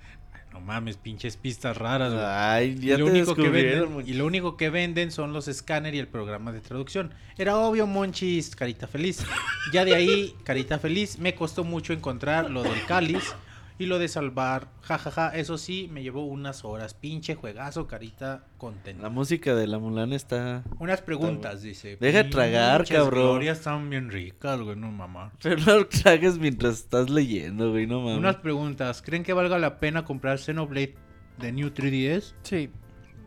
[0.52, 2.24] No mames, pinches pistas raras, güey.
[2.24, 5.48] Ay, Y ya lo, te único que venden, y lo único que venden son los
[5.48, 7.12] escáner y el programa de traducción.
[7.38, 9.24] Era obvio, Monchis, carita feliz.
[9.72, 13.34] Ya de ahí, carita feliz, me costó mucho encontrar lo del cáliz
[13.80, 14.68] y lo de salvar.
[14.82, 16.92] Jajaja, eso sí, me llevó unas horas.
[16.92, 19.02] Pinche juegazo, carita contenta.
[19.02, 20.64] La música de la Mulan está...
[20.78, 21.96] Unas preguntas, dice.
[21.98, 23.22] Deja de tragar, cabrón.
[23.22, 25.32] glorias están bien ricas, güey, no mamá.
[25.42, 28.18] Pero no tragues mientras estás leyendo, güey, no mames.
[28.18, 29.00] Unas preguntas.
[29.00, 30.96] ¿Creen que valga la pena comprar Xenoblade
[31.38, 32.34] de New 3DS?
[32.42, 32.68] Sí.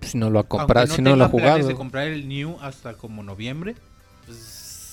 [0.01, 1.67] Si no lo ha comprado, si no lo ha jugado.
[1.67, 3.73] de comprar el New hasta como noviembre.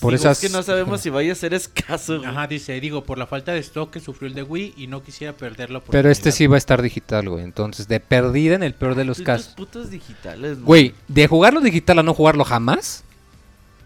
[0.01, 2.27] Por Digo, esas- Es que no sabemos si vaya a ser escaso, güey.
[2.29, 5.03] Ajá, dice, digo, por la falta de stock que sufrió el de Wii y no
[5.03, 5.99] quisiera perder la oportunidad.
[6.01, 7.43] Pero este sí va a estar digital, güey.
[7.43, 9.53] Entonces, de perdida en el peor de los Estos casos.
[9.53, 10.59] putos digitales.
[10.61, 13.03] Güey, de jugarlo digital a no jugarlo jamás.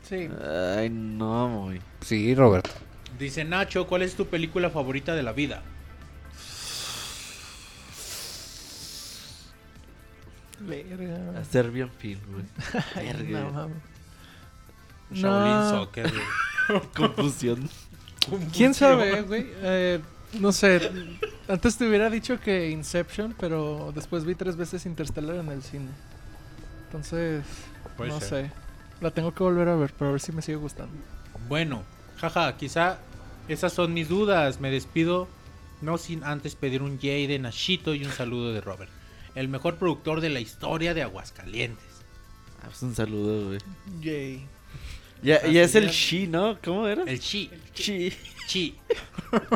[0.08, 0.30] Sí.
[0.78, 1.82] Ay, no, güey.
[2.02, 2.70] Sí, Roberto.
[3.20, 5.64] Dice Nacho, ¿cuál es tu película favorita de la vida?
[10.60, 11.40] Verga.
[11.40, 12.46] A Serbian Film, güey.
[12.96, 13.40] Verga.
[13.42, 13.78] No, mames.
[15.16, 15.70] Shaolin No.
[15.70, 16.82] Soccer, güey.
[16.96, 17.70] Confusión.
[18.54, 19.48] ¿Quién sabe, güey?
[19.62, 20.00] Eh,
[20.40, 20.92] no sé.
[21.48, 25.90] Antes te hubiera dicho que Inception, pero después vi tres veces Interstellar en el cine.
[26.88, 27.44] Entonces,
[27.98, 28.48] Puede no ser.
[28.48, 28.52] sé.
[29.02, 30.94] La tengo que volver a ver, pero a ver si me sigue gustando.
[31.48, 31.84] Bueno,
[32.18, 32.98] jaja, quizá
[33.48, 34.60] esas son mis dudas.
[34.60, 35.28] Me despido,
[35.82, 38.90] no sin antes pedir un yay de Nashito y un saludo de Robert.
[39.36, 41.84] El mejor productor de la historia de Aguascalientes.
[42.64, 43.60] Ah, pues un saludo, güey.
[44.02, 44.48] Yay.
[45.26, 46.58] Ya, ya es el Shi, ¿no?
[46.64, 47.04] ¿Cómo era?
[47.04, 48.14] El chi, Shi.
[48.48, 48.76] chi.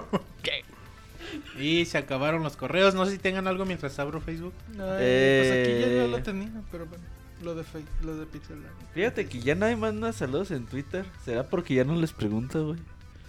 [1.60, 2.96] Y se acabaron los correos.
[2.96, 4.54] No sé si tengan algo mientras abro Facebook.
[4.72, 5.96] Ay, Pues aquí ya Eh.
[6.00, 7.04] yo lo tenía, pero bueno.
[7.44, 7.64] Lo de,
[8.04, 8.58] lo de Pixel.
[8.94, 11.06] Fíjate que ya nadie manda saludos en Twitter.
[11.24, 12.80] ¿Será porque ya no les pregunto, güey?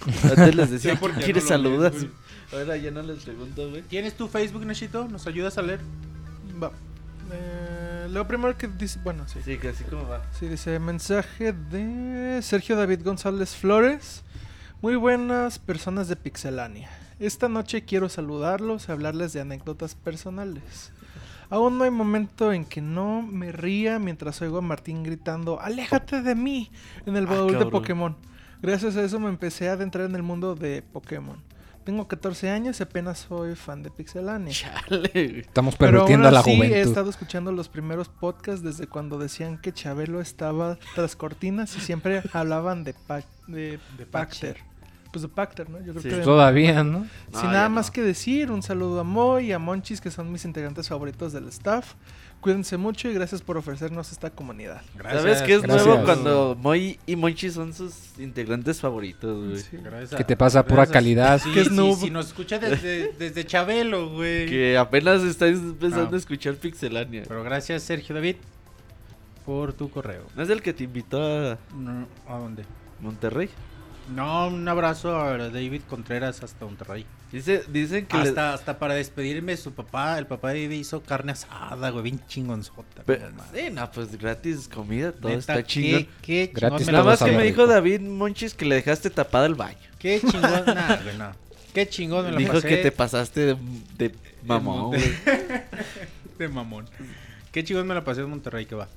[0.24, 2.06] Antes les decía, ¿quién ya quieres no lo lees, saludas?
[2.52, 3.82] Ahora ya no les pregunto, güey.
[3.82, 5.06] ¿Tienes tu Facebook, Nashito?
[5.08, 5.80] ¿Nos ayudas a leer?
[6.60, 6.72] Va.
[8.10, 8.98] Lo primero que dice.
[9.02, 9.40] Bueno, sí.
[9.44, 10.22] Sí, que así como va.
[10.38, 14.22] Sí, dice mensaje de Sergio David González Flores.
[14.82, 16.88] Muy buenas personas de Pixelania.
[17.18, 20.90] Esta noche quiero saludarlos y hablarles de anécdotas personales.
[21.50, 26.22] Aún no hay momento en que no me ría mientras oigo a Martín gritando ¡Aléjate
[26.22, 26.70] de mí!
[27.06, 27.66] en el Ah, baúl de.
[27.66, 28.16] Pokémon.
[28.62, 31.42] Gracias a eso me empecé a adentrar en el mundo de Pokémon.
[31.84, 34.52] Tengo 14 años y apenas soy fan de Pixelania.
[34.52, 35.40] Chale.
[35.40, 36.76] Estamos Pero permitiendo a la así, he juventud.
[36.76, 42.22] estado escuchando los primeros podcasts desde cuando decían que Chabelo estaba tras cortinas y siempre
[42.32, 44.58] hablaban de, Pac- de, De Pacter.
[45.10, 45.78] Pues de Pacter, ¿no?
[45.78, 46.08] Yo creo Sí.
[46.10, 47.04] que Todavía, ¿no?
[47.32, 47.74] Sin nada no.
[47.76, 51.32] más que decir, un saludo a Moy y a Monchis, que son mis integrantes favoritos
[51.32, 51.94] del staff.
[52.40, 54.80] Cuídense mucho y gracias por ofrecernos esta comunidad.
[55.02, 55.86] ¿Sabes qué es gracias.
[55.86, 59.58] nuevo cuando Moy y Monchi son sus integrantes favoritos, güey?
[59.58, 59.76] Sí.
[60.16, 60.64] ¿Qué te pasa?
[60.64, 61.38] Pura calidad.
[61.38, 61.98] Sí, ¿Qué es sí, noob?
[62.00, 64.46] Si nos escucha desde, desde Chabelo, güey.
[64.46, 66.14] Que apenas estáis empezando Ah.
[66.14, 67.24] a escuchar Pixelania.
[67.28, 68.36] Pero gracias, Sergio David,
[69.44, 70.22] por tu correo.
[70.34, 72.64] ¿No es el que te invitó a No, ¿A dónde?
[73.00, 73.50] Monterrey?
[74.14, 77.06] No, un abrazo a David Contreras hasta Monterrey.
[77.30, 81.00] Dice, dicen que le- Hasta, hasta para despedirme, su papá, el papá de David hizo
[81.02, 83.02] carne asada, güey, bien chingonzota.
[83.04, 83.44] Pe- no mames.
[83.54, 86.08] sí, no, pues gratis comida, todo Neta, está qué- chingón.
[86.22, 87.62] Qué, Gratis chingón me Nada la más que me rico.
[87.62, 89.78] dijo David Monchis que le dejaste tapada el baño.
[90.00, 91.30] Qué chingón, nah, güey, no.
[91.72, 92.68] Qué chingón me la Dijo pasé.
[92.68, 93.56] que te pasaste de,
[93.96, 94.12] de
[94.44, 94.96] mamón,
[96.38, 96.88] de mamón.
[97.52, 98.88] Qué chingón me la pasé en Monterrey, que va.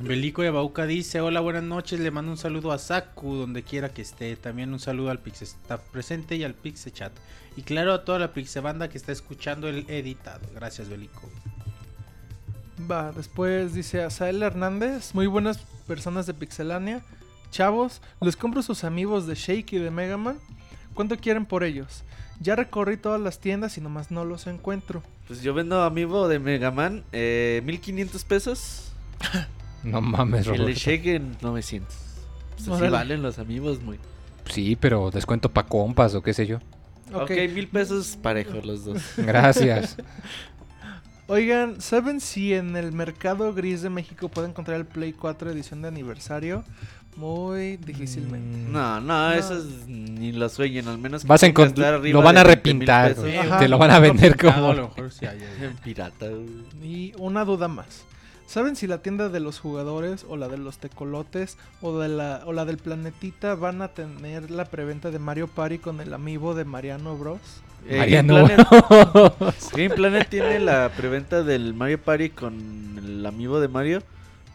[0.00, 3.90] Belico de Bauca dice, hola, buenas noches, le mando un saludo a Saku, donde quiera
[3.90, 4.36] que esté.
[4.36, 7.12] También un saludo al Pixestaff presente y al Pixechat.
[7.56, 10.46] Y claro, a toda la Pixebanda que está escuchando el editado.
[10.54, 11.30] Gracias, Belico.
[12.90, 15.14] Va, después dice Asael Hernández.
[15.14, 17.02] Muy buenas personas de Pixelania.
[17.50, 20.38] Chavos, les compro sus amigos de Shake y de Mega Man.
[20.92, 22.02] ¿Cuánto quieren por ellos?
[22.40, 25.04] Ya recorrí todas las tiendas y nomás no los encuentro.
[25.28, 28.92] Pues yo vendo amigo de Mega Man, eh, 1500 pesos.
[29.92, 30.80] No mames, El Roberto.
[30.80, 31.94] Shake en 900.
[32.56, 33.98] Pues así valen los amigos, muy.
[34.48, 36.58] Sí, pero descuento pa' compas o qué sé yo.
[37.12, 39.02] Ok, mil pesos parejos los dos.
[39.16, 39.96] Gracias.
[41.26, 45.80] Oigan, ¿saben si en el mercado gris de México pueden encontrar el Play 4 edición
[45.82, 46.64] de aniversario?
[47.16, 48.58] Muy difícilmente.
[48.68, 52.42] Mm, No, no, esos ni lo sueñen, al menos que Vas a lo van a
[52.42, 53.14] 20,000 repintar.
[53.14, 54.70] Te lo van a vender como...
[54.70, 55.64] A lo mejor sí hay, hay.
[55.68, 56.26] En pirata.
[56.82, 58.04] Y una duda más.
[58.46, 62.42] ¿Saben si la tienda de los jugadores o la de los tecolotes o, de la,
[62.46, 66.54] o la del planetita van a tener la preventa de Mario Party con el amiibo
[66.54, 67.40] de Mariano Bros?
[67.88, 68.34] Eh, Mariano.
[68.46, 74.02] Game Planet, Game Planet tiene la preventa del Mario Party con el amigo de Mario,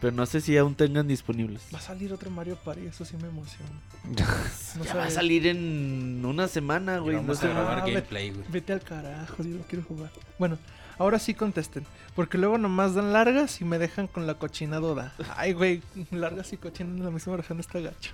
[0.00, 1.62] pero no sé si aún tengan disponibles.
[1.74, 3.70] Va a salir otro Mario Party, eso sí me emociona.
[4.78, 7.16] No Ya va a salir en una semana, güey.
[7.16, 8.44] no Vamos a grabar Ah, gameplay, güey.
[8.48, 10.10] Vete al carajo, yo no quiero jugar.
[10.38, 10.58] Bueno,
[10.98, 15.12] ahora sí contesten, porque luego nomás dan largas y me dejan con la cochina duda.
[15.36, 18.12] Ay, güey, largas y cochinas en la misma región está gacho.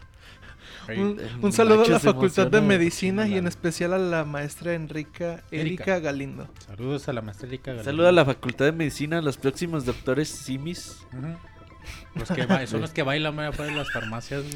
[1.42, 5.82] Un, saludo a la Facultad de Medicina y en especial a la maestra Enrica Erika
[5.92, 5.98] Erika.
[5.98, 6.48] Galindo.
[6.64, 7.82] Saludos a la Maesterica.
[7.82, 10.98] Saluda a la Facultad de Medicina, a los próximos doctores Simis.
[12.14, 14.44] Los que ba- son los que bailan en las farmacias.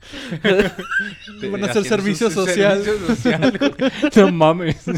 [1.50, 2.82] Van a hacer servicio social.
[2.82, 3.90] servicio social, güey.
[4.16, 4.76] no mames.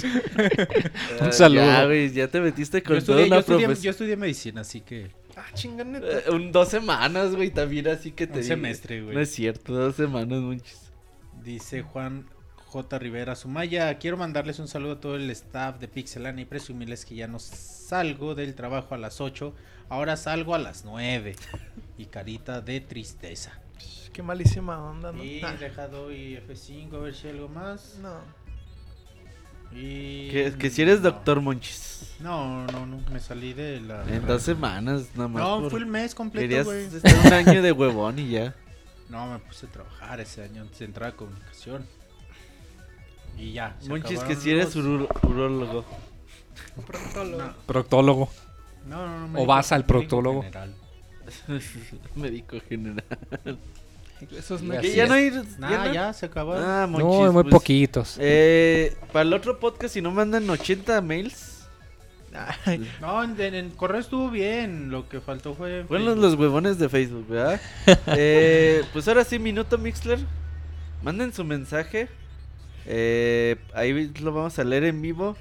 [1.21, 1.65] Ah, saludo.
[1.65, 3.83] Ya, güey, ya te metiste Yo con toda estudié, yo, estudié, profesión.
[3.85, 5.11] yo estudié medicina, así que.
[5.37, 5.45] Ah,
[5.85, 6.07] neta.
[6.07, 8.49] Eh, un dos semanas, güey, también así que te Un digo.
[8.49, 9.15] semestre, güey.
[9.15, 10.91] No es cierto, dos semanas, muchos.
[11.43, 12.27] Dice Juan
[12.67, 12.99] J.
[12.99, 17.15] Rivera Sumaya, quiero mandarles un saludo a todo el staff de Pixelania y presumirles que
[17.15, 19.55] ya no salgo del trabajo a las 8,
[19.89, 21.37] ahora salgo a las 9.
[21.99, 23.62] Y carita de tristeza.
[24.13, 25.25] Qué malísima onda, ¿no?
[25.25, 27.97] Y Ah, dejado y F5 a ver si hay algo más.
[28.03, 28.43] no.
[29.75, 31.11] Y Que, que si eres no.
[31.13, 32.17] doctor Monchis.
[32.21, 34.05] No, no, no, me salí de la...
[34.07, 35.43] En dos semanas, nada más.
[35.43, 36.85] No, por- fue el mes completo, Querías güey.
[36.85, 38.55] estar un año de huevón y ya.
[39.09, 41.87] No, me puse a trabajar ese año antes de entrar a comunicación.
[43.37, 43.77] Y ya.
[43.87, 45.85] Monchis, que si eres los- urólogo.
[46.87, 47.53] Proctólogo.
[47.67, 48.29] Proctólogo.
[48.87, 49.41] No, no, no.
[49.41, 50.43] O vas al proctólogo.
[50.43, 50.75] general.
[52.15, 53.05] Médico general.
[54.37, 55.31] Esos no ya no hay.
[55.59, 56.55] Nah, ya no- ya se acabó.
[56.55, 58.17] Ah, No, Monchis, muy pues, poquitos.
[58.21, 61.67] Eh, para el otro podcast, si no mandan 80 mails,
[63.01, 64.91] No, en, correo estuvo bien.
[64.91, 65.85] Lo que faltó fue.
[65.85, 67.61] fueron los, los huevones de Facebook, ¿verdad?
[68.07, 70.21] Eh, pues ahora sí, minuto Mixler.
[71.03, 72.09] Manden su mensaje.
[72.87, 75.37] Eh, ahí lo vamos a leer en vivo.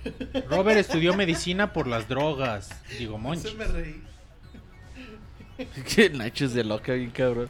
[0.49, 2.69] Robert estudió medicina por las drogas.
[2.97, 3.55] Digo, Monchis.
[3.55, 4.01] me reí.
[5.95, 7.49] Que Nachos de loca, bien cabrón.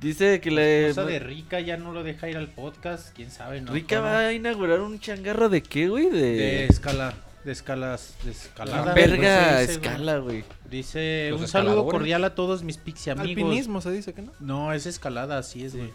[0.00, 0.88] Dice que le.
[0.88, 3.14] Cosa de Rica ya no lo deja ir al podcast.
[3.14, 3.72] Quién sabe, ¿no?
[3.72, 4.08] Rica ¿Cómo?
[4.08, 6.08] va a inaugurar un changarro de qué, güey?
[6.08, 6.20] De.
[6.20, 7.12] De escala.
[7.44, 8.14] De escalas.
[8.24, 8.94] De escalada.
[8.94, 9.90] verga pues, dice, güey.
[9.92, 10.44] escala, güey.
[10.70, 13.28] Dice Los un saludo cordial a todos mis pixie amigos.
[13.28, 14.32] Alpinismo se dice que no.
[14.40, 15.90] No, es escalada, así es, güey.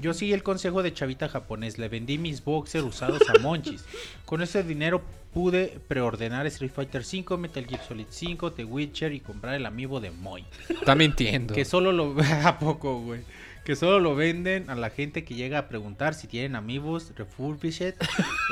[0.00, 3.84] Yo seguí el consejo de Chavita japonés, le vendí mis boxers usados a Monchis.
[4.24, 5.02] Con ese dinero
[5.32, 10.00] pude preordenar Street Fighter 5, Metal Gear Solid 5, The Witcher y comprar el amiibo
[10.00, 10.44] de Moy.
[10.68, 11.54] Está mintiendo.
[11.54, 13.22] Que solo lo a poco, güey.
[13.64, 17.94] Que solo lo venden a la gente que llega a preguntar si tienen amigos refurbished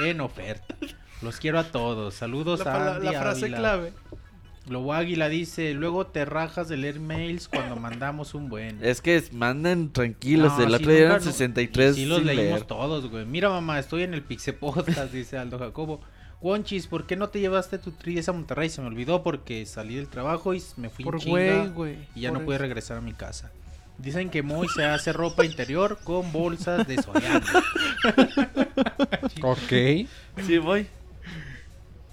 [0.04, 0.76] en oferta.
[1.20, 2.14] Los quiero a todos.
[2.14, 3.92] Saludos la, a Andy la frase clave.
[4.68, 8.78] Lobo Águila dice, luego te rajas de leer mails cuando mandamos un buen.
[8.84, 10.56] Es que es- mandan tranquilos.
[10.56, 12.62] No, el otro día nunca eran no- 63 Sí los sin leímos leer.
[12.64, 13.24] todos, güey.
[13.26, 16.00] Mira, mamá, estoy en el Pixe Podcast, dice Aldo Jacobo.
[16.40, 18.68] Wonchis, ¿por qué no te llevaste tu 3DS a Monterrey?
[18.68, 21.72] Se me olvidó porque salí del trabajo y me fui en Por chinga
[22.14, 23.50] y ya Por no pude regresar a mi casa.
[23.98, 27.42] Dicen que Moy se hace ropa interior con bolsas de Soriana.
[29.42, 30.08] Ok.
[30.46, 30.86] Sí, voy.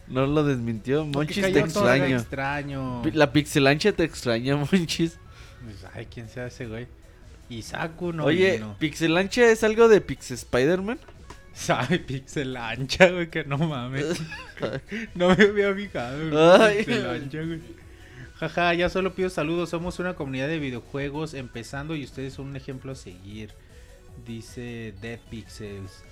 [0.10, 1.06] No lo desmintió.
[1.06, 2.18] Monchis te extraño.
[2.18, 3.02] extraño.
[3.14, 5.20] La pixelancha te extraña, Monchis.
[5.64, 6.88] Pues, ay, ¿quién sea ese güey?
[7.50, 8.76] Isaku no Oye, vino.
[8.80, 11.00] pixelancha es algo de Pix Spider-Man.
[11.54, 14.22] Sabe pixel ancha, güey, que no mames.
[15.16, 16.62] no me había fijado, güey.
[16.62, 16.78] Ay.
[16.78, 17.60] Pixel ancha, güey.
[18.40, 19.70] Jaja, ya solo pido saludos.
[19.70, 23.54] Somos una comunidad de videojuegos empezando y ustedes son un ejemplo a seguir.
[24.26, 26.04] Dice Dead Pixels.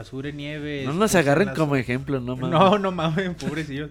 [0.00, 0.86] Azure Nieves.
[0.86, 2.50] No nos pues, en agarren como ejemplo, no mames.
[2.50, 3.90] No, no mames, pobrecillos.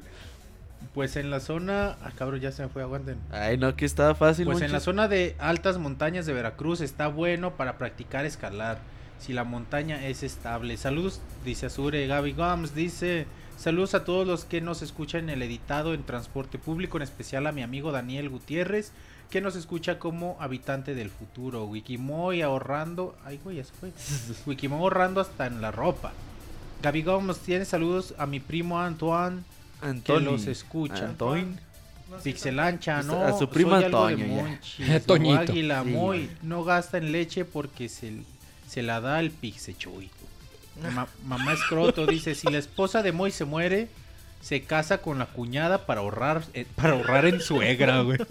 [0.93, 1.97] Pues en la zona.
[2.03, 3.17] Ah, cabrón, ya se me fue, aguanten.
[3.31, 7.07] Ay, no, que estaba fácil, Pues en la zona de altas montañas de Veracruz está
[7.07, 8.79] bueno para practicar escalar.
[9.19, 10.77] Si la montaña es estable.
[10.77, 12.05] Saludos, dice Azure.
[12.07, 13.25] Gaby Gomes dice:
[13.57, 17.47] Saludos a todos los que nos escuchan en el editado en transporte público, en especial
[17.47, 18.91] a mi amigo Daniel Gutiérrez,
[19.29, 21.65] que nos escucha como habitante del futuro.
[21.65, 23.15] Wikimoy ahorrando.
[23.25, 23.91] Ay, güey, ya se fue.
[24.45, 26.11] Wikimoy ahorrando hasta en la ropa.
[26.83, 29.41] Gaby Gomes tiene saludos a mi primo Antoine,
[30.03, 31.05] que los escucha.
[31.05, 31.57] Antoine.
[32.23, 33.19] Pixelancha, no.
[33.23, 34.27] a su prima Toño,
[35.07, 35.39] Toñito.
[35.39, 36.29] Águila, Sí, Moy, güey.
[36.43, 38.21] no gasta en leche porque se,
[38.69, 40.11] se la da el Pixechuy.
[40.93, 43.87] Ma- mamá Escroto dice, si la esposa de Moy se muere,
[44.41, 48.17] se casa con la cuñada para ahorrar, eh, para ahorrar en suegra, güey.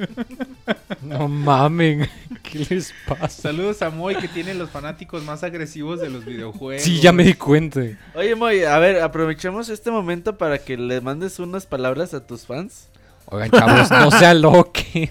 [1.02, 2.08] No mamen.
[2.42, 3.28] ¿Qué les pasa?
[3.28, 6.82] Saludos a Moy que tiene los fanáticos más agresivos de los videojuegos.
[6.82, 7.80] Sí, ya me di cuenta.
[8.14, 12.46] Oye, Moy, a ver, aprovechemos este momento para que le mandes unas palabras a tus
[12.46, 12.88] fans.
[13.26, 15.10] Oigan, chavos, no se aloque.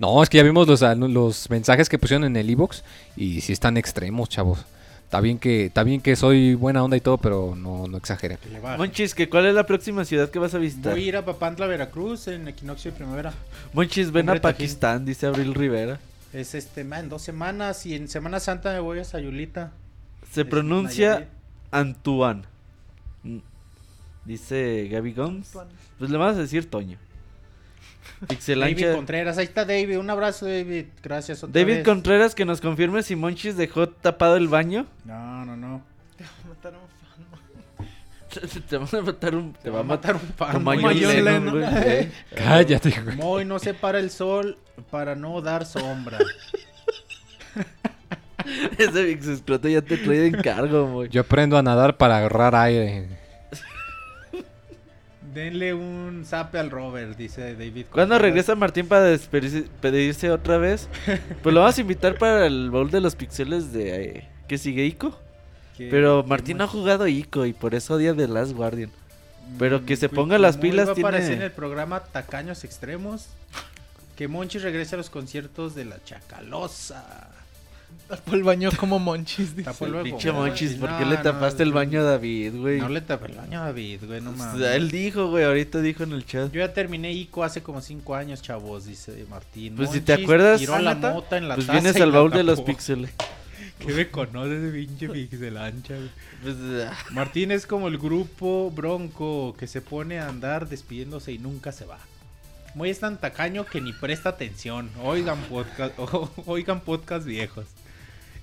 [0.00, 2.82] No, es que ya vimos los, los mensajes que pusieron en el iBox
[3.16, 4.64] y sí están extremos, chavos.
[5.08, 8.36] Está bien que, está bien que soy buena onda y todo, pero no, no exagere.
[8.76, 10.92] Monchis, ¿que ¿cuál es la próxima ciudad que vas a visitar?
[10.92, 13.32] Voy a ir a Papantla, Veracruz en equinoccio de primavera.
[13.72, 14.42] Monchis, ven a Tajín.
[14.42, 15.98] Pakistán, dice Abril Rivera.
[16.34, 19.72] Es este, en dos semanas y en Semana Santa me voy a Sayulita.
[20.30, 21.26] Se Es pronuncia.
[21.70, 22.42] Antoine.
[23.22, 23.38] Mm,
[24.26, 25.52] Dice Gaby Gomes.
[25.98, 26.98] Pues le vamos a decir Toño.
[28.46, 28.94] David.
[28.94, 31.84] Contreras, ahí está David, un abrazo David, gracias otra David vez.
[31.84, 34.86] Contreras que nos confirme si Monchis dejó tapado el baño.
[35.04, 35.82] No, no, no.
[36.48, 36.88] Mataron a un
[37.78, 38.62] fan.
[38.68, 39.52] te van a matar un.
[39.54, 40.62] Te va a matar matar un fan.
[40.64, 41.04] Moy.
[41.04, 42.10] Eh.
[42.34, 43.16] Cállate, güey.
[43.16, 44.58] Moy no se para el sol
[44.90, 46.18] para no dar sombra.
[48.78, 51.08] Ese Vix Escroto ya te trae de encargo, güey.
[51.08, 53.17] Yo aprendo a nadar para agarrar aire.
[55.38, 57.86] Denle un zape al Robert, dice David.
[57.92, 60.88] ¿Cuándo regresa Martín para despedirse otra vez?
[61.42, 64.84] Pues lo vamos a invitar para el bowl de los pixeles de eh, que sigue
[64.84, 65.16] Ico.
[65.78, 68.90] Pero Martín no ha jugado Ico y por eso odia The Last Guardian.
[69.60, 73.28] pero que se Mm, ponga las pilas, va tiene- aparecer en el programa Tacaños Extremos.
[74.16, 77.27] Que Monchi regrese a los conciertos de la Chacalosa.
[78.08, 79.54] Tapó el baño como monchis.
[79.54, 79.64] dice.
[79.70, 82.54] Tapó el baño Pinche Monchis, ¿por qué No, le no, tapaste el baño a David,
[82.56, 82.80] güey?
[82.80, 84.58] No le tapé el baño a David, güey, no O mames.
[84.60, 86.50] sea, él dijo, güey, ahorita dijo en el chat.
[86.50, 89.76] Yo ya terminé ICO hace como 5 años, chavos, dice Martín.
[89.76, 91.12] Pues si te acuerdas, Tiró ¿Ah, la neta?
[91.12, 93.10] mota en la Pues taza vienes al la baúl de los píxeles.
[93.78, 96.08] ¿Qué me conoces de pinche pixel ancha, güey?
[96.42, 96.56] Pues,
[96.88, 101.72] ah, Martín es como el grupo bronco que se pone a andar despidiéndose y nunca
[101.72, 101.98] se va.
[102.74, 104.90] Muy es tan tacaño que ni presta atención.
[105.02, 105.94] Oigan podcast,
[106.46, 107.66] oigan podcast viejos.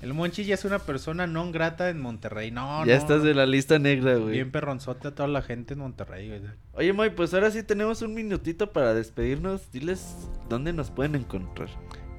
[0.06, 2.52] El Monchi ya es una persona no grata en Monterrey.
[2.52, 3.24] No, ya no, estás no.
[3.24, 4.34] de la lista negra, güey.
[4.34, 6.42] Bien perronzote a toda la gente en Monterrey, güey.
[6.74, 9.72] Oye, Moy, pues ahora sí tenemos un minutito para despedirnos.
[9.72, 10.16] Diles
[10.48, 11.70] dónde nos pueden encontrar.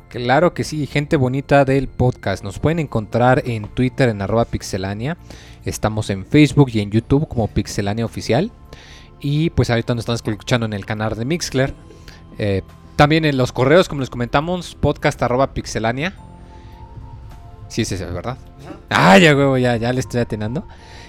[0.09, 2.43] Claro que sí, gente bonita del podcast.
[2.43, 5.17] Nos pueden encontrar en Twitter en arroba pixelania.
[5.65, 8.51] Estamos en Facebook y en YouTube como Pixelania Oficial.
[9.21, 11.73] Y pues ahorita nos están escuchando en el canal de Mixcler.
[12.39, 12.63] Eh,
[12.97, 16.17] también en los correos, como les comentamos, podcast arroba pixelania.
[17.69, 18.39] Sí, sí, sí, ¿verdad?
[18.91, 20.67] Ah, ya, huevo, ya, ya le estoy atenando.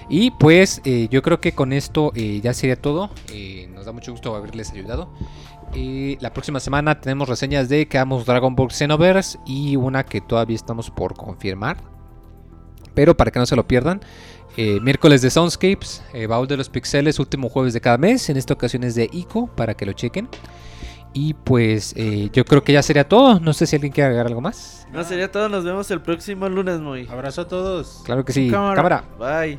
[0.08, 3.10] Y pues eh, yo creo que con esto eh, ya sería todo.
[3.32, 5.10] Eh, nos da mucho gusto haberles ayudado.
[6.20, 10.90] La próxima semana tenemos reseñas de Quedamos Dragon Ball Xenoverse y una que todavía estamos
[10.90, 11.76] por confirmar.
[12.94, 14.00] Pero para que no se lo pierdan,
[14.56, 18.30] miércoles de Soundscapes, Baúl de los Pixeles, último jueves de cada mes.
[18.30, 20.28] En esta ocasión es de ICO, para que lo chequen.
[21.20, 23.40] Y pues eh, yo creo que ya sería todo.
[23.40, 24.86] No sé si alguien quiere agregar algo más.
[24.92, 25.48] No, sería todo.
[25.48, 27.08] Nos vemos el próximo lunes, Moy.
[27.10, 28.02] Abrazo a todos.
[28.04, 28.48] Claro que sí.
[28.48, 28.76] Cámara.
[28.76, 29.04] Cámara.
[29.18, 29.58] Bye.